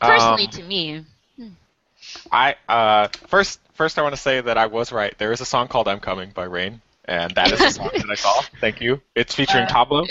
personally 0.00 0.46
Um, 0.46 0.48
to 0.48 0.62
me. 0.62 1.04
I 2.32 2.56
uh, 2.68 3.08
first 3.28 3.60
first 3.74 3.98
I 3.98 4.02
want 4.02 4.14
to 4.14 4.20
say 4.20 4.40
that 4.40 4.56
I 4.58 4.66
was 4.66 4.92
right. 4.92 5.16
There 5.18 5.32
is 5.32 5.40
a 5.40 5.44
song 5.44 5.68
called 5.68 5.88
"I'm 5.88 6.00
Coming" 6.00 6.30
by 6.30 6.44
Rain, 6.44 6.80
and 7.04 7.34
that 7.34 7.52
is 7.52 7.58
the 7.58 7.70
song 7.70 7.90
that 7.94 8.10
I 8.10 8.14
saw. 8.14 8.40
Thank 8.60 8.80
you. 8.80 9.00
It's 9.14 9.34
featuring 9.34 9.64
Uh, 9.64 9.68
Tablo, 9.68 10.06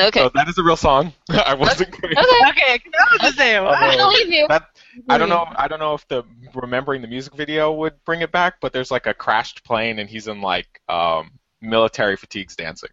okay 0.00 0.20
so 0.20 0.30
that 0.34 0.48
is 0.48 0.58
a 0.58 0.62
real 0.62 0.76
song. 0.76 1.12
I 1.30 1.54
wasn't 1.54 1.92
crazy. 1.92 2.16
okay 2.16 2.50
Okay, 2.50 2.78
'cause 2.78 2.92
I 2.98 3.12
was 3.12 3.20
just 3.22 3.36
saying, 3.38 3.56
Uh, 3.64 3.70
I 3.70 3.96
believe 3.96 4.28
you 4.28 4.46
That 4.48 4.68
I 5.08 5.18
don't 5.18 5.28
know. 5.28 5.46
I 5.56 5.68
don't 5.68 5.78
know 5.78 5.94
if 5.94 6.06
the 6.08 6.24
remembering 6.54 7.02
the 7.02 7.08
music 7.08 7.34
video 7.34 7.72
would 7.72 8.02
bring 8.04 8.20
it 8.22 8.32
back, 8.32 8.60
but 8.60 8.72
there's 8.72 8.90
like 8.90 9.06
a 9.06 9.14
crashed 9.14 9.64
plane 9.64 9.98
and 9.98 10.08
he's 10.08 10.28
in 10.28 10.40
like 10.40 10.80
um, 10.88 11.32
military 11.60 12.16
fatigues 12.16 12.56
dancing. 12.56 12.90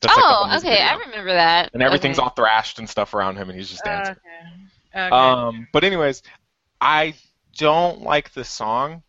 That's, 0.00 0.14
like, 0.16 0.22
the 0.22 0.28
whole 0.28 0.44
oh 0.44 0.48
music 0.50 0.68
okay 0.68 0.76
video. 0.78 0.86
I 0.92 0.94
remember 0.96 1.32
that 1.32 1.70
And 1.72 1.82
everything's 1.82 2.18
okay. 2.18 2.24
all 2.24 2.30
thrashed 2.30 2.78
and 2.78 2.88
stuff 2.88 3.14
around 3.14 3.36
him, 3.36 3.48
and 3.48 3.58
he's 3.58 3.70
just 3.70 3.84
dancing. 3.84 4.16
Okay. 4.94 5.06
Okay. 5.06 5.10
Um, 5.10 5.66
but 5.72 5.82
anyways, 5.84 6.22
I 6.80 7.14
don't 7.56 8.02
like 8.02 8.32
the 8.32 8.44
song, 8.44 9.02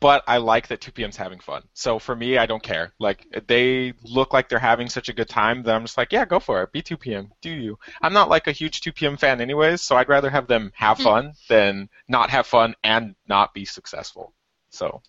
but 0.00 0.24
I 0.26 0.38
like 0.38 0.68
that 0.68 0.80
2PM's 0.80 1.16
having 1.16 1.40
fun. 1.40 1.62
So 1.74 1.98
for 1.98 2.16
me, 2.16 2.38
I 2.38 2.46
don't 2.46 2.62
care. 2.62 2.92
Like 2.98 3.26
they 3.48 3.92
look 4.04 4.32
like 4.32 4.48
they're 4.48 4.58
having 4.58 4.88
such 4.88 5.08
a 5.08 5.12
good 5.12 5.28
time 5.28 5.62
that 5.64 5.74
I'm 5.74 5.84
just 5.84 5.98
like, 5.98 6.12
yeah, 6.12 6.24
go 6.24 6.40
for 6.40 6.62
it. 6.62 6.72
Be 6.72 6.82
2PM. 6.82 7.30
Do 7.42 7.50
you? 7.50 7.78
I'm 8.02 8.12
not 8.12 8.28
like 8.30 8.46
a 8.46 8.52
huge 8.52 8.80
2PM 8.80 9.16
fan 9.16 9.40
anyways, 9.40 9.82
so 9.82 9.96
I'd 9.96 10.08
rather 10.08 10.30
have 10.30 10.46
them 10.46 10.72
have 10.74 10.98
Hmm. 10.98 11.10
fun 11.10 11.32
than 11.48 11.88
not 12.08 12.30
have 12.30 12.46
fun 12.46 12.74
and 12.84 13.14
not 13.28 13.54
be 13.54 13.64
successful. 13.64 14.34
So 14.70 15.02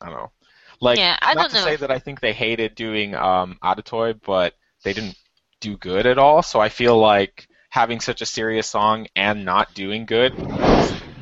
I 0.00 0.06
don't 0.06 0.16
know. 0.18 0.32
Like 0.80 1.02
Yeah, 1.02 1.18
I 1.22 1.34
not 1.34 1.48
don't 1.48 1.50
to 1.50 1.56
know. 1.56 1.72
say 1.72 1.76
that 1.76 1.90
I 1.90 1.98
think 1.98 2.20
they 2.20 2.32
hated 2.32 2.74
doing 2.74 3.14
um 3.14 3.58
A.D.T.O.Y., 3.62 4.12
but 4.24 4.54
they 4.84 4.92
didn't 4.94 5.16
do 5.60 5.76
good 5.76 6.06
at 6.06 6.18
all. 6.18 6.42
So 6.42 6.60
I 6.60 6.68
feel 6.68 6.98
like 6.98 7.48
having 7.70 8.00
such 8.00 8.22
a 8.22 8.26
serious 8.26 8.68
song 8.68 9.06
and 9.16 9.44
not 9.44 9.74
doing 9.74 10.06
good 10.06 10.38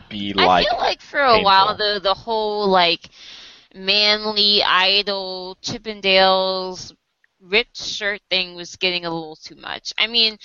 be 0.08 0.32
like 0.34 0.38
I 0.38 0.48
feel 0.68 0.76
like 0.78 1.00
for 1.00 1.20
a 1.20 1.40
while 1.40 1.74
painful. 1.74 1.76
the 1.76 2.00
the 2.02 2.14
whole 2.14 2.68
like 2.68 3.08
manly 3.74 4.62
idol 4.62 5.56
Chippendales 5.62 6.92
ripped 7.40 7.76
shirt 7.76 8.20
thing 8.30 8.54
was 8.54 8.76
getting 8.76 9.04
a 9.04 9.10
little 9.10 9.36
too 9.36 9.56
much. 9.56 9.92
I 9.98 10.06
mean, 10.06 10.38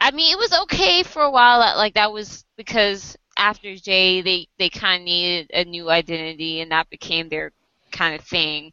I 0.00 0.10
mean 0.10 0.32
it 0.32 0.38
was 0.38 0.52
okay 0.62 1.02
for 1.02 1.22
a 1.22 1.30
while. 1.30 1.60
that- 1.60 1.76
Like 1.76 1.94
that 1.94 2.12
was 2.12 2.44
because 2.56 3.16
after 3.36 3.74
Jay, 3.76 4.20
they 4.22 4.48
they 4.58 4.68
kind 4.70 5.02
of 5.02 5.04
needed 5.04 5.50
a 5.54 5.64
new 5.64 5.90
identity, 5.90 6.60
and 6.60 6.70
that 6.72 6.90
became 6.90 7.28
their 7.28 7.52
kind 7.92 8.14
of 8.14 8.24
thing. 8.26 8.72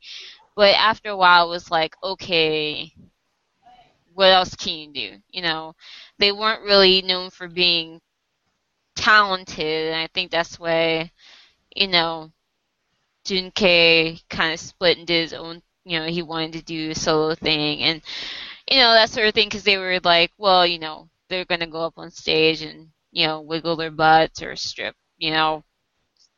But 0.56 0.76
after 0.76 1.10
a 1.10 1.18
while, 1.18 1.48
it 1.48 1.50
was 1.50 1.70
like, 1.72 1.96
okay, 2.04 2.94
what 4.14 4.32
else 4.32 4.56
can 4.56 4.74
you 4.74 4.94
do? 4.94 5.18
You 5.30 5.42
know, 5.42 5.76
they 6.18 6.32
weren't 6.32 6.64
really 6.64 7.02
known 7.02 7.30
for 7.30 7.48
being 7.48 8.02
talented, 8.96 9.92
and 9.94 9.96
I 10.02 10.08
think 10.14 10.32
that's 10.32 10.60
why, 10.60 11.12
you 11.76 11.88
know, 11.88 12.32
Jun. 13.26 13.52
K 13.52 14.20
kind 14.30 14.54
of 14.54 14.60
split 14.60 14.98
and 14.98 15.08
did 15.08 15.22
his 15.24 15.34
own. 15.34 15.62
You 15.84 16.00
know, 16.00 16.08
he 16.08 16.22
wanted 16.22 16.54
to 16.54 16.62
do 16.64 16.92
a 16.92 16.96
solo 16.96 17.36
thing, 17.36 17.82
and 17.84 18.02
you 18.72 18.80
know 18.80 18.94
that 18.94 19.10
sort 19.12 19.28
of 19.28 19.34
thing 19.36 19.48
because 19.50 19.64
they 19.64 19.78
were 19.78 20.00
like, 20.04 20.32
well, 20.38 20.66
you 20.68 20.80
know, 20.80 21.10
they're 21.30 21.46
gonna 21.46 21.68
go 21.68 21.82
up 21.86 21.96
on 21.98 22.12
stage 22.12 22.62
and 22.64 22.90
you 23.12 23.28
know 23.28 23.42
wiggle 23.42 23.76
their 23.78 23.92
butts 23.92 24.42
or 24.44 24.56
strip, 24.56 24.96
you 25.18 25.32
know, 25.32 25.64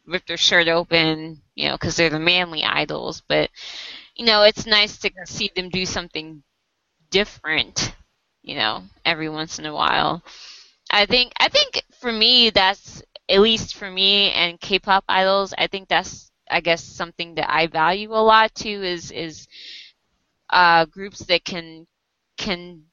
rip 0.06 0.26
their 0.28 0.38
shirt 0.38 0.68
open, 0.68 1.42
you 1.56 1.68
know, 1.68 1.76
because 1.76 1.96
they're 1.96 2.10
the 2.10 2.20
manly 2.20 2.64
idols. 2.64 3.22
But 3.28 3.50
you 4.16 4.26
know, 4.26 4.44
it's 4.44 4.66
nice 4.68 4.98
to 5.00 5.12
see 5.26 5.52
them 5.56 5.70
do 5.70 5.86
something 5.86 6.44
different, 7.12 7.94
you 8.44 8.56
know, 8.56 8.84
every 9.06 9.30
once 9.30 9.60
in 9.60 9.66
a 9.68 9.74
while. 9.76 10.24
I 10.90 11.06
think 11.06 11.34
I 11.40 11.50
think 11.50 11.84
for 12.00 12.12
me 12.12 12.50
that's 12.50 13.02
at 13.30 13.42
least 13.42 13.76
for 13.76 13.90
me 13.92 14.32
and 14.32 14.60
K-pop 14.60 15.04
idols, 15.10 15.54
I 15.58 15.68
think 15.68 15.90
that's 15.90 16.32
I 16.50 16.62
guess 16.62 16.84
something 16.84 17.36
that 17.36 17.52
I 17.52 17.68
value 17.68 18.14
a 18.14 18.24
lot 18.24 18.56
too 18.56 18.84
is 18.84 19.12
is 19.12 19.48
uh, 20.50 20.86
groups 20.86 21.20
that 21.26 21.44
can 21.44 21.88
can 22.38 22.84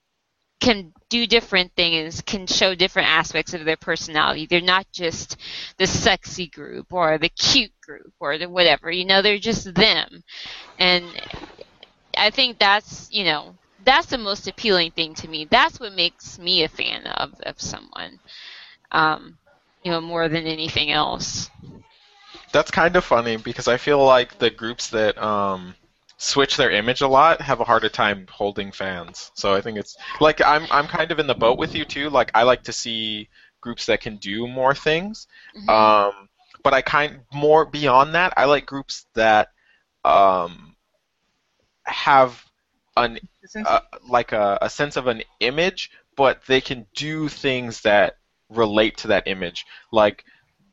can 0.61 0.93
do 1.11 1.27
different 1.27 1.73
things, 1.77 2.23
can 2.23 2.47
show 2.47 2.75
different 2.75 3.09
aspects 3.09 3.53
of 3.55 3.65
their 3.65 3.77
personality. 3.77 4.47
They're 4.47 4.61
not 4.63 4.87
just 4.93 5.37
the 5.77 5.87
sexy 5.87 6.47
group 6.49 6.93
or 6.93 7.19
the 7.19 7.29
cute 7.29 7.73
group 7.83 8.15
or 8.19 8.39
the 8.39 8.49
whatever. 8.49 8.91
You 8.91 9.05
know, 9.05 9.21
they're 9.21 9.39
just 9.39 9.75
them. 9.75 10.25
And 10.79 11.05
I 12.17 12.31
think 12.31 12.59
that's, 12.59 13.09
you 13.13 13.25
know, 13.25 13.57
that's 13.85 14.07
the 14.07 14.19
most 14.19 14.49
appealing 14.49 14.91
thing 14.93 15.15
to 15.15 15.29
me. 15.29 15.47
That's 15.51 15.79
what 15.79 15.93
makes 15.93 16.39
me 16.39 16.65
a 16.65 16.69
fan 16.69 17.07
of, 17.07 17.35
of 17.43 17.61
someone. 17.61 18.19
Um, 18.91 19.39
you 19.83 19.91
know, 19.91 20.01
more 20.01 20.29
than 20.29 20.47
anything 20.47 20.91
else. 20.91 21.51
That's 22.53 22.71
kind 22.71 22.97
of 22.97 23.05
funny 23.05 23.37
because 23.37 23.69
I 23.69 23.77
feel 23.77 24.05
like 24.05 24.39
the 24.39 24.51
groups 24.51 24.91
that 24.91 25.21
um, 25.23 25.75
switch 26.17 26.57
their 26.57 26.71
image 26.71 27.01
a 27.01 27.09
lot 27.09 27.41
have 27.41 27.61
a 27.61 27.65
harder 27.65 27.89
time 27.89 28.27
holding 28.31 28.73
fans. 28.73 29.31
So 29.35 29.55
I 29.55 29.61
think 29.61 29.79
it's 29.79 29.97
like 30.21 30.41
I'm 30.41 30.67
I'm 30.71 30.87
kind 30.87 31.11
of 31.11 31.19
in 31.19 31.27
the 31.27 31.35
boat 31.35 31.59
with 31.59 31.75
you 31.75 31.85
too. 31.85 32.11
Like 32.11 32.31
I 32.35 32.45
like 32.45 32.63
to 32.65 32.73
see 32.73 33.29
groups 33.61 33.87
that 33.87 34.01
can 34.01 34.17
do 34.17 34.47
more 34.47 34.75
things. 34.75 35.27
Mhm. 35.57 35.69
Um, 35.69 36.29
but 36.63 36.73
I 36.73 36.81
kind 36.81 37.21
more 37.33 37.67
beyond 37.67 38.15
that. 38.15 38.33
I 38.37 38.47
like 38.47 38.67
groups 38.67 39.07
that 39.15 39.51
um, 40.05 40.77
have 41.85 42.43
an 42.97 43.19
uh, 43.67 43.81
like 44.09 44.33
a, 44.33 44.59
a 44.63 44.71
sense 44.71 44.97
of 44.97 45.07
an 45.07 45.23
image, 45.41 45.91
but 46.17 46.41
they 46.47 46.61
can 46.61 46.87
do 46.95 47.29
things 47.29 47.83
that 47.83 48.17
relate 48.51 48.99
to 48.99 49.09
that 49.09 49.27
image. 49.27 49.67
Like 49.91 50.25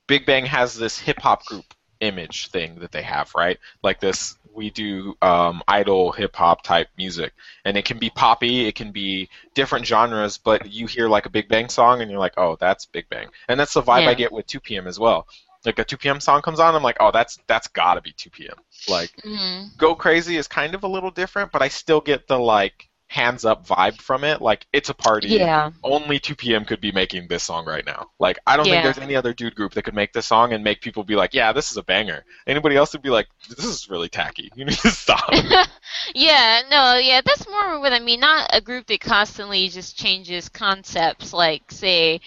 Big 0.07 0.25
Bang 0.25 0.45
has 0.45 0.75
this 0.75 0.99
hip 0.99 1.19
hop 1.19 1.45
group 1.45 1.65
image 1.99 2.47
thing 2.49 2.79
that 2.79 2.91
they 2.91 3.01
have, 3.01 3.31
right? 3.35 3.59
Like 3.83 3.99
this, 3.99 4.37
we 4.53 4.69
do 4.69 5.15
um, 5.21 5.61
idol 5.67 6.11
hip 6.11 6.35
hop 6.35 6.63
type 6.63 6.89
music, 6.97 7.33
and 7.63 7.77
it 7.77 7.85
can 7.85 7.99
be 7.99 8.09
poppy, 8.09 8.67
it 8.67 8.75
can 8.75 8.91
be 8.91 9.29
different 9.53 9.85
genres, 9.85 10.37
but 10.37 10.69
you 10.69 10.87
hear 10.87 11.07
like 11.07 11.25
a 11.25 11.29
Big 11.29 11.47
Bang 11.47 11.69
song, 11.69 12.01
and 12.01 12.11
you're 12.11 12.19
like, 12.19 12.33
oh, 12.37 12.57
that's 12.59 12.85
Big 12.85 13.07
Bang, 13.09 13.27
and 13.47 13.59
that's 13.59 13.73
the 13.73 13.81
vibe 13.81 14.03
Yeah. 14.03 14.09
I 14.09 14.13
get 14.15 14.31
with 14.31 14.47
2PM 14.47 14.87
as 14.87 14.99
well. 14.99 15.27
Like 15.65 15.79
a 15.79 15.85
2PM 15.85 16.19
song 16.19 16.41
comes 16.41 16.59
on, 16.59 16.75
I'm 16.75 16.83
like, 16.83 16.97
oh, 16.99 17.11
that's 17.11 17.37
that's 17.47 17.67
gotta 17.67 18.01
be 18.01 18.11
2PM. 18.13 18.55
Like 18.87 19.11
Mhm. 19.23 19.77
Go 19.77 19.95
Crazy 19.95 20.37
is 20.37 20.47
kind 20.47 20.73
of 20.75 20.83
a 20.83 20.87
little 20.87 21.11
different, 21.11 21.51
but 21.51 21.61
I 21.61 21.67
still 21.67 22.01
get 22.01 22.27
the 22.27 22.37
like 22.39 22.87
hands 23.07 23.43
up 23.43 23.67
vibe 23.67 23.99
from 24.01 24.23
it. 24.23 24.41
Like 24.41 24.65
it's 24.71 24.89
a 24.89 24.93
party. 24.93 25.27
Yeah. 25.29 25.71
Only 25.83 26.17
2PM 26.17 26.65
could 26.65 26.79
be 26.79 26.91
making 26.93 27.27
this 27.27 27.43
song 27.43 27.65
right 27.65 27.85
now. 27.85 28.09
Like 28.19 28.39
I 28.47 28.55
don't 28.57 28.65
Yeah. 28.67 28.73
think 28.73 28.83
there's 28.83 28.97
any 28.97 29.15
other 29.17 29.33
dude 29.33 29.53
group 29.55 29.73
that 29.73 29.83
could 29.83 29.93
make 29.93 30.13
this 30.13 30.25
song 30.27 30.53
and 30.53 30.63
make 30.63 30.81
people 30.81 31.03
be 31.03 31.15
like, 31.15 31.33
yeah, 31.33 31.51
this 31.51 31.71
is 31.71 31.77
a 31.77 31.83
banger. 31.83 32.23
Anybody 32.47 32.77
else 32.77 32.93
would 32.93 33.01
be 33.01 33.09
like, 33.09 33.27
this 33.49 33.65
is 33.65 33.89
really 33.89 34.07
tacky. 34.09 34.49
You 34.55 34.63
need 34.65 34.77
to 34.77 34.89
stop. 34.91 35.29
yeah, 36.15 36.61
no, 36.69 36.95
yeah, 36.95 37.21
that's 37.23 37.47
more 37.49 37.79
what 37.81 37.91
I 37.93 37.99
mean. 37.99 38.21
Not 38.21 38.49
a 38.53 38.61
group 38.61 38.87
that 38.87 39.01
constantly 39.01 39.67
just 39.67 39.97
changes 39.97 40.47
concepts, 40.49 41.33
like 41.33 41.69
say, 41.69 42.21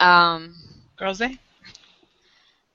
um, 0.00 0.54
Girls' 0.96 1.18
Day? 1.18 1.38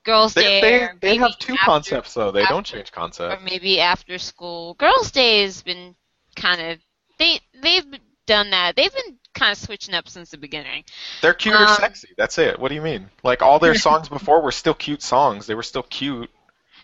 Girls' 0.04 0.34
they 0.34 0.42
Day. 0.42 0.60
they, 0.60 0.88
they 1.00 1.16
have 1.16 1.38
two 1.38 1.54
after- 1.54 1.64
concepts 1.64 2.14
though. 2.14 2.30
They 2.30 2.42
after- 2.42 2.54
don't 2.54 2.66
change 2.66 2.92
Or 2.96 3.38
maybe 3.42 3.80
after 3.80 4.18
school. 4.18 4.74
Girls' 4.74 5.10
Day 5.10 5.42
has 5.42 5.62
been 5.62 5.94
kind 6.36 6.60
of 6.60 6.78
they 7.18 7.40
they've 7.60 7.86
done 8.26 8.50
that. 8.50 8.76
They've 8.76 8.92
been 8.92 9.18
kind 9.34 9.52
of 9.52 9.58
switching 9.58 9.94
up 9.94 10.08
since 10.08 10.30
the 10.30 10.38
beginning. 10.38 10.84
They're 11.20 11.34
cute 11.34 11.54
or 11.54 11.58
um, 11.58 11.76
sexy. 11.76 12.08
That's 12.16 12.38
it. 12.38 12.58
What 12.58 12.68
do 12.68 12.74
you 12.74 12.82
mean? 12.82 13.10
Like 13.22 13.42
all 13.42 13.58
their 13.58 13.74
songs 13.88 14.08
before 14.08 14.42
were 14.42 14.52
still 14.52 14.74
cute 14.74 15.02
songs. 15.02 15.46
They 15.46 15.54
were 15.54 15.62
still 15.62 15.82
cute. 15.84 16.30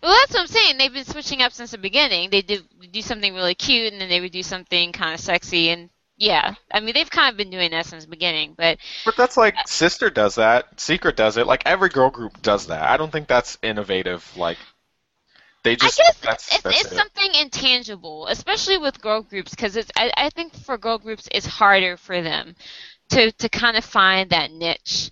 Well, 0.02 0.12
that's 0.20 0.32
what 0.34 0.42
I'm 0.42 0.46
saying. 0.46 0.78
They've 0.78 0.92
been 0.92 1.04
switching 1.04 1.42
up 1.42 1.52
since 1.52 1.72
the 1.72 1.78
beginning. 1.78 2.30
They 2.30 2.42
do 2.42 2.60
do 2.92 3.02
something 3.02 3.34
really 3.34 3.54
cute, 3.56 3.92
and 3.92 4.00
then 4.00 4.08
they 4.08 4.20
would 4.20 4.30
do 4.32 4.44
something 4.44 4.92
kind 4.92 5.14
of 5.14 5.20
sexy, 5.20 5.70
and 5.70 5.90
yeah, 6.18 6.54
I 6.72 6.80
mean 6.80 6.94
they've 6.94 7.10
kind 7.10 7.32
of 7.32 7.36
been 7.38 7.50
doing 7.50 7.70
that 7.72 7.86
since 7.86 8.04
the 8.04 8.10
beginning. 8.10 8.54
But 8.56 8.78
But 9.04 9.16
that's 9.16 9.36
like 9.36 9.64
Sistar 9.64 10.12
does 10.14 10.36
that, 10.36 10.78
Secret 10.80 11.16
does 11.16 11.36
it, 11.36 11.46
like 11.48 11.62
every 11.66 11.88
girl 11.88 12.10
group 12.10 12.40
does 12.42 12.66
that. 12.68 12.82
I 12.82 12.96
don't 12.96 13.10
think 13.10 13.26
that's 13.28 13.58
innovative. 13.62 14.36
Like 14.36 14.58
They 15.62 15.76
just 15.76 16.00
I 16.00 16.02
guess 16.02 16.18
that's 16.22 16.50
it's, 16.50 16.64
that's 16.64 16.82
it's 16.82 16.92
it. 16.92 16.92
something 16.94 17.34
intangible, 17.34 18.26
especially 18.28 18.78
with 18.78 19.00
girl 19.00 19.22
groups, 19.22 19.50
because 19.52 19.76
it's. 19.76 19.90
I, 19.96 20.10
I 20.16 20.30
think 20.30 20.54
for 20.54 20.76
girl 20.78 20.98
groups, 20.98 21.28
it's 21.32 21.46
harder 21.46 21.96
for 21.96 22.20
them 22.22 22.56
to 23.10 23.30
to 23.32 23.48
kind 23.48 23.76
of 23.76 23.84
find 23.84 24.30
that 24.30 24.50
niche. 24.52 25.10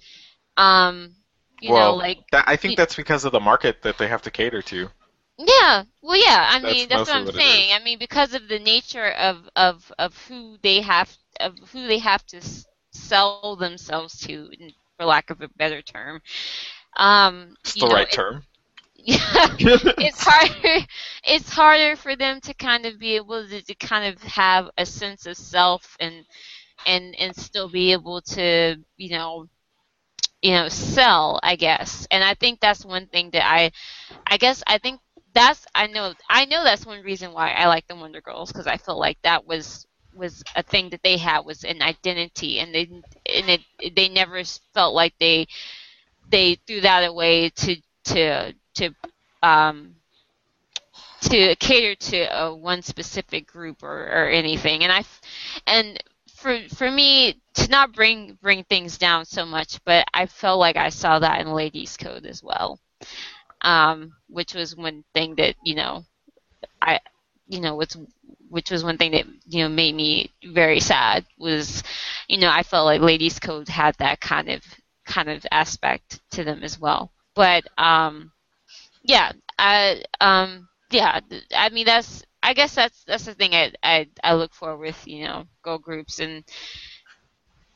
Um, 0.56 1.14
you 1.60 1.72
well, 1.72 1.72
know, 1.72 1.94
like 1.94 2.18
that, 2.32 2.44
I 2.48 2.56
think 2.56 2.72
you- 2.72 2.76
that's 2.76 2.94
because 2.94 3.24
of 3.24 3.32
the 3.32 3.40
market 3.40 3.82
that 3.82 3.98
they 3.98 4.08
have 4.08 4.22
to 4.22 4.30
cater 4.30 4.62
to. 4.62 4.90
Yeah, 5.38 5.84
well, 6.02 6.16
yeah. 6.16 6.48
I 6.50 6.58
mean, 6.60 6.88
that's 6.88 7.06
what 7.06 7.16
I'm 7.16 7.26
what 7.26 7.34
saying. 7.34 7.72
I 7.72 7.78
mean, 7.82 7.98
because 7.98 8.34
of 8.34 8.48
the 8.48 8.58
nature 8.58 9.10
of 9.10 9.48
of 9.56 9.92
of 9.98 10.16
who 10.26 10.58
they 10.62 10.80
have 10.82 11.16
of 11.40 11.58
who 11.72 11.86
they 11.86 11.98
have 11.98 12.24
to 12.26 12.40
sell 12.92 13.38
themselves 13.56 13.98
to, 14.02 14.50
for 14.96 15.04
lack 15.06 15.30
of 15.30 15.40
a 15.42 15.48
better 15.48 15.82
term. 15.82 16.20
Um, 16.96 17.56
It's 17.64 17.76
the 17.76 17.88
know, 17.88 17.88
right 17.88 18.10
it- 18.10 18.10
term. 18.10 18.44
Yeah, 18.96 19.18
it's 19.98 20.20
harder. 20.24 20.86
It's 21.24 21.50
harder 21.50 21.96
for 21.96 22.16
them 22.16 22.40
to 22.42 22.54
kind 22.54 22.86
of 22.86 22.98
be 22.98 23.16
able 23.16 23.46
to, 23.48 23.62
to 23.62 23.74
kind 23.74 24.12
of 24.14 24.22
have 24.22 24.70
a 24.78 24.84
sense 24.86 25.26
of 25.26 25.36
self 25.36 25.96
and 26.00 26.24
and 26.86 27.14
and 27.18 27.34
still 27.36 27.68
be 27.68 27.92
able 27.92 28.20
to, 28.22 28.76
you 28.96 29.10
know, 29.10 29.48
you 30.42 30.52
know, 30.52 30.68
sell. 30.68 31.40
I 31.42 31.56
guess, 31.56 32.06
and 32.10 32.24
I 32.24 32.34
think 32.34 32.60
that's 32.60 32.84
one 32.84 33.06
thing 33.06 33.30
that 33.32 33.44
I, 33.50 33.72
I 34.26 34.36
guess 34.38 34.62
I 34.66 34.78
think 34.78 35.00
that's 35.36 35.66
I 35.74 35.86
know 35.88 36.14
I 36.30 36.46
know 36.46 36.64
that's 36.64 36.86
one 36.86 37.02
reason 37.02 37.32
why 37.32 37.52
I 37.52 37.66
like 37.68 37.86
the 37.88 37.96
Wonder 37.96 38.20
Girls 38.22 38.52
because 38.52 38.66
I 38.66 38.78
felt 38.78 38.98
like 38.98 39.18
that 39.22 39.46
was 39.46 39.86
was 40.14 40.42
a 40.56 40.62
thing 40.62 40.90
that 40.90 41.02
they 41.02 41.18
had 41.18 41.40
was 41.40 41.64
an 41.64 41.82
identity 41.82 42.58
and 42.60 42.74
they 42.74 42.82
and 42.84 43.50
it 43.50 43.96
they 43.96 44.08
never 44.08 44.42
felt 44.74 44.94
like 44.94 45.14
they 45.20 45.46
they 46.30 46.56
threw 46.66 46.80
that 46.82 47.04
away 47.04 47.50
to 47.50 47.76
to 48.06 48.54
to 48.74 48.90
um 49.42 49.96
to 51.22 51.56
cater 51.56 51.94
to 51.94 52.24
uh, 52.26 52.52
one 52.54 52.82
specific 52.82 53.46
group 53.46 53.82
or, 53.82 54.04
or 54.06 54.28
anything. 54.28 54.84
And 54.84 54.92
I 54.92 55.04
and 55.66 56.02
for 56.34 56.60
for 56.68 56.90
me 56.90 57.40
to 57.54 57.68
not 57.68 57.92
bring 57.92 58.38
bring 58.42 58.64
things 58.64 58.98
down 58.98 59.24
so 59.24 59.46
much 59.46 59.80
but 59.84 60.06
I 60.12 60.26
felt 60.26 60.60
like 60.60 60.76
I 60.76 60.90
saw 60.90 61.18
that 61.18 61.40
in 61.40 61.48
Ladies 61.52 61.96
Code 61.96 62.26
as 62.26 62.42
well 62.42 62.78
um, 63.62 64.14
which 64.28 64.54
was 64.54 64.76
one 64.76 65.04
thing 65.14 65.34
that 65.36 65.56
you 65.64 65.74
know, 65.74 66.04
I, 66.82 67.00
you 67.48 67.60
know, 67.60 67.74
what's 67.76 67.96
which 68.48 68.70
was 68.70 68.84
one 68.84 68.98
thing 68.98 69.12
that 69.12 69.26
you 69.48 69.62
know 69.64 69.68
made 69.68 69.94
me 69.94 70.30
very 70.44 70.80
sad 70.80 71.24
was, 71.38 71.82
you 72.28 72.38
know, 72.38 72.50
I 72.50 72.62
felt 72.62 72.86
like 72.86 73.00
Ladies 73.00 73.38
Code 73.38 73.68
had 73.68 73.96
that 73.98 74.20
kind 74.20 74.48
of 74.50 74.62
kind 75.06 75.28
of 75.30 75.46
aspect 75.50 76.20
to 76.32 76.44
them 76.44 76.62
as 76.62 76.78
well. 76.78 77.10
But 77.34 77.64
um, 77.78 78.32
yeah, 79.02 79.32
I 79.58 80.02
um, 80.20 80.68
yeah, 80.90 81.20
I 81.56 81.68
mean 81.70 81.86
that's 81.86 82.24
I 82.42 82.54
guess 82.54 82.74
that's 82.74 83.04
that's 83.04 83.24
the 83.24 83.34
thing 83.34 83.54
I 83.54 83.72
I, 83.82 84.08
I 84.22 84.34
look 84.34 84.54
for 84.54 84.76
with 84.76 85.06
you 85.06 85.24
know 85.24 85.46
girl 85.62 85.78
groups 85.78 86.20
and 86.20 86.44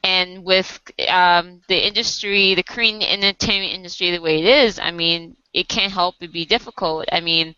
and 0.03 0.45
with 0.45 0.81
um, 1.09 1.61
the 1.69 1.87
industry, 1.87 2.55
the 2.55 2.63
Korean 2.63 3.03
entertainment 3.03 3.73
industry, 3.75 4.11
the 4.11 4.19
way 4.23 4.39
it 4.43 4.47
is, 4.47 4.79
I 4.79 4.91
mean, 4.93 5.37
it 5.53 5.69
can't 5.69 5.93
help 5.93 6.17
but 6.21 6.33
be 6.33 6.45
difficult. 6.45 7.07
I 7.13 7.21
mean, 7.21 7.55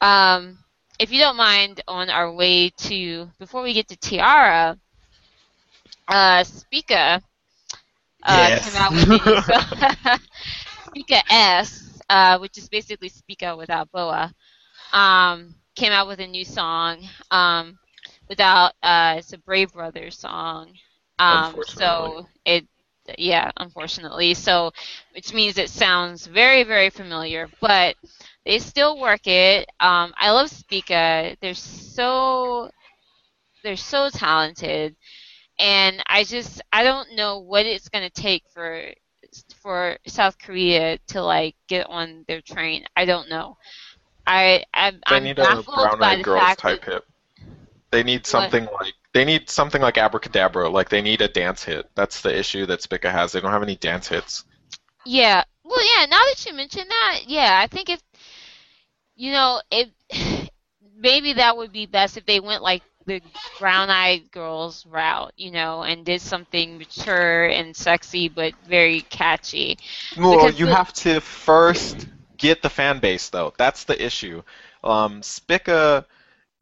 um, 0.00 0.58
if 0.98 1.10
you 1.12 1.18
don't 1.20 1.36
mind, 1.36 1.80
on 1.88 2.10
our 2.10 2.32
way 2.32 2.70
to 2.70 3.28
before 3.38 3.62
we 3.62 3.72
get 3.74 3.88
to 3.88 3.96
T-ara, 3.96 4.78
uh, 6.08 6.42
Spica 6.44 7.22
uh, 8.22 8.50
Yes. 8.50 8.62
came 8.62 8.74
out 8.76 8.94
with 8.94 9.10
a 9.10 9.18
Spica 10.78 11.20
S, 11.30 12.00
uh, 12.08 12.38
which 12.38 12.58
is 12.58 12.68
basically 12.68 13.08
Spica 13.08 13.56
without 13.56 13.90
boa, 13.90 14.32
um, 14.92 15.54
came 15.74 15.92
out 15.92 16.06
with 16.08 16.20
a 16.20 16.26
new 16.26 16.44
song. 16.44 17.06
Um, 17.30 17.78
without 18.28 18.72
uh, 18.82 19.16
it's 19.18 19.32
a 19.32 19.38
Brave 19.38 19.72
Brothers 19.72 20.18
song. 20.18 20.74
Um, 21.18 21.62
so 21.64 22.26
it, 22.44 22.66
yeah, 23.18 23.50
unfortunately. 23.56 24.34
So, 24.34 24.72
which 25.14 25.32
means 25.34 25.58
it 25.58 25.70
sounds 25.70 26.26
very, 26.26 26.62
very 26.64 26.90
familiar, 26.90 27.48
but 27.60 27.96
they 28.44 28.58
still 28.58 28.98
work 29.00 29.26
it. 29.26 29.68
Um, 29.80 30.12
I 30.16 30.30
love 30.30 30.50
Spica. 30.50 31.36
They're 31.40 31.54
so, 31.54 32.70
they're 33.62 33.76
so 33.76 34.10
talented, 34.10 34.96
and 35.58 36.02
I 36.06 36.24
just, 36.24 36.62
I 36.72 36.84
don't 36.84 37.14
know 37.16 37.38
what 37.40 37.66
it's 37.66 37.88
gonna 37.88 38.10
take 38.10 38.44
for, 38.52 38.86
for 39.56 39.98
South 40.06 40.38
Korea 40.38 40.98
to 41.08 41.22
like 41.22 41.56
get 41.68 41.86
on 41.88 42.24
their 42.28 42.40
train. 42.40 42.84
I 42.96 43.04
don't 43.04 43.28
know. 43.28 43.56
I, 44.26 44.64
I'm, 44.74 45.00
They 45.08 45.20
I'm 45.20 45.22
need 45.22 45.38
a 45.38 45.42
baffled 45.42 45.74
brown 45.74 45.98
by 45.98 46.14
eyed 46.14 46.16
the 46.16 46.24
girls 46.24 46.40
fact 46.40 46.60
type 46.60 46.80
that, 46.80 46.84
hit. 46.84 47.02
They 47.90 48.02
need 48.02 48.26
something 48.26 48.64
like 48.80 48.94
they 49.14 49.24
need 49.24 49.48
something 49.48 49.80
like 49.80 49.96
abracadabra. 49.96 50.68
Like 50.68 50.90
they 50.90 51.00
need 51.00 51.22
a 51.22 51.28
dance 51.28 51.64
hit. 51.64 51.88
That's 51.94 52.20
the 52.20 52.36
issue 52.36 52.66
that 52.66 52.82
Spica 52.82 53.10
has. 53.10 53.32
They 53.32 53.40
don't 53.40 53.52
have 53.52 53.62
any 53.62 53.76
dance 53.76 54.08
hits. 54.08 54.44
Yeah. 55.06 55.44
Well, 55.64 55.80
yeah. 55.98 56.04
Now 56.06 56.18
that 56.18 56.44
you 56.46 56.52
mention 56.54 56.86
that, 56.88 57.20
yeah, 57.26 57.58
I 57.62 57.66
think 57.68 57.88
if 57.88 58.00
you 59.16 59.32
know, 59.32 59.62
it 59.70 59.90
maybe 60.96 61.34
that 61.34 61.56
would 61.56 61.72
be 61.72 61.86
best 61.86 62.16
if 62.16 62.26
they 62.26 62.40
went 62.40 62.62
like 62.62 62.82
the 63.06 63.20
brown-eyed 63.60 64.30
girls 64.32 64.86
route, 64.86 65.32
you 65.36 65.50
know, 65.50 65.82
and 65.82 66.06
did 66.06 66.20
something 66.22 66.78
mature 66.78 67.46
and 67.46 67.76
sexy 67.76 68.28
but 68.28 68.54
very 68.66 69.02
catchy. 69.02 69.78
Well, 70.16 70.36
Because 70.38 70.58
you 70.58 70.66
the- 70.66 70.74
have 70.74 70.92
to 70.94 71.20
first 71.20 72.08
get 72.38 72.62
the 72.62 72.70
fan 72.70 72.98
base 73.00 73.28
though. 73.28 73.52
That's 73.58 73.84
the 73.84 74.02
issue. 74.02 74.42
Um, 74.82 75.22
Spica 75.22 76.06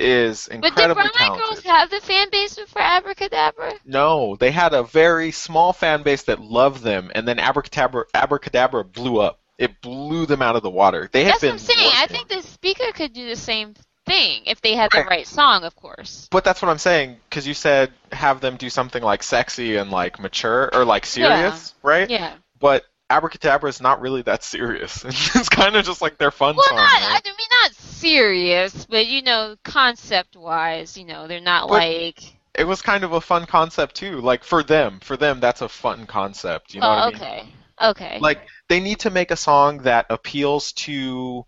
is 0.02 0.46
But 0.46 0.60
did 0.60 0.66
incredibly 0.68 1.02
brown-eyed 1.16 1.38
girls 1.38 1.62
have 1.64 1.90
the 1.90 2.00
fan 2.00 2.28
base 2.30 2.58
for 2.58 2.80
Abracadabra? 2.80 3.74
No, 3.84 4.36
they 4.36 4.50
had 4.50 4.74
a 4.74 4.82
very 4.82 5.30
small 5.30 5.72
fan 5.72 6.02
base 6.02 6.24
that 6.24 6.40
loved 6.40 6.82
them, 6.82 7.10
and 7.14 7.26
then 7.26 7.38
Abracadabra, 7.38 8.04
Abracadabra 8.14 8.84
blew 8.84 9.20
up. 9.20 9.38
It 9.58 9.80
blew 9.80 10.26
them 10.26 10.42
out 10.42 10.56
of 10.56 10.62
the 10.62 10.70
water. 10.70 11.08
They 11.12 11.24
have 11.24 11.40
That's 11.40 11.42
what 11.42 11.48
been 11.48 11.52
I'm 11.52 11.58
saying. 11.58 11.90
I 11.94 12.06
think 12.06 12.28
the 12.28 12.42
Spica 12.42 12.92
could 12.92 13.12
do 13.12 13.28
the 13.28 13.36
same 13.36 13.74
thing 14.06 14.42
if 14.46 14.60
they 14.60 14.74
had 14.74 14.90
the 14.90 14.98
Right. 14.98 15.08
right 15.08 15.26
song, 15.26 15.62
of 15.62 15.76
course. 15.76 16.26
But 16.30 16.42
that's 16.42 16.60
what 16.60 16.68
I'm 16.68 16.78
saying, 16.78 17.18
because 17.30 17.46
you 17.46 17.54
said 17.54 17.92
have 18.10 18.40
them 18.40 18.56
do 18.56 18.68
something 18.68 19.02
like 19.02 19.22
sexy 19.22 19.76
and 19.76 19.90
like 19.90 20.18
mature 20.18 20.68
or 20.72 20.84
like 20.84 21.06
serious, 21.06 21.74
right? 21.82 22.10
Yeah. 22.10 22.34
But 22.58 22.84
Abracadabra 23.12 23.68
is 23.68 23.80
not 23.80 24.00
really 24.00 24.22
that 24.22 24.42
serious. 24.42 25.04
it's 25.34 25.48
kind 25.48 25.76
of 25.76 25.84
just 25.84 26.00
like 26.00 26.18
their 26.18 26.30
fun 26.30 26.56
Well, 26.56 26.66
song. 26.66 26.76
not. 26.76 26.92
I 26.92 27.20
mean, 27.24 27.46
not 27.62 27.74
serious, 27.74 28.86
but 28.86 29.06
you 29.06 29.22
know, 29.22 29.56
concept-wise, 29.64 30.96
you 30.96 31.04
know, 31.04 31.28
they're 31.28 31.40
not 31.40 31.68
But- 31.68 31.74
like. 31.74 32.22
It 32.54 32.64
was 32.64 32.82
kind 32.82 33.02
of 33.02 33.12
a 33.12 33.20
fun 33.20 33.46
concept 33.46 33.94
too. 33.94 34.20
Like 34.20 34.44
for 34.44 34.62
them, 34.62 35.00
for 35.00 35.16
them, 35.16 35.40
that's 35.40 35.62
a 35.62 35.70
fun 35.70 36.04
concept. 36.04 36.74
You 36.74 36.82
know 36.82 36.86
oh, 36.86 36.90
what 36.90 36.98
I 36.98 37.04
oh, 37.04 37.06
mean? 37.06 37.16
okay. 37.16 37.44
Okay. 37.80 38.18
Like 38.20 38.46
they 38.68 38.78
need 38.78 39.00
to 39.00 39.10
make 39.10 39.30
a 39.30 39.36
song 39.36 39.78
that 39.78 40.06
appeals 40.10 40.72
to 40.72 41.46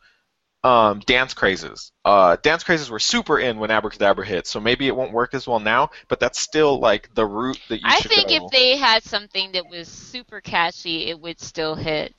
um, 0.65 1.01
dance 1.01 1.35
crazes. 1.35 1.93
Uh, 2.07 2.37
dance 2.43 2.65
crazes 2.65 2.91
were 2.91 2.99
super 2.99 3.39
in 3.39 3.59
when 3.59 3.71
Abracadabra 3.71 4.25
hit, 4.25 4.47
so 4.47 4.59
maybe 4.59 4.89
it 4.89 4.97
won't 4.97 5.13
work 5.13 5.35
as 5.35 5.47
well 5.47 5.61
now. 5.61 5.91
But 6.09 6.19
that's 6.19 6.41
still 6.41 6.81
like 6.81 7.15
the 7.15 7.27
route 7.27 7.61
that 7.69 7.83
you 7.83 7.91
should 7.91 8.11
I 8.11 8.15
think 8.15 8.29
go. 8.31 8.47
if 8.47 8.51
they 8.51 8.77
had 8.77 9.05
something 9.05 9.53
that 9.53 9.69
was 9.69 9.89
super 9.89 10.41
catchy, 10.41 11.11
it 11.11 11.21
would 11.21 11.39
still 11.39 11.75
hit. 11.75 12.15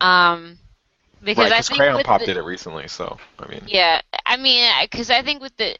Um, 0.00 0.58
because 1.22 1.50
right, 1.50 1.58
I 1.58 1.62
think 1.62 1.78
Crayon 1.78 2.02
Pop 2.02 2.20
the, 2.20 2.26
did 2.26 2.36
it 2.36 2.42
recently, 2.42 2.88
so 2.88 3.18
I 3.38 3.46
mean, 3.46 3.62
Yeah, 3.68 4.00
I 4.26 4.36
mean, 4.36 4.68
because 4.82 5.10
I 5.10 5.22
think 5.22 5.40
with 5.40 5.56
the, 5.56 5.76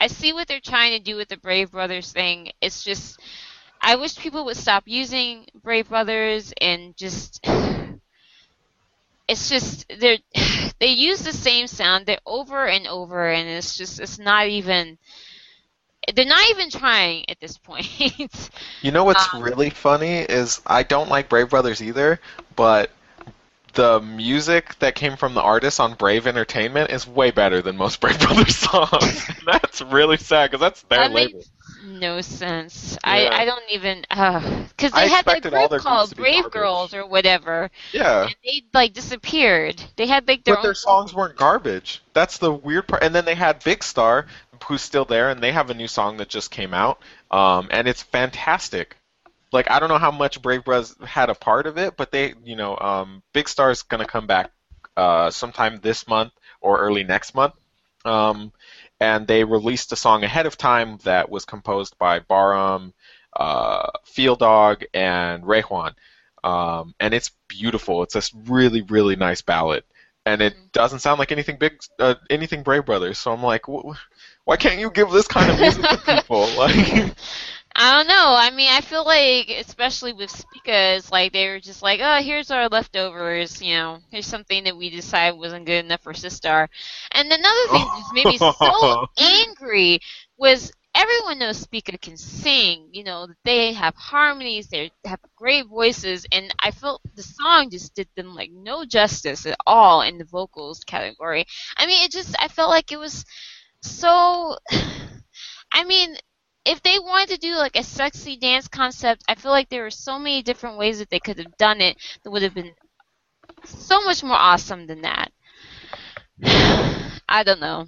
I 0.00 0.06
see 0.06 0.32
what 0.32 0.48
they're 0.48 0.60
trying 0.60 0.96
to 0.96 0.98
do 0.98 1.16
with 1.16 1.28
the 1.28 1.36
Brave 1.36 1.72
Brothers 1.72 2.10
thing. 2.10 2.52
It's 2.62 2.82
just, 2.82 3.20
I 3.82 3.96
wish 3.96 4.16
people 4.16 4.46
would 4.46 4.56
stop 4.56 4.84
using 4.86 5.46
Brave 5.62 5.90
Brothers 5.90 6.54
and 6.58 6.96
just. 6.96 7.46
It's 9.28 9.48
just 9.48 9.86
they're 9.98 10.18
they 10.80 10.88
use 10.88 11.22
the 11.22 11.32
same 11.32 11.66
sound 11.68 12.06
they're 12.06 12.18
over 12.26 12.66
and 12.66 12.86
over 12.86 13.28
and 13.30 13.48
it's 13.48 13.76
just 13.76 14.00
it's 14.00 14.18
not 14.18 14.48
even 14.48 14.98
they're 16.14 16.24
not 16.26 16.48
even 16.50 16.70
trying 16.70 17.28
at 17.28 17.40
this 17.40 17.58
point. 17.64 17.86
you 18.80 18.90
know 18.92 19.04
what's 19.04 19.32
Um, 19.34 19.42
really 19.42 19.70
funny 19.70 20.18
is 20.20 20.60
I 20.66 20.82
don't 20.82 21.08
like 21.08 21.28
Brave 21.28 21.50
Brothers 21.50 21.82
either, 21.82 22.20
but 22.56 22.90
the 23.74 24.00
music 24.00 24.78
that 24.80 24.94
came 24.94 25.16
from 25.16 25.34
the 25.34 25.42
artists 25.42 25.80
on 25.80 25.94
Brave 25.94 26.26
Entertainment 26.26 26.90
is 26.90 27.06
way 27.06 27.30
better 27.30 27.62
than 27.62 27.76
most 27.76 28.00
Brave 28.00 28.20
Brothers 28.20 28.56
songs. 28.56 29.28
And 29.28 29.38
that's 29.46 29.80
really 29.82 30.16
sad 30.16 30.50
because 30.50 30.60
that's 30.60 30.82
their 30.84 31.06
that 31.06 31.10
label. 31.10 31.44
makes 31.44 31.50
no 31.82 32.20
sense. 32.20 32.98
Yeah. 33.04 33.10
I, 33.10 33.42
I 33.42 33.44
don't 33.44 33.62
even 33.70 34.02
because 34.08 34.92
I 34.92 35.04
they 35.04 35.08
had 35.10 35.24
that 35.26 35.42
group 35.42 35.80
called 35.80 36.16
Brave. 36.16 36.50
Girls 36.50 36.94
or 36.94 37.06
whatever, 37.06 37.70
Yeah. 37.92 38.24
and 38.26 38.34
they 38.44 38.62
like 38.74 38.92
disappeared. 38.92 39.82
They 39.96 40.06
had 40.06 40.26
like 40.28 40.44
their 40.44 40.56
But 40.56 40.62
their 40.62 40.74
songs 40.74 41.14
weren't 41.14 41.36
garbage. 41.36 42.02
That's 42.14 42.38
the 42.38 42.52
weird 42.52 42.88
part. 42.88 43.02
And 43.02 43.14
then 43.14 43.24
they 43.24 43.34
had 43.34 43.62
Big 43.64 43.82
Star, 43.82 44.26
who's 44.66 44.82
still 44.82 45.04
there, 45.04 45.30
and 45.30 45.40
they 45.42 45.52
have 45.52 45.70
a 45.70 45.74
new 45.74 45.88
song 45.88 46.16
that 46.18 46.28
just 46.28 46.50
came 46.50 46.74
out, 46.74 47.00
um, 47.30 47.68
and 47.70 47.86
it's 47.88 48.02
fantastic. 48.02 48.96
Like 49.52 49.70
I 49.70 49.78
don't 49.78 49.88
know 49.88 49.98
how 49.98 50.10
much 50.10 50.42
Brave 50.42 50.64
Bros 50.64 50.94
had 51.04 51.30
a 51.30 51.34
part 51.34 51.66
of 51.66 51.78
it, 51.78 51.96
but 51.96 52.10
they, 52.12 52.34
you 52.44 52.56
know, 52.56 52.76
um, 52.78 53.22
Big 53.32 53.48
Star's 53.48 53.82
gonna 53.82 54.06
come 54.06 54.26
back 54.26 54.50
uh, 54.96 55.30
sometime 55.30 55.78
this 55.80 56.06
month 56.08 56.32
or 56.60 56.78
early 56.78 57.04
next 57.04 57.34
month. 57.34 57.54
Um, 58.04 58.52
and 59.00 59.26
they 59.26 59.44
released 59.44 59.92
a 59.92 59.96
song 59.96 60.24
ahead 60.24 60.46
of 60.46 60.56
time 60.56 60.98
that 61.04 61.30
was 61.30 61.44
composed 61.44 61.96
by 61.98 62.20
Baram, 62.20 62.92
uh, 63.36 63.90
Feeldog, 64.06 64.84
and 64.94 65.44
Raehwan. 65.44 65.94
Um, 66.44 66.94
and 67.00 67.14
it's 67.14 67.30
beautiful. 67.48 68.02
It's 68.02 68.16
a 68.16 68.22
really, 68.46 68.82
really 68.82 69.16
nice 69.16 69.42
ballad, 69.42 69.84
and 70.24 70.40
it 70.40 70.54
doesn't 70.72 71.00
sound 71.00 71.18
like 71.18 71.32
anything 71.32 71.56
big, 71.56 71.80
uh, 71.98 72.14
anything 72.30 72.62
Brave 72.62 72.86
Brothers. 72.86 73.18
So 73.18 73.32
I'm 73.32 73.42
like, 73.42 73.66
wh- 73.66 73.94
why 74.44 74.56
can't 74.56 74.78
you 74.78 74.90
give 74.90 75.10
this 75.10 75.28
kind 75.28 75.50
of 75.50 75.58
music 75.58 75.84
to 75.88 75.98
people? 75.98 76.48
Like, 76.56 77.14
I 77.80 77.92
don't 77.92 78.08
know. 78.08 78.34
I 78.36 78.50
mean, 78.50 78.68
I 78.72 78.80
feel 78.80 79.04
like, 79.04 79.48
especially 79.50 80.12
with 80.12 80.44
it's 80.64 81.12
like 81.12 81.32
they 81.32 81.48
were 81.48 81.60
just 81.60 81.80
like, 81.80 82.00
oh, 82.02 82.20
here's 82.20 82.50
our 82.50 82.68
leftovers. 82.68 83.62
You 83.62 83.74
know, 83.74 83.98
here's 84.10 84.26
something 84.26 84.64
that 84.64 84.76
we 84.76 84.90
decided 84.90 85.38
wasn't 85.38 85.64
good 85.64 85.84
enough 85.84 86.02
for 86.02 86.12
Sistar. 86.12 86.68
And 87.12 87.32
another 87.32 87.66
thing 87.70 87.84
that 87.84 87.98
just 88.00 88.14
made 88.14 88.26
me 88.26 88.38
so 88.38 89.06
angry 89.18 90.00
was 90.36 90.72
everyone 90.94 91.38
knows 91.38 91.58
Spica 91.58 91.96
can 91.98 92.16
sing. 92.16 92.88
You 92.92 93.04
know, 93.04 93.28
they 93.44 93.72
have 93.72 93.94
harmonies, 93.94 94.66
they 94.66 94.90
have 95.04 95.20
great 95.36 95.66
voices, 95.68 96.26
and 96.32 96.52
I 96.60 96.72
felt 96.72 97.00
the 97.14 97.22
song 97.22 97.70
just 97.70 97.94
did 97.94 98.08
them 98.16 98.34
like 98.34 98.50
no 98.52 98.84
justice 98.84 99.46
at 99.46 99.56
all 99.66 100.02
in 100.02 100.18
the 100.18 100.24
vocals 100.24 100.80
category. 100.80 101.46
I 101.76 101.86
mean, 101.86 102.04
it 102.04 102.10
just 102.10 102.34
I 102.40 102.48
felt 102.48 102.70
like 102.70 102.92
it 102.92 102.98
was 102.98 103.24
so. 103.82 104.56
I 105.70 105.84
mean, 105.84 106.16
if 106.68 106.82
they 106.82 106.98
wanted 106.98 107.30
to 107.30 107.38
do 107.38 107.56
like 107.56 107.76
a 107.76 107.82
sexy 107.82 108.36
dance 108.36 108.68
concept, 108.68 109.24
I 109.26 109.34
feel 109.34 109.50
like 109.50 109.68
there 109.70 109.82
were 109.82 109.90
so 109.90 110.18
many 110.18 110.42
different 110.42 110.78
ways 110.78 110.98
that 110.98 111.10
they 111.10 111.18
could 111.20 111.38
have 111.38 111.56
done 111.56 111.80
it 111.80 111.96
that 112.22 112.30
would 112.30 112.42
have 112.42 112.54
been 112.54 112.74
so 113.64 114.00
much 114.02 114.22
more 114.22 114.36
awesome 114.36 114.86
than 114.86 115.02
that. 115.02 115.32
I 117.28 117.42
don't 117.42 117.60
know. 117.60 117.80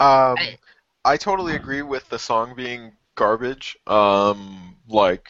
Um, 0.00 0.36
I- 0.38 0.58
I 1.04 1.16
totally 1.16 1.54
agree 1.54 1.82
with 1.82 2.08
the 2.10 2.18
song 2.18 2.54
being 2.54 2.92
garbage. 3.14 3.78
Um, 3.86 4.76
like, 4.88 5.28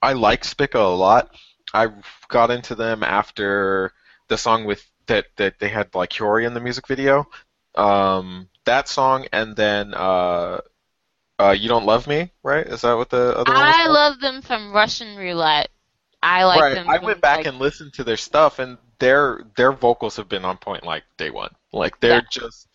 I 0.00 0.12
like 0.14 0.44
Spica 0.44 0.78
a 0.78 0.94
lot. 0.94 1.34
I 1.74 1.88
got 2.28 2.50
into 2.50 2.74
them 2.74 3.02
after 3.02 3.92
the 4.28 4.38
song 4.38 4.64
with 4.64 4.86
that 5.06 5.26
that 5.36 5.58
they 5.58 5.68
had 5.68 5.94
like 5.94 6.10
Hyori 6.10 6.46
in 6.46 6.54
the 6.54 6.60
music 6.60 6.86
video. 6.86 7.28
Um, 7.74 8.48
that 8.64 8.88
song, 8.88 9.26
and 9.32 9.54
then 9.54 9.92
uh, 9.92 10.60
uh, 11.40 11.50
"You 11.50 11.68
Don't 11.68 11.86
Love 11.86 12.06
Me," 12.06 12.30
right? 12.42 12.66
Is 12.66 12.82
that 12.82 12.94
what 12.94 13.10
the 13.10 13.36
other 13.36 13.52
one? 13.52 13.62
I 13.64 13.72
called? 13.84 13.94
love 13.94 14.20
them 14.20 14.42
from 14.42 14.72
Russian 14.72 15.16
Roulette. 15.16 15.70
I 16.22 16.44
like 16.44 16.60
right. 16.60 16.74
them. 16.74 16.88
I 16.88 16.98
went 16.98 17.20
back 17.20 17.38
like, 17.38 17.46
and 17.46 17.58
listened 17.58 17.94
to 17.94 18.04
their 18.04 18.16
stuff, 18.16 18.58
and 18.58 18.78
their 18.98 19.44
their 19.56 19.72
vocals 19.72 20.16
have 20.16 20.28
been 20.28 20.44
on 20.44 20.56
point 20.56 20.84
like 20.84 21.04
day 21.16 21.30
one. 21.30 21.50
Like 21.72 22.00
they're 22.00 22.16
Yeah. 22.16 22.20
just 22.30 22.68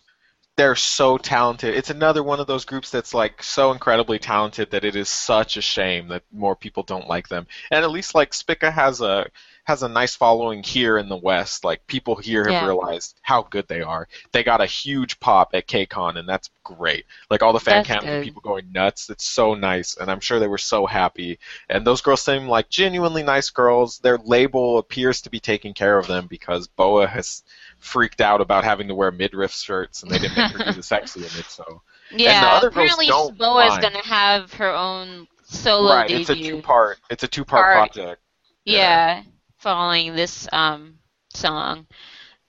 they're 0.56 0.76
so 0.76 1.18
talented. 1.18 1.76
It's 1.76 1.90
another 1.90 2.24
one 2.24 2.40
of 2.40 2.48
those 2.48 2.66
groups 2.66 2.92
that's 2.92 3.14
like 3.14 3.42
so 3.44 3.72
incredibly 3.72 4.20
talented 4.20 4.72
that 4.72 4.86
it 4.86 4.96
is 4.96 5.10
such 5.10 5.58
a 5.58 5.62
shame 5.62 6.10
that 6.10 6.24
more 6.32 6.56
people 6.56 6.84
don't 6.84 7.08
like 7.08 7.28
them. 7.28 7.48
And 7.72 7.84
at 7.84 7.92
least 7.92 8.14
like 8.16 8.34
Spica 8.34 8.70
has 8.72 9.02
a 9.02 9.28
has 9.66 9.82
a 9.84 9.88
nice 9.90 10.16
following 10.16 10.62
here 10.62 10.98
in 10.98 11.08
the 11.10 11.16
West. 11.18 11.64
Like 11.64 11.88
people 11.88 12.16
here 12.16 12.46
have 12.46 12.54
Yeah. 12.54 12.66
realized 12.66 13.18
how 13.22 13.44
good 13.44 13.68
they 13.68 13.82
are. 13.82 14.08
They 14.32 14.44
got 14.44 14.62
a 14.62 14.66
huge 14.66 15.20
pop 15.20 15.52
at 15.54 15.68
KCON, 15.68 16.18
and 16.18 16.28
that's 16.28 16.50
great. 16.64 17.06
Like 17.30 17.42
all 17.44 17.54
the 17.54 17.60
fan 17.60 17.84
cams 17.84 18.12
and 18.12 18.22
people 18.22 18.42
going 18.42 18.72
nuts. 18.72 19.10
It's 19.10 19.24
so 19.26 19.54
nice, 19.56 19.96
and 19.98 20.12
I'm 20.12 20.20
sure 20.20 20.40
they 20.40 20.48
were 20.48 20.58
so 20.58 20.86
happy. 20.86 21.40
And 21.70 21.86
those 21.88 22.02
girls 22.02 22.22
seem 22.22 22.48
like 22.48 22.70
genuinely 22.70 23.24
nice 23.24 23.50
girls. 23.50 24.00
Their 24.00 24.18
label 24.18 24.78
appears 24.80 25.22
to 25.22 25.30
be 25.30 25.40
taking 25.40 25.74
care 25.74 25.98
of 25.98 26.08
them 26.08 26.28
because 26.28 26.68
Boa 26.68 27.08
has 27.08 27.44
freaked 27.80 28.22
out 28.22 28.42
about 28.42 28.64
having 28.64 28.88
to 28.90 28.96
wear 28.96 29.12
midriff 29.12 29.52
shirts, 29.54 30.04
and 30.04 30.12
they 30.12 30.20
didn't 30.20 30.36
make 30.36 30.52
her 30.52 30.60
do 30.60 30.74
the 30.74 30.84
sexy 30.84 31.26
image. 31.26 31.50
So 31.50 31.82
Yeah, 32.12 32.60
apparently 32.62 33.08
Boa 33.38 33.66
is 33.66 33.78
gonna 33.78 34.04
have 34.04 34.54
her 34.56 34.72
own 34.72 35.28
solo 35.44 35.90
right, 35.96 36.08
debut. 36.08 36.22
it's 36.22 36.30
a 36.30 36.36
two 36.36 36.58
part. 36.58 37.00
It's 37.10 37.24
a 37.24 37.28
two 37.28 37.46
part 37.46 37.68
Part. 37.68 37.74
project. 37.94 38.22
yeah, 38.66 39.24
following 39.64 40.14
this 40.16 40.48
um 40.52 41.00
song. 41.34 41.88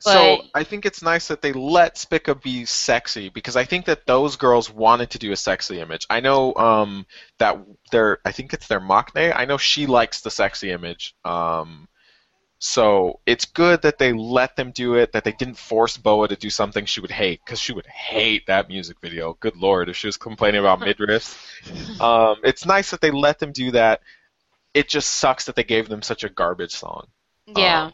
So 0.00 0.42
I 0.54 0.64
think 0.64 0.84
it's 0.84 1.02
nice 1.02 1.28
that 1.28 1.40
they 1.40 1.54
let 1.54 1.96
Spica 1.96 2.34
be 2.34 2.66
sexy 2.66 3.30
because 3.30 3.56
I 3.56 3.64
think 3.64 3.86
that 3.86 4.04
those 4.04 4.36
girls 4.36 4.68
wanted 4.68 5.10
to 5.10 5.18
do 5.18 5.32
a 5.32 5.36
sexy 5.36 5.80
image. 5.80 6.06
I 6.10 6.20
know 6.20 6.54
um, 6.56 7.06
that 7.38 7.58
their 7.90 8.18
I 8.24 8.32
think 8.32 8.52
it's 8.52 8.66
their 8.66 8.80
Maknae. 8.80 9.32
I 9.34 9.46
know 9.46 9.56
she 9.56 9.86
likes 9.86 10.20
the 10.20 10.30
sexy 10.30 10.72
image. 10.72 11.14
Um, 11.24 11.88
so 12.58 13.20
it's 13.24 13.46
good 13.46 13.82
that 13.82 13.98
they 13.98 14.12
let 14.12 14.56
them 14.56 14.72
do 14.72 14.94
it. 14.94 15.12
That 15.12 15.24
they 15.24 15.32
didn't 15.32 15.56
force 15.56 15.96
Boa 15.96 16.28
to 16.28 16.36
do 16.36 16.50
something 16.50 16.84
she 16.84 17.00
would 17.00 17.10
hate 17.10 17.40
because 17.44 17.60
she 17.60 17.72
would 17.72 17.86
hate 17.86 18.46
that 18.48 18.68
music 18.68 18.98
video. 19.00 19.38
Good 19.40 19.56
lord, 19.56 19.88
if 19.88 19.96
she 19.96 20.08
was 20.08 20.18
complaining 20.18 20.60
about 20.60 20.80
midriffs. 20.86 21.34
Um, 22.00 22.36
it's 22.44 22.66
nice 22.66 22.90
that 22.90 23.00
they 23.00 23.10
let 23.10 23.38
them 23.38 23.52
do 23.52 23.70
that. 23.70 24.02
It 24.74 24.88
just 24.88 25.12
sucks 25.12 25.44
that 25.44 25.54
they 25.54 25.64
gave 25.64 25.88
them 25.88 26.02
such 26.02 26.24
a 26.24 26.28
garbage 26.28 26.72
song. 26.72 27.06
Yeah. 27.46 27.86
Um, 27.86 27.92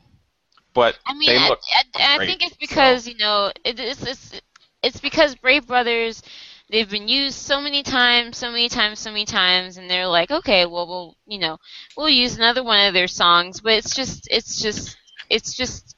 but 0.73 0.99
I 1.07 1.15
mean, 1.15 1.29
they 1.29 1.39
I, 1.39 1.49
look 1.49 1.61
I, 1.75 2.15
I 2.15 2.17
great, 2.17 2.27
think 2.27 2.45
it's 2.45 2.57
because 2.57 3.07
you 3.07 3.17
know 3.19 3.53
it, 3.65 3.79
it's, 3.79 4.03
it's 4.03 4.41
it's 4.83 5.01
because 5.01 5.35
Brave 5.35 5.67
Brothers 5.67 6.23
they've 6.71 6.89
been 6.89 7.09
used 7.09 7.37
so 7.37 7.61
many 7.61 7.83
times, 7.83 8.37
so 8.37 8.51
many 8.51 8.69
times, 8.69 9.01
so 9.01 9.11
many 9.11 9.25
times, 9.25 9.77
and 9.77 9.91
they're 9.91 10.07
like, 10.07 10.31
okay, 10.31 10.67
well, 10.67 10.87
we'll 10.87 11.17
you 11.27 11.39
know 11.39 11.59
we'll 11.97 12.09
use 12.09 12.37
another 12.37 12.63
one 12.63 12.87
of 12.87 12.95
their 12.95 13.09
songs, 13.09 13.61
but 13.61 13.73
it's 13.73 13.95
just 13.95 14.29
it's 14.31 14.61
just 14.61 14.97
it's 15.29 15.55
just 15.55 15.97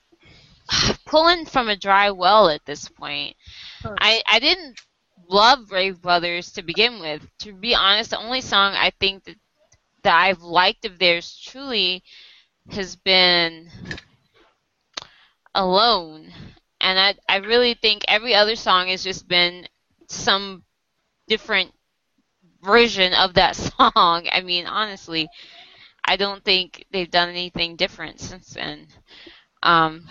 pulling 1.06 1.44
from 1.44 1.68
a 1.68 1.76
dry 1.76 2.10
well 2.10 2.48
at 2.48 2.64
this 2.64 2.88
point. 2.88 3.36
I 3.84 4.22
I 4.26 4.38
didn't 4.38 4.80
love 5.28 5.68
Brave 5.68 6.00
Brothers 6.00 6.52
to 6.52 6.62
begin 6.62 7.00
with. 7.00 7.26
To 7.40 7.52
be 7.52 7.74
honest, 7.74 8.10
the 8.10 8.18
only 8.18 8.40
song 8.40 8.74
I 8.74 8.90
think 9.00 9.24
that 9.24 9.36
that 10.02 10.14
I've 10.20 10.42
liked 10.42 10.84
of 10.84 10.98
theirs 10.98 11.38
truly 11.44 12.02
has 12.70 12.96
been 12.96 13.68
alone. 15.54 16.32
And 16.80 16.98
I, 16.98 17.14
I 17.28 17.36
really 17.38 17.74
think 17.74 18.04
every 18.08 18.34
other 18.34 18.56
song 18.56 18.88
has 18.88 19.02
just 19.04 19.28
been 19.28 19.68
some 20.08 20.64
different 21.28 21.72
version 22.62 23.14
of 23.14 23.34
that 23.34 23.56
song. 23.56 24.26
I 24.30 24.42
mean 24.44 24.66
honestly 24.66 25.28
i 26.04 26.16
don't 26.16 26.44
think 26.44 26.84
they've 26.90 27.10
done 27.10 27.28
anything 27.28 27.76
different 27.76 28.20
since 28.20 28.48
then. 28.50 28.86
Um, 29.62 30.06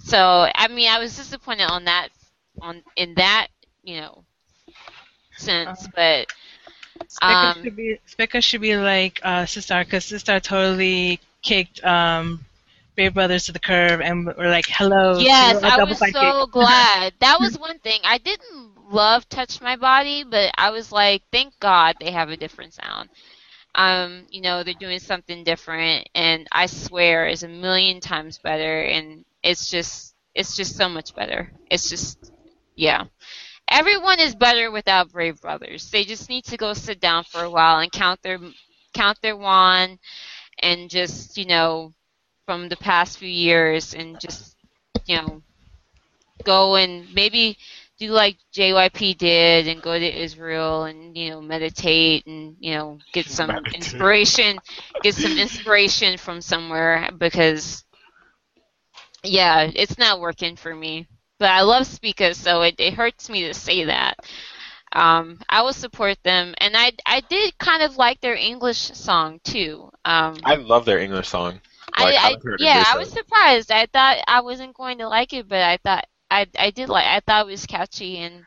so 0.00 0.48
i 0.54 0.68
mean 0.68 0.88
i 0.88 0.98
was 0.98 1.16
disappointed 1.16 1.64
on 1.70 1.84
that 1.84 2.08
on 2.60 2.82
in 2.96 3.14
that 3.14 3.48
you 3.82 4.00
know 4.00 4.24
sense 5.36 5.86
but 5.94 6.26
Spica 7.08 7.52
Um, 7.56 7.62
should 7.62 7.76
be 7.76 7.98
Spica 8.06 8.40
should 8.40 8.60
be 8.60 8.76
like 8.76 9.20
uh, 9.22 9.44
Sistar 9.44 9.84
because 9.84 10.04
Sistar 10.06 10.40
totally 10.42 11.20
kicked 11.42 11.82
um, 11.84 12.44
Brave 12.96 13.14
Brothers 13.14 13.46
to 13.46 13.52
the 13.52 13.60
curb 13.60 14.00
and 14.00 14.26
we're 14.26 14.50
like, 14.50 14.66
"Hello." 14.68 15.18
Yes, 15.18 15.62
I 15.62 15.76
was 15.78 15.98
sidekick." 16.00 16.12
so 16.12 16.46
glad. 16.50 17.14
That 17.20 17.40
was 17.40 17.58
one 17.58 17.78
thing. 17.78 18.00
I 18.04 18.18
didn't 18.18 18.90
love 18.90 19.28
Touch 19.28 19.60
My 19.60 19.76
Body, 19.76 20.24
but 20.24 20.50
I 20.56 20.70
was 20.70 20.92
like, 20.92 21.22
thank 21.32 21.58
God 21.60 21.96
they 22.00 22.10
have 22.10 22.30
a 22.30 22.36
different 22.36 22.74
sound. 22.74 23.08
Um, 23.74 24.26
you 24.30 24.40
know, 24.40 24.62
they're 24.62 24.74
doing 24.74 24.98
something 25.00 25.44
different 25.44 26.08
and 26.14 26.46
I 26.52 26.66
swear 26.66 27.26
it's 27.26 27.42
a 27.42 27.48
million 27.48 28.00
times 28.00 28.38
better 28.38 28.80
and 28.82 29.24
it's 29.42 29.68
just 29.70 30.14
it's 30.34 30.56
just 30.56 30.76
so 30.76 30.88
much 30.88 31.14
better. 31.14 31.50
It's 31.70 31.88
just 31.88 32.32
yeah. 32.74 33.04
Everyone 33.68 34.20
is 34.20 34.34
better 34.34 34.70
without 34.70 35.12
Brave 35.12 35.40
Brothers. 35.40 35.90
They 35.90 36.04
just 36.04 36.28
need 36.28 36.44
to 36.46 36.56
go 36.56 36.72
sit 36.74 37.00
down 37.00 37.24
for 37.24 37.42
a 37.42 37.50
while 37.50 37.78
and 37.80 37.90
count 37.92 38.22
their 38.22 38.38
count 38.94 39.20
their 39.22 39.36
wand 39.36 39.98
and 40.58 40.88
just, 40.90 41.36
you 41.36 41.46
know, 41.46 41.92
from 42.46 42.68
the 42.68 42.76
past 42.76 43.18
few 43.18 43.28
years 43.28 43.94
and 43.94 44.18
just 44.20 44.56
you 45.06 45.16
know 45.16 45.42
go 46.44 46.76
and 46.76 47.12
maybe 47.14 47.56
do 47.98 48.10
like 48.10 48.36
JYP 48.52 49.14
did 49.14 49.66
and 49.68 49.82
go 49.82 49.98
to 49.98 50.22
Israel 50.22 50.84
and 50.84 51.16
you 51.16 51.30
know 51.30 51.40
meditate 51.40 52.26
and 52.26 52.56
you 52.60 52.74
know 52.74 52.98
get 53.12 53.28
some 53.28 53.64
Meditate. 53.64 53.72
inspiration 53.72 54.60
get 55.02 55.14
some 55.14 55.36
inspiration 55.38 56.16
from 56.18 56.40
somewhere 56.40 57.10
because 57.18 57.84
yeah 59.22 59.70
it's 59.74 59.98
not 59.98 60.20
working 60.20 60.56
for 60.56 60.74
me 60.74 61.06
but 61.38 61.50
I 61.50 61.62
love 61.62 61.86
Spica 61.86 62.34
so 62.34 62.62
it, 62.62 62.76
it 62.78 62.94
hurts 62.94 63.28
me 63.28 63.42
to 63.46 63.54
say 63.54 63.84
that 63.84 64.18
um, 64.92 65.40
I 65.48 65.62
will 65.62 65.72
support 65.72 66.16
them 66.22 66.54
and 66.58 66.76
I 66.76 66.92
I 67.06 67.20
did 67.20 67.58
kind 67.58 67.82
of 67.82 67.96
like 67.96 68.20
their 68.20 68.36
English 68.36 68.78
song 68.78 69.40
too 69.44 69.90
um, 70.06 70.36
I 70.44 70.54
love 70.54 70.84
their 70.84 71.00
English 71.00 71.28
song. 71.28 71.60
I, 71.92 72.04
Like, 72.04 72.14
I 72.14 72.28
haven't 72.30 72.60
yeah, 72.60 72.84
I 72.86 72.96
was 72.96 73.10
surprised. 73.10 73.72
I 73.72 73.86
thought 73.86 74.18
I 74.28 74.40
wasn't 74.40 74.74
going 74.74 74.98
to 74.98 75.08
like 75.08 75.32
it, 75.32 75.48
but 75.48 75.62
I 75.62 75.78
thought 75.78 76.06
I 76.30 76.46
I 76.58 76.70
did 76.70 76.88
like. 76.88 77.06
I 77.06 77.20
thought 77.20 77.46
it 77.46 77.50
was 77.50 77.66
catchy 77.66 78.18
and 78.18 78.46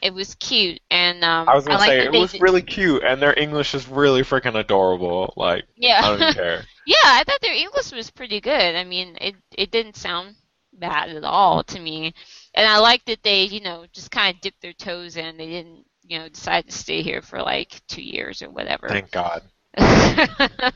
it 0.00 0.14
was 0.14 0.34
cute. 0.36 0.80
And 0.90 1.22
um, 1.24 1.48
I 1.48 1.54
was 1.54 1.66
gonna 1.66 1.78
like 1.78 1.88
say 1.88 2.04
it 2.06 2.12
was 2.12 2.32
did- 2.32 2.40
really 2.40 2.62
cute, 2.62 3.02
and 3.04 3.20
their 3.20 3.38
English 3.38 3.74
is 3.74 3.86
really 3.88 4.22
freaking 4.22 4.58
adorable. 4.58 5.34
Like 5.36 5.64
yeah. 5.76 6.00
I 6.02 6.16
don't 6.16 6.34
care. 6.34 6.62
yeah, 6.86 6.96
I 7.04 7.24
thought 7.24 7.40
their 7.42 7.54
English 7.54 7.92
was 7.92 8.10
pretty 8.10 8.40
good. 8.40 8.74
I 8.76 8.84
mean, 8.84 9.18
it 9.20 9.36
it 9.56 9.70
didn't 9.70 9.96
sound 9.96 10.36
bad 10.78 11.10
at 11.10 11.24
all 11.24 11.62
to 11.64 11.80
me. 11.80 12.14
and 12.54 12.66
I 12.66 12.78
like 12.78 13.04
that 13.06 13.22
they, 13.22 13.44
you 13.44 13.60
know, 13.60 13.86
just 13.92 14.10
kind 14.10 14.34
of 14.34 14.40
dipped 14.40 14.60
their 14.62 14.72
toes 14.72 15.16
in. 15.16 15.36
They 15.36 15.46
didn't, 15.46 15.84
you 16.02 16.18
know, 16.18 16.28
decide 16.28 16.66
to 16.66 16.72
stay 16.72 17.02
here 17.02 17.22
for 17.22 17.40
like 17.42 17.80
two 17.88 18.02
years 18.02 18.42
or 18.42 18.50
whatever. 18.50 18.88
Thank 18.88 19.10
God. 19.10 19.42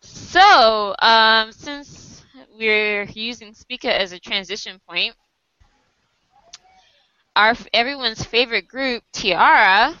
so, 0.00 0.94
um, 1.00 1.52
since 1.52 2.24
we're 2.58 3.04
using 3.04 3.54
Spica 3.54 3.94
as 3.98 4.12
a 4.12 4.18
transition 4.18 4.80
point, 4.88 5.14
our 7.36 7.54
everyone's 7.72 8.22
favorite 8.24 8.66
group, 8.68 9.04
T-ara, 9.12 9.94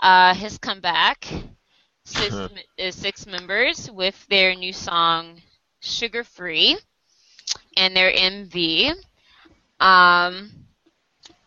uh, 0.00 0.34
has 0.34 0.58
come 0.58 0.80
back. 0.80 1.26
Six, 2.04 2.34
uh, 2.34 2.90
six 2.90 3.26
members 3.26 3.88
with 3.90 4.26
their 4.26 4.54
new 4.56 4.72
song 4.72 5.40
"Sugar 5.80 6.24
Free" 6.24 6.76
and 7.76 7.96
their 7.96 8.12
MV. 8.12 8.94
Um, 9.80 10.50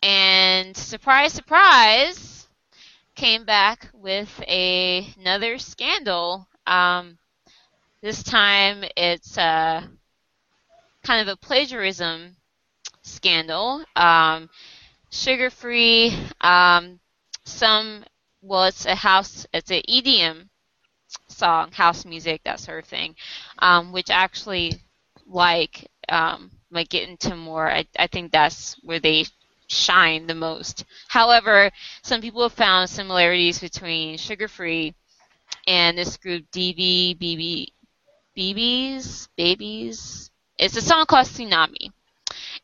and 0.02 0.76
surprise, 0.76 1.32
surprise, 1.32 2.46
came 3.14 3.44
back 3.44 3.88
with 3.94 4.42
a, 4.46 5.08
another 5.18 5.58
scandal. 5.58 6.46
Um, 6.66 7.18
this 8.02 8.22
time 8.22 8.84
it's 8.96 9.38
uh, 9.38 9.82
kind 11.02 11.20
of 11.20 11.28
a 11.28 11.36
plagiarism 11.36 12.36
scandal. 13.02 13.84
Um, 13.96 14.50
sugar 15.10 15.50
free. 15.50 16.16
Um, 16.40 17.00
some 17.44 18.04
well, 18.42 18.64
it's 18.64 18.86
a 18.86 18.94
house. 18.94 19.46
It's 19.52 19.70
an 19.70 19.82
EDM 19.88 20.48
song, 21.28 21.72
house 21.72 22.04
music, 22.04 22.42
that 22.44 22.60
sort 22.60 22.82
of 22.82 22.88
thing, 22.88 23.14
um, 23.58 23.92
which 23.92 24.10
actually 24.10 24.74
like 25.26 25.88
um, 26.08 26.50
might 26.70 26.88
get 26.88 27.08
into 27.08 27.34
more. 27.36 27.70
I, 27.70 27.86
I 27.98 28.06
think 28.06 28.32
that's 28.32 28.74
where 28.82 29.00
they 29.00 29.26
shine 29.68 30.26
the 30.26 30.34
most. 30.34 30.84
However, 31.08 31.70
some 32.02 32.20
people 32.20 32.42
have 32.42 32.52
found 32.52 32.88
similarities 32.88 33.58
between 33.58 34.16
Sugar 34.16 34.48
Free 34.48 34.94
and 35.66 35.98
this 35.98 36.16
group 36.16 36.44
DB 36.52 37.16
BB 37.18 37.68
BBs 38.36 39.28
Babies. 39.36 40.30
It's 40.58 40.76
a 40.76 40.82
song 40.82 41.06
called 41.06 41.26
Tsunami. 41.26 41.90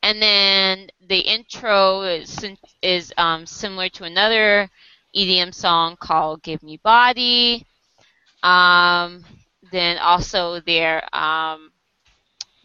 And 0.03 0.21
then 0.21 0.89
the 1.09 1.19
intro 1.19 2.03
is 2.03 2.45
is 2.83 3.13
um, 3.17 3.47
similar 3.47 3.89
to 3.91 4.05
another 4.05 4.69
EDM 5.17 5.55
song 5.55 5.97
called 5.97 6.43
"Give 6.43 6.63
Me 6.63 6.79
Body." 6.83 7.67
Um, 8.43 9.25
then 9.71 9.99
also 9.99 10.61
their 10.61 11.03
um, 11.15 11.72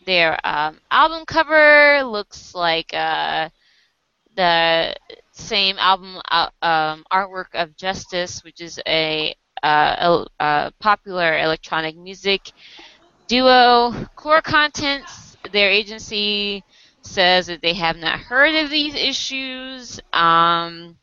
their 0.08 0.40
um, 0.48 0.80
album 0.90 1.26
cover 1.28 2.02
looks 2.04 2.56
like 2.56 2.94
uh, 2.96 3.50
the 4.36 4.96
same 5.32 5.78
album 5.78 6.22
uh, 6.32 6.50
um, 6.64 7.06
artwork 7.12 7.54
of 7.54 7.76
Justice, 7.76 8.44
which 8.44 8.62
is 8.62 8.80
a, 8.88 9.36
uh, 9.64 10.26
a, 10.40 10.44
a 10.44 10.72
popular 10.80 11.38
electronic 11.40 11.98
music 11.98 12.54
duo. 13.28 14.08
Core 14.16 14.42
Contents, 14.42 15.38
their 15.52 15.70
agency 15.70 16.64
says 17.02 17.48
that 17.48 17.62
they 17.62 17.74
have 17.74 17.98
not 17.98 18.20
heard 18.20 18.56
of 18.56 18.70
these 18.70 18.96
issues. 18.96 20.00
Um, 20.14 20.98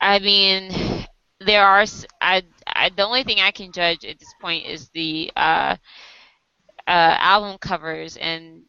I 0.00 0.18
mean, 0.18 1.06
there 1.40 1.64
are. 1.64 1.84
I, 2.20 2.42
I, 2.66 2.90
the 2.90 3.04
only 3.04 3.22
thing 3.24 3.40
I 3.40 3.52
can 3.52 3.72
judge 3.72 4.04
at 4.04 4.18
this 4.18 4.34
point 4.40 4.66
is 4.66 4.88
the 4.90 5.30
uh, 6.86 7.16
album 7.18 7.58
covers, 7.58 8.16
and 8.16 8.62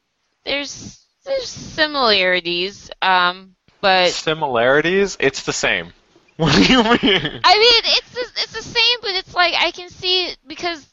there's 0.45 1.05
there's 1.25 1.47
similarities, 1.47 2.91
um, 3.01 3.55
but 3.81 4.11
similarities. 4.11 5.17
It's 5.19 5.43
the 5.43 5.53
same. 5.53 5.93
What 6.35 6.55
do 6.55 6.63
you 6.63 6.81
mean? 6.81 7.41
I 7.43 7.59
mean, 7.59 7.81
it's 7.85 8.09
the, 8.09 8.21
it's 8.41 8.53
the 8.53 8.63
same, 8.63 8.97
but 9.03 9.11
it's 9.11 9.35
like 9.35 9.53
I 9.53 9.69
can 9.69 9.89
see 9.89 10.25
it 10.25 10.37
because 10.47 10.83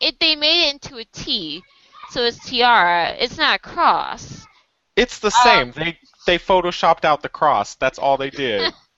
it 0.00 0.18
they 0.18 0.36
made 0.36 0.68
it 0.68 0.72
into 0.72 0.96
a 0.96 1.04
T, 1.04 1.62
so 2.08 2.24
it's 2.24 2.42
T-ara. 2.48 3.10
It's 3.18 3.36
not 3.36 3.56
a 3.56 3.58
cross. 3.58 4.46
It's 4.96 5.18
the 5.18 5.30
same. 5.30 5.68
Um, 5.68 5.72
they 5.76 5.98
they 6.26 6.38
photoshopped 6.38 7.04
out 7.04 7.22
the 7.22 7.28
cross. 7.28 7.74
That's 7.74 7.98
all 7.98 8.16
they 8.16 8.30
did. 8.30 8.72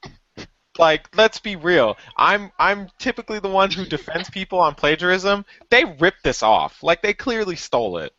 like 0.78 1.08
let's 1.16 1.38
be 1.38 1.56
real. 1.56 1.96
I'm 2.16 2.50
i'm 2.58 2.88
typically 2.98 3.38
the 3.40 3.48
one 3.48 3.70
who 3.70 3.84
defends 3.84 4.30
people 4.30 4.58
on 4.60 4.74
plagiarism. 4.74 5.44
They 5.70 5.84
ripped 5.84 6.22
this 6.24 6.42
off. 6.42 6.82
Like 6.82 7.02
they 7.02 7.14
clearly 7.14 7.56
stole 7.56 7.98
it. 7.98 8.12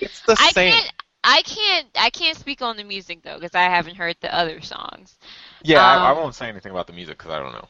It's 0.00 0.20
the 0.22 0.36
I 0.36 0.52
same. 0.52 0.72
can't, 0.72 0.92
i 1.24 1.42
can't 1.42 1.88
i 1.96 2.10
can't 2.10 2.36
speak 2.36 2.62
on 2.62 2.76
the 2.76 2.84
music 2.84 3.22
though 3.22 3.34
because 3.36 3.54
i 3.54 3.62
haven't 3.64 3.96
heard 3.96 4.16
the 4.20 4.34
other 4.34 4.60
songs. 4.60 5.18
Yeah 5.62 5.84
um, 5.84 5.86
I, 5.86 6.10
I, 6.10 6.12
um, 6.12 6.18
won't 6.18 6.34
say 6.34 6.48
anything 6.48 6.72
about 6.72 6.86
the 6.86 6.92
music 6.92 7.18
because 7.18 7.32
i 7.32 7.38
don't 7.38 7.52
know. 7.52 7.68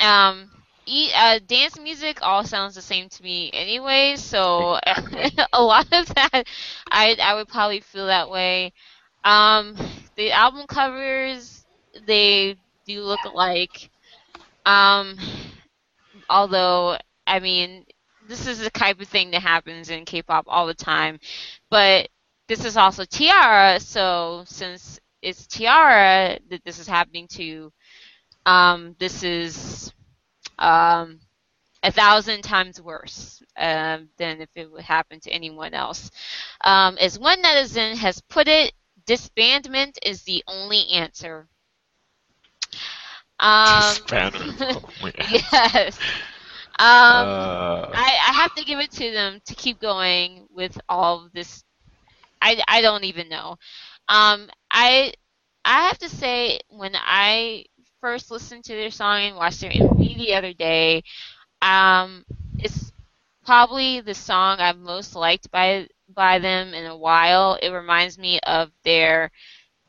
Um 0.00 0.50
e, 0.86 1.10
uh, 1.14 1.38
dance 1.46 1.78
music 1.78 2.18
all 2.22 2.44
sounds 2.44 2.74
the 2.74 2.82
same 2.82 3.08
to 3.08 3.22
me 3.22 3.50
anyway 3.52 4.16
so 4.16 4.78
a 5.52 5.62
lot 5.62 5.86
of 5.92 6.06
that 6.14 6.46
i 6.90 7.16
i 7.22 7.34
would 7.34 7.48
probably 7.48 7.80
feel 7.80 8.06
that 8.06 8.30
way. 8.30 8.72
Um 9.24 9.76
the 10.16 10.32
album 10.32 10.66
covers 10.66 11.64
they 12.06 12.56
do 12.88 13.02
look 13.02 13.20
alike. 13.24 13.90
Um, 14.66 15.16
although, 16.28 16.96
I 17.26 17.38
mean, 17.38 17.84
this 18.26 18.46
is 18.46 18.58
the 18.58 18.70
type 18.70 19.00
of 19.00 19.08
thing 19.08 19.30
that 19.30 19.42
happens 19.42 19.90
in 19.90 20.04
K-pop 20.04 20.46
all 20.48 20.66
the 20.66 20.74
time. 20.74 21.20
But 21.70 22.08
this 22.48 22.64
is 22.64 22.76
also 22.76 23.04
T-ara, 23.04 23.78
so 23.78 24.42
since 24.46 24.98
it's 25.22 25.46
T-ara 25.46 26.38
that 26.50 26.64
this 26.64 26.78
is 26.78 26.86
happening 26.86 27.28
to, 27.28 27.70
um, 28.46 28.96
this 28.98 29.22
is 29.22 29.92
um, 30.58 31.20
a 31.82 31.92
thousand 31.92 32.42
times 32.42 32.80
worse 32.80 33.42
uh, 33.56 33.98
than 34.16 34.40
if 34.40 34.48
it 34.54 34.70
would 34.70 34.82
happen 34.82 35.20
to 35.20 35.30
anyone 35.30 35.74
else. 35.74 36.10
Um, 36.62 36.96
as 36.98 37.18
one 37.18 37.42
netizen 37.42 37.94
has 37.96 38.20
put 38.28 38.48
it, 38.48 38.72
disbandment 39.06 39.98
is 40.02 40.22
the 40.22 40.42
only 40.46 40.88
answer. 40.88 41.48
Um, 43.40 43.98
yes. 45.18 46.00
Um, 46.78 47.38
uh, 47.38 47.92
I, 47.92 48.16
I 48.28 48.32
have 48.34 48.52
to 48.54 48.64
give 48.64 48.78
it 48.80 48.90
to 48.92 49.10
them 49.12 49.40
to 49.46 49.54
keep 49.54 49.80
going 49.80 50.46
with 50.50 50.78
all 50.88 51.28
this. 51.32 51.64
I, 52.40 52.60
I 52.68 52.80
don't 52.82 53.04
even 53.04 53.28
know. 53.28 53.56
Um, 54.08 54.48
I 54.70 55.12
I 55.64 55.82
have 55.88 55.98
to 55.98 56.08
say 56.08 56.60
when 56.68 56.92
I 56.94 57.64
first 58.00 58.30
listened 58.30 58.64
to 58.64 58.74
their 58.74 58.90
song 58.90 59.22
and 59.22 59.36
watched 59.36 59.60
their 59.60 59.72
MV 59.72 60.14
the 60.16 60.34
other 60.34 60.52
day, 60.52 61.02
um, 61.62 62.24
it's 62.58 62.92
probably 63.44 64.00
the 64.00 64.14
song 64.14 64.58
I've 64.60 64.78
most 64.78 65.14
liked 65.14 65.50
by 65.50 65.88
by 66.08 66.38
them 66.38 66.74
in 66.74 66.86
a 66.86 66.96
while. 66.96 67.54
It 67.60 67.70
reminds 67.70 68.18
me 68.18 68.40
of 68.46 68.70
their 68.84 69.30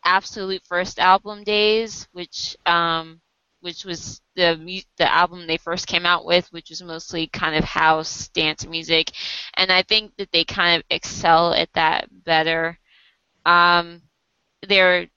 absolute 0.03 0.63
first 0.65 0.99
album 0.99 1.43
days, 1.43 2.07
which 2.11 2.55
um, 2.65 3.21
which 3.61 3.86
was 3.86 4.22
the 4.36 4.84
the 4.98 5.11
album 5.14 5.48
they 5.48 5.57
first 5.57 5.88
came 5.88 6.06
out 6.06 6.26
with, 6.26 6.52
which 6.53 6.69
was 6.69 6.81
mostly 6.84 7.27
kind 7.27 7.56
of 7.56 7.64
house 7.64 8.30
dance 8.30 8.65
music, 8.68 9.11
and 9.56 9.72
I 9.72 9.84
think 9.84 10.15
that 10.18 10.31
they 10.31 10.44
kind 10.45 10.77
of 10.80 10.86
excel 10.90 11.53
at 11.53 11.72
that 11.73 12.07
better. 12.26 12.80
Um, 13.45 14.02
they're 14.68 15.07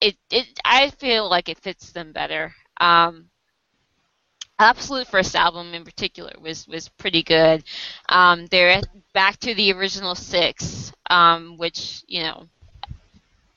it 0.00 0.16
it 0.30 0.58
I 0.64 0.90
feel 0.90 1.28
like 1.28 1.48
it 1.48 1.58
fits 1.58 1.92
them 1.92 2.12
better. 2.12 2.54
Um, 2.80 3.30
Absolute 4.58 5.08
first 5.08 5.34
album 5.34 5.74
in 5.74 5.84
particular 5.84 6.32
was 6.40 6.68
was 6.68 6.88
pretty 6.88 7.22
good. 7.22 7.64
Um, 8.08 8.46
they're 8.46 8.80
back 9.12 9.38
to 9.38 9.54
the 9.54 9.72
original 9.72 10.14
six, 10.14 10.92
um, 11.10 11.56
which 11.58 12.04
you 12.06 12.22
know 12.22 12.48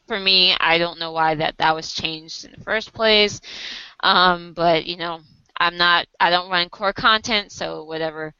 for 0.07 0.19
me, 0.19 0.55
I 0.59 0.77
don't 0.77 0.99
know 0.99 1.11
why 1.11 1.35
that 1.35 1.57
that 1.57 1.75
was 1.75 1.91
changed 1.93 2.45
in 2.45 2.51
the 2.51 2.63
first 2.63 2.93
place. 2.93 3.41
Um, 4.05 4.53
but 4.53 4.85
you 4.85 4.97
know, 4.97 5.19
I'm 5.57 5.77
not. 5.77 6.05
I 6.19 6.29
don't 6.29 6.51
run 6.51 6.69
core 6.69 6.93
content, 6.93 7.51
so 7.51 7.85
whatever. 7.85 8.35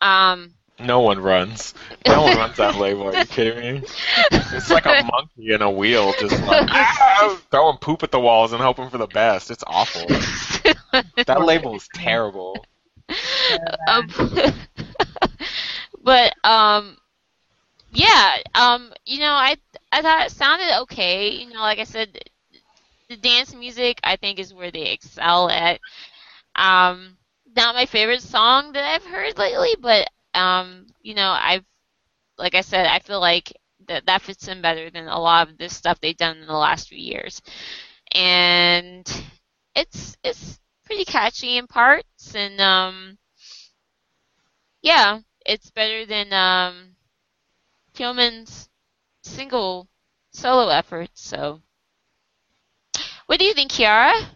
Um, 0.00 0.54
no 0.78 1.00
one 1.00 1.18
runs. 1.18 1.74
No 2.06 2.22
one 2.22 2.36
runs 2.36 2.56
that 2.58 2.76
label. 2.76 3.08
Are 3.08 3.16
you 3.18 3.26
kidding 3.26 3.58
me? 3.58 3.82
It's 4.30 4.70
like 4.70 4.86
a 4.86 5.02
monkey 5.02 5.52
in 5.52 5.62
a 5.62 5.70
wheel, 5.70 6.12
just 6.20 6.40
like 6.46 6.68
ah, 6.70 7.40
throwing 7.50 7.78
poop 7.78 8.04
at 8.04 8.12
the 8.12 8.20
walls 8.20 8.52
and 8.52 8.62
hoping 8.62 8.88
for 8.88 8.98
the 8.98 9.08
best. 9.08 9.50
It's 9.50 9.64
awful. 9.66 10.06
that 11.26 11.40
label 11.40 11.74
is 11.74 11.88
terrible. 11.92 12.64
Um, 13.88 14.06
but 16.04 16.34
um, 16.44 16.96
yeah, 17.90 18.36
um, 18.54 18.92
you 19.04 19.18
know, 19.18 19.32
I 19.32 19.56
I 19.90 20.02
thought 20.02 20.26
it 20.26 20.30
sounded 20.30 20.82
okay. 20.82 21.30
You 21.30 21.52
know, 21.52 21.60
like 21.60 21.80
I 21.80 21.84
said, 21.84 22.16
the 23.10 23.18
dance 23.18 23.54
music 23.54 24.00
I 24.04 24.16
think 24.16 24.40
is 24.40 24.54
where 24.54 24.72
they 24.72 24.86
excel 24.92 25.50
at. 25.50 25.80
Um, 26.56 27.18
not 27.56 27.74
my 27.76 27.86
favorite 27.86 28.22
song 28.22 28.72
that 28.74 28.84
I've 28.84 29.04
heard 29.06 29.38
lately, 29.38 29.76
but 29.80 30.08
um, 30.34 30.86
you 31.02 31.14
know, 31.14 31.30
I've 31.30 31.64
like 32.38 32.54
I 32.54 32.62
said, 32.62 32.86
I 32.86 33.00
feel 33.00 33.20
like 33.20 33.52
that 33.88 34.06
that 34.06 34.22
fits 34.22 34.48
in 34.48 34.62
better 34.62 34.90
than 34.90 35.08
a 35.08 35.20
lot 35.20 35.48
of 35.50 35.58
this 35.58 35.76
stuff 35.76 36.00
they've 36.00 36.16
done 36.16 36.38
in 36.38 36.46
the 36.46 36.54
last 36.54 36.88
few 36.88 36.98
years. 36.98 37.42
And 38.14 39.06
it's 39.76 40.16
it's 40.24 40.60
pretty 40.84 41.04
catchy 41.04 41.58
in 41.58 41.66
parts, 41.66 42.34
and 42.34 42.60
um, 42.60 43.18
yeah, 44.82 45.20
it's 45.46 45.70
better 45.70 46.04
than 46.06 46.32
um, 46.32 46.96
Hyomin's 47.94 48.68
single 49.22 49.88
solo 50.32 50.68
effort, 50.70 51.10
So, 51.14 51.62
what 53.30 53.38
do 53.38 53.44
you 53.44 53.54
think, 53.54 53.70
Kiara? 53.70 54.26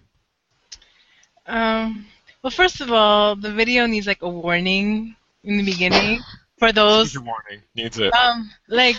Um, 1.48 2.06
well, 2.40 2.52
first 2.52 2.80
of 2.80 2.92
all, 2.92 3.34
the 3.34 3.52
video 3.52 3.86
needs 3.86 4.06
like 4.06 4.22
a 4.22 4.28
warning 4.28 5.16
in 5.42 5.56
the 5.56 5.64
beginning 5.64 6.20
for 6.58 6.70
those. 6.70 7.06
Needs 7.06 7.16
a 7.16 7.20
warning. 7.22 7.62
Needs 7.74 7.98
it. 7.98 8.14
Um, 8.14 8.52
like 8.68 8.94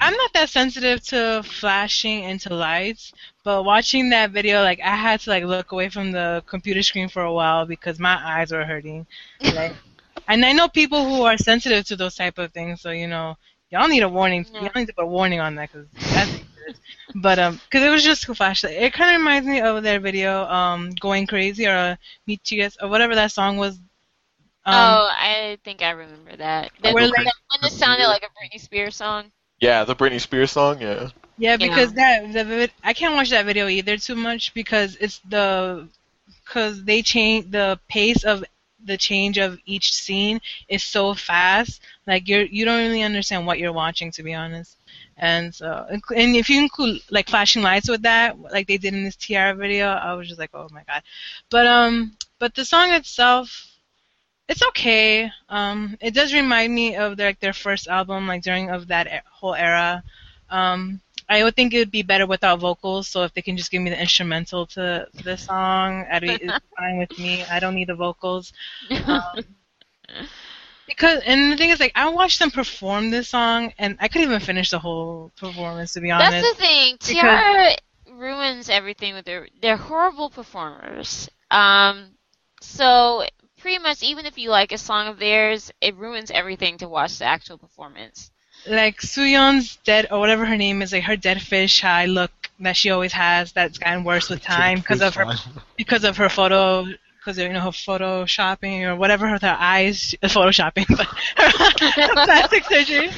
I'm 0.00 0.14
not 0.14 0.32
that 0.34 0.48
sensitive 0.48 1.02
to 1.06 1.42
flashing 1.42 2.22
into 2.22 2.54
lights, 2.54 3.12
but 3.42 3.64
watching 3.64 4.10
that 4.10 4.30
video, 4.30 4.62
like 4.62 4.78
I 4.78 4.94
had 4.94 5.18
to 5.22 5.30
like 5.30 5.42
look 5.42 5.72
away 5.72 5.88
from 5.88 6.12
the 6.12 6.44
computer 6.46 6.84
screen 6.84 7.08
for 7.08 7.22
a 7.22 7.32
while 7.32 7.66
because 7.66 7.98
my 7.98 8.16
eyes 8.24 8.52
were 8.52 8.64
hurting. 8.64 9.08
Like, 9.40 9.74
and 10.28 10.44
I 10.44 10.52
know 10.52 10.68
people 10.68 11.04
who 11.04 11.22
are 11.22 11.36
sensitive 11.36 11.84
to 11.86 11.96
those 11.96 12.14
type 12.14 12.38
of 12.38 12.52
things, 12.52 12.80
so 12.80 12.92
you 12.92 13.08
know, 13.08 13.36
y'all 13.70 13.88
need 13.88 14.04
a 14.04 14.08
warning. 14.08 14.46
Yeah. 14.52 14.60
Y'all 14.60 14.70
need 14.76 14.86
to 14.86 14.94
put 14.94 15.02
a 15.02 15.08
warning 15.08 15.40
on 15.40 15.56
that 15.56 15.72
because 15.72 15.88
that's 16.14 16.30
dangerous. 16.30 16.41
But 17.14 17.38
um, 17.38 17.60
because 17.64 17.84
it 17.84 17.90
was 17.90 18.02
just 18.02 18.22
too 18.22 18.34
flash. 18.34 18.64
It 18.64 18.92
kind 18.92 19.14
of 19.14 19.20
reminds 19.20 19.46
me 19.46 19.60
of 19.60 19.82
their 19.82 20.00
video, 20.00 20.44
um, 20.44 20.90
"Going 21.00 21.26
Crazy" 21.26 21.66
or 21.66 21.74
uh, 21.74 21.96
"Meet 22.26 22.50
You 22.50 22.62
Guys" 22.62 22.76
or 22.80 22.88
whatever 22.88 23.14
that 23.14 23.32
song 23.32 23.56
was. 23.56 23.76
Um, 24.64 24.74
oh, 24.74 25.08
I 25.10 25.58
think 25.64 25.82
I 25.82 25.90
remember 25.90 26.36
that. 26.36 26.70
The, 26.82 26.92
Where, 26.92 27.04
the 27.04 27.10
like- 27.10 27.26
one 27.26 27.60
that 27.62 27.72
sounded 27.72 28.06
like 28.06 28.22
a 28.22 28.26
Britney 28.26 28.60
Spears 28.60 28.96
song. 28.96 29.32
Yeah, 29.60 29.84
the 29.84 29.94
Britney 29.94 30.20
Spears 30.20 30.52
song. 30.52 30.80
Yeah. 30.80 31.08
Yeah, 31.38 31.56
because 31.56 31.92
that 31.94 32.32
the 32.32 32.44
vid- 32.44 32.72
I 32.84 32.92
can't 32.92 33.14
watch 33.14 33.30
that 33.30 33.46
video 33.46 33.66
either 33.66 33.96
too 33.96 34.14
much 34.14 34.54
because 34.54 34.96
it's 34.96 35.18
the 35.28 35.88
because 36.44 36.84
they 36.84 37.02
change 37.02 37.50
the 37.50 37.80
pace 37.88 38.22
of 38.24 38.44
the 38.84 38.96
change 38.96 39.38
of 39.38 39.58
each 39.64 39.92
scene 39.92 40.40
is 40.68 40.82
so 40.82 41.14
fast. 41.14 41.80
Like 42.06 42.28
you're 42.28 42.42
you 42.42 42.64
don't 42.64 42.78
really 42.78 43.02
understand 43.02 43.46
what 43.46 43.58
you're 43.58 43.72
watching 43.72 44.10
to 44.12 44.22
be 44.22 44.34
honest. 44.34 44.76
And 45.16 45.54
so 45.54 45.86
and 45.90 46.36
if 46.36 46.48
you 46.48 46.60
include 46.60 47.00
like 47.10 47.28
flashing 47.28 47.62
lights 47.62 47.88
with 47.88 48.02
that, 48.02 48.38
like 48.40 48.66
they 48.66 48.78
did 48.78 48.94
in 48.94 49.04
this 49.04 49.16
T-ara 49.16 49.54
video, 49.54 49.88
I 49.88 50.14
was 50.14 50.26
just 50.28 50.40
like, 50.40 50.50
oh 50.54 50.68
my 50.72 50.82
god. 50.84 51.02
But 51.50 51.66
um, 51.66 52.16
but 52.38 52.54
the 52.54 52.64
song 52.64 52.92
itself. 52.92 53.68
It's 54.48 54.62
okay. 54.70 55.30
Um, 55.48 55.96
it 56.00 56.12
does 56.12 56.34
remind 56.34 56.74
me 56.74 56.96
of 56.96 57.16
their, 57.16 57.28
like 57.28 57.40
their 57.40 57.52
first 57.54 57.86
album, 57.86 58.26
like 58.26 58.42
during 58.42 58.70
of 58.70 58.88
that 58.88 59.24
whole 59.30 59.54
era. 59.54 60.02
Um, 60.50 61.00
I 61.28 61.44
would 61.44 61.56
think 61.56 61.72
it 61.72 61.78
would 61.78 61.90
be 61.90 62.02
better 62.02 62.26
without 62.26 62.58
vocals. 62.58 63.08
So 63.08 63.22
if 63.22 63.32
they 63.32 63.40
can 63.40 63.56
just 63.56 63.70
give 63.70 63.80
me 63.80 63.90
the 63.90 64.00
instrumental 64.00 64.66
to 64.66 65.06
the 65.24 65.36
song, 65.36 66.02
that'd 66.10 66.40
be 66.40 66.48
fine 66.76 66.98
with 66.98 67.18
me. 67.18 67.44
I 67.44 67.60
don't 67.60 67.74
need 67.74 67.88
the 67.88 67.94
vocals. 67.94 68.52
Um, 69.06 69.44
because 70.86 71.22
and 71.26 71.52
the 71.52 71.56
thing 71.56 71.70
is, 71.70 71.80
like, 71.80 71.92
I 71.94 72.08
watched 72.10 72.38
them 72.38 72.50
perform 72.50 73.10
this 73.10 73.28
song, 73.28 73.72
and 73.78 73.96
I 74.00 74.08
couldn't 74.08 74.28
even 74.28 74.40
finish 74.40 74.70
the 74.70 74.78
whole 74.78 75.32
performance 75.36 75.92
to 75.94 76.00
be 76.00 76.10
honest. 76.10 76.30
That's 76.32 76.56
the 76.56 76.62
thing. 76.62 76.96
T-ara 76.98 77.76
ruins 78.10 78.68
everything 78.68 79.14
with 79.14 79.24
their. 79.24 79.48
They're 79.60 79.76
horrible 79.76 80.30
performers. 80.30 81.28
Um, 81.50 82.16
so 82.60 83.24
pretty 83.58 83.78
much, 83.78 84.02
even 84.02 84.26
if 84.26 84.38
you 84.38 84.50
like 84.50 84.72
a 84.72 84.78
song 84.78 85.08
of 85.08 85.18
theirs, 85.18 85.70
it 85.80 85.96
ruins 85.96 86.30
everything 86.30 86.78
to 86.78 86.88
watch 86.88 87.18
the 87.18 87.24
actual 87.24 87.58
performance. 87.58 88.30
like 88.66 89.00
Soyeon's 89.00 89.76
dead 89.84 90.06
or 90.10 90.18
whatever 90.20 90.44
her 90.46 90.56
name 90.56 90.82
is, 90.82 90.92
like 90.92 91.04
her 91.04 91.16
dead 91.16 91.40
fish 91.42 91.80
high 91.80 92.06
look 92.06 92.30
that 92.60 92.76
she 92.76 92.90
always 92.90 93.12
has 93.12 93.52
that's 93.52 93.78
gotten 93.78 94.04
worse 94.04 94.28
with 94.28 94.42
time 94.42 94.78
because 94.78 95.00
of 95.02 95.14
her 95.14 95.26
because 95.76 96.04
of 96.04 96.16
her 96.18 96.28
photo 96.28 96.86
because 97.24 97.38
you 97.38 97.48
know 97.52 97.60
her 97.60 97.70
photoshopping 97.70 98.82
or 98.82 98.96
whatever 98.96 99.30
with 99.32 99.42
her 99.42 99.56
eyes 99.58 100.14
photoshopping 100.24 100.86
but 100.96 101.08
her 102.06 102.16
plastic 102.24 102.64
surgery 102.66 103.10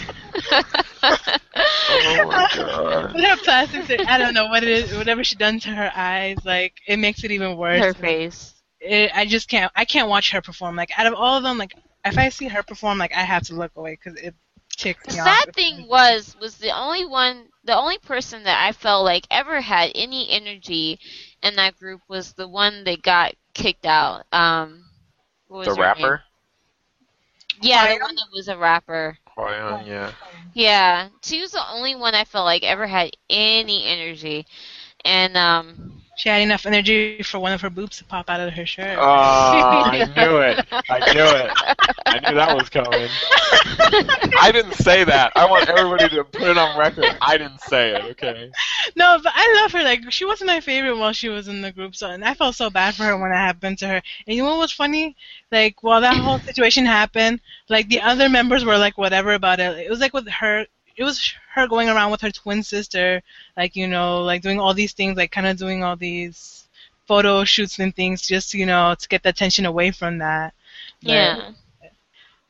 Oh 1.88 2.24
my 2.26 2.46
god. 2.52 3.12
But 3.12 3.22
her 3.24 3.36
plastic 3.36 3.84
surgery 3.84 4.04
I 4.06 4.18
don't 4.18 4.34
know 4.34 4.46
what 4.46 4.62
it 4.64 4.68
is 4.68 4.92
whatever 4.94 5.24
she 5.24 5.36
done 5.36 5.60
to 5.60 5.70
her 5.70 5.90
eyes 5.94 6.44
like 6.44 6.74
it 6.86 6.98
makes 6.98 7.24
it 7.24 7.30
even 7.32 7.56
worse 7.56 7.86
Her 7.86 7.94
face. 7.94 8.62
it, 8.80 9.10
I 9.14 9.26
just 9.26 9.48
can't 9.48 9.72
I 9.76 9.84
can't 9.84 10.08
watch 10.08 10.30
her 10.32 10.42
perform 10.42 10.76
like 10.76 10.96
out 10.98 11.06
of 11.06 11.14
all 11.14 11.36
of 11.36 11.42
them 11.44 11.58
like 11.58 11.74
if 12.04 12.18
I 12.18 12.28
see 12.30 12.48
her 12.48 12.62
perform 12.62 12.98
like 12.98 13.14
I 13.14 13.22
have 13.22 13.44
to 13.44 13.54
look 13.54 13.72
away 13.76 13.92
because 14.02 14.18
it 14.20 14.34
ticks 14.76 15.08
The 15.08 15.12
me 15.12 15.20
off 15.20 15.42
The 15.42 15.52
sad 15.52 15.54
thing 15.54 15.88
was, 15.88 16.36
was 16.36 16.58
the 16.58 16.70
only 16.70 17.04
one, 17.06 17.50
the 17.62 17.74
only 17.76 17.98
person 17.98 18.42
that 18.44 18.62
I 18.66 18.72
felt 18.72 19.04
like 19.04 19.26
ever 19.30 19.60
had 19.60 19.92
any 19.94 20.30
energy 20.30 21.00
in 21.42 21.56
that 21.56 21.76
group 21.76 22.02
was 22.08 22.32
the 22.34 22.48
one 22.48 22.84
that 22.84 23.02
got 23.02 23.34
kicked 23.54 23.86
out. 23.86 24.24
Um, 24.32 24.84
what 25.48 25.58
was 25.60 25.76
The 25.76 25.80
rapper. 25.80 25.98
name? 25.98 26.20
Yeah, 27.62 27.86
the 27.86 28.00
one 28.00 28.14
that 28.16 28.28
was 28.32 28.48
a 28.48 28.58
rapper. 28.58 29.18
Hwayoung, 29.36 29.86
yeah. 29.86 30.12
Yeah, 30.54 31.08
she 31.22 31.40
was 31.40 31.52
the 31.52 31.62
only 31.72 31.94
one 31.94 32.14
I 32.14 32.24
felt 32.24 32.44
like 32.44 32.62
ever 32.64 32.86
had 32.86 33.10
any 33.30 33.84
energy, 33.86 34.46
and 35.04 35.36
um, 35.36 36.03
She 36.16 36.28
had 36.28 36.42
enough 36.42 36.64
energy 36.64 37.22
for 37.22 37.38
one 37.40 37.52
of 37.52 37.60
her 37.60 37.70
boobs 37.70 37.98
to 37.98 38.04
pop 38.04 38.30
out 38.30 38.40
of 38.40 38.52
her 38.52 38.66
shirt. 38.66 38.96
Oh, 38.98 39.02
I 39.02 40.04
knew 40.16 40.36
it. 40.38 40.66
I 40.88 41.12
knew 41.12 41.24
it. 41.24 41.50
I 42.06 42.18
knew 42.20 42.34
that 42.36 42.54
was 42.56 42.68
coming. 42.68 43.08
I 44.40 44.50
didn't 44.52 44.74
say 44.74 45.04
that. 45.04 45.32
I 45.34 45.46
want 45.50 45.68
everybody 45.68 46.08
to 46.10 46.24
put 46.24 46.42
it 46.42 46.56
on 46.58 46.78
record. 46.78 47.16
I 47.20 47.36
didn't 47.36 47.60
say 47.60 47.94
it, 47.94 48.04
okay? 48.12 48.50
No, 48.96 49.18
but 49.22 49.32
I 49.34 49.60
love 49.62 49.72
her. 49.72 49.82
Like 49.82 50.10
she 50.12 50.24
wasn't 50.24 50.48
my 50.48 50.60
favorite 50.60 50.96
while 50.96 51.12
she 51.12 51.28
was 51.28 51.48
in 51.48 51.62
the 51.62 51.72
group, 51.72 51.96
so 51.96 52.10
and 52.10 52.24
I 52.24 52.34
felt 52.34 52.54
so 52.54 52.70
bad 52.70 52.94
for 52.94 53.04
her 53.04 53.16
when 53.16 53.30
that 53.30 53.36
happened 53.38 53.78
to 53.78 53.88
her. 53.88 54.02
And 54.26 54.36
you 54.36 54.42
know 54.42 54.50
what 54.50 54.58
was 54.58 54.72
funny? 54.72 55.16
Like 55.50 55.82
while 55.82 56.00
that 56.00 56.16
whole 56.16 56.38
situation 56.38 56.86
happened, 56.86 57.40
like 57.68 57.88
the 57.88 58.00
other 58.00 58.28
members 58.28 58.64
were 58.64 58.78
like 58.78 58.96
whatever 58.98 59.32
about 59.34 59.60
it. 59.60 59.78
It 59.78 59.90
was 59.90 60.00
like 60.00 60.12
with 60.12 60.28
her. 60.28 60.66
It 60.96 61.04
was 61.04 61.32
her 61.54 61.66
going 61.66 61.88
around 61.88 62.10
with 62.10 62.20
her 62.22 62.30
twin 62.30 62.62
sister, 62.62 63.22
like 63.56 63.74
you 63.76 63.86
know, 63.88 64.22
like 64.22 64.42
doing 64.42 64.60
all 64.60 64.74
these 64.74 64.92
things, 64.92 65.16
like 65.16 65.32
kind 65.32 65.46
of 65.46 65.56
doing 65.56 65.82
all 65.82 65.96
these 65.96 66.68
photo 67.06 67.44
shoots 67.44 67.78
and 67.78 67.94
things, 67.94 68.26
just 68.26 68.54
you 68.54 68.66
know, 68.66 68.94
to 68.98 69.08
get 69.08 69.22
the 69.22 69.28
attention 69.30 69.66
away 69.66 69.90
from 69.90 70.18
that. 70.18 70.54
But- 71.02 71.10
yeah. 71.12 71.50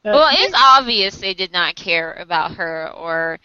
but- 0.02 0.14
Well, 0.14 0.28
it's 0.32 0.54
obvious 0.56 1.16
they 1.16 1.34
did 1.34 1.52
not 1.52 1.74
care 1.76 2.12
about 2.14 2.52
her, 2.56 2.90
or 2.90 3.40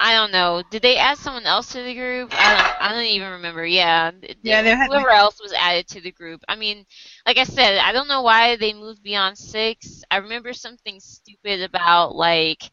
I 0.00 0.12
don't 0.14 0.30
know. 0.30 0.62
Did 0.70 0.82
they 0.82 0.96
add 0.96 1.18
someone 1.18 1.44
else 1.44 1.72
to 1.72 1.82
the 1.82 1.92
group? 1.94 2.32
I 2.32 2.54
don't. 2.56 2.82
I 2.82 2.92
don't 2.94 3.04
even 3.04 3.30
remember. 3.32 3.66
Yeah. 3.66 4.12
Yeah, 4.44 4.62
they 4.62 4.70
had- 4.70 4.86
whoever 4.88 5.10
else 5.10 5.40
was 5.42 5.52
added 5.52 5.88
to 5.88 6.00
the 6.00 6.12
group. 6.12 6.40
I 6.48 6.54
mean, 6.54 6.86
like 7.26 7.36
I 7.36 7.42
said, 7.42 7.78
I 7.78 7.90
don't 7.90 8.06
know 8.06 8.22
why 8.22 8.54
they 8.54 8.72
moved 8.72 9.02
beyond 9.02 9.36
six. 9.36 10.04
I 10.08 10.18
remember 10.18 10.52
something 10.52 11.00
stupid 11.00 11.62
about 11.62 12.14
like 12.14 12.70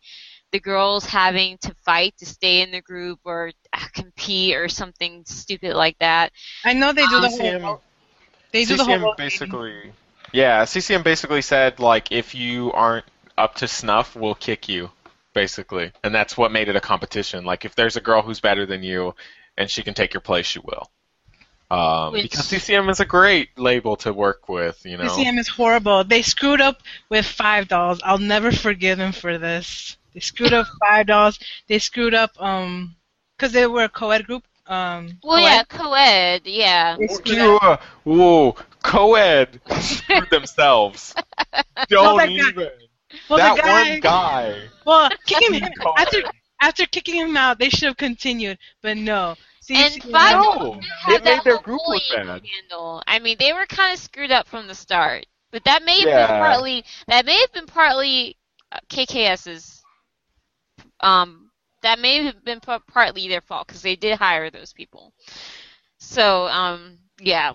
the 0.56 0.60
girls 0.62 1.06
having 1.06 1.58
to 1.58 1.76
fight 1.84 2.16
to 2.18 2.26
stay 2.26 2.62
in 2.62 2.72
the 2.72 2.80
group 2.80 3.20
or 3.26 3.52
uh, 3.74 3.80
compete 3.94 4.56
or 4.56 4.70
something 4.70 5.22
stupid 5.26 5.74
like 5.74 5.98
that. 6.00 6.32
I 6.64 6.72
know 6.72 6.94
they 6.94 7.06
do 7.08 7.20
the 7.20 7.28
CCM 7.28 7.62
whole. 7.62 7.82
They 8.54 8.64
do 8.64 8.78
the 8.78 8.86
CCM 8.86 9.02
whole. 9.02 9.16
basically, 9.18 9.92
yeah, 10.32 10.64
CCM 10.64 11.04
basically 11.04 11.42
said 11.42 11.82
like 11.82 12.14
if 12.14 12.34
you 12.34 12.72
aren't 12.72 13.04
up 13.38 13.56
to 13.56 13.68
snuff, 13.68 14.16
we'll 14.16 14.34
kick 14.34 14.70
you, 14.70 14.90
basically, 15.34 15.92
and 16.06 16.16
that's 16.16 16.38
what 16.38 16.54
made 16.54 16.70
it 16.70 16.78
a 16.78 16.82
competition. 16.82 17.44
Like 17.44 17.66
if 17.66 17.76
there's 17.76 17.98
a 17.98 18.02
girl 18.02 18.22
who's 18.22 18.40
better 18.40 18.66
than 18.66 18.82
you, 18.82 19.14
and 19.58 19.70
she 19.70 19.84
can 19.84 19.94
take 19.94 20.14
your 20.14 20.22
place, 20.22 20.46
she 20.46 20.60
will. 20.60 20.90
Um, 21.70 22.14
Which- 22.14 22.22
because 22.22 22.46
CCM 22.46 22.88
is 22.88 23.02
a 23.02 23.06
great 23.06 23.50
label 23.58 23.98
to 23.98 24.14
work 24.14 24.48
with, 24.48 24.86
you 24.86 24.96
know. 24.96 25.10
CCM 25.10 25.38
is 25.38 25.50
horrible. 25.50 26.06
They 26.06 26.22
screwed 26.22 26.62
up 26.62 26.82
with 27.10 27.26
five 27.26 27.68
dolls. 27.68 28.00
I'll 28.06 28.20
never 28.20 28.54
forgive 28.54 28.98
them 28.98 29.12
for 29.12 29.38
this. 29.38 29.98
They 30.16 30.22
screwed 30.22 30.54
up 30.54 30.68
five 30.80 31.08
dolls. 31.08 31.40
They 31.68 31.80
screwed 31.80 32.16
up 32.16 32.32
um, 32.42 32.96
cause 33.38 33.52
they 33.54 33.68
were 33.68 33.84
a 33.86 33.90
co-ed 33.90 34.26
group. 34.26 34.46
Um, 34.68 35.20
Well, 35.24 35.38
co-ed. 35.40 35.44
yeah, 35.44 35.64
co-ed, 35.66 36.42
yeah. 36.46 36.98
They 36.98 37.08
screwed 37.08 37.38
You, 37.38 37.58
up. 37.58 37.64
uh, 37.64 37.78
whoa, 38.06 38.54
co-ed 38.82 39.62
screwed 39.82 40.30
themselves. 40.32 41.14
Don't 41.90 42.18
that 42.18 42.28
guy- 42.28 42.32
even. 42.34 42.70
Well, 43.30 43.38
that 43.40 43.58
guy, 43.58 43.90
one 43.92 44.00
guy. 44.02 44.62
well, 44.86 45.10
kicking 45.26 45.54
him 45.54 45.70
after 45.98 46.18
after 46.62 46.86
kicking 46.88 47.16
him 47.16 47.38
out, 47.38 47.60
they 47.60 47.70
should 47.70 47.88
have 47.88 47.98
continued, 47.98 48.58
but 48.82 48.98
no. 48.98 49.36
And 49.70 49.94
CCM 49.94 50.12
five 50.12 50.40
No, 50.42 50.80
they 51.08 51.20
made 51.20 51.44
their 51.44 51.60
group 51.60 51.82
look 51.88 52.02
bullying 52.10 52.28
bad. 52.28 52.42
scandal. 52.44 53.04
I 53.08 53.20
mean, 53.20 53.38
they 53.40 53.54
were 53.54 53.66
kind 53.68 53.94
of 53.94 54.00
screwed 54.00 54.32
up 54.32 54.48
from 54.48 54.68
the 54.68 54.76
start, 54.76 55.26
but 55.52 55.64
that 55.66 55.84
may 55.84 56.00
have 56.02 56.08
Yeah. 56.10 56.28
been 56.28 56.40
partly 56.40 56.86
that 57.08 57.26
may 57.26 57.40
have 57.40 57.52
been 57.54 57.66
partly 57.68 58.38
uh, 58.72 58.80
KKS's. 58.90 59.75
Um, 61.06 61.52
that 61.82 62.00
may 62.00 62.24
have 62.24 62.44
been 62.46 62.62
p- 62.62 62.78
partly 62.88 63.28
their 63.30 63.42
fault 63.42 63.68
because 63.68 63.84
they 63.84 63.96
did 63.96 64.18
hire 64.20 64.50
those 64.52 64.74
people. 64.74 65.14
So, 66.00 66.48
um, 66.48 67.00
yeah, 67.20 67.54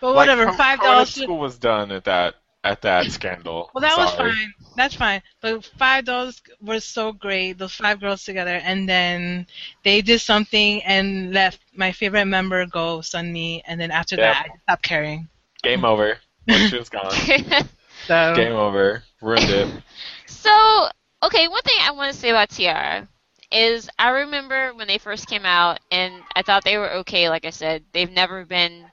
But 0.00 0.14
whatever, 0.14 0.46
co- 0.46 0.52
five 0.52 0.80
dolls. 0.80 1.10
School 1.10 1.38
was 1.38 1.58
done 1.58 1.90
at 1.92 2.04
that 2.04 2.34
at 2.64 2.82
that 2.82 3.10
scandal. 3.10 3.72
Well, 3.74 3.82
that 3.82 3.96
was 3.96 4.12
fine. 4.14 4.54
That's 4.76 4.94
fine. 4.94 5.22
But 5.40 5.64
five 5.64 6.04
dolls 6.04 6.42
were 6.60 6.80
so 6.80 7.12
great. 7.12 7.58
Those 7.58 7.74
five 7.74 8.00
girls 8.00 8.24
together, 8.24 8.56
and 8.62 8.88
then 8.88 9.46
they 9.84 10.02
did 10.02 10.20
something 10.20 10.82
and 10.84 11.32
left 11.32 11.60
my 11.74 11.92
favorite 11.92 12.26
member 12.26 12.66
go, 12.66 12.98
Sunmi. 13.00 13.62
And 13.66 13.80
then 13.80 13.90
after 13.90 14.16
Yeah. 14.16 14.34
that, 14.34 14.36
I 14.44 14.48
stopped 14.62 14.82
caring. 14.82 15.28
Game 15.62 15.84
over. 15.84 16.18
Once 16.48 16.66
she 16.66 16.76
was 16.76 16.88
gone. 16.90 17.30
So 18.06 18.14
Game 18.34 18.52
over. 18.52 19.04
Ruined 19.20 19.50
it. 19.50 19.68
So, 20.26 20.88
okay, 21.24 21.48
one 21.48 21.62
thing 21.62 21.76
I 21.80 21.92
want 21.92 22.12
to 22.12 22.18
say 22.18 22.30
about 22.30 22.50
T-ara 22.50 23.08
is 23.52 23.88
I 23.98 24.10
remember 24.10 24.74
when 24.74 24.88
they 24.88 24.98
first 24.98 25.26
came 25.28 25.44
out, 25.46 25.80
and 25.90 26.24
I 26.34 26.42
thought 26.42 26.64
they 26.64 26.78
were 26.78 26.92
okay. 26.96 27.28
Like 27.28 27.44
I 27.44 27.50
said, 27.50 27.84
they've 27.92 28.10
never 28.10 28.44
been 28.44 28.90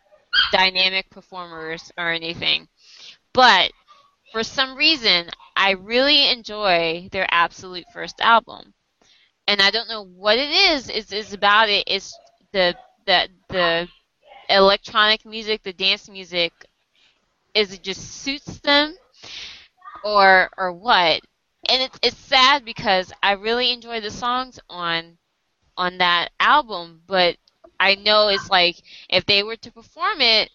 dynamic 0.52 1.10
performers 1.10 1.92
or 1.98 2.12
anything, 2.12 2.68
but 3.34 3.72
for 4.32 4.44
some 4.44 4.76
reason, 4.76 5.30
I 5.56 5.72
really 5.72 6.30
enjoy 6.30 7.10
their 7.12 7.28
absolute 7.32 7.88
first 7.90 8.22
album, 8.22 8.74
and 9.48 9.62
I 9.62 9.72
don't 9.72 9.90
know 9.90 10.04
what 10.06 10.38
it 10.40 10.50
is. 10.50 10.90
Is 10.90 11.12
is 11.14 11.34
about 11.34 11.70
it? 11.70 11.86
It's 11.88 12.20
the 12.54 12.76
the 13.06 13.30
the 13.50 13.90
electronic 14.50 15.26
music, 15.26 15.64
the 15.64 15.74
dance 15.74 16.10
music. 16.10 16.54
Is 17.54 17.74
it 17.74 17.84
just 17.84 18.02
suits 18.24 18.60
them? 18.60 18.96
or 20.04 20.50
or 20.58 20.72
what. 20.74 21.22
And 21.70 21.82
it's 21.82 22.00
it's 22.04 22.18
sad 22.20 22.66
because 22.66 23.12
I 23.24 23.32
really 23.34 23.72
enjoy 23.72 24.00
the 24.02 24.12
songs 24.12 24.60
on 24.70 25.18
on 25.78 25.98
that 26.00 26.32
album, 26.40 27.04
but 27.08 27.38
I 27.80 27.96
know 27.96 28.28
it's 28.30 28.50
like 28.50 28.82
if 29.10 29.26
they 29.26 29.44
were 29.44 29.58
to 29.58 29.72
perform 29.72 30.22
it, 30.22 30.52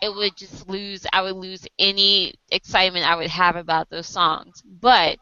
it 0.00 0.14
would 0.14 0.36
just 0.36 0.68
lose. 0.68 1.06
I 1.12 1.22
would 1.22 1.36
lose 1.36 1.66
any 1.78 2.34
excitement 2.50 3.06
I 3.06 3.16
would 3.16 3.30
have 3.30 3.56
about 3.56 3.90
those 3.90 4.06
songs. 4.06 4.62
But 4.64 5.18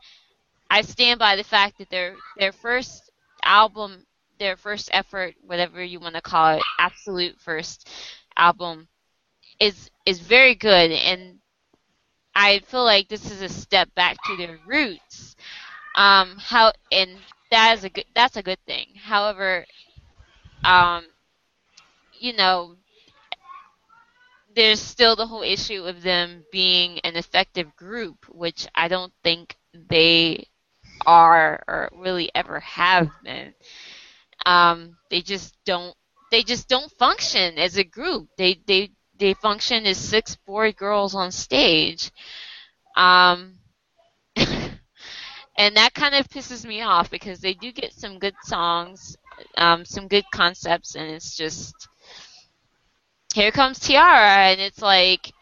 I 0.70 0.82
stand 0.82 1.18
by 1.18 1.36
the 1.36 1.44
fact 1.44 1.78
that 1.78 1.90
their 1.90 2.18
their 2.36 2.52
first 2.52 3.10
album, 3.44 4.06
their 4.38 4.56
first 4.56 4.90
effort, 4.92 5.36
whatever 5.42 5.82
you 5.82 6.00
want 6.00 6.16
to 6.16 6.22
call 6.22 6.56
it, 6.58 6.66
absolute 6.78 7.40
first 7.40 7.88
album, 8.36 8.88
is 9.60 9.90
is 10.06 10.20
very 10.20 10.56
good 10.56 10.92
and 10.92 11.40
I 12.34 12.60
feel 12.60 12.84
like 12.84 13.08
this 13.08 13.30
is 13.30 13.42
a 13.42 13.48
step 13.48 13.94
back 13.94 14.16
to 14.24 14.36
their 14.36 14.58
roots. 14.66 15.36
Um, 15.96 16.36
how 16.38 16.72
and 16.90 17.18
that 17.50 17.78
is 17.78 17.84
a 17.84 17.90
good 17.90 18.06
that's 18.14 18.36
a 18.36 18.42
good 18.42 18.58
thing. 18.66 18.86
However, 18.96 19.66
um, 20.64 21.04
you 22.18 22.32
know, 22.34 22.76
there's 24.54 24.80
still 24.80 25.16
the 25.16 25.26
whole 25.26 25.42
issue 25.42 25.84
of 25.84 26.02
them 26.02 26.44
being 26.52 26.98
an 27.00 27.16
effective 27.16 27.74
group, 27.76 28.26
which 28.28 28.66
I 28.74 28.88
don't 28.88 29.12
think 29.24 29.56
they 29.74 30.46
are 31.06 31.62
or 31.68 31.90
really 31.92 32.30
ever 32.34 32.60
have 32.60 33.10
been. 33.24 33.54
Um, 34.46 34.96
they 35.10 35.22
just 35.22 35.56
don't 35.64 35.94
they 36.30 36.42
just 36.42 36.68
don't 36.68 36.90
function 36.92 37.58
as 37.58 37.76
a 37.76 37.84
group. 37.84 38.28
They 38.38 38.60
they 38.66 38.90
they 39.18 39.34
function 39.34 39.86
as 39.86 39.98
six 39.98 40.36
boy 40.36 40.72
girls 40.72 41.14
on 41.14 41.30
stage. 41.32 42.10
Um, 42.96 43.58
and 44.36 45.76
that 45.76 45.94
kind 45.94 46.14
of 46.14 46.28
pisses 46.28 46.64
me 46.66 46.82
off 46.82 47.10
because 47.10 47.40
they 47.40 47.54
do 47.54 47.72
get 47.72 47.92
some 47.92 48.18
good 48.18 48.34
songs, 48.42 49.16
um, 49.56 49.84
some 49.84 50.08
good 50.08 50.24
concepts, 50.32 50.94
and 50.94 51.10
it's 51.10 51.36
just 51.36 51.88
here 53.34 53.50
comes 53.50 53.78
T-ara, 53.78 54.50
and 54.52 54.60
it's 54.60 54.82
like 54.82 55.32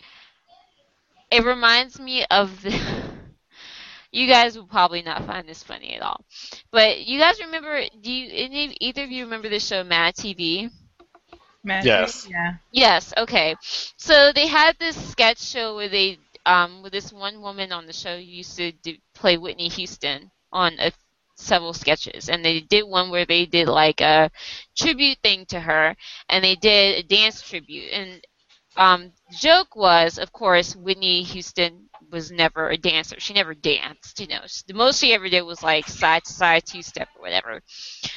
it 1.30 1.44
reminds 1.44 1.98
me 2.00 2.24
of 2.30 2.62
the. 2.62 2.78
you 4.12 4.26
guys 4.26 4.56
will 4.56 4.66
probably 4.66 5.02
not 5.02 5.24
find 5.26 5.48
this 5.48 5.62
funny 5.62 5.94
at 5.94 6.02
all, 6.02 6.24
but 6.70 7.06
you 7.06 7.18
guys 7.18 7.40
remember? 7.40 7.82
Do 8.00 8.12
you 8.12 8.30
any 8.32 8.76
either 8.80 9.04
of 9.04 9.10
you 9.10 9.24
remember 9.24 9.48
the 9.48 9.60
show 9.60 9.84
Mad 9.84 10.14
TV? 10.14 10.70
Magic, 11.64 12.14
Yes. 12.14 12.28
Yeah. 12.28 12.56
Yes. 12.72 13.12
Okay. 13.16 13.56
So 13.96 14.32
they 14.32 14.46
had 14.48 14.78
this 14.78 14.96
sketch 15.10 15.40
show 15.40 15.76
where 15.76 15.88
they, 15.88 16.18
um, 16.46 16.82
with 16.82 16.92
this 16.92 17.12
one 17.12 17.40
woman 17.42 17.72
on 17.72 17.86
the 17.86 17.92
show 17.92 18.16
who 18.16 18.22
used 18.22 18.56
to 18.56 18.72
do, 18.72 18.96
play 19.14 19.38
Whitney 19.38 19.68
Houston 19.68 20.30
on 20.52 20.78
a, 20.80 20.92
several 21.36 21.74
sketches, 21.74 22.28
and 22.30 22.44
they 22.44 22.60
did 22.60 22.84
one 22.84 23.10
where 23.10 23.26
they 23.26 23.46
did 23.46 23.68
like 23.68 24.00
a 24.00 24.30
tribute 24.76 25.18
thing 25.22 25.46
to 25.46 25.60
her, 25.60 25.96
and 26.28 26.44
they 26.44 26.56
did 26.56 26.98
a 26.98 27.08
dance 27.08 27.42
tribute, 27.42 27.92
and 27.92 28.24
um, 28.76 29.12
joke 29.32 29.76
was, 29.76 30.18
of 30.18 30.32
course, 30.32 30.76
Whitney 30.76 31.22
Houston 31.24 31.89
was 32.10 32.30
never 32.30 32.70
a 32.70 32.76
dancer. 32.76 33.18
She 33.18 33.34
never 33.34 33.54
danced. 33.54 34.20
You 34.20 34.28
know, 34.28 34.40
the 34.66 34.74
most 34.74 35.00
she 35.00 35.14
ever 35.14 35.28
did 35.28 35.42
was 35.42 35.62
like 35.62 35.88
side 35.88 36.24
to 36.24 36.32
side 36.32 36.64
two 36.66 36.82
step 36.82 37.08
or 37.16 37.22
whatever. 37.22 37.60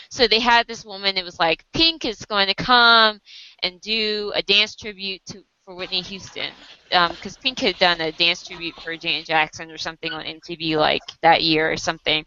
So 0.10 0.28
they 0.28 0.40
had 0.40 0.68
this 0.68 0.86
woman. 0.86 1.18
It 1.18 1.26
was 1.26 1.40
like 1.40 1.66
Pink 1.74 2.06
is 2.06 2.26
going 2.26 2.48
to 2.48 2.56
come 2.56 3.20
and 3.62 3.80
do 3.82 4.32
a 4.36 4.42
dance 4.42 4.76
tribute 4.76 5.22
to 5.28 5.44
for 5.66 5.76
Whitney 5.76 6.02
Houston, 6.02 6.52
um, 6.92 7.12
because 7.12 7.38
Pink 7.38 7.60
had 7.60 7.78
done 7.78 8.02
a 8.02 8.12
dance 8.12 8.46
tribute 8.46 8.76
for 8.82 8.98
Janet 8.98 9.26
Jackson 9.26 9.72
or 9.72 9.78
something 9.78 10.12
on 10.12 10.26
MTV 10.26 10.78
like 10.78 11.02
that 11.22 11.42
year 11.42 11.72
or 11.72 11.78
something. 11.78 12.26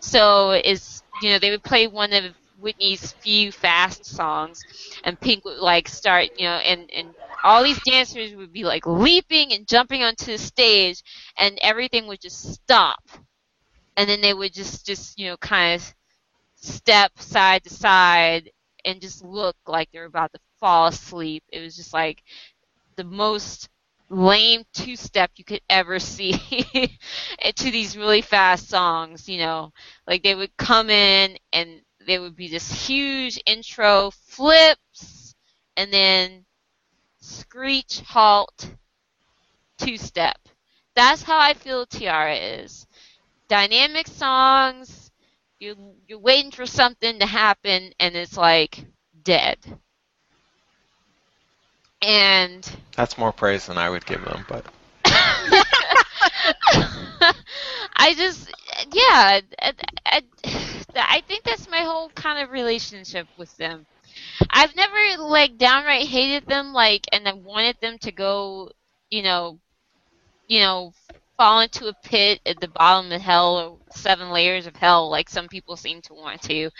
So 0.00 0.52
is 0.52 1.02
you 1.22 1.30
know 1.30 1.38
they 1.38 1.50
would 1.50 1.64
play 1.64 1.88
one 1.88 2.12
of 2.12 2.24
Whitney's 2.58 3.12
few 3.12 3.52
fast 3.52 4.04
songs, 4.06 4.64
and 5.04 5.20
Pink 5.20 5.44
would 5.44 5.58
like 5.58 5.88
start 5.88 6.28
you 6.36 6.44
know 6.44 6.56
and 6.56 6.90
and 6.92 7.14
all 7.44 7.62
these 7.62 7.80
dancers 7.80 8.34
would 8.34 8.52
be 8.52 8.64
like 8.64 8.86
leaping 8.86 9.52
and 9.52 9.68
jumping 9.68 10.02
onto 10.02 10.26
the 10.26 10.38
stage, 10.38 11.02
and 11.38 11.58
everything 11.62 12.06
would 12.08 12.20
just 12.20 12.54
stop, 12.54 13.00
and 13.96 14.08
then 14.08 14.20
they 14.20 14.34
would 14.34 14.52
just 14.52 14.86
just 14.86 15.18
you 15.18 15.28
know 15.28 15.36
kind 15.38 15.80
of 15.80 15.94
step 16.56 17.12
side 17.18 17.64
to 17.64 17.70
side 17.70 18.50
and 18.84 19.00
just 19.00 19.24
look 19.24 19.56
like 19.66 19.90
they're 19.92 20.06
about 20.06 20.32
to 20.32 20.40
fall 20.60 20.88
asleep. 20.88 21.44
It 21.52 21.60
was 21.60 21.76
just 21.76 21.92
like 21.94 22.22
the 22.96 23.04
most 23.04 23.68
lame 24.10 24.64
two 24.74 24.96
step 24.96 25.30
you 25.36 25.44
could 25.44 25.62
ever 25.70 25.98
see 25.98 26.32
to 27.56 27.70
these 27.70 27.96
really 27.96 28.22
fast 28.22 28.68
songs, 28.68 29.28
you 29.28 29.38
know. 29.38 29.72
Like 30.06 30.22
they 30.22 30.34
would 30.34 30.56
come 30.56 30.90
in 30.90 31.38
and 31.52 31.82
there 32.06 32.20
would 32.20 32.36
be 32.36 32.48
this 32.48 32.86
huge 32.86 33.40
intro 33.46 34.10
flips 34.10 35.34
and 35.76 35.92
then 35.92 36.44
screech 37.20 38.00
halt 38.00 38.70
two 39.78 39.96
step. 39.96 40.38
That's 40.94 41.22
how 41.22 41.38
I 41.38 41.54
feel 41.54 41.86
T-ara 41.86 42.34
is. 42.36 42.86
Dynamic 43.48 44.06
songs, 44.06 45.10
you 45.58 45.76
you're 46.08 46.18
waiting 46.18 46.50
for 46.50 46.66
something 46.66 47.18
to 47.18 47.26
happen 47.26 47.92
and 48.00 48.16
it's 48.16 48.36
like 48.36 48.84
dead. 49.22 49.58
And 52.02 52.68
That's 52.96 53.18
more 53.18 53.32
praise 53.32 53.66
than 53.66 53.78
I 53.78 53.90
would 53.90 54.06
give 54.06 54.24
them, 54.24 54.44
but 54.48 54.64
I 57.96 58.14
just, 58.14 58.52
yeah, 58.92 59.40
I, 59.60 59.72
I, 60.04 60.22
I 61.02 61.22
think 61.26 61.44
that's 61.44 61.68
my 61.68 61.80
whole 61.80 62.10
kind 62.10 62.42
of 62.42 62.50
relationship 62.50 63.26
with 63.36 63.56
them. 63.56 63.86
I've 64.50 64.74
never 64.76 65.22
like 65.22 65.58
downright 65.58 66.06
hated 66.06 66.46
them, 66.46 66.72
like, 66.72 67.06
and 67.12 67.28
I 67.28 67.32
wanted 67.34 67.76
them 67.80 67.98
to 67.98 68.12
go, 68.12 68.70
you 69.10 69.22
know, 69.22 69.60
you 70.48 70.60
know, 70.60 70.92
fall 71.36 71.60
into 71.60 71.88
a 71.88 71.94
pit 72.04 72.40
at 72.46 72.60
the 72.60 72.68
bottom 72.68 73.12
of 73.12 73.20
hell 73.20 73.58
or 73.58 73.78
seven 73.94 74.30
layers 74.30 74.66
of 74.66 74.76
hell, 74.76 75.10
like 75.10 75.28
some 75.28 75.48
people 75.48 75.76
seem 75.76 76.02
to 76.02 76.14
want 76.14 76.42
to. 76.42 76.70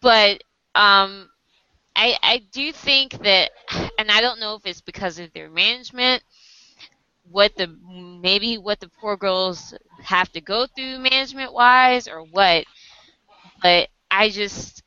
But 0.00 0.42
um, 0.74 1.30
I 1.96 2.16
I 2.22 2.42
do 2.52 2.72
think 2.72 3.12
that, 3.22 3.50
and 3.98 4.10
I 4.10 4.20
don't 4.20 4.40
know 4.40 4.54
if 4.56 4.66
it's 4.66 4.80
because 4.80 5.18
of 5.18 5.32
their 5.32 5.50
management 5.50 6.22
what 7.30 7.54
the 7.56 7.68
maybe 8.20 8.58
what 8.58 8.80
the 8.80 8.88
poor 9.00 9.16
girls 9.16 9.74
have 10.02 10.30
to 10.32 10.40
go 10.40 10.66
through 10.66 10.98
management 10.98 11.52
wise 11.52 12.08
or 12.08 12.22
what 12.22 12.64
but 13.62 13.88
i 14.10 14.28
just 14.28 14.82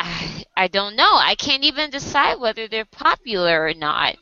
I, 0.00 0.44
I 0.56 0.68
don't 0.68 0.96
know 0.96 1.14
i 1.14 1.34
can't 1.34 1.64
even 1.64 1.90
decide 1.90 2.38
whether 2.40 2.68
they're 2.68 2.84
popular 2.84 3.64
or 3.64 3.74
not 3.74 4.16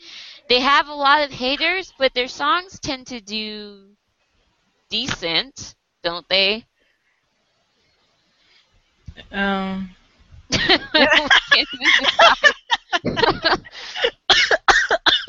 they 0.49 0.61
have 0.61 0.89
a 0.89 0.95
lot 0.95 1.25
of 1.25 1.31
haters 1.33 1.93
but 1.99 2.15
their 2.15 2.29
songs 2.29 2.79
tend 2.81 3.07
to 3.09 3.21
do 3.21 3.81
decent 4.89 5.75
don't 6.03 6.29
they 6.29 6.65
Um. 9.33 9.91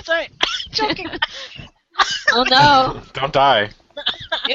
Sorry. 0.04 0.30
Joking. 0.72 1.08
oh 2.34 2.46
no 2.50 3.02
don't 3.14 3.34
die. 3.34 3.70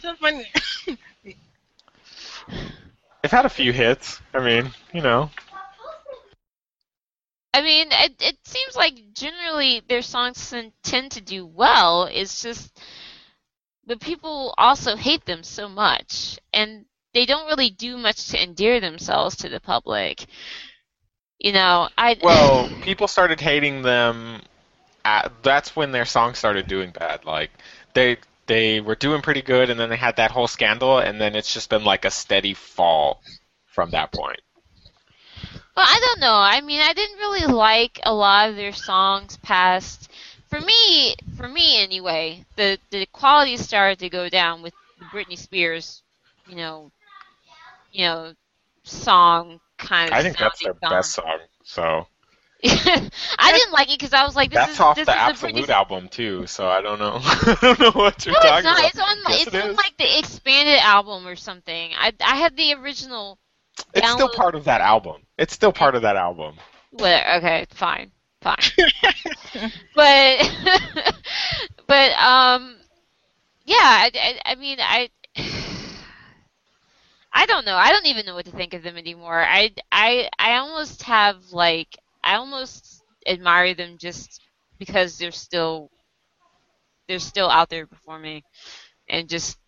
so 0.00 0.14
funny. 0.20 0.46
They've 3.22 3.30
had 3.30 3.46
a 3.46 3.50
few 3.50 3.72
hits. 3.72 4.20
I 4.34 4.40
mean, 4.40 4.70
you 4.92 5.00
know. 5.02 5.30
I 7.52 7.62
mean, 7.62 7.88
it, 7.90 8.14
it 8.20 8.36
seems 8.46 8.76
like 8.76 9.12
generally 9.14 9.80
their 9.80 10.02
songs 10.02 10.50
ten- 10.50 10.72
tend 10.82 11.12
to 11.12 11.20
do 11.20 11.46
well. 11.46 12.04
It's 12.04 12.42
just, 12.42 12.78
but 13.86 14.00
people 14.00 14.54
also 14.58 14.96
hate 14.96 15.24
them 15.24 15.42
so 15.42 15.68
much, 15.68 16.38
and 16.52 16.84
they 17.14 17.24
don't 17.24 17.46
really 17.46 17.70
do 17.70 17.96
much 17.96 18.28
to 18.28 18.42
endear 18.42 18.78
themselves 18.80 19.36
to 19.36 19.48
the 19.48 19.60
public. 19.60 20.26
You 21.38 21.52
know, 21.52 21.88
I 21.96 22.16
Well, 22.22 22.68
people 22.82 23.08
started 23.08 23.40
hating 23.40 23.82
them. 23.82 24.42
At, 25.04 25.32
that's 25.42 25.76
when 25.76 25.92
their 25.92 26.04
songs 26.04 26.38
started 26.38 26.66
doing 26.66 26.90
bad. 26.90 27.24
Like 27.24 27.50
they 27.94 28.18
they 28.46 28.80
were 28.80 28.94
doing 28.94 29.22
pretty 29.22 29.42
good, 29.42 29.70
and 29.70 29.78
then 29.78 29.88
they 29.88 29.96
had 29.96 30.16
that 30.16 30.30
whole 30.30 30.48
scandal, 30.48 30.98
and 30.98 31.20
then 31.20 31.34
it's 31.34 31.52
just 31.52 31.70
been 31.70 31.84
like 31.84 32.04
a 32.04 32.10
steady 32.10 32.54
fall 32.54 33.22
from 33.66 33.90
that 33.90 34.12
point. 34.12 34.40
Well, 35.76 35.86
I 35.86 36.00
don't 36.00 36.20
know. 36.20 36.34
I 36.34 36.60
mean, 36.62 36.80
I 36.80 36.94
didn't 36.94 37.18
really 37.18 37.52
like 37.52 38.00
a 38.04 38.14
lot 38.14 38.48
of 38.48 38.56
their 38.56 38.72
songs 38.72 39.36
past. 39.38 40.10
For 40.48 40.60
me, 40.60 41.16
for 41.36 41.48
me 41.48 41.82
anyway, 41.82 42.44
the 42.56 42.78
the 42.90 43.06
quality 43.06 43.56
started 43.56 43.98
to 43.98 44.08
go 44.08 44.28
down 44.28 44.62
with 44.62 44.72
Britney 45.12 45.36
Spears, 45.36 46.02
you 46.48 46.56
know, 46.56 46.90
you 47.92 48.06
know, 48.06 48.32
song 48.84 49.60
kind 49.76 50.08
of. 50.08 50.14
I 50.14 50.22
think 50.22 50.38
that's 50.38 50.62
their 50.62 50.74
best 50.74 51.12
song. 51.12 51.38
So 51.64 52.06
I 52.64 53.52
didn't 53.52 53.72
like 53.72 53.88
it 53.88 53.98
because 53.98 54.12
I 54.12 54.24
was 54.24 54.34
like, 54.36 54.50
this 54.50 54.66
that's 54.66 54.68
is 54.68 54.80
off 54.80 54.94
this 54.94 55.04
the 55.04 55.14
is 55.14 55.18
Absolute 55.18 55.68
Britney 55.68 55.70
album 55.70 56.08
too. 56.08 56.46
So 56.46 56.68
I 56.68 56.80
don't 56.80 56.98
know. 56.98 57.18
I 57.22 57.56
don't 57.60 57.80
know 57.80 57.90
what 57.92 58.24
you're 58.26 58.34
No, 58.34 58.40
it's 58.44 58.60
talking 58.60 58.62
not. 58.62 58.78
about. 58.78 58.84
It's 58.84 58.98
on, 58.98 59.16
Yes, 59.26 59.46
it's 59.46 59.54
it 59.54 59.54
on 59.54 59.74
is. 59.74 59.76
like 59.76 59.96
the 59.98 60.18
expanded 60.18 60.78
album 60.80 61.26
or 61.26 61.36
something. 61.36 61.92
I 61.96 62.12
I 62.20 62.36
had 62.36 62.56
the 62.56 62.74
original. 62.74 63.38
It's 63.94 64.10
still 64.10 64.28
part 64.28 64.54
of 64.54 64.64
that 64.64 64.80
album. 64.80 65.26
It's 65.38 65.52
still 65.54 65.72
part 65.72 65.94
of 65.94 66.02
that 66.02 66.16
album. 66.16 66.60
What? 66.90 67.26
Okay, 67.36 67.66
fine, 67.70 68.12
fine. 68.40 68.56
but 69.94 70.74
but 71.86 72.10
um, 72.12 72.76
yeah. 73.64 73.76
I, 73.76 74.10
I, 74.14 74.40
I 74.52 74.54
mean 74.56 74.78
I. 74.80 75.10
I 77.32 77.46
don't 77.46 77.64
know. 77.66 77.76
I 77.76 77.92
don't 77.92 78.06
even 78.06 78.26
know 78.26 78.34
what 78.34 78.46
to 78.46 78.50
think 78.52 78.74
of 78.74 78.82
them 78.82 78.96
anymore. 78.96 79.42
I, 79.42 79.72
I, 79.92 80.28
I 80.38 80.56
almost 80.56 81.02
have 81.04 81.52
like 81.52 81.96
I 82.26 82.36
almost 82.36 83.02
admire 83.26 83.74
them 83.74 83.98
just 83.98 84.42
because 84.78 85.18
they're 85.18 85.32
still 85.32 85.90
they're 87.08 87.18
still 87.18 87.50
out 87.50 87.70
there 87.70 87.86
performing 87.86 88.42
and 89.08 89.28
just 89.28 89.58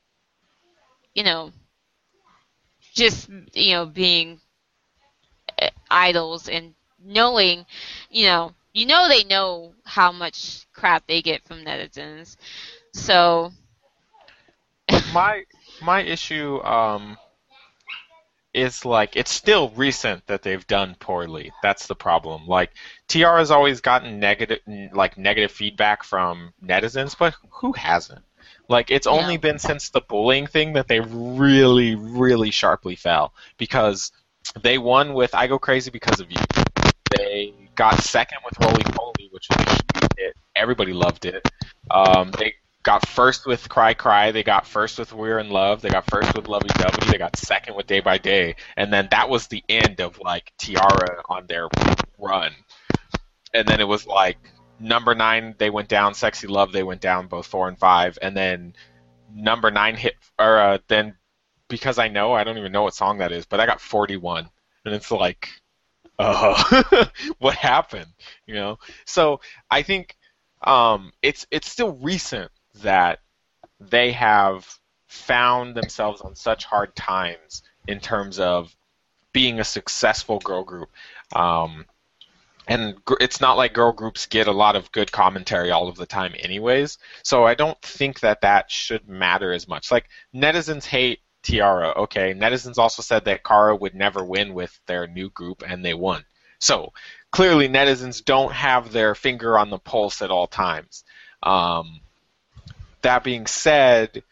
you 1.14 1.24
know 1.24 1.52
just 2.94 3.28
you 3.54 3.72
know 3.72 3.86
being 3.86 4.40
uh, 5.62 5.68
idols 5.90 6.48
and 6.48 6.74
knowing 6.98 7.66
you 8.10 8.26
know 8.26 8.54
you 8.72 8.86
know 8.86 9.08
they 9.08 9.24
know 9.24 9.74
how 9.84 10.12
much 10.12 10.66
crap 10.72 11.06
they 11.06 11.22
get 11.22 11.44
from 11.44 11.64
netizens. 11.64 12.36
So 12.94 13.52
my 15.12 15.44
my 15.82 16.00
issue 16.02 16.60
um 16.62 17.18
is 18.60 18.84
like 18.84 19.16
it's 19.16 19.30
still 19.30 19.70
recent 19.70 20.26
that 20.26 20.42
they've 20.42 20.66
done 20.66 20.96
poorly. 20.98 21.52
That's 21.62 21.86
the 21.86 21.94
problem. 21.94 22.46
Like 22.46 22.72
TR 23.08 23.36
has 23.38 23.50
always 23.50 23.80
gotten 23.80 24.20
negative 24.20 24.60
like 24.92 25.16
negative 25.18 25.50
feedback 25.52 26.04
from 26.04 26.52
netizens, 26.64 27.16
but 27.18 27.34
who 27.50 27.72
hasn't? 27.72 28.22
Like 28.68 28.90
it's 28.90 29.06
only 29.06 29.34
Yeah. 29.34 29.40
been 29.40 29.58
since 29.58 29.90
the 29.90 30.00
bullying 30.00 30.46
thing 30.46 30.74
that 30.74 30.88
they 30.88 31.00
really 31.00 31.94
really 31.94 32.50
sharply 32.50 32.96
fell 32.96 33.32
because 33.56 34.12
they 34.62 34.78
won 34.78 35.14
with 35.14 35.34
I 35.34 35.46
Go 35.46 35.58
Crazy 35.58 35.90
because 35.90 36.20
of 36.20 36.30
you. 36.30 36.38
They 37.16 37.54
got 37.74 37.98
second 38.00 38.38
with 38.44 38.58
Roly 38.60 38.82
Poly, 38.84 39.28
which 39.30 39.48
was 39.50 39.66
a 39.66 39.70
huge 39.70 40.10
hit. 40.18 40.36
Everybody 40.54 40.92
loved 40.92 41.24
it. 41.24 41.46
Um, 41.90 42.30
they 42.32 42.54
got 42.88 43.06
first 43.06 43.44
with 43.44 43.68
Cry 43.68 43.92
Cry. 43.92 44.32
They 44.32 44.42
got 44.42 44.66
first 44.66 44.98
with 44.98 45.12
We're 45.12 45.40
in 45.40 45.50
Love. 45.50 45.82
They 45.82 45.90
got 45.90 46.08
first 46.08 46.34
with 46.34 46.48
Lovey 46.48 46.70
Dovey. 46.78 47.12
They 47.12 47.18
got 47.18 47.36
second 47.36 47.76
with 47.76 47.86
Day 47.86 48.00
by 48.00 48.16
Day. 48.16 48.56
And 48.78 48.90
then 48.90 49.08
that 49.10 49.28
was 49.28 49.46
the 49.46 49.62
end 49.68 50.00
of 50.00 50.18
like 50.20 50.54
T-ara 50.56 51.22
on 51.28 51.46
their 51.46 51.68
run. 52.16 52.52
And 53.52 53.68
then 53.68 53.80
it 53.80 53.86
was 53.86 54.06
like 54.06 54.38
number 54.80 55.14
nine 55.14 55.54
they 55.58 55.68
went 55.68 55.90
down. 55.90 56.14
Sexy 56.14 56.46
Love 56.46 56.72
they 56.72 56.82
went 56.82 57.02
down 57.02 57.26
both 57.26 57.46
four 57.46 57.68
and 57.68 57.78
five. 57.78 58.18
And 58.22 58.34
then 58.34 58.72
number 59.34 59.70
nine 59.70 59.94
hit 59.94 60.14
or 60.38 60.58
uh, 60.58 60.78
then 60.88 61.14
because 61.68 61.98
I 61.98 62.08
know 62.08 62.32
I 62.32 62.42
don't 62.42 62.56
even 62.56 62.72
know 62.72 62.84
what 62.84 62.94
song 62.94 63.18
that 63.18 63.32
is, 63.32 63.44
but 63.44 63.60
I 63.60 63.66
got 63.66 63.82
41. 63.82 64.48
And 64.86 64.94
it's 64.94 65.10
like, 65.10 65.50
uh, 66.18 67.04
what 67.38 67.54
happened? 67.54 68.14
You 68.46 68.54
know. 68.54 68.78
So 69.04 69.42
I 69.70 69.82
think 69.82 70.16
um, 70.62 71.12
it's 71.20 71.46
it's 71.50 71.70
still 71.70 71.92
recent 71.92 72.50
that 72.82 73.20
they 73.80 74.12
have 74.12 74.66
found 75.06 75.74
themselves 75.74 76.20
on 76.20 76.34
such 76.34 76.64
hard 76.64 76.94
times 76.94 77.62
in 77.86 78.00
terms 78.00 78.38
of 78.38 78.74
being 79.32 79.60
a 79.60 79.64
successful 79.64 80.38
girl 80.40 80.64
group. 80.64 80.90
Um, 81.34 81.86
and 82.66 82.96
it's 83.20 83.40
not 83.40 83.56
like 83.56 83.72
girl 83.72 83.92
groups 83.92 84.26
get 84.26 84.46
a 84.46 84.52
lot 84.52 84.76
of 84.76 84.92
good 84.92 85.10
commentary 85.10 85.70
all 85.70 85.88
of 85.88 85.96
the 85.96 86.06
time, 86.06 86.34
anyways. 86.38 86.98
So 87.22 87.44
I 87.44 87.54
don't 87.54 87.80
think 87.80 88.20
that 88.20 88.42
that 88.42 88.70
should 88.70 89.08
matter 89.08 89.52
as 89.52 89.66
much. 89.66 89.90
Like 89.90 90.08
netizens 90.34 90.84
hate 90.84 91.20
T-ara. 91.42 91.94
Okay, 91.96 92.34
netizens 92.34 92.76
also 92.76 93.00
said 93.00 93.24
that 93.24 93.42
Kara 93.42 93.74
would 93.74 93.94
never 93.94 94.22
win 94.22 94.52
with 94.52 94.78
their 94.86 95.06
new 95.06 95.30
group, 95.30 95.62
and 95.66 95.82
they 95.82 95.94
won. 95.94 96.24
So 96.60 96.92
clearly, 97.30 97.68
netizens 97.68 98.22
don't 98.22 98.52
have 98.52 98.92
their 98.92 99.14
finger 99.14 99.58
on 99.58 99.70
the 99.70 99.78
pulse 99.78 100.20
at 100.20 100.30
all 100.30 100.46
times. 100.46 101.04
Um, 101.42 102.00
that 103.02 103.24
being 103.24 103.46
said, 103.46 104.22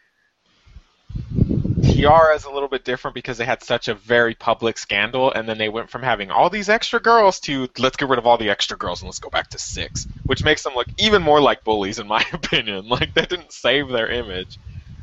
T-ara 1.83 2.35
is 2.35 2.45
a 2.45 2.51
little 2.51 2.69
bit 2.69 2.85
different 2.85 3.15
because 3.15 3.39
they 3.39 3.45
had 3.45 3.63
such 3.63 3.89
a 3.89 3.95
very 3.95 4.35
public 4.35 4.79
scandal, 4.79 5.33
and 5.33 5.49
then 5.49 5.59
they 5.59 5.69
went 5.69 5.91
from 5.91 6.03
having 6.03 6.31
all 6.31 6.51
these 6.51 6.69
extra 6.69 7.01
girls 7.01 7.41
to 7.41 7.69
let's 7.79 7.97
get 7.97 8.09
rid 8.09 8.19
of 8.19 8.27
all 8.27 8.39
the 8.39 8.51
extra 8.51 8.77
girls 8.77 9.03
and 9.03 9.09
let's 9.09 9.19
go 9.19 9.31
back 9.31 9.49
to 9.51 9.59
six, 9.59 10.07
which 10.25 10.45
makes 10.45 10.63
them 10.63 10.75
look 10.75 10.89
even 10.99 11.23
more 11.23 11.41
like 11.41 11.65
bullies, 11.65 11.99
in 11.99 12.07
my 12.07 12.25
opinion. 12.33 12.89
Like 12.89 13.15
that 13.15 13.29
didn't 13.29 13.53
save 13.53 13.89
their 13.89 14.11
image. 14.11 14.59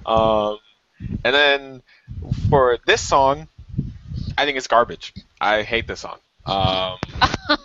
Um, 0.06 0.60
and 1.24 1.34
then 1.36 1.82
for 2.50 2.78
this 2.86 3.02
song, 3.02 3.48
I 4.38 4.46
think 4.46 4.58
it's 4.58 4.68
garbage. 4.68 5.14
I 5.40 5.64
hate 5.64 5.88
this 5.88 6.02
song. 6.02 6.18
Um, 6.46 6.98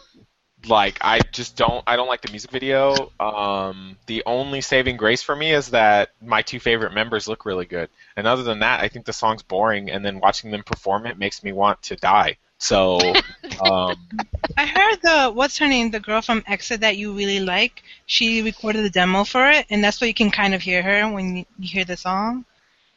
like 0.69 0.99
I 1.01 1.21
just 1.33 1.57
don't 1.57 1.83
I 1.87 1.97
don't 1.97 2.09
like 2.09 2.23
the 2.23 2.31
music 2.31 2.51
video. 2.51 3.13
Um, 3.19 3.97
the 4.07 4.23
only 4.27 4.61
saving 4.61 4.97
grace 4.97 5.23
for 5.23 5.35
me 5.35 5.53
is 5.53 5.69
that 5.71 6.11
my 6.25 6.43
two 6.43 6.61
favorite 6.61 6.93
members 6.93 7.29
look 7.29 7.45
really 7.45 7.67
good, 7.67 7.91
and 8.17 8.27
other 8.27 8.43
than 8.43 8.61
that, 8.61 8.81
I 8.81 8.89
think 8.89 9.07
the 9.07 9.13
song's 9.13 9.43
boring. 9.43 9.91
And 9.91 10.05
then 10.05 10.21
watching 10.21 10.51
them 10.51 10.63
perform 10.63 11.07
it 11.07 11.19
makes 11.19 11.43
me 11.43 11.53
want 11.53 11.83
to 11.83 11.97
die. 11.97 12.37
So, 12.59 12.99
um, 13.65 13.97
I 14.57 14.67
heard 14.67 14.99
the 15.03 15.33
what's 15.33 15.59
her 15.59 15.69
name, 15.69 15.91
the 15.91 16.01
girl 16.01 16.21
from 16.21 16.43
EXID 16.47 16.81
that 16.81 16.97
you 16.97 17.13
really 17.13 17.41
like. 17.41 17.83
She 18.07 18.43
recorded 18.43 18.85
the 18.85 18.91
demo 18.91 19.25
for 19.25 19.49
it, 19.49 19.67
and 19.71 19.83
that's 19.83 20.01
why 20.01 20.09
you 20.09 20.15
can 20.15 20.31
kind 20.31 20.55
of 20.55 20.63
hear 20.63 20.83
her 20.83 21.11
when 21.11 21.39
you, 21.39 21.47
you 21.59 21.69
hear 21.69 21.85
the 21.85 21.97
song. 21.97 22.45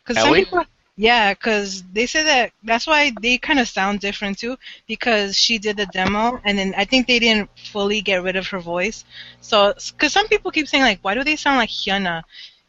Because 0.03 0.21
some 0.21 0.29
Ellie? 0.29 0.45
people, 0.45 0.65
yeah, 0.97 1.33
because 1.33 1.83
they 1.93 2.05
say 2.05 2.23
that 2.23 2.51
that's 2.63 2.85
why 2.85 3.11
they 3.21 3.37
kind 3.37 3.59
of 3.59 3.67
sound 3.67 3.99
different 3.99 4.37
too. 4.37 4.57
Because 4.87 5.35
she 5.35 5.57
did 5.57 5.77
the 5.77 5.85
demo, 5.87 6.39
and 6.43 6.57
then 6.57 6.73
I 6.77 6.85
think 6.85 7.07
they 7.07 7.19
didn't 7.19 7.49
fully 7.71 8.01
get 8.01 8.23
rid 8.23 8.35
of 8.35 8.47
her 8.47 8.59
voice. 8.59 9.05
So, 9.39 9.73
because 9.91 10.13
some 10.13 10.27
people 10.27 10.51
keep 10.51 10.67
saying 10.67 10.83
like, 10.83 10.99
why 11.01 11.13
do 11.15 11.23
they 11.23 11.35
sound 11.35 11.57
like 11.57 11.69
Hyuna? 11.69 12.23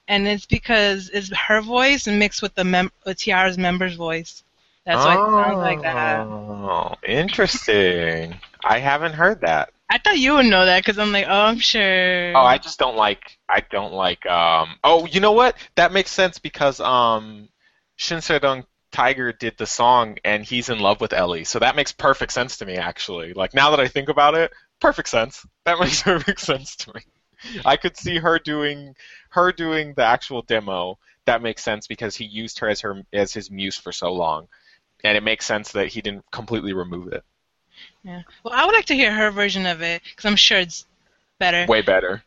And 0.08 0.26
it's 0.26 0.46
because 0.46 1.10
it's 1.10 1.34
her 1.34 1.60
voice 1.60 2.06
mixed 2.06 2.42
with 2.42 2.54
the 2.54 2.64
mem- 2.64 2.92
with 3.04 3.18
T-ara's 3.18 3.58
member's 3.58 3.94
voice. 3.94 4.42
That's 4.84 5.04
why 5.04 5.14
it 5.14 5.20
sounds 5.20 5.60
like 5.60 5.82
that. 5.82 6.26
Oh, 6.26 6.94
interesting. 7.06 8.34
I 8.64 8.78
haven't 8.78 9.12
heard 9.12 9.40
that. 9.42 9.72
I 9.90 9.98
thought 9.98 10.18
you 10.18 10.34
would 10.34 10.46
know 10.46 10.64
that 10.64 10.80
because 10.82 10.98
I'm 10.98 11.12
like, 11.12 11.26
oh, 11.28 11.30
I'm 11.30 11.58
sure. 11.58 12.34
Oh, 12.34 12.40
I 12.40 12.58
just 12.58 12.78
don't 12.78 12.96
like. 12.96 13.38
I 13.48 13.62
don't 13.70 13.92
like. 13.92 14.24
Um. 14.26 14.76
Oh, 14.82 15.06
you 15.06 15.20
know 15.20 15.32
what? 15.32 15.56
That 15.76 15.92
makes 15.92 16.10
sense 16.10 16.38
because 16.38 16.80
um, 16.80 17.48
Shinsadong 17.98 18.64
Tiger 18.90 19.32
did 19.32 19.56
the 19.56 19.66
song 19.66 20.18
and 20.24 20.44
he's 20.44 20.68
in 20.68 20.78
love 20.78 21.00
with 21.00 21.12
Ellie, 21.12 21.44
so 21.44 21.58
that 21.58 21.76
makes 21.76 21.92
perfect 21.92 22.32
sense 22.32 22.58
to 22.58 22.66
me. 22.66 22.76
Actually, 22.76 23.32
like 23.32 23.54
now 23.54 23.70
that 23.70 23.80
I 23.80 23.88
think 23.88 24.08
about 24.08 24.34
it, 24.34 24.52
perfect 24.80 25.08
sense. 25.08 25.46
That 25.64 25.78
makes 25.80 26.02
perfect 26.02 26.40
sense 26.40 26.76
to 26.76 26.94
me. 26.94 27.00
I 27.64 27.76
could 27.76 27.96
see 27.96 28.18
her 28.18 28.38
doing 28.38 28.94
her 29.30 29.50
doing 29.50 29.94
the 29.94 30.04
actual 30.04 30.42
demo. 30.42 30.98
That 31.24 31.42
makes 31.42 31.62
sense 31.62 31.86
because 31.86 32.16
he 32.16 32.24
used 32.24 32.58
her 32.58 32.68
as 32.68 32.80
her 32.80 33.02
as 33.12 33.32
his 33.32 33.50
muse 33.50 33.76
for 33.76 33.92
so 33.92 34.12
long, 34.12 34.48
and 35.02 35.16
it 35.16 35.22
makes 35.22 35.46
sense 35.46 35.72
that 35.72 35.88
he 35.88 36.02
didn't 36.02 36.30
completely 36.30 36.72
remove 36.72 37.12
it. 37.12 37.24
Yeah. 38.04 38.22
Well, 38.42 38.54
I 38.54 38.66
would 38.66 38.74
like 38.74 38.86
to 38.86 38.94
hear 38.94 39.12
her 39.14 39.30
version 39.30 39.66
of 39.66 39.82
it 39.82 40.02
because 40.04 40.24
I'm 40.24 40.36
sure 40.36 40.58
it's 40.58 40.86
better. 41.42 41.66
Way 41.68 41.82
better. 41.82 42.22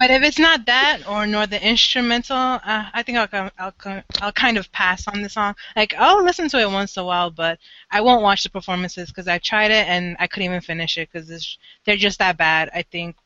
But 0.00 0.10
if 0.12 0.22
it's 0.22 0.38
not 0.38 0.64
that 0.66 1.00
or 1.08 1.26
nor 1.26 1.46
the 1.46 1.60
instrumental, 1.60 2.36
uh, 2.36 2.84
I 2.98 3.02
think 3.02 3.18
I'll, 3.18 3.50
I'll 3.58 4.02
I'll 4.22 4.32
kind 4.32 4.56
of 4.56 4.70
pass 4.70 5.08
on 5.08 5.22
the 5.22 5.28
song. 5.28 5.56
Like 5.74 5.92
I'll 5.98 6.22
listen 6.22 6.48
to 6.50 6.60
it 6.60 6.70
once 6.70 6.96
in 6.96 7.02
a 7.02 7.04
while, 7.04 7.30
but 7.30 7.58
I 7.90 8.00
won't 8.00 8.22
watch 8.22 8.44
the 8.44 8.50
performances 8.50 9.08
because 9.08 9.26
I 9.26 9.38
tried 9.38 9.72
it 9.72 9.88
and 9.88 10.16
I 10.20 10.28
couldn't 10.28 10.48
even 10.50 10.60
finish 10.60 10.96
it 10.98 11.08
because 11.10 11.58
they're 11.84 11.96
just 11.96 12.20
that 12.20 12.36
bad. 12.36 12.70
I 12.72 12.82
think 12.82 13.16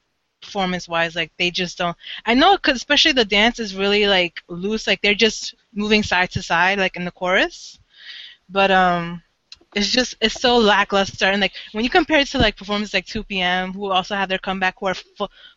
performance 0.41 0.89
wise, 0.89 1.15
like 1.15 1.31
they 1.39 1.51
just 1.51 1.77
don't. 1.77 1.97
I 2.25 2.33
know 2.35 2.57
because 2.57 2.77
especially 2.77 3.13
the 3.13 3.25
dance 3.27 3.59
is 3.61 3.77
really 3.77 4.07
like 4.07 4.43
loose, 4.49 4.87
like 4.87 5.03
they're 5.03 5.15
just 5.15 5.55
moving 5.75 6.03
side 6.03 6.31
to 6.31 6.43
side, 6.43 6.79
like 6.79 6.97
in 6.97 7.05
the 7.05 7.19
chorus. 7.21 7.79
But 8.49 8.71
um, 8.71 9.23
it's 9.75 9.89
just 9.89 10.17
it's 10.21 10.41
so 10.41 10.59
lackluster. 10.59 11.27
And 11.27 11.41
like 11.41 11.53
when 11.73 11.85
you 11.85 11.91
compare 11.91 12.21
it 12.21 12.29
to 12.29 12.39
like 12.39 12.57
performances 12.57 12.95
like 12.95 13.07
2PM 13.07 13.73
who 13.73 13.91
also 13.91 14.15
have 14.15 14.29
their 14.29 14.39
comeback 14.39 14.77
who 14.79 14.87
are 14.87 14.95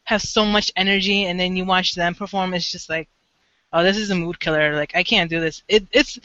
have 0.05 0.21
so 0.21 0.45
much 0.45 0.71
energy 0.75 1.25
and 1.25 1.39
then 1.39 1.55
you 1.55 1.65
watch 1.65 1.95
them 1.95 2.15
perform 2.15 2.53
it's 2.53 2.71
just 2.71 2.89
like 2.89 3.07
oh 3.73 3.83
this 3.83 3.97
is 3.97 4.09
a 4.09 4.15
mood 4.15 4.39
killer. 4.39 4.75
Like 4.75 4.95
I 4.95 5.03
can't 5.03 5.29
do 5.29 5.39
this. 5.39 5.63
It 5.67 5.85
it's 5.91 6.19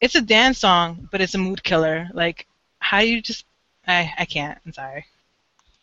it's 0.00 0.14
a 0.14 0.22
dance 0.22 0.58
song 0.58 1.08
but 1.10 1.20
it's 1.20 1.34
a 1.34 1.38
mood 1.38 1.62
killer. 1.62 2.08
Like 2.14 2.46
how 2.78 3.00
do 3.00 3.08
you 3.08 3.20
just 3.20 3.44
I 3.86 4.12
I 4.18 4.24
can't. 4.24 4.58
I'm 4.64 4.72
sorry. 4.72 5.04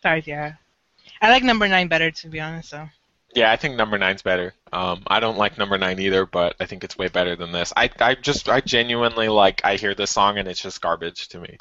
Sorry 0.02 0.22
T-ara 0.22 0.58
I 1.20 1.30
like 1.30 1.44
number 1.44 1.68
nine 1.68 1.86
better 1.88 2.10
to 2.10 2.28
be 2.28 2.40
honest 2.40 2.70
so 2.70 2.88
yeah, 3.34 3.50
I 3.50 3.56
think 3.56 3.76
number 3.76 3.98
nine's 3.98 4.22
better. 4.22 4.54
Um, 4.72 5.02
I 5.06 5.20
don't 5.20 5.38
like 5.38 5.58
number 5.58 5.78
nine 5.78 5.98
either, 6.00 6.26
but 6.26 6.56
I 6.60 6.66
think 6.66 6.84
it's 6.84 6.96
way 6.98 7.08
better 7.08 7.36
than 7.36 7.52
this. 7.52 7.72
I, 7.76 7.90
I 8.00 8.14
just, 8.14 8.48
I 8.48 8.60
genuinely 8.60 9.28
like. 9.28 9.60
I 9.64 9.76
hear 9.76 9.94
this 9.94 10.10
song 10.10 10.38
and 10.38 10.48
it's 10.48 10.60
just 10.62 10.80
garbage 10.80 11.28
to 11.28 11.38
me. 11.40 11.58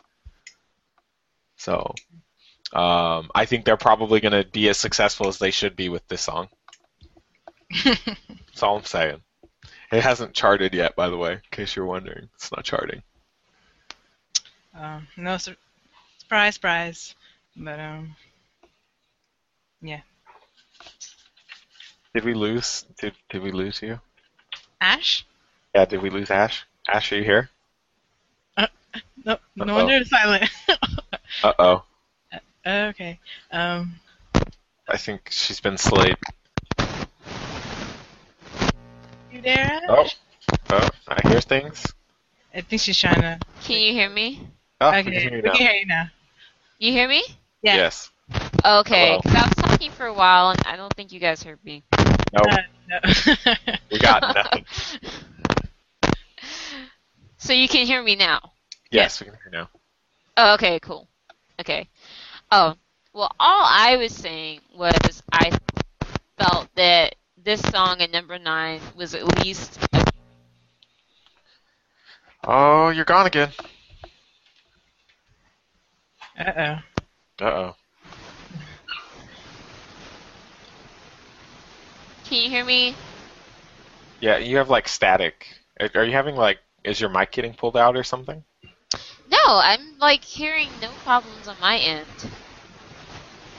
So, 1.58 1.94
um, 2.74 3.30
I 3.36 3.46
think 3.46 3.66
they're 3.66 3.78
probably 3.78 4.20
going 4.20 4.32
to 4.44 4.50
be 4.50 4.70
as 4.70 4.78
successful 4.78 5.28
as 5.28 5.38
they 5.38 5.52
should 5.52 5.76
be 5.76 5.90
with 5.90 6.08
this 6.08 6.22
song. 6.22 6.50
That's 7.86 8.64
all 8.64 8.78
I'm 8.78 8.84
saying. 8.86 9.22
It 9.92 10.04
hasn't 10.04 10.34
charted 10.34 10.74
yet, 10.74 10.96
by 10.96 11.10
the 11.10 11.18
way, 11.18 11.34
in 11.34 11.42
case 11.52 11.76
you're 11.76 11.86
wondering. 11.86 12.30
It's 12.36 12.52
not 12.52 12.64
charting. 12.66 13.04
um, 14.74 15.08
no 15.18 15.38
sur- 15.38 15.58
surprise 16.18 16.56
surprise 16.56 17.16
but 17.58 17.78
um 17.78 18.16
yeah 19.82 20.00
Did 22.14 22.26
we 22.26 22.34
lose? 22.34 22.84
Did 23.00 23.16
Did 23.30 23.42
we 23.42 23.52
lose 23.52 23.82
you? 23.82 24.00
Ashe 24.82 25.26
Yeah. 25.74 25.86
Did 25.86 26.02
we 26.02 26.10
lose 26.10 26.30
Ashe? 26.32 26.66
Ashe, 26.88 27.12
are 27.14 27.18
you 27.18 27.24
here? 27.24 27.50
no 29.26 29.38
no 29.56 29.76
Uh-oh. 29.76 29.76
wonder 29.76 29.96
it's 29.98 30.10
silent 30.10 30.50
Uh 31.44 31.54
oh. 31.60 31.84
okay 32.66 33.20
um 33.52 33.94
I 34.88 34.98
think 34.98 35.30
she's 35.32 35.60
been 35.62 35.78
slayed. 35.78 36.18
you 39.32 39.42
there 39.42 39.80
Ashe? 39.90 40.18
Oh. 40.72 40.80
Oh, 40.84 40.90
I 41.08 41.28
hear 41.30 41.42
things. 41.42 41.86
I 42.54 42.62
think 42.62 42.82
she's 42.82 42.98
trying 43.00 43.22
to 43.22 43.40
Can 43.64 43.82
you 43.82 43.94
hear 43.94 44.10
me? 44.10 44.48
Oh, 44.82 44.90
okay 44.90 45.04
we 45.04 45.12
can 45.12 45.22
hear 45.22 45.32
you 45.38 45.42
we 45.44 45.50
now. 45.50 45.52
can 45.52 45.62
hear 45.62 45.72
you 45.76 45.86
now 45.86 46.06
You 46.80 46.92
hear 46.92 47.08
me? 47.08 47.24
yeah 47.62 47.76
Yes. 47.76 48.10
Okay, 48.66 49.08
Hello. 49.08 49.22
'cause 49.22 49.36
I 49.36 49.44
was 49.48 49.56
talking 49.56 49.92
for 49.92 50.06
a 50.06 50.14
while 50.14 50.50
and 50.52 50.62
I 50.66 50.76
don't 50.76 50.94
think 50.94 51.12
you 51.12 51.20
guys 51.20 51.44
heard 51.44 51.60
me. 51.64 51.84
No, 52.34 52.42
Uh, 52.50 52.58
no. 52.88 53.00
we 53.92 54.00
got 54.00 54.22
nothing. 54.22 54.66
So 57.38 57.54
you 57.54 57.68
can 57.68 57.86
hear 57.88 58.04
me 58.04 58.16
now. 58.16 58.52
Yes, 58.92 59.20
we 59.20 59.26
can 59.26 59.34
hear 59.34 59.42
you 59.46 59.52
now. 59.52 59.70
Oh, 60.38 60.54
okay, 60.54 60.80
cool. 60.80 61.08
Okay. 61.60 61.88
Oh, 62.52 62.76
well, 63.14 63.34
all 63.40 63.66
I 63.68 63.98
was 63.98 64.14
saying 64.14 64.62
was 64.76 65.24
I 65.32 65.52
felt 66.38 66.68
that 66.76 67.16
this 67.38 67.62
song 67.62 68.02
at 68.02 68.12
number 68.12 68.38
nine 68.38 68.80
was 68.96 69.16
at 69.16 69.44
least 69.44 69.80
Oh, 72.44 72.90
you're 72.90 73.06
gone 73.06 73.28
again. 73.28 73.52
Uh-oh. 76.40 76.78
Uh 77.42 77.46
oh. 77.46 77.76
Can 82.32 82.44
you 82.44 82.50
hear 82.50 82.64
me? 82.64 82.96
Yeah, 84.22 84.38
you 84.38 84.56
have 84.58 84.70
like 84.70 84.88
static. 84.88 85.48
Are 85.82 85.90
are 85.96 86.06
you 86.06 86.14
having 86.14 86.36
like? 86.36 86.60
Is 86.84 87.02
your 87.02 87.10
mic 87.10 87.32
getting 87.34 87.54
pulled 87.54 87.76
out 87.76 87.98
or 87.98 88.04
something? 88.04 88.44
No, 89.30 89.40
I'm 89.46 89.98
like 90.00 90.24
hearing 90.24 90.70
no 90.80 90.94
problems 91.04 91.48
on 91.48 91.60
my 91.60 91.78
end. 91.78 92.32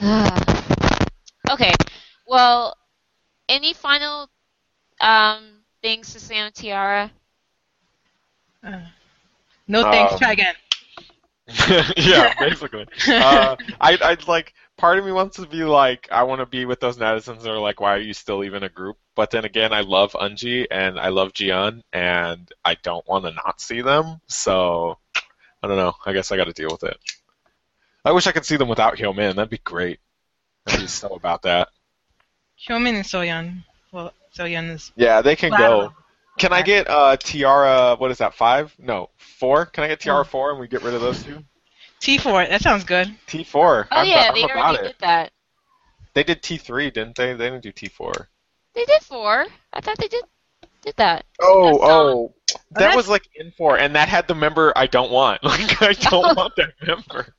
okay. 1.50 1.72
Well, 2.26 2.76
any 3.48 3.72
final 3.74 4.30
um 5.00 5.64
things 5.82 6.12
to 6.12 6.20
say 6.20 6.38
on 6.40 6.52
T-ara? 6.52 7.10
Uh, 8.64 8.80
no 9.68 9.84
thanks, 9.84 10.14
Um, 10.14 10.18
try 10.18 10.32
again. 10.32 10.54
yeah, 11.96 12.32
basically. 12.38 12.86
Uh, 13.08 13.56
I, 13.80 13.98
I'd 14.02 14.28
like. 14.28 14.54
Part 14.82 14.98
of 14.98 15.04
me 15.04 15.12
wants 15.12 15.36
to 15.36 15.46
be 15.46 15.62
like, 15.62 16.08
I 16.10 16.24
want 16.24 16.40
to 16.40 16.46
be 16.46 16.64
with 16.64 16.80
those 16.80 16.96
netizens 16.96 17.42
that 17.42 17.50
are 17.52 17.60
like, 17.60 17.80
why 17.80 17.94
are 17.94 18.00
you 18.00 18.12
still 18.12 18.42
even 18.42 18.64
a 18.64 18.68
group? 18.68 18.96
But 19.14 19.30
then 19.30 19.44
again, 19.44 19.72
I 19.72 19.82
love 19.82 20.10
Unji 20.14 20.66
and 20.72 20.98
I 20.98 21.10
love 21.10 21.32
Jian, 21.32 21.82
and 21.92 22.50
I 22.64 22.74
don't 22.82 23.06
want 23.06 23.24
to 23.24 23.30
not 23.30 23.60
see 23.60 23.80
them. 23.80 24.20
So 24.26 24.98
I 25.62 25.68
don't 25.68 25.76
know. 25.76 25.94
I 26.04 26.12
guess 26.12 26.32
I 26.32 26.36
got 26.36 26.46
to 26.46 26.52
deal 26.52 26.70
with 26.72 26.82
it. 26.82 26.96
I 28.04 28.10
wish 28.10 28.26
I 28.26 28.32
could 28.32 28.44
see 28.44 28.56
them 28.56 28.66
without 28.66 28.96
Hyomin. 28.96 29.36
That'd 29.36 29.50
be 29.50 29.58
great. 29.58 30.00
I'd 30.66 30.80
be 30.80 30.88
so 30.88 31.10
about 31.10 31.42
that. 31.42 31.68
Hyomin 32.68 32.94
and 32.94 33.04
Soyeon. 33.04 33.62
Well, 33.92 34.12
Soyeon 34.36 34.68
is. 34.74 34.90
Yeah, 34.96 35.22
they 35.22 35.36
can 35.36 35.52
Wow. 35.52 35.58
go. 35.58 35.92
Can 36.40 36.52
I 36.52 36.62
get 36.62 36.90
uh, 36.90 37.16
T-ara? 37.18 37.94
What 37.98 38.10
is 38.10 38.18
that? 38.18 38.34
Five? 38.34 38.74
No, 38.80 39.10
four. 39.16 39.64
Can 39.64 39.84
I 39.84 39.86
get 39.86 40.00
T-ara 40.00 40.24
four 40.24 40.50
and 40.50 40.58
we 40.58 40.66
get 40.66 40.82
rid 40.82 40.94
of 40.94 41.02
those 41.02 41.22
two? 41.22 41.44
T4, 42.02 42.48
that 42.48 42.60
sounds 42.62 42.82
good. 42.84 43.14
T 43.28 43.44
four. 43.44 43.86
Oh 43.92 43.96
I'm, 43.98 44.06
yeah, 44.08 44.26
I'm 44.28 44.34
they 44.34 44.42
already 44.42 44.78
it. 44.78 44.82
did 44.82 44.94
that. 45.00 45.30
They 46.14 46.24
did 46.24 46.42
T 46.42 46.56
three, 46.58 46.90
didn't 46.90 47.14
they? 47.16 47.32
They 47.32 47.46
didn't 47.48 47.62
do 47.62 47.70
T 47.72 47.88
four. 47.88 48.28
They 48.74 48.84
did 48.84 49.02
four. 49.02 49.46
I 49.72 49.80
thought 49.80 49.98
they 49.98 50.08
did 50.08 50.24
did 50.82 50.96
that. 50.96 51.24
Oh, 51.40 51.78
oh. 51.80 51.80
That 51.80 51.86
oh, 51.86 52.34
that 52.72 52.78
that's- 52.80 52.96
was 52.96 53.08
like 53.08 53.22
in 53.36 53.52
four, 53.52 53.78
and 53.78 53.94
that 53.94 54.08
had 54.08 54.26
the 54.26 54.34
member 54.34 54.72
I 54.74 54.86
don't 54.88 55.12
want. 55.12 55.42
Like 55.44 55.80
I 55.80 55.92
don't 55.92 56.36
want 56.36 56.54
that 56.56 56.72
member. 56.84 57.34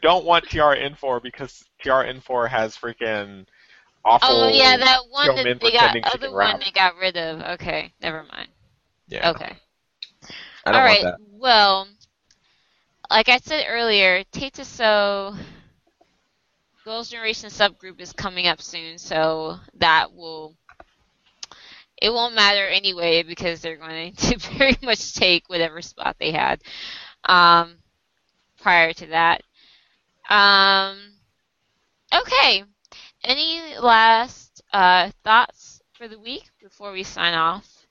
Don't 0.00 0.24
want 0.24 0.44
TR 0.48 0.74
in 0.74 0.94
four 0.94 1.18
because 1.18 1.64
TR 1.82 2.02
in 2.02 2.20
four 2.20 2.46
has 2.46 2.76
freaking 2.76 3.46
awful. 4.04 4.28
Oh 4.30 4.48
yeah, 4.48 4.76
that 4.76 5.00
one 5.10 5.34
that 5.34 5.60
they 5.60 5.72
got 5.72 5.96
other 6.14 6.28
one 6.30 6.38
rap. 6.38 6.60
they 6.60 6.70
got 6.70 6.96
rid 6.96 7.16
of. 7.16 7.40
Okay, 7.60 7.92
never 8.00 8.24
mind. 8.32 8.48
Yeah, 9.08 9.30
Okay. 9.30 9.56
I 10.66 10.72
don't 10.72 10.74
All 10.80 10.80
want 10.80 10.84
right. 10.84 11.02
that. 11.02 11.16
Well, 11.32 11.88
like 13.10 13.28
I 13.28 13.38
said 13.38 13.66
earlier, 13.68 14.24
TaeTiSeo 14.32 15.36
Girls' 16.84 17.10
Generation 17.10 17.50
subgroup 17.50 18.00
is 18.00 18.12
coming 18.12 18.46
up 18.46 18.60
soon, 18.60 18.98
so 18.98 19.58
that 19.74 20.14
will 20.14 20.54
it 22.00 22.12
won't 22.12 22.34
matter 22.34 22.66
anyway 22.66 23.22
because 23.22 23.60
they're 23.60 23.76
going 23.76 24.12
to 24.14 24.38
very 24.58 24.76
much 24.82 25.14
take 25.14 25.48
whatever 25.48 25.80
spot 25.80 26.16
they 26.18 26.32
had 26.32 26.60
um, 27.24 27.76
prior 28.60 28.92
to 28.92 29.06
that. 29.06 29.42
Um, 30.28 30.98
okay. 32.12 32.64
Any 33.22 33.78
last 33.78 34.62
uh, 34.72 35.10
thoughts 35.22 35.80
for 35.92 36.08
the 36.08 36.18
week 36.18 36.50
before 36.60 36.92
we 36.92 37.02
sign 37.02 37.34
off? 37.34 37.86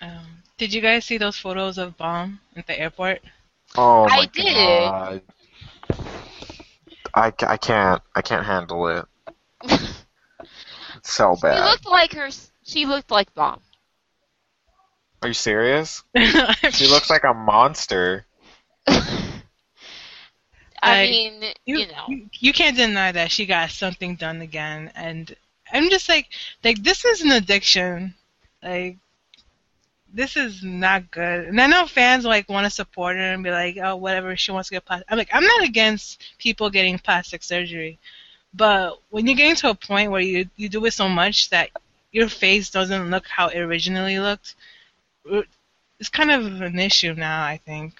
Um, 0.00 0.42
did 0.58 0.74
you 0.74 0.82
guys 0.82 1.04
see 1.04 1.16
those 1.16 1.38
photos 1.38 1.78
of 1.78 1.96
Bom 1.96 2.40
at 2.56 2.66
the 2.66 2.78
airport? 2.78 3.22
Oh 3.76 4.08
I 4.08 4.16
my 4.16 4.26
did. 4.26 4.94
god. 4.94 5.22
I, 7.14 7.32
I 7.46 7.56
can't 7.56 8.02
I 8.14 8.22
can't 8.22 8.46
handle 8.46 8.86
it. 8.88 9.06
It's 10.94 11.12
so 11.12 11.36
She 11.50 11.60
bad. 11.60 11.60
looked 11.60 11.86
like 11.86 12.12
her. 12.14 12.30
She 12.64 12.86
looked 12.86 13.10
like 13.10 13.34
Bom. 13.34 13.60
Are 15.22 15.28
you 15.28 15.34
serious? 15.34 16.02
She 16.70 16.86
looks 16.86 17.10
like 17.10 17.24
a 17.24 17.34
monster. 17.34 18.26
I 18.86 19.42
I- 20.82 20.96
mean, 20.96 21.54
you, 21.66 21.82
you 21.82 21.86
know. 21.86 22.06
you, 22.06 22.28
you 22.40 22.52
can't 22.52 22.76
deny 22.76 23.12
that 23.12 23.30
she 23.32 23.46
got 23.46 23.70
something 23.70 24.16
done 24.16 24.40
again, 24.40 24.90
and 24.94 25.34
I'm 25.72 25.90
just 25.90 26.08
like, 26.08 26.28
like 26.64 26.82
this 26.82 27.04
is 27.04 27.22
an 27.22 27.30
addiction. 27.32 28.14
Like, 28.62 28.98
this 30.12 30.36
is 30.36 30.62
not 30.62 31.10
good. 31.10 31.46
And 31.48 31.60
I 31.60 31.66
know 31.66 31.86
fans 31.86 32.24
like 32.24 32.48
want 32.48 32.64
to 32.64 32.70
support 32.70 33.16
her 33.16 33.32
and 33.32 33.42
be 33.42 33.50
like, 33.50 33.78
oh, 33.82 33.96
whatever, 33.96 34.36
she 34.36 34.52
wants 34.52 34.68
to 34.68 34.74
get 34.74 34.84
plastic. 34.84 35.06
I'm 35.10 35.18
like, 35.18 35.30
I'm 35.32 35.44
not 35.44 35.64
against 35.64 36.22
people 36.38 36.68
getting 36.70 36.98
plastic 36.98 37.42
surgery, 37.42 37.98
but 38.54 38.98
when 39.10 39.26
you're 39.26 39.36
getting 39.36 39.56
to 39.56 39.70
a 39.70 39.74
point 39.74 40.10
where 40.10 40.20
you 40.20 40.48
you 40.56 40.68
do 40.68 40.84
it 40.84 40.92
so 40.92 41.08
much 41.08 41.50
that 41.50 41.70
your 42.12 42.28
face 42.28 42.70
doesn't 42.70 43.10
look 43.10 43.26
how 43.26 43.48
it 43.48 43.58
originally 43.58 44.18
looked, 44.18 44.54
it's 45.98 46.08
kind 46.10 46.30
of 46.30 46.60
an 46.60 46.78
issue 46.78 47.14
now. 47.14 47.42
I 47.44 47.56
think. 47.58 47.94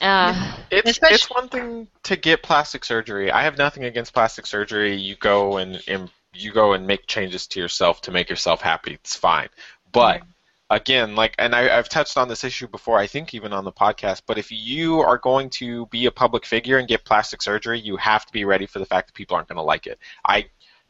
Uh, 0.00 0.56
It's 0.70 0.90
Especially- 0.90 1.14
it's 1.14 1.30
one 1.30 1.48
thing 1.48 1.88
to 2.04 2.16
get 2.16 2.42
plastic 2.42 2.84
surgery. 2.84 3.30
I 3.30 3.42
have 3.42 3.58
nothing 3.58 3.84
against 3.84 4.12
plastic 4.14 4.46
surgery. 4.46 4.96
You 4.96 5.14
go 5.16 5.58
and, 5.58 5.80
and 5.86 6.10
you 6.32 6.50
go 6.52 6.72
and 6.72 6.86
make 6.86 7.06
changes 7.06 7.46
to 7.48 7.60
yourself 7.60 8.00
to 8.02 8.10
make 8.10 8.28
yourself 8.30 8.62
happy. 8.62 8.94
It's 8.94 9.14
fine. 9.14 9.48
But 9.92 10.22
again, 10.72 11.14
like, 11.14 11.34
and 11.38 11.54
I, 11.54 11.76
I've 11.76 11.88
touched 11.88 12.16
on 12.16 12.28
this 12.28 12.44
issue 12.44 12.66
before. 12.66 12.98
I 12.98 13.06
think 13.06 13.34
even 13.34 13.52
on 13.52 13.64
the 13.64 13.72
podcast. 13.72 14.22
But 14.26 14.38
if 14.38 14.50
you 14.50 15.00
are 15.00 15.18
going 15.18 15.50
to 15.50 15.86
be 15.86 16.06
a 16.06 16.10
public 16.10 16.46
figure 16.46 16.78
and 16.78 16.88
get 16.88 17.04
plastic 17.04 17.42
surgery, 17.42 17.78
you 17.78 17.96
have 17.96 18.26
to 18.26 18.32
be 18.32 18.44
ready 18.44 18.66
for 18.66 18.78
the 18.78 18.86
fact 18.86 19.08
that 19.08 19.14
people 19.14 19.36
aren't 19.36 19.48
going 19.48 19.56
to 19.56 19.62
like 19.62 19.86
it. 19.86 19.98
I 20.24 20.46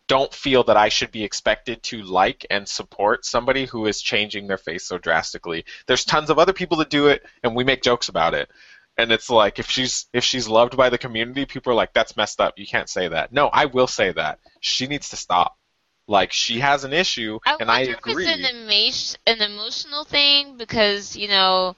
don't 0.08 0.32
feel 0.32 0.64
that 0.64 0.76
I 0.76 0.88
should 0.88 1.10
be 1.10 1.24
expected 1.24 1.82
to 1.84 2.02
like 2.02 2.46
and 2.50 2.68
support 2.68 3.24
somebody 3.24 3.66
who 3.66 3.86
is 3.86 4.00
changing 4.00 4.46
their 4.46 4.58
face 4.58 4.84
so 4.84 4.98
drastically. 4.98 5.64
There's 5.86 6.04
tons 6.04 6.30
of 6.30 6.38
other 6.38 6.52
people 6.52 6.78
that 6.78 6.90
do 6.90 7.08
it, 7.08 7.24
and 7.42 7.54
we 7.54 7.64
make 7.64 7.82
jokes 7.82 8.08
about 8.08 8.34
it. 8.34 8.50
And 8.98 9.10
it's 9.10 9.30
like 9.30 9.58
if 9.58 9.70
she's 9.70 10.06
if 10.12 10.22
she's 10.22 10.48
loved 10.48 10.76
by 10.76 10.90
the 10.90 10.98
community, 10.98 11.46
people 11.46 11.72
are 11.72 11.76
like, 11.76 11.94
"That's 11.94 12.16
messed 12.16 12.40
up. 12.40 12.58
You 12.58 12.66
can't 12.66 12.90
say 12.90 13.08
that." 13.08 13.32
No, 13.32 13.46
I 13.48 13.66
will 13.66 13.86
say 13.86 14.12
that. 14.12 14.38
She 14.60 14.86
needs 14.86 15.08
to 15.10 15.16
stop. 15.16 15.56
Like 16.08 16.32
she 16.32 16.58
has 16.60 16.84
an 16.84 16.92
issue, 16.92 17.38
I 17.46 17.56
and 17.60 17.70
I 17.70 17.80
agree. 17.80 18.24
if 18.24 18.30
it's 18.30 19.16
an, 19.26 19.36
emo- 19.36 19.42
an 19.44 19.52
emotional 19.52 20.04
thing 20.04 20.56
because 20.56 21.16
you 21.16 21.28
know 21.28 21.76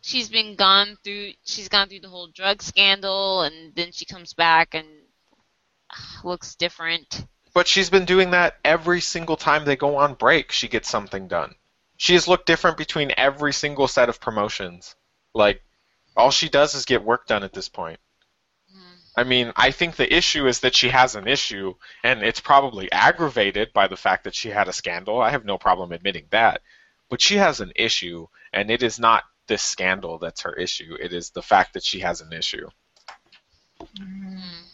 she's 0.00 0.28
been 0.28 0.54
gone 0.54 0.96
through 1.02 1.32
she's 1.44 1.68
gone 1.68 1.88
through 1.88 2.00
the 2.00 2.08
whole 2.08 2.28
drug 2.28 2.62
scandal 2.62 3.42
and 3.42 3.74
then 3.74 3.90
she 3.90 4.04
comes 4.04 4.32
back 4.32 4.74
and 4.74 4.86
looks 6.22 6.54
different. 6.54 7.26
But 7.52 7.68
she's 7.68 7.90
been 7.90 8.04
doing 8.04 8.30
that 8.32 8.56
every 8.64 9.00
single 9.00 9.36
time 9.36 9.64
they 9.64 9.76
go 9.76 9.96
on 9.96 10.14
break. 10.14 10.52
She 10.52 10.68
gets 10.68 10.88
something 10.88 11.28
done. 11.28 11.54
She 11.96 12.14
has 12.14 12.26
looked 12.26 12.46
different 12.46 12.76
between 12.76 13.12
every 13.16 13.52
single 13.52 13.88
set 13.88 14.08
of 14.08 14.20
promotions. 14.20 14.96
Like 15.34 15.62
all 16.16 16.30
she 16.30 16.48
does 16.48 16.74
is 16.74 16.84
get 16.84 17.04
work 17.04 17.26
done 17.26 17.42
at 17.42 17.52
this 17.52 17.68
point. 17.68 17.98
I 19.16 19.22
mean, 19.24 19.52
I 19.56 19.70
think 19.70 19.94
the 19.94 20.12
issue 20.12 20.46
is 20.46 20.60
that 20.60 20.74
she 20.74 20.88
has 20.88 21.14
an 21.14 21.28
issue, 21.28 21.74
and 22.02 22.22
it's 22.22 22.40
probably 22.40 22.90
aggravated 22.90 23.72
by 23.72 23.86
the 23.86 23.96
fact 23.96 24.24
that 24.24 24.34
she 24.34 24.48
had 24.48 24.66
a 24.66 24.72
scandal. 24.72 25.20
I 25.20 25.30
have 25.30 25.44
no 25.44 25.56
problem 25.56 25.92
admitting 25.92 26.26
that. 26.30 26.62
But 27.08 27.20
she 27.20 27.36
has 27.36 27.60
an 27.60 27.72
issue, 27.76 28.26
and 28.52 28.70
it 28.70 28.82
is 28.82 28.98
not 28.98 29.24
this 29.46 29.62
scandal 29.62 30.18
that's 30.18 30.40
her 30.42 30.54
issue. 30.54 30.96
It 31.00 31.12
is 31.12 31.30
the 31.30 31.42
fact 31.42 31.74
that 31.74 31.84
she 31.84 32.00
has 32.00 32.20
an 32.20 32.32
issue. 32.32 32.68
Mm-hmm. 34.00 34.68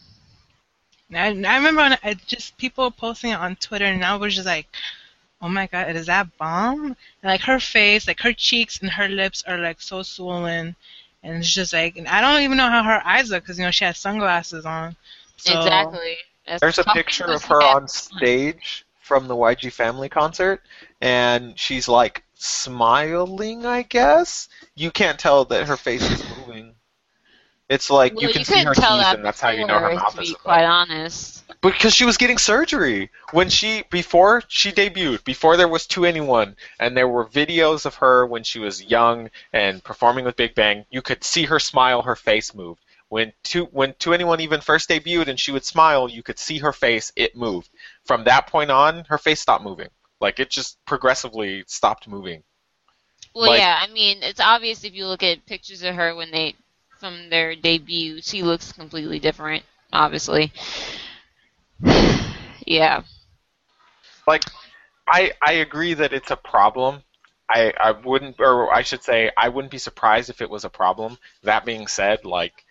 I, 1.13 1.27
I 1.27 1.57
remember 1.57 1.81
when 1.81 1.97
I 2.03 2.13
just 2.13 2.57
people 2.57 2.89
posting 2.89 3.31
it 3.31 3.39
on 3.39 3.57
Twitter, 3.57 3.85
and 3.85 4.03
I 4.03 4.15
was 4.15 4.33
just 4.33 4.47
like, 4.47 4.67
"Oh 5.41 5.49
my 5.49 5.67
god, 5.67 5.95
is 5.95 6.05
that 6.05 6.35
Bom?" 6.37 6.85
And, 6.85 6.95
like 7.23 7.41
her 7.41 7.59
face, 7.59 8.07
like 8.07 8.21
her 8.21 8.33
cheeks 8.33 8.79
and 8.81 8.89
her 8.89 9.09
lips 9.09 9.43
are 9.45 9.57
like 9.57 9.81
so 9.81 10.03
swollen, 10.03 10.75
and 11.23 11.37
it's 11.37 11.53
just 11.53 11.73
like, 11.73 11.97
and 11.97 12.07
I 12.07 12.21
don't 12.21 12.41
even 12.41 12.57
know 12.57 12.69
how 12.69 12.83
her 12.83 13.01
eyes 13.05 13.29
look 13.29 13.43
because 13.43 13.57
you 13.59 13.65
know 13.65 13.71
she 13.71 13.85
has 13.85 13.97
sunglasses 13.97 14.65
on. 14.65 14.95
So, 15.37 15.57
exactly. 15.57 16.17
That's 16.47 16.61
There's 16.61 16.79
a 16.79 16.83
picture 16.83 17.25
of 17.31 17.43
her 17.45 17.61
on 17.61 17.87
stage 17.87 18.85
from 18.99 19.27
the 19.27 19.35
YG 19.35 19.71
Family 19.71 20.09
concert, 20.09 20.61
and 21.01 21.57
she's 21.57 21.87
like 21.87 22.23
smiling, 22.35 23.65
I 23.65 23.83
guess. 23.83 24.49
You 24.75 24.91
can't 24.91 25.19
tell 25.19 25.45
that 25.45 25.67
her 25.67 25.77
face 25.77 26.09
is 26.09 26.23
moving. 26.39 26.73
It's 27.69 27.89
like 27.89 28.13
Well, 28.15 28.23
you 28.23 28.33
can 28.33 28.43
see 28.43 28.63
her 28.63 28.73
tell 28.73 28.97
teeth, 28.97 29.01
that 29.03 29.15
and 29.17 29.25
that's 29.25 29.39
how 29.39 29.49
you 29.49 29.65
know 29.65 29.79
her 29.79 29.93
mouth 29.95 30.15
to 30.15 30.21
is 30.21 30.29
be 30.29 30.35
up. 30.35 30.41
quite 30.41 30.65
honest. 30.65 31.40
Because 31.61 31.93
she 31.93 32.05
was 32.05 32.17
getting 32.17 32.39
surgery 32.39 33.11
when 33.33 33.49
she 33.49 33.83
before 33.91 34.41
she 34.47 34.71
debuted, 34.71 35.23
before 35.23 35.57
there 35.57 35.67
was 35.67 35.85
2NE1, 35.85 36.55
and 36.79 36.97
there 36.97 37.07
were 37.07 37.25
videos 37.25 37.85
of 37.85 37.95
her 37.95 38.25
when 38.25 38.43
she 38.43 38.57
was 38.57 38.83
young 38.83 39.29
and 39.53 39.83
performing 39.83 40.25
with 40.25 40.35
Big 40.35 40.55
Bang. 40.55 40.85
You 40.89 41.03
could 41.03 41.23
see 41.23 41.43
her 41.43 41.59
smile, 41.59 42.01
her 42.01 42.15
face 42.15 42.55
moved. 42.55 42.81
When 43.09 43.31
to 43.43 43.65
when 43.65 43.93
2NE1 43.93 44.39
even 44.39 44.61
first 44.61 44.89
debuted 44.89 45.27
and 45.27 45.39
she 45.39 45.51
would 45.51 45.65
smile, 45.65 46.09
you 46.09 46.23
could 46.23 46.39
see 46.39 46.57
her 46.59 46.73
face, 46.73 47.11
it 47.15 47.35
moved. 47.35 47.69
From 48.05 48.23
that 48.23 48.47
point 48.47 48.71
on, 48.71 49.05
her 49.09 49.19
face 49.19 49.39
stopped 49.39 49.63
moving. 49.63 49.89
Like 50.19 50.39
it 50.39 50.49
just 50.49 50.83
progressively 50.85 51.63
stopped 51.67 52.07
moving. 52.07 52.41
Well, 53.35 53.49
Like- 53.51 53.59
yeah, 53.59 53.79
I 53.81 53.91
mean, 53.91 54.23
it's 54.23 54.39
obvious 54.39 54.83
if 54.83 54.93
you 54.93 55.05
look 55.07 55.23
at 55.23 55.45
pictures 55.45 55.83
of 55.83 55.93
her 55.95 56.15
when 56.15 56.31
they 56.31 56.55
from 56.99 57.29
their 57.29 57.55
debut, 57.55 58.21
she 58.21 58.43
looks 58.43 58.71
completely 58.71 59.19
different. 59.19 59.63
Obviously, 59.93 60.53
yeah. 62.65 63.03
like 64.27 64.43
I 65.07 65.31
I 65.41 65.53
agree 65.53 65.93
that 65.95 66.13
it's 66.13 66.31
a 66.31 66.35
problem. 66.35 67.03
I 67.49 67.73
I 67.79 67.91
wouldn't 67.91 68.39
or 68.39 68.73
I 68.73 68.83
should 68.83 69.03
say 69.03 69.31
I 69.37 69.49
wouldn't 69.49 69.71
be 69.71 69.77
surprised 69.77 70.29
if 70.29 70.41
it 70.41 70.49
was 70.49 70.65
a 70.65 70.69
problem. 70.69 71.17
That 71.43 71.65
being 71.65 71.87
said, 71.87 72.25
like 72.25 72.65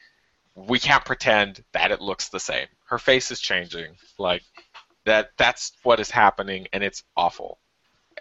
we 0.54 0.78
can't 0.78 1.04
pretend 1.04 1.62
that 1.72 1.90
it 1.90 2.00
looks 2.00 2.28
the 2.28 2.40
same. 2.40 2.66
Her 2.86 2.98
face 2.98 3.30
is 3.30 3.40
changing. 3.40 3.94
Like 4.18 4.42
that 5.04 5.30
that's 5.36 5.72
what 5.82 6.00
is 6.00 6.10
happening 6.10 6.66
and 6.72 6.82
it's 6.82 7.04
awful. 7.16 7.58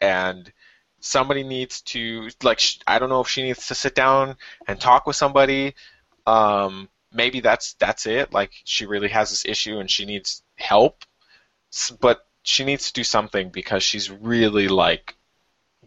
And 0.02 0.52
somebody 1.00 1.44
needs 1.44 1.82
to 1.82 2.30
like 2.44 2.62
I 2.88 3.00
don't 3.00 3.10
know 3.10 3.22
if 3.22 3.30
she 3.30 3.44
needs 3.44 3.68
to 3.68 3.76
sit 3.76 3.96
down 3.96 4.36
and 4.68 4.80
talk 4.80 5.08
with 5.08 5.16
somebody. 5.16 5.76
Um 6.28 6.90
maybe 7.14 7.40
that's 7.40 7.74
that's 7.74 8.06
it. 8.06 8.34
Like 8.34 8.52
she 8.64 8.86
really 8.86 9.10
has 9.10 9.30
this 9.30 9.46
issue 9.46 9.80
and 9.80 9.90
she 9.90 10.06
needs 10.06 10.44
help. 10.60 11.04
But 12.00 12.26
she 12.44 12.64
needs 12.64 12.88
to 12.88 12.94
do 12.94 13.04
something 13.04 13.50
because 13.50 13.84
she's 13.84 14.10
really 14.10 14.68
like 14.68 15.16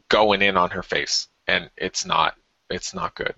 going 0.08 0.42
in 0.42 0.56
on 0.56 0.70
her 0.70 0.82
face 0.82 1.28
and 1.46 1.70
it's 1.76 2.04
not 2.04 2.34
it's 2.70 2.94
not 2.94 3.14
good. 3.14 3.34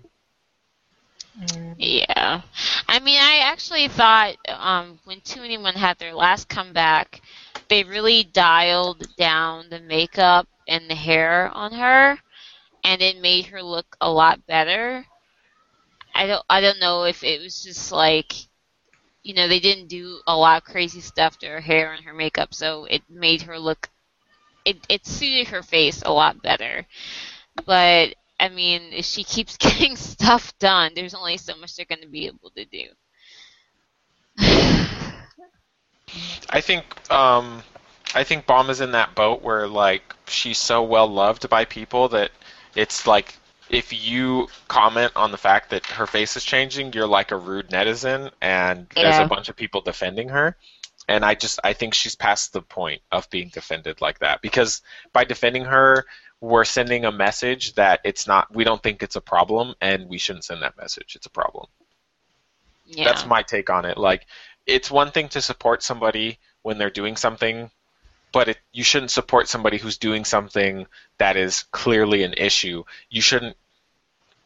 Yeah. 1.77 2.41
I 2.87 2.99
mean, 2.99 3.19
I 3.19 3.39
actually 3.43 3.89
thought 3.89 4.35
um, 4.47 4.99
when 5.03 5.19
2NE1 5.19 5.73
had 5.73 5.97
their 5.97 6.13
last 6.13 6.47
comeback, 6.47 7.21
they 7.67 7.83
really 7.83 8.23
dialed 8.23 9.15
down 9.17 9.65
the 9.69 9.81
makeup 9.81 10.47
and 10.67 10.89
the 10.89 10.95
hair 10.95 11.49
on 11.49 11.73
her, 11.73 12.17
and 12.83 13.01
it 13.01 13.21
made 13.21 13.47
her 13.47 13.61
look 13.61 13.97
a 13.99 14.09
lot 14.09 14.45
better. 14.47 15.05
I 16.13 16.27
don't, 16.27 16.45
I 16.49 16.61
don't 16.61 16.79
know 16.79 17.03
if 17.03 17.23
it 17.23 17.41
was 17.41 17.61
just 17.61 17.91
like, 17.91 18.33
you 19.25 19.33
know, 19.33 19.47
they 19.47 19.59
didn't 19.59 19.87
do 19.87 20.19
a 20.27 20.37
lot 20.37 20.57
of 20.61 20.71
crazy 20.71 21.01
stuff 21.01 21.39
to 21.39 21.47
her 21.47 21.59
hair 21.59 21.93
and 21.93 22.05
her 22.05 22.13
makeup, 22.13 22.53
so 22.53 22.85
it 22.85 23.01
made 23.09 23.41
her 23.41 23.57
look, 23.57 23.89
it, 24.63 24.77
it 24.87 25.07
suited 25.07 25.47
her 25.47 25.63
face 25.63 26.03
a 26.05 26.13
lot 26.13 26.43
better. 26.43 26.85
But 27.65 28.13
I 28.39 28.49
mean, 28.49 28.93
if 28.93 29.03
she 29.05 29.23
keeps 29.23 29.57
getting 29.57 29.95
stuff 29.95 30.55
done, 30.59 30.91
there's 30.93 31.15
only 31.15 31.37
so 31.37 31.55
much 31.57 31.75
they're 31.75 31.87
going 31.87 32.03
to 32.03 32.07
be 32.07 32.27
able 32.27 32.51
to 32.55 32.65
do. 32.65 32.85
I 36.51 36.61
think 36.61 36.85
um, 37.11 37.63
I 38.13 38.23
think 38.23 38.45
Bom 38.45 38.69
is 38.69 38.79
in 38.79 38.91
that 38.91 39.15
boat 39.15 39.41
where 39.41 39.67
like 39.67 40.15
she's 40.27 40.59
so 40.59 40.83
well 40.83 41.07
loved 41.07 41.49
by 41.49 41.65
people 41.65 42.09
that 42.09 42.29
it's 42.75 43.07
like 43.07 43.33
if 43.69 43.93
you 43.93 44.47
comment 44.67 45.11
on 45.15 45.31
the 45.31 45.37
fact 45.37 45.71
that 45.71 45.85
her 45.87 46.07
face 46.07 46.37
is 46.37 46.43
changing, 46.43 46.93
you're 46.93 47.07
like 47.07 47.31
a 47.31 47.37
rude 47.37 47.69
netizen, 47.69 48.31
and 48.41 48.87
there's 48.95 49.17
a 49.19 49.27
bunch 49.27 49.49
of 49.49 49.55
people 49.55 49.81
defending 49.81 50.29
her. 50.29 50.55
And 51.07 51.23
I 51.23 51.35
just 51.35 51.59
I 51.63 51.73
think 51.73 51.93
she's 51.93 52.15
past 52.15 52.53
the 52.53 52.61
point 52.61 53.01
of 53.11 53.29
being 53.29 53.49
defended 53.49 54.01
like 54.01 54.19
that 54.19 54.41
because 54.41 54.81
by 55.13 55.23
defending 55.23 55.65
her, 55.65 56.05
we're 56.41 56.65
sending 56.65 57.05
a 57.05 57.11
message 57.11 57.75
that 57.75 58.01
it's 58.03 58.27
not 58.27 58.53
we 58.53 58.63
don't 58.63 58.81
think 58.81 59.03
it's 59.03 59.15
a 59.15 59.21
problem 59.21 59.75
and 59.81 60.09
we 60.09 60.17
shouldn't 60.17 60.45
send 60.45 60.61
that 60.63 60.77
message. 60.77 61.15
It's 61.15 61.25
a 61.27 61.29
problem. 61.31 61.67
yeah. 62.85 63.05
That's 63.05 63.25
my 63.25 63.41
take 63.43 63.69
on 63.69 63.85
it. 63.85 63.97
Like, 63.97 64.25
it's 64.65 64.91
one 64.91 65.11
thing 65.11 65.29
to 65.29 65.41
support 65.41 65.83
somebody 65.83 66.39
when 66.63 66.77
they're 66.77 66.89
doing 66.89 67.15
something, 67.17 67.69
but 68.31 68.49
it, 68.49 68.57
you 68.71 68.83
shouldn't 68.83 69.11
support 69.11 69.47
somebody 69.47 69.77
who's 69.77 69.97
doing 69.97 70.25
something 70.25 70.87
that 71.17 71.37
is 71.37 71.63
clearly 71.71 72.23
an 72.23 72.33
issue. 72.33 72.83
You 73.09 73.21
shouldn't 73.21 73.57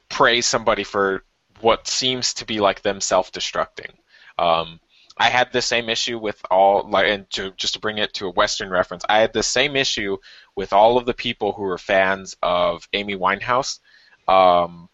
praise 0.10 0.46
somebody 0.46 0.84
for 0.84 1.24
what 1.62 1.88
seems 1.88 2.36
to 2.36 2.46
be 2.46 2.60
like 2.60 2.82
them 2.82 3.02
self-destructing. 3.02 3.92
Um, 4.38 4.80
I 5.18 5.30
had 5.30 5.52
the 5.52 5.62
same 5.62 5.90
issue 5.90 6.18
with 6.18 6.42
all, 6.50 6.88
like, 6.90 7.08
and 7.08 7.30
to, 7.32 7.52
just 7.52 7.74
to 7.74 7.80
bring 7.80 7.98
it 7.98 8.14
to 8.16 8.28
a 8.28 8.32
Western 8.32 8.70
reference, 8.70 9.04
I 9.10 9.20
had 9.20 9.34
the 9.34 9.44
same 9.44 9.76
issue 9.76 10.18
with 10.56 10.72
all 10.72 10.98
of 10.98 11.06
the 11.06 11.14
people 11.14 11.52
who 11.52 11.64
were 11.64 11.78
fans 11.78 12.38
of 12.42 12.88
Amy 12.94 13.16
Winehouse. 13.16 13.80
Um, 14.28 14.88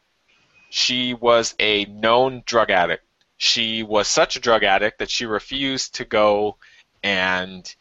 she 0.70 1.14
was 1.14 1.54
a 1.60 1.86
known 1.86 2.42
drug 2.46 2.72
addict 2.72 3.06
she 3.38 3.84
was 3.84 4.08
such 4.08 4.36
a 4.36 4.40
drug 4.40 4.64
addict 4.64 5.00
that 5.00 5.10
she 5.10 5.26
refused 5.26 5.96
to 5.96 6.06
go 6.06 6.58
and 7.04 7.76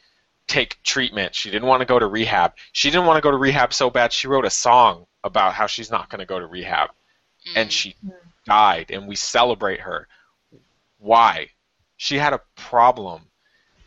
take 0.46 0.82
treatment. 0.82 1.34
She 1.34 1.50
didn't 1.50 1.68
want 1.68 1.80
to 1.80 1.86
go 1.86 1.98
to 1.98 2.06
rehab. 2.06 2.54
She 2.72 2.90
didn't 2.90 3.06
want 3.06 3.16
to 3.16 3.22
go 3.22 3.30
to 3.30 3.36
rehab 3.36 3.72
so 3.72 3.90
bad 3.90 4.12
she 4.12 4.28
wrote 4.28 4.44
a 4.44 4.50
song 4.50 5.06
about 5.22 5.54
how 5.54 5.66
she's 5.66 5.90
not 5.90 6.10
going 6.10 6.18
to 6.18 6.26
go 6.26 6.38
to 6.38 6.46
rehab. 6.46 6.90
And 7.56 7.68
mm. 7.68 7.72
she 7.72 7.96
died 8.44 8.90
and 8.90 9.06
we 9.06 9.16
celebrate 9.16 9.80
her. 9.80 10.06
Why? 10.98 11.48
She 11.96 12.18
had 12.18 12.32
a 12.32 12.40
problem. 12.56 13.22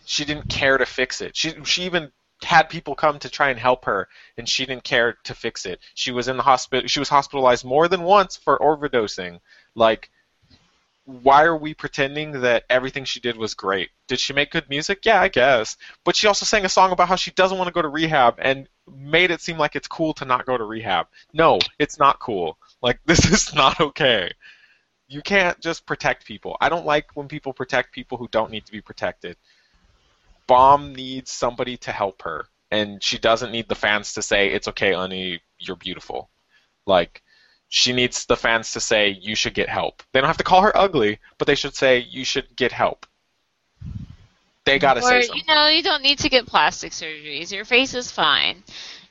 She 0.05 0.25
didn't 0.25 0.49
care 0.49 0.77
to 0.77 0.85
fix 0.85 1.21
it. 1.21 1.35
She 1.35 1.53
she 1.63 1.83
even 1.83 2.11
had 2.43 2.69
people 2.69 2.95
come 2.95 3.17
to 3.19 3.29
try 3.29 3.49
and 3.49 3.59
help 3.59 3.85
her 3.85 4.07
and 4.37 4.47
she 4.47 4.65
didn't 4.65 4.83
care 4.83 5.17
to 5.23 5.33
fix 5.33 5.65
it. 5.65 5.79
She 5.95 6.11
was 6.11 6.27
in 6.27 6.37
the 6.37 6.43
hospital 6.43 6.87
she 6.87 6.99
was 6.99 7.09
hospitalized 7.09 7.65
more 7.65 7.87
than 7.87 8.03
once 8.03 8.37
for 8.37 8.59
overdosing. 8.59 9.39
Like 9.75 10.09
why 11.07 11.45
are 11.45 11.55
we 11.55 11.73
pretending 11.73 12.41
that 12.41 12.65
everything 12.69 13.05
she 13.05 13.21
did 13.21 13.37
was 13.37 13.53
great? 13.53 13.91
Did 14.09 14.19
she 14.19 14.33
make 14.33 14.51
good 14.51 14.69
music? 14.69 15.05
Yeah, 15.05 15.21
I 15.21 15.29
guess. 15.29 15.77
But 16.03 16.17
she 16.17 16.27
also 16.27 16.45
sang 16.45 16.65
a 16.65 16.69
song 16.69 16.91
about 16.91 17.07
how 17.07 17.15
she 17.15 17.31
doesn't 17.31 17.57
want 17.57 17.69
to 17.69 17.73
go 17.73 17.81
to 17.81 17.87
rehab 17.87 18.35
and 18.39 18.67
made 18.93 19.31
it 19.31 19.39
seem 19.39 19.57
like 19.57 19.77
it's 19.77 19.87
cool 19.87 20.13
to 20.15 20.25
not 20.25 20.45
go 20.45 20.57
to 20.57 20.65
rehab. 20.65 21.07
No, 21.31 21.59
it's 21.79 21.97
not 21.97 22.19
cool. 22.19 22.57
Like 22.81 22.99
this 23.05 23.25
is 23.25 23.55
not 23.55 23.79
okay. 23.79 24.33
You 25.07 25.21
can't 25.21 25.57
just 25.61 25.85
protect 25.85 26.25
people. 26.25 26.57
I 26.59 26.67
don't 26.67 26.85
like 26.85 27.15
when 27.15 27.29
people 27.29 27.53
protect 27.53 27.93
people 27.93 28.17
who 28.17 28.27
don't 28.27 28.51
need 28.51 28.65
to 28.65 28.73
be 28.73 28.81
protected. 28.81 29.37
Bom 30.45 30.93
needs 30.93 31.31
somebody 31.31 31.77
to 31.77 31.91
help 31.93 32.23
her, 32.23 32.47
and 32.69 33.01
she 33.01 33.17
doesn't 33.17 33.53
need 33.53 33.69
the 33.69 33.75
fans 33.75 34.13
to 34.13 34.21
say 34.21 34.49
it's 34.49 34.67
okay, 34.67 34.91
Honey, 34.91 35.39
you're 35.57 35.77
beautiful. 35.77 36.29
Like 36.85 37.21
she 37.69 37.93
needs 37.93 38.25
the 38.25 38.37
fans 38.37 38.71
to 38.73 38.79
say 38.79 39.09
you 39.21 39.35
should 39.35 39.53
get 39.53 39.69
help. 39.69 40.03
They 40.11 40.19
don't 40.21 40.27
have 40.27 40.37
to 40.37 40.43
call 40.43 40.61
her 40.61 40.75
ugly, 40.75 41.19
but 41.37 41.47
they 41.47 41.55
should 41.55 41.75
say 41.75 41.99
you 41.99 42.23
should 42.23 42.55
get 42.55 42.71
help. 42.71 43.05
They 44.65 44.79
gotta 44.79 44.99
or 44.99 45.21
say 45.21 45.29
you 45.33 45.43
know, 45.47 45.67
you 45.67 45.81
don't 45.81 46.03
need 46.03 46.19
to 46.19 46.29
get 46.29 46.45
plastic 46.45 46.91
surgeries. 46.91 47.51
Your 47.51 47.63
face 47.65 47.93
is 47.93 48.11
fine. 48.11 48.63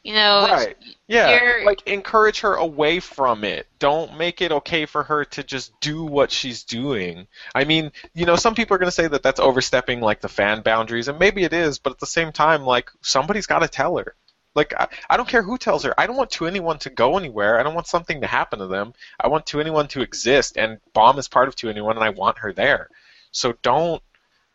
You 0.03 0.15
know, 0.15 0.47
Right. 0.49 0.77
Yeah, 1.09 1.31
you're- 1.31 1.65
like 1.65 1.83
encourage 1.89 2.41
her 2.41 2.55
away 2.55 3.01
from 3.01 3.43
it. 3.43 3.67
Don't 3.81 4.17
make 4.17 4.41
it 4.41 4.53
okay 4.53 4.87
for 4.87 5.03
her 5.03 5.25
to 5.25 5.43
just 5.43 5.73
do 5.81 6.05
what 6.05 6.31
she's 6.31 6.63
doing. 6.63 7.27
I 7.55 7.65
mean, 7.65 7.91
you 8.15 8.25
know, 8.25 8.37
some 8.37 8.55
people 8.55 8.75
are 8.77 8.79
going 8.79 8.87
to 8.87 8.93
say 8.93 9.09
that 9.09 9.23
that's 9.25 9.41
overstepping 9.41 10.01
like 10.01 10.21
the 10.21 10.29
fan 10.29 10.61
boundaries, 10.61 11.09
and 11.09 11.19
maybe 11.19 11.43
it 11.43 11.53
is, 11.53 11.79
but 11.81 11.93
at 11.93 11.99
the 11.99 12.07
same 12.07 12.31
time, 12.33 12.63
like 12.63 12.91
somebody's 13.01 13.47
got 13.47 13.61
to 13.61 13.69
tell 13.69 13.97
her. 13.97 14.15
Like 14.57 14.75
I, 14.79 14.89
I 15.11 15.17
don't 15.17 15.29
care 15.29 15.43
who 15.43 15.59
tells 15.59 15.85
her. 15.85 15.95
I 15.99 16.07
don't 16.09 16.17
want 16.17 16.31
2NE1 16.31 16.79
to 16.81 16.91
go 16.91 17.19
anywhere. 17.19 17.61
I 17.61 17.65
don't 17.65 17.75
want 17.77 17.87
something 17.89 18.21
to 18.23 18.27
happen 18.29 18.59
to 18.61 18.67
them. 18.69 18.95
I 19.21 19.29
want 19.29 19.47
2NE1 19.47 19.89
to 19.89 20.03
exist, 20.03 20.57
and 20.59 20.81
Bom 20.95 21.19
is 21.21 21.29
part 21.29 21.49
of 21.49 21.57
2NE1, 21.57 21.97
and 21.97 22.05
I 22.05 22.11
want 22.11 22.39
her 22.39 22.53
there. 22.53 22.91
So 23.33 23.55
don't 23.63 24.03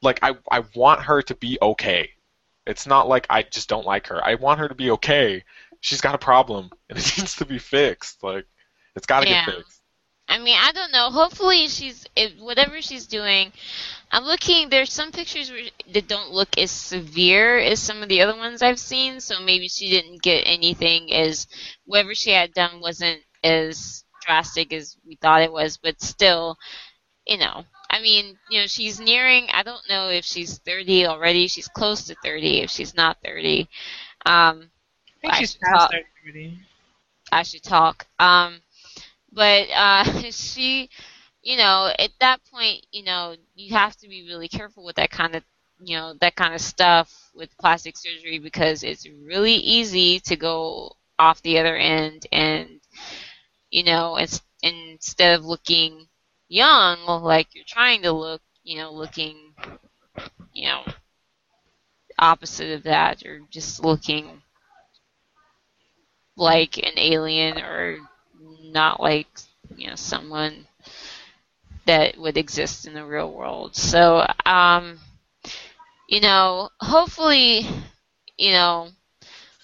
like 0.01 0.19
I 0.23 0.35
I 0.51 0.61
want 0.75 1.01
her 1.03 1.21
to 1.23 1.35
be 1.35 1.57
okay. 1.61 2.11
It's 2.67 2.87
not 2.87 3.07
like 3.09 3.27
I 3.29 3.43
just 3.43 3.69
don't 3.69 3.85
like 3.85 4.07
her. 4.07 4.23
I 4.25 4.35
want 4.35 4.59
her 4.59 4.69
to 4.69 4.75
be 4.75 4.91
okay. 4.91 5.43
She's 5.81 6.01
got 6.01 6.15
a 6.15 6.19
problem 6.19 6.71
and 6.89 6.99
it 6.99 7.17
needs 7.17 7.35
to 7.37 7.45
be 7.45 7.59
fixed. 7.59 8.23
Like 8.23 8.45
it's 8.95 9.07
got 9.07 9.21
to 9.21 9.27
Yeah. 9.27 9.27
get 9.27 9.43
fixed. 9.43 9.80
I 10.31 10.37
mean, 10.39 10.57
I 10.57 10.71
don't 10.71 10.93
know. 10.93 11.09
Hopefully, 11.11 11.67
she's 11.67 12.07
if, 12.15 12.39
whatever 12.39 12.81
she's 12.81 13.05
doing. 13.05 13.51
I'm 14.13 14.23
looking. 14.23 14.69
There's 14.69 14.91
some 14.93 15.11
pictures 15.11 15.51
where, 15.51 15.63
that 15.93 16.07
don't 16.07 16.31
look 16.31 16.57
as 16.57 16.71
severe 16.71 17.57
as 17.59 17.81
some 17.81 18.01
of 18.01 18.07
the 18.07 18.21
other 18.21 18.37
ones 18.37 18.61
I've 18.61 18.79
seen. 18.79 19.19
So 19.19 19.41
maybe 19.41 19.67
she 19.67 19.89
didn't 19.89 20.21
get 20.21 20.43
anything 20.45 21.11
as 21.13 21.47
whatever 21.85 22.15
she 22.15 22.31
had 22.31 22.53
done 22.53 22.79
wasn't 22.79 23.19
as 23.43 24.05
drastic 24.25 24.71
as 24.71 24.95
we 25.05 25.17
thought 25.17 25.41
it 25.41 25.51
was. 25.51 25.75
But 25.77 26.01
still, 26.01 26.57
you 27.27 27.37
know, 27.37 27.65
I 27.89 28.01
mean, 28.01 28.37
you 28.49 28.61
know, 28.61 28.67
she's 28.67 29.01
nearing. 29.01 29.49
I 29.51 29.63
don't 29.63 29.87
know 29.89 30.07
if 30.09 30.23
she's 30.23 30.59
30 30.59 31.07
already. 31.07 31.49
She's 31.49 31.67
close 31.67 32.03
to 32.07 32.15
30. 32.23 32.61
If 32.61 32.69
she's 32.69 32.95
not 32.95 33.17
30, 33.21 33.67
um, 34.25 34.71
I 35.17 35.19
think 35.21 35.33
I 35.33 35.39
she's 35.39 35.55
past 35.55 35.91
talk- 35.91 36.01
30. 36.25 36.57
I 37.33 37.43
should 37.43 37.63
talk. 37.63 38.07
Um, 38.19 38.61
but 39.31 39.69
uh, 39.71 40.03
she, 40.31 40.89
you 41.41 41.57
know, 41.57 41.91
at 41.97 42.11
that 42.19 42.39
point, 42.51 42.85
you 42.91 43.03
know, 43.03 43.35
you 43.55 43.73
have 43.75 43.95
to 43.97 44.07
be 44.07 44.27
really 44.27 44.47
careful 44.47 44.83
with 44.85 44.95
that 44.97 45.11
kind 45.11 45.35
of, 45.35 45.43
you 45.79 45.97
know, 45.97 46.13
that 46.21 46.35
kind 46.35 46.53
of 46.53 46.61
stuff 46.61 47.31
with 47.33 47.57
plastic 47.57 47.97
surgery 47.97 48.39
because 48.39 48.83
it's 48.83 49.07
really 49.25 49.55
easy 49.55 50.19
to 50.21 50.35
go 50.35 50.95
off 51.19 51.41
the 51.41 51.59
other 51.59 51.75
end 51.75 52.27
and, 52.31 52.81
you 53.71 53.83
know, 53.83 54.17
it's 54.17 54.41
instead 54.61 55.39
of 55.39 55.45
looking 55.45 56.07
young 56.49 57.05
like 57.23 57.55
you're 57.55 57.65
trying 57.67 58.01
to 58.03 58.11
look, 58.11 58.41
you 58.63 58.77
know, 58.77 58.91
looking, 58.93 59.53
you 60.53 60.67
know, 60.67 60.83
opposite 62.19 62.71
of 62.75 62.83
that 62.83 63.25
or 63.25 63.41
just 63.49 63.83
looking 63.83 64.41
like 66.37 66.77
an 66.77 66.97
alien 66.97 67.57
or 67.59 67.97
not 68.71 69.01
like 69.01 69.27
you 69.75 69.87
know 69.89 69.95
someone 69.95 70.67
that 71.85 72.17
would 72.17 72.37
exist 72.37 72.85
in 72.87 72.93
the 72.93 73.05
real 73.05 73.31
world. 73.31 73.75
So 73.75 74.25
um 74.45 74.99
you 76.07 76.21
know, 76.21 76.69
hopefully 76.79 77.65
you 78.37 78.51
know 78.51 78.89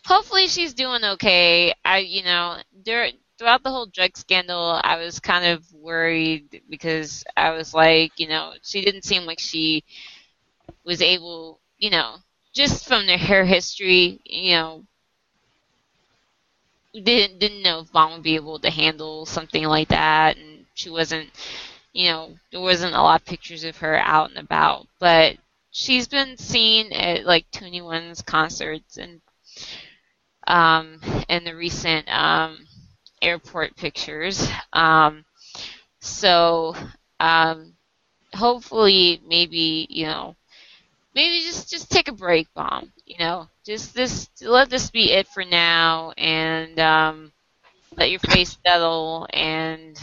hopefully 0.06 0.48
she's 0.48 0.74
doing 0.74 1.04
okay. 1.04 1.74
I 1.86 2.00
you 2.00 2.24
know, 2.24 2.58
there 2.86 3.10
throughout 3.40 3.64
the 3.64 3.72
whole 3.72 3.88
drug 3.88 4.18
scandal 4.18 4.80
I 4.84 4.98
was 4.98 5.20
kind 5.20 5.46
of 5.46 5.72
worried 5.74 6.62
because 6.70 7.24
I 7.38 7.52
was 7.52 7.74
like, 7.74 8.14
you 8.18 8.28
know, 8.28 8.54
she 8.64 8.82
didn't 8.82 9.06
seem 9.06 9.24
like 9.26 9.40
she 9.40 9.84
was 10.84 11.02
able, 11.02 11.60
you 11.78 11.90
know, 11.90 12.18
just 12.54 12.88
from 12.88 13.06
their 13.06 13.18
hair 13.18 13.46
history, 13.46 14.20
you 14.26 14.54
know, 14.54 14.86
didn't 17.02 17.40
didn't 17.40 17.64
know 17.64 17.80
if 17.82 17.92
Bom 17.92 18.14
would 18.14 18.24
be 18.24 18.36
able 18.36 18.60
to 18.60 18.70
handle 18.70 19.26
something 19.26 19.66
like 19.66 19.90
that. 19.90 20.38
And 20.38 20.66
she 20.76 20.90
wasn't 20.90 21.30
you 21.94 22.10
know 22.10 22.38
there 22.52 22.62
wasn't 22.62 22.96
a 22.96 23.02
lot 23.02 23.22
of 23.22 23.28
pictures 23.28 23.64
of 23.64 23.78
her 23.78 23.98
out 23.98 24.30
and 24.30 24.40
about. 24.40 24.88
But 25.00 25.38
she's 25.72 26.08
been 26.08 26.38
seen 26.38 26.94
at 26.94 27.26
like 27.26 27.50
2NE1's 27.52 28.22
concerts 28.22 28.98
and 28.98 29.22
um 30.48 31.00
and 31.30 31.46
the 31.46 31.56
recent 31.56 32.08
um 32.10 32.66
airport 33.22 33.76
pictures. 33.76 34.48
Um 34.74 35.26
so 36.02 36.76
um 37.20 37.74
hopefully 38.36 39.22
maybe 39.28 39.88
you 39.90 40.06
know 40.08 40.36
maybe 41.18 41.46
just 41.46 41.72
just 41.72 41.92
take 41.92 42.10
a 42.10 42.14
break 42.14 42.54
Bom 42.56 42.94
you 43.08 43.18
know 43.20 43.50
just 43.66 43.96
this 43.96 44.30
let 44.44 44.70
this 44.72 44.92
be 44.92 45.12
it 45.14 45.28
for 45.28 45.46
now 45.46 46.14
and 46.18 46.80
um 46.80 47.34
let 47.98 48.12
your 48.12 48.20
face 48.22 48.58
settle 48.66 49.28
and 49.34 50.00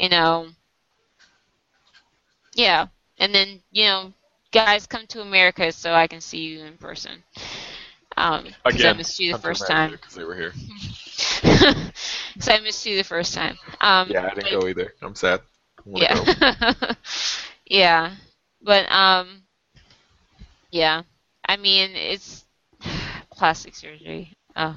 you 0.00 0.10
know 0.10 0.48
yeah 2.54 2.88
and 3.18 3.34
then 3.34 3.62
you 3.72 3.84
know 3.84 4.12
guys 4.52 4.86
come 4.86 5.06
to 5.06 5.20
america 5.20 5.72
so 5.72 5.92
i 5.94 6.06
can 6.08 6.20
see 6.20 6.38
you 6.38 6.64
in 6.64 6.76
person 6.78 7.22
um 8.16 8.44
'cause 8.68 8.84
i 8.84 8.92
Again, 8.92 8.94
missed 8.94 9.18
you 9.20 9.28
the 9.30 9.38
first 9.40 9.66
time 9.66 9.92
because 9.92 10.14
they 10.14 10.24
were 10.24 10.34
here. 10.34 10.54
so 12.38 12.52
i 12.52 12.60
missed 12.60 12.86
you 12.86 12.96
the 12.96 13.04
first 13.04 13.34
time 13.34 13.58
um 13.80 14.14
Yeah, 14.14 14.24
I 14.24 14.28
didn't 14.30 14.50
but- 14.50 14.60
go 14.60 14.66
either. 14.68 14.94
I'm 15.02 15.14
sad. 15.14 15.40
I 15.78 15.82
wanna 15.88 16.06
go. 16.06 16.28
yeah. 16.30 16.94
yeah. 17.66 18.14
But 18.62 18.90
um 18.90 19.42
yeah. 20.70 21.02
I 21.46 21.56
mean 21.56 21.90
it's 21.94 22.44
plastic 23.32 23.74
surgery. 23.74 24.32
Oh. 24.56 24.76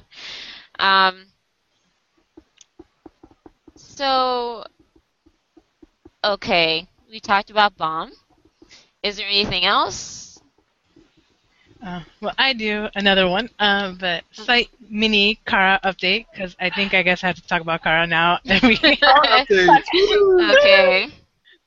Um 0.78 1.26
so 3.76 4.64
okay, 6.24 6.86
we 7.10 7.20
talked 7.20 7.50
about 7.50 7.76
Bom. 7.76 8.12
Is 9.02 9.16
there 9.16 9.28
anything 9.28 9.64
else? 9.64 10.40
Uh, 11.84 12.00
well, 12.20 12.32
I 12.38 12.52
do 12.52 12.88
another 12.94 13.28
one, 13.28 13.48
uh, 13.58 13.92
but 13.98 14.22
slight 14.32 14.68
mini 14.88 15.40
Kara 15.46 15.80
update 15.84 16.26
because 16.32 16.54
I 16.60 16.70
think 16.70 16.94
I 16.94 17.02
guess 17.02 17.24
I 17.24 17.28
have 17.28 17.36
to 17.36 17.46
talk 17.46 17.60
about 17.60 17.82
Kara 17.82 18.06
now. 18.06 18.38
okay. 18.46 18.96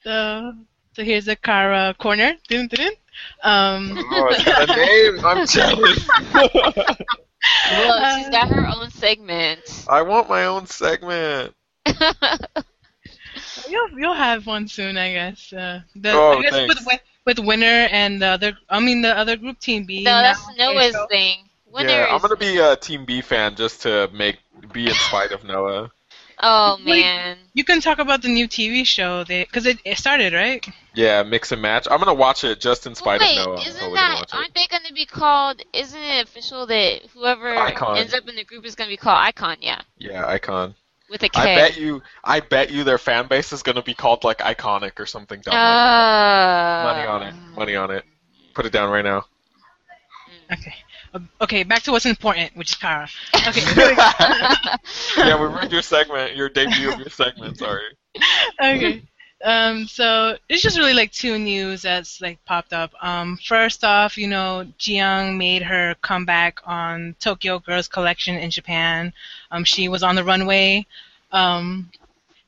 so, 0.04 0.54
so 0.94 1.04
here's 1.04 1.28
a 1.28 1.36
Kara 1.36 1.94
corner. 2.00 2.34
Dun, 2.48 2.68
dun, 2.68 2.80
dun. 2.80 2.92
Um, 3.44 3.98
oh, 3.98 4.28
it's 4.32 4.44
got 4.44 4.70
a 4.70 4.76
name. 4.76 5.26
I'm 5.26 5.46
jealous. 5.48 6.08
Well, 7.72 8.18
she's 8.18 8.30
got 8.30 8.50
her 8.50 8.68
own 8.68 8.90
segment. 8.90 9.86
I 9.88 10.02
want 10.02 10.30
my 10.30 10.46
own 10.46 10.66
segment. 10.66 11.54
you'll 13.70 13.90
you'll 14.00 14.14
have 14.14 14.48
one 14.48 14.68
soon, 14.68 14.98
I 14.98 15.14
guess. 15.14 15.54
Uh, 15.54 15.82
the, 15.96 16.12
Oh, 16.12 16.38
I 16.38 16.42
guess 16.42 16.52
thanks. 16.54 16.76
with, 16.76 16.86
with 16.88 17.02
with 17.26 17.40
winner 17.46 17.88
and 17.92 18.22
the 18.22 18.28
other, 18.28 18.58
I 18.70 18.80
mean 18.80 19.02
the 19.02 19.16
other 19.16 19.36
group 19.36 19.60
team 19.60 19.86
B. 19.86 20.04
no, 20.04 20.12
that's 20.12 20.42
Noah's 20.58 20.96
thing. 21.10 21.50
Winner 21.72 21.90
yeah, 21.90 22.08
I'm 22.10 22.22
gonna 22.22 22.36
be 22.36 22.58
a 22.58 22.76
Team 22.76 23.06
B 23.06 23.22
fan 23.22 23.56
just 23.56 23.82
to 23.82 24.10
make 24.14 24.38
be 24.72 24.88
in 24.88 24.94
spite 24.94 25.32
of 25.32 25.44
Noah. 25.44 25.92
Oh 26.42 26.78
Wait. 26.86 27.02
man. 27.02 27.38
You 27.54 27.64
can 27.64 27.80
talk 27.80 28.00
about 28.00 28.22
the 28.22 28.28
new 28.28 28.48
TV 28.48 28.86
show, 28.86 29.24
because 29.26 29.66
it, 29.66 29.80
it 29.86 29.98
started 29.98 30.34
right. 30.34 30.66
Yeah, 30.94 31.24
mix 31.24 31.52
and 31.52 31.62
match. 31.62 31.88
I'm 31.90 32.00
gonna 32.00 32.14
watch 32.14 32.44
it 32.44 32.60
just 32.60 32.86
in 32.86 32.96
spite 32.96 33.22
Wait, 33.22 33.38
of 33.38 33.46
Noah. 33.46 33.56
I'm 33.56 33.62
isn't 33.68 33.80
totally 33.80 33.96
that 33.96 34.08
gonna 34.08 34.16
watch 34.20 34.34
it. 34.34 34.36
aren't 34.36 34.54
they 34.54 34.68
going 34.68 34.84
to 34.84 34.94
be 34.94 35.06
called? 35.06 35.62
Isn't 35.74 36.00
it 36.00 36.24
official 36.26 36.66
that 36.68 37.02
whoever 37.14 37.54
iKON. 37.56 37.98
ends 37.98 38.14
up 38.14 38.28
in 38.28 38.36
the 38.36 38.44
group 38.44 38.66
is 38.66 38.76
going 38.76 38.90
to 38.90 38.94
be 38.94 38.98
called 38.98 39.18
iKON? 39.34 39.58
Yeah, 39.62 39.82
Yeah, 39.98 40.26
icon. 40.28 40.76
with 41.10 41.24
a 41.24 41.30
K. 41.30 41.42
I 41.42 41.56
bet 41.56 41.78
you. 41.78 42.02
I 42.24 42.40
bet 42.42 42.72
you 42.72 42.84
their 42.84 42.98
fan 42.98 43.28
base 43.28 43.54
is 43.54 43.64
gonna 43.64 43.84
be 43.84 43.94
called 43.94 44.24
like 44.26 44.40
iconic 44.40 45.00
or 45.00 45.06
something 45.06 45.40
dumb. 45.42 45.54
like 45.54 45.62
Uh, 45.62 46.84
that. 46.84 46.84
Money 46.96 47.08
on 47.08 47.24
it. 47.24 47.36
Money 47.58 47.76
on 47.76 47.92
it. 47.92 48.04
Put 48.54 48.66
it 48.66 48.72
down 48.74 48.90
right 48.90 49.04
now. 49.06 49.26
Okay. 50.52 50.74
Okay, 51.42 51.64
back 51.64 51.84
to 51.84 51.92
what's 51.92 52.06
important, 52.06 52.56
which 52.56 52.72
is 52.72 52.76
Kara. 52.76 53.08
Okay. 53.48 53.62
yeah, 55.18 55.40
we 55.40 55.48
ruined 55.48 55.72
your 55.72 55.82
segment, 55.82 56.36
your 56.36 56.50
debut 56.50 56.92
of 56.92 57.00
your 57.00 57.10
segment. 57.10 57.58
Sorry. 57.58 57.84
okay. 58.62 59.02
Um, 59.44 59.86
so 59.86 60.38
it's 60.50 60.64
just 60.64 60.78
really 60.78 60.94
like 60.94 61.12
two 61.12 61.38
news 61.38 61.84
that's 61.84 62.20
like 62.22 62.44
popped 62.46 62.74
up. 62.74 62.92
Um, 63.02 63.38
first 63.38 63.84
off, 63.84 64.18
you 64.18 64.28
know, 64.28 64.66
Jiyoung 64.80 65.38
made 65.38 65.62
her 65.62 65.96
comeback 66.02 66.62
on 66.66 67.16
Tokyo 67.20 67.60
Girls 67.60 67.88
Collection 67.88 68.36
in 68.36 68.50
Japan. 68.50 69.14
Um, 69.52 69.64
she 69.64 69.88
was 69.88 70.04
on 70.04 70.16
the 70.16 70.24
runway. 70.24 70.86
Um, 71.32 71.92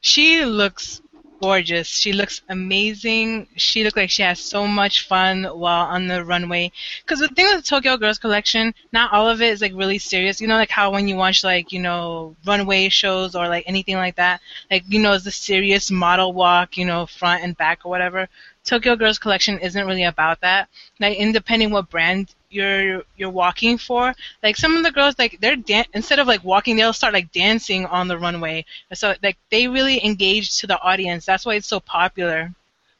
she 0.02 0.46
looks 0.46 1.02
gorgeous. 1.40 1.88
She 1.88 2.14
looks 2.14 2.42
amazing. 2.50 3.48
She 3.56 3.84
looked 3.84 3.98
like 3.98 4.10
she 4.10 4.24
has 4.24 4.40
so 4.40 4.68
much 4.68 5.08
fun 5.08 5.44
while 5.44 5.86
on 5.86 6.08
the 6.08 6.24
runway. 6.24 6.72
Because 7.04 7.20
the 7.20 7.28
thing 7.28 7.46
with 7.46 7.58
the 7.58 7.70
Tokyo 7.70 7.98
Girls 7.98 8.20
Collection, 8.20 8.74
not 8.92 9.14
all 9.14 9.30
of 9.30 9.42
it 9.42 9.52
is 9.52 9.62
like 9.62 9.74
really 9.76 9.98
serious. 10.00 10.42
You 10.42 10.48
know, 10.48 10.56
like 10.56 10.70
how 10.70 10.92
when 10.92 11.08
you 11.08 11.16
watch 11.16 11.44
like 11.44 11.72
you 11.72 11.80
know 11.80 12.36
runway 12.46 12.90
shows 12.90 13.36
or 13.36 13.48
like 13.48 13.66
anything 13.68 13.96
like 13.96 14.16
that, 14.16 14.42
like 14.72 14.84
you 14.88 15.00
know, 15.00 15.14
it's 15.14 15.24
the 15.26 15.32
serious 15.32 15.92
model 15.92 16.34
walk, 16.34 16.78
you 16.78 16.86
know, 16.86 17.06
front 17.06 17.44
and 17.44 17.56
back 17.58 17.86
or 17.86 17.90
whatever. 17.90 18.30
Tokyo 18.68 18.96
Girls 18.98 19.18
Collection 19.18 19.58
isn't 19.60 19.88
really 19.88 20.04
about 20.04 20.42
that. 20.42 20.68
Like, 21.00 21.18
and 21.20 21.34
depending 21.34 21.72
what 21.72 21.90
brand 21.90 22.36
you're 22.50 23.04
you're 23.16 23.30
walking 23.30 23.78
for, 23.78 24.14
like 24.44 24.58
some 24.58 24.76
of 24.78 24.84
the 24.84 24.92
girls, 24.92 25.16
like 25.18 25.40
they're 25.42 25.56
dan- 25.56 25.86
instead 25.94 26.20
of 26.20 26.28
like 26.28 26.44
walking, 26.44 26.76
they'll 26.76 26.94
start 26.94 27.14
like 27.14 27.32
dancing 27.32 27.86
on 27.86 28.08
the 28.08 28.18
runway. 28.18 28.66
So 28.94 29.16
like 29.24 29.38
they 29.50 29.68
really 29.68 30.06
engage 30.06 30.60
to 30.60 30.68
the 30.68 30.80
audience. 30.82 31.26
That's 31.26 31.46
why 31.46 31.56
it's 31.56 31.68
so 31.68 31.80
popular. 31.80 32.54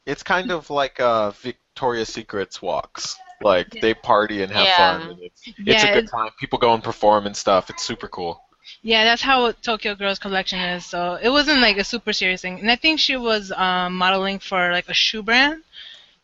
It's 0.06 0.24
kind 0.24 0.52
of 0.52 0.70
like 0.70 1.00
uh, 1.02 1.32
Victoria's 1.32 2.10
Secret's 2.10 2.62
walks. 2.62 3.18
Like 3.42 3.76
Yeah. 3.76 3.82
they 3.82 3.94
party 3.94 4.42
and 4.44 4.52
have 4.52 4.66
Yeah. 4.66 4.78
fun. 4.78 5.10
And 5.12 5.20
it's, 5.22 5.42
it's 5.46 5.84
a 5.84 5.94
good 5.94 6.10
time. 6.10 6.30
People 6.40 6.60
go 6.60 6.74
and 6.74 6.84
perform 6.84 7.28
and 7.28 7.36
stuff. 7.36 7.70
It's 7.70 7.84
super 7.84 8.08
cool. 8.08 8.42
Yeah, 8.82 9.04
that's 9.04 9.22
how 9.22 9.52
Tokyo 9.52 9.96
Girls 9.96 10.20
Collection 10.20 10.60
is. 10.60 10.86
So 10.86 11.16
it 11.22 11.30
wasn't 11.30 11.62
like 11.62 11.78
a 11.78 11.84
super 11.84 12.14
serious 12.14 12.42
thing. 12.42 12.60
And 12.60 12.70
I 12.72 12.76
think 12.76 13.00
she 13.00 13.16
was 13.18 13.52
um, 13.52 13.96
modeling 13.96 14.40
for 14.40 14.72
like 14.72 14.90
a 14.90 14.94
shoe 14.94 15.24
brand. 15.24 15.64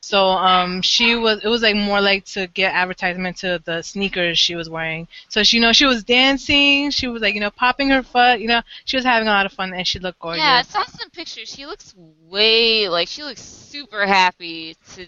So 0.01 0.27
um, 0.27 0.81
she 0.81 1.15
was. 1.15 1.43
It 1.43 1.47
was 1.47 1.61
like 1.61 1.75
more 1.75 2.01
like 2.01 2.25
to 2.25 2.47
get 2.47 2.73
advertisement 2.73 3.37
to 3.37 3.61
the 3.63 3.81
sneakers 3.81 4.37
she 4.37 4.55
was 4.55 4.69
wearing. 4.69 5.07
So 5.29 5.43
she, 5.43 5.57
you 5.57 5.61
know, 5.61 5.71
she 5.73 5.85
was 5.85 6.03
dancing. 6.03 6.91
She 6.91 7.07
was 7.07 7.21
like, 7.21 7.33
you 7.35 7.39
know, 7.39 7.51
popping 7.51 7.89
her 7.89 8.03
foot. 8.03 8.39
You 8.39 8.47
know, 8.47 8.61
she 8.85 8.97
was 8.97 9.05
having 9.05 9.27
a 9.27 9.31
lot 9.31 9.45
of 9.45 9.53
fun 9.53 9.73
and 9.73 9.87
she 9.87 9.99
looked 9.99 10.19
gorgeous. 10.19 10.43
Yeah, 10.43 10.59
I 10.59 10.61
saw 10.63 10.83
some 10.85 11.09
pictures. 11.09 11.49
She 11.49 11.65
looks 11.65 11.93
way 12.29 12.89
like 12.89 13.07
she 13.07 13.23
looks 13.23 13.41
super 13.41 14.05
happy 14.05 14.75
to 14.95 15.07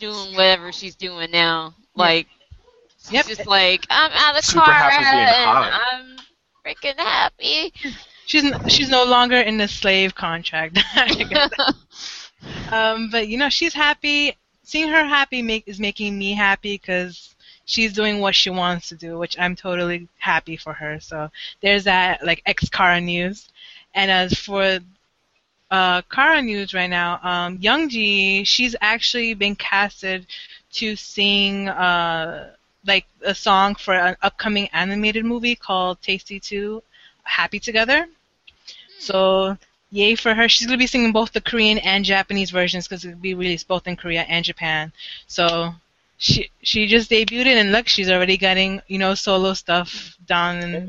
doing 0.00 0.34
whatever 0.34 0.72
she's 0.72 0.94
doing 0.94 1.30
now. 1.30 1.74
Like 1.94 2.28
she's 2.98 3.12
Yep. 3.12 3.26
just 3.26 3.46
like 3.46 3.86
I'm 3.90 4.10
out 4.12 4.30
of 4.30 4.36
the 4.36 4.42
Super 4.42 4.64
car 4.64 4.74
happy 4.74 5.04
and 5.04 5.30
hot. 5.44 5.72
I'm 5.92 6.16
freaking 6.68 6.98
happy. 6.98 7.72
She's 8.26 8.44
she's 8.68 8.90
no 8.90 9.04
longer 9.04 9.40
in 9.40 9.56
the 9.56 9.68
slave 9.68 10.14
contract. 10.14 10.78
Um, 12.70 13.10
but 13.10 13.26
you 13.26 13.36
know, 13.36 13.48
she's 13.48 13.74
happy. 13.74 14.36
Seeing 14.62 14.88
her 14.88 15.04
happy 15.04 15.42
make, 15.42 15.64
is 15.66 15.80
making 15.80 16.16
me 16.16 16.34
happy 16.34 16.74
because 16.74 17.34
she's 17.64 17.92
doing 17.92 18.20
what 18.20 18.34
she 18.34 18.48
wants 18.50 18.88
to 18.90 18.94
do, 18.94 19.18
which 19.18 19.36
I'm 19.38 19.56
totally 19.56 20.06
happy 20.18 20.56
for 20.56 20.72
her. 20.72 21.00
So 21.00 21.30
there's 21.62 21.84
that 21.84 22.24
like 22.24 22.42
ex 22.46 22.68
Kara 22.68 23.00
news. 23.00 23.48
And 23.94 24.10
as 24.10 24.34
for 24.34 24.78
uh, 25.70 26.02
Kara 26.02 26.42
news 26.42 26.74
right 26.74 26.90
now, 26.90 27.18
um, 27.24 27.58
Youngji, 27.58 28.46
she's 28.46 28.76
actually 28.80 29.34
been 29.34 29.56
casted 29.56 30.26
to 30.74 30.94
sing 30.94 31.68
uh, 31.68 32.50
like 32.86 33.06
a 33.22 33.34
song 33.34 33.74
for 33.74 33.94
an 33.94 34.16
upcoming 34.22 34.68
animated 34.72 35.24
movie 35.24 35.54
called 35.54 36.00
Tasty 36.02 36.40
2 36.40 36.82
Happy 37.24 37.60
Together. 37.60 38.06
So, 38.98 39.56
yay 39.90 40.14
for 40.16 40.34
her. 40.34 40.48
She's 40.48 40.66
going 40.66 40.78
to 40.78 40.82
be 40.82 40.86
singing 40.86 41.12
both 41.12 41.32
the 41.32 41.40
Korean 41.40 41.78
and 41.78 42.04
Japanese 42.04 42.50
versions 42.50 42.86
because 42.88 43.04
it'll 43.04 43.18
be 43.18 43.34
released 43.34 43.68
both 43.68 43.86
in 43.86 43.96
Korea 43.96 44.22
and 44.22 44.44
Japan. 44.44 44.92
So, 45.26 45.74
she 46.18 46.50
she 46.62 46.86
just 46.86 47.10
debuted 47.10 47.46
it, 47.46 47.58
and 47.58 47.70
look, 47.72 47.86
she's 47.88 48.10
already 48.10 48.36
getting, 48.36 48.82
you 48.88 48.98
know, 48.98 49.14
solo 49.14 49.54
stuff 49.54 50.16
done. 50.26 50.62
And, 50.74 50.88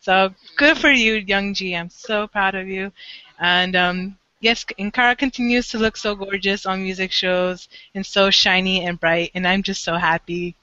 so, 0.00 0.34
good 0.56 0.78
for 0.78 0.90
you, 0.90 1.14
Young 1.14 1.54
Ji. 1.54 1.74
I'm 1.74 1.90
so 1.90 2.28
proud 2.28 2.54
of 2.54 2.68
you. 2.68 2.92
And, 3.40 3.74
um, 3.74 4.18
yes, 4.40 4.64
and 4.78 4.92
Kara 4.92 5.16
continues 5.16 5.68
to 5.68 5.78
look 5.78 5.96
so 5.96 6.14
gorgeous 6.14 6.66
on 6.66 6.82
music 6.82 7.12
shows 7.12 7.68
and 7.94 8.04
so 8.04 8.30
shiny 8.30 8.84
and 8.84 9.00
bright, 9.00 9.30
and 9.34 9.46
I'm 9.48 9.62
just 9.62 9.82
so 9.82 9.96
happy. 9.96 10.54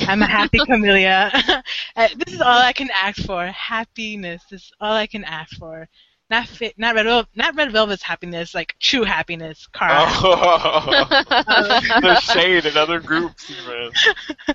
I'm 0.00 0.22
a 0.22 0.26
happy 0.26 0.58
Kamilia. 0.58 1.62
Uh, 1.94 2.08
this 2.24 2.34
is 2.34 2.40
all 2.40 2.58
I 2.58 2.72
can 2.72 2.88
ask 2.90 3.22
for. 3.24 3.46
Happiness. 3.46 4.42
This 4.50 4.62
is 4.62 4.72
all 4.80 4.94
I 4.94 5.06
can 5.06 5.24
ask 5.24 5.54
for. 5.58 5.88
Not 6.30 6.48
fit, 6.48 6.78
not 6.78 6.94
red, 6.94 7.04
Vel- 7.04 7.28
not 7.34 7.54
red 7.54 7.70
velvet's 7.70 8.02
happiness, 8.02 8.54
like 8.54 8.74
true 8.80 9.04
happiness. 9.04 9.68
Kara. 9.74 10.06
Oh, 10.08 11.06
the 12.00 12.20
shade 12.20 12.64
in 12.64 12.78
other 12.78 13.00
groups, 13.00 13.50
even. 13.50 13.90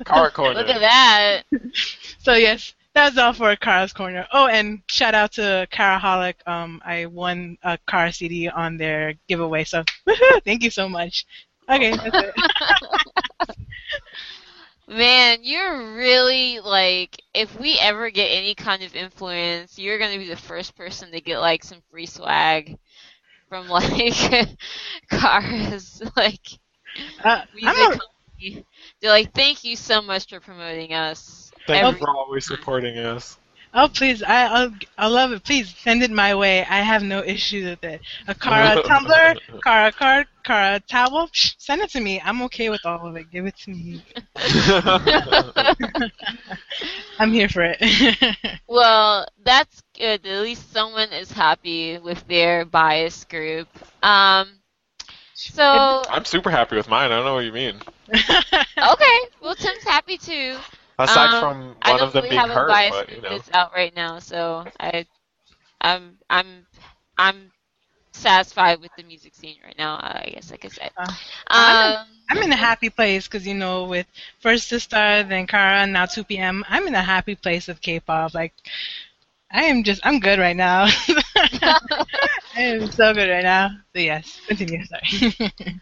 Car 0.04 0.32
corner. 0.32 0.56
Look 0.56 0.70
at 0.70 0.80
that. 0.80 1.44
So 2.18 2.34
yes, 2.34 2.74
that's 2.96 3.16
all 3.20 3.34
for 3.34 3.56
Kara's 3.56 3.94
corner. 3.94 4.26
Oh, 4.34 4.48
and 4.48 4.82
shout 4.88 5.14
out 5.14 5.34
to 5.34 5.68
Karaholic. 5.72 6.36
Um, 6.48 6.82
I 6.84 7.06
won 7.06 7.60
a 7.62 7.78
Kara 7.88 8.12
CD 8.12 8.50
on 8.50 8.78
their 8.78 9.14
giveaway, 9.28 9.64
so! 9.66 9.84
Thank 10.46 10.64
you 10.64 10.72
so 10.72 10.90
much. 10.90 11.28
Okay, 11.70 11.92
that's 11.92 12.10
it. 12.16 12.34
Man, 14.88 15.40
you're 15.44 15.94
really 15.96 16.60
like 16.60 17.22
if 17.34 17.60
we 17.60 17.78
ever 17.80 18.10
get 18.10 18.28
any 18.28 18.56
kind 18.56 18.84
of 18.84 18.96
influence, 18.96 19.78
you're 19.78 20.00
gonna 20.00 20.18
be 20.18 20.28
the 20.30 20.36
first 20.36 20.76
person 20.76 21.12
to 21.12 21.22
get 21.22 21.40
like 21.40 21.64
some 21.64 21.82
free 21.92 22.06
swag 22.06 22.78
from 23.50 23.68
like 23.70 24.16
cars 25.10 26.02
like 26.16 26.46
Uh, 27.24 27.44
music 27.54 27.90
I'm. 27.90 28.00
They're 29.02 29.12
like, 29.12 29.34
thank 29.34 29.64
you 29.64 29.76
so 29.76 30.02
much 30.02 30.30
for 30.30 30.40
promoting 30.40 30.94
us. 30.94 31.52
Thank 31.68 31.84
Every- 31.84 31.90
you 31.90 31.96
for 31.96 32.10
always 32.10 32.46
supporting 32.46 32.98
us. 32.98 33.38
Oh 33.78 33.88
please, 33.88 34.22
I 34.24 34.46
I'll, 34.48 34.72
I 34.98 35.08
love 35.08 35.32
it. 35.32 35.44
Please 35.44 35.74
send 35.78 36.04
it 36.04 36.12
my 36.12 36.36
way. 36.36 36.66
I 36.66 36.82
have 36.82 37.04
no 37.04 37.24
issues 37.24 37.66
with 37.66 37.84
it. 37.84 38.02
A 38.28 38.36
Kara 38.36 38.82
tumbler, 38.84 39.36
Kara 39.64 39.92
card, 39.92 40.28
Kara 40.44 40.80
towel. 40.82 41.28
Psh, 41.28 41.56
send 41.60 41.82
it 41.82 41.92
to 41.92 42.02
me. 42.02 42.20
I'm 42.24 42.42
okay 42.44 42.70
with 42.70 42.86
all 42.86 43.08
of 43.08 43.16
it. 43.16 43.32
Give 43.32 43.46
it 43.46 43.56
to 43.60 43.70
me. 43.70 44.04
I'm 47.20 47.32
here 47.32 47.50
for 47.50 47.64
it. 47.64 47.78
Well, 48.68 49.28
that's 49.44 49.82
good. 49.98 50.26
At 50.26 50.42
least 50.42 50.72
someone 50.74 51.12
is 51.14 51.32
happy 51.32 51.98
with 52.00 52.28
their 52.28 52.66
bias 52.66 53.24
group. 53.24 53.68
Um, 54.04 54.50
so 55.34 56.04
I'm 56.10 56.26
super 56.26 56.50
happy 56.50 56.76
with 56.76 56.90
mine. 56.90 57.12
I 57.12 57.16
don't 57.16 57.26
know 57.26 57.36
what 57.36 57.46
you 57.46 57.54
mean. 57.54 57.76
okay, 58.14 59.20
well 59.42 59.56
Tim's 59.56 59.84
happy 59.84 60.18
too. 60.18 60.58
Aside 61.00 61.34
Um, 61.34 61.50
from 61.50 61.76
I 61.82 61.94
one 61.94 62.00
don't 62.00 62.04
of 62.04 62.14
them 62.14 62.26
really 62.26 62.30
being 62.30 62.50
have 62.50 62.52
a 62.52 62.60
bias 62.60 63.02
but 63.02 63.10
you 63.10 63.22
know. 63.22 63.40
that's 63.40 63.50
out 63.54 63.74
right 63.74 63.94
now, 63.96 64.20
so 64.20 64.70
I, 64.80 65.06
I'm 65.82 66.20
I'm 66.30 66.68
I'm 67.18 67.52
satisfied 68.14 68.82
with 68.82 68.94
the 68.96 69.04
music 69.04 69.36
scene 69.36 69.58
right 69.64 69.78
now. 69.78 69.96
I 69.96 70.30
guess 70.34 70.52
I 70.52 70.58
could 70.58 70.72
say. 70.74 70.90
Uh, 70.98 71.14
Um, 71.50 72.06
I'm 72.30 72.38
in 72.44 72.52
a 72.52 72.56
happy 72.58 72.90
place 72.90 73.28
because 73.28 73.46
you 73.48 73.54
know, 73.56 73.86
with 73.86 74.08
first 74.40 74.72
Sistar, 74.72 75.28
then 75.28 75.48
Kara, 75.48 75.82
and 75.84 75.94
now 75.94 76.06
2PM 76.06 76.64
I'm 76.70 76.88
in 76.88 76.96
a 76.96 77.02
happy 77.04 77.36
place 77.36 77.68
with 77.68 77.82
K-pop. 77.82 78.34
Like, 78.34 78.54
I 79.52 79.64
am 79.64 79.84
just, 79.84 80.02
I'm 80.06 80.20
good 80.20 80.40
right 80.40 80.56
now. 80.56 80.86
I 82.56 82.62
am 82.62 82.90
so 82.92 83.14
good 83.14 83.30
right 83.30 83.44
now. 83.44 83.70
So 83.94 84.00
yes, 84.02 84.42
continue. 84.48 84.84
Sorry. 84.86 85.34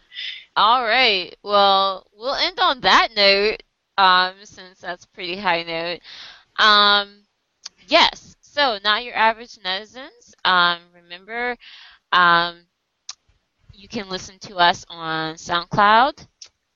All 0.56 0.84
right. 0.84 1.34
Well, 1.42 2.06
we'll 2.12 2.34
end 2.34 2.58
on 2.60 2.80
that 2.80 3.10
note, 3.14 3.62
um, 3.98 4.34
since 4.44 4.80
that's 4.80 5.06
pretty 5.06 5.36
high 5.36 5.62
note. 5.62 6.00
Um, 6.64 7.22
yes. 7.88 8.36
So, 8.40 8.78
not 8.82 9.04
your 9.04 9.14
average 9.14 9.56
netizens. 9.56 10.32
Um, 10.44 10.78
remember, 10.94 11.56
um, 12.12 12.60
you 13.72 13.88
can 13.88 14.08
listen 14.08 14.38
to 14.40 14.56
us 14.56 14.84
on 14.88 15.34
SoundCloud. 15.34 16.26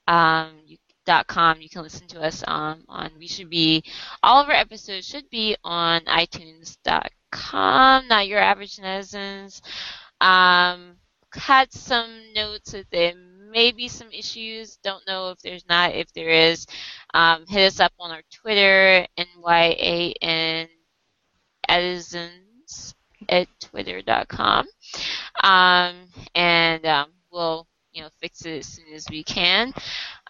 Um, 0.07 0.51
you, 0.67 0.77
dot 1.07 1.27
com. 1.27 1.61
You 1.61 1.71
can 1.71 1.83
listen 1.83 2.07
to 2.09 2.21
us 2.21 2.45
um, 2.47 2.85
on. 2.89 3.11
We 3.19 3.27
should 3.27 3.49
be. 3.49 3.83
All 4.23 4.43
of 4.43 4.49
our 4.49 4.55
episodes 4.55 5.07
should 5.07 5.31
be 5.31 5.57
on 5.65 6.03
iTunes.com. 6.03 8.09
Not 8.09 8.29
your 8.29 8.41
average 8.41 8.77
netizens. 8.77 9.63
Had 11.33 11.73
some 11.73 12.33
notes 12.35 12.73
that 12.73 12.91
there 12.91 13.15
may 13.51 13.73
be 13.73 13.89
some 13.89 14.11
issues. 14.13 14.77
Don't 14.83 15.07
know 15.07 15.31
if 15.31 15.39
there's 15.41 15.67
not. 15.69 15.95
If 15.95 16.13
there 16.13 16.31
is, 16.31 16.67
um, 17.15 17.47
hit 17.47 17.67
us 17.67 17.81
up 17.81 17.93
on 17.99 18.11
our 18.11 18.23
Twitter, 18.33 19.07
NYAN 19.19 20.69
Edisons 21.69 22.95
at 23.29 23.49
twitter.com. 23.61 24.67
Um, 25.43 25.95
and 26.35 26.87
um, 26.87 27.09
we'll 27.31 27.67
you 27.93 28.03
know 28.03 28.09
fix 28.21 28.45
it 28.45 28.59
as 28.59 28.67
soon 28.67 28.93
as 28.95 29.07
we 29.11 29.23
can. 29.25 29.73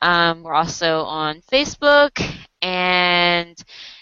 Um, 0.03 0.43
we're 0.43 0.55
also 0.55 1.03
on 1.03 1.41
Facebook, 1.43 2.23
and 2.63 3.57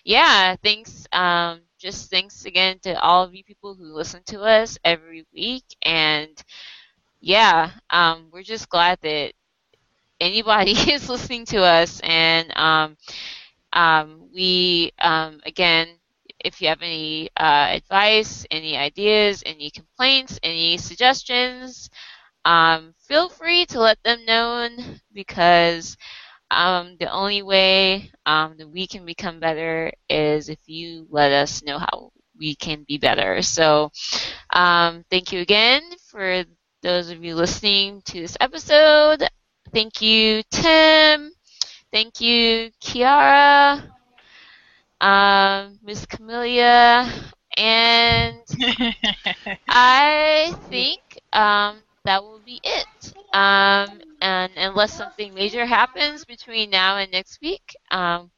yeah, 0.04 0.56
thanks. 0.62 1.06
Um, 1.12 1.60
just 1.78 2.10
thanks 2.10 2.44
again 2.44 2.78
to 2.80 3.00
all 3.00 3.22
of 3.22 3.34
you 3.34 3.44
people 3.44 3.74
who 3.74 3.94
listen 3.94 4.22
to 4.26 4.40
us 4.42 4.78
every 4.84 5.26
week, 5.32 5.64
and 5.82 6.30
yeah, 7.20 7.70
um, 7.90 8.28
we're 8.32 8.42
just 8.42 8.68
glad 8.68 8.98
that 9.02 9.32
anybody 10.20 10.72
is 10.92 11.08
listening 11.08 11.44
to 11.46 11.62
us, 11.62 12.00
and 12.04 12.56
um, 12.56 12.96
um, 13.72 14.28
we 14.34 14.92
um, 15.00 15.40
again, 15.46 15.88
if 16.44 16.60
you 16.62 16.68
have 16.68 16.82
any 16.82 17.30
uh, 17.38 17.68
advice, 17.70 18.46
any 18.50 18.76
ideas, 18.76 19.42
any 19.46 19.70
complaints, 19.70 20.38
any 20.42 20.78
suggestions, 20.78 21.90
um, 22.44 22.94
feel 23.08 23.28
free 23.28 23.66
to 23.66 23.80
let 23.80 24.02
them 24.04 24.24
know 24.26 24.68
because 25.12 25.96
um, 26.50 26.96
the 27.00 27.10
only 27.10 27.42
way 27.42 28.10
that 28.58 28.68
we 28.70 28.86
can 28.86 29.04
become 29.06 29.40
better 29.40 29.92
is 30.08 30.48
if 30.48 30.58
you 30.66 31.06
let 31.10 31.32
us 31.32 31.62
know 31.64 31.78
how 31.78 32.10
we 32.38 32.54
can 32.54 32.84
be 32.88 32.98
better. 32.98 33.42
So, 33.42 33.90
thank 35.10 35.32
you 35.32 35.40
again 35.40 35.82
for 36.10 36.44
those 36.88 37.10
of 37.10 37.22
you 37.22 37.34
listening 37.34 38.02
to 38.06 38.20
this 38.20 38.36
episode. 38.40 39.22
Thank 39.74 40.00
you, 40.00 40.42
Tim. 40.50 41.32
Thank 41.92 42.20
you, 42.20 42.70
Kiara, 42.82 43.90
um, 45.00 45.78
Miss 45.82 46.06
Kamilia, 46.06 47.10
and 47.56 48.40
I 49.68 50.54
think 50.68 51.00
um, 51.32 51.82
that 52.04 52.22
will 52.22 52.40
be 52.40 52.60
it. 52.64 53.12
Um, 53.32 54.00
and 54.20 54.52
unless 54.56 54.92
something 54.94 55.34
major 55.34 55.66
happens 55.66 56.24
between 56.24 56.70
now 56.70 56.96
and 56.96 57.10
next 57.12 57.40
week, 57.42 57.76
um, 57.90 58.30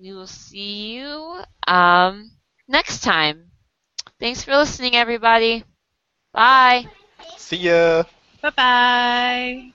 we 0.00 0.12
will 0.12 0.26
see 0.26 0.94
you 0.96 1.42
um, 1.68 2.30
next 2.68 3.02
time. 3.02 3.50
Thanks 4.20 4.44
for 4.44 4.56
listening, 4.56 4.96
everybody. 4.96 5.64
Bye. 6.32 6.86
See 7.36 7.56
ya. 7.68 8.04
bye 8.42 8.50
bye. 8.50 9.74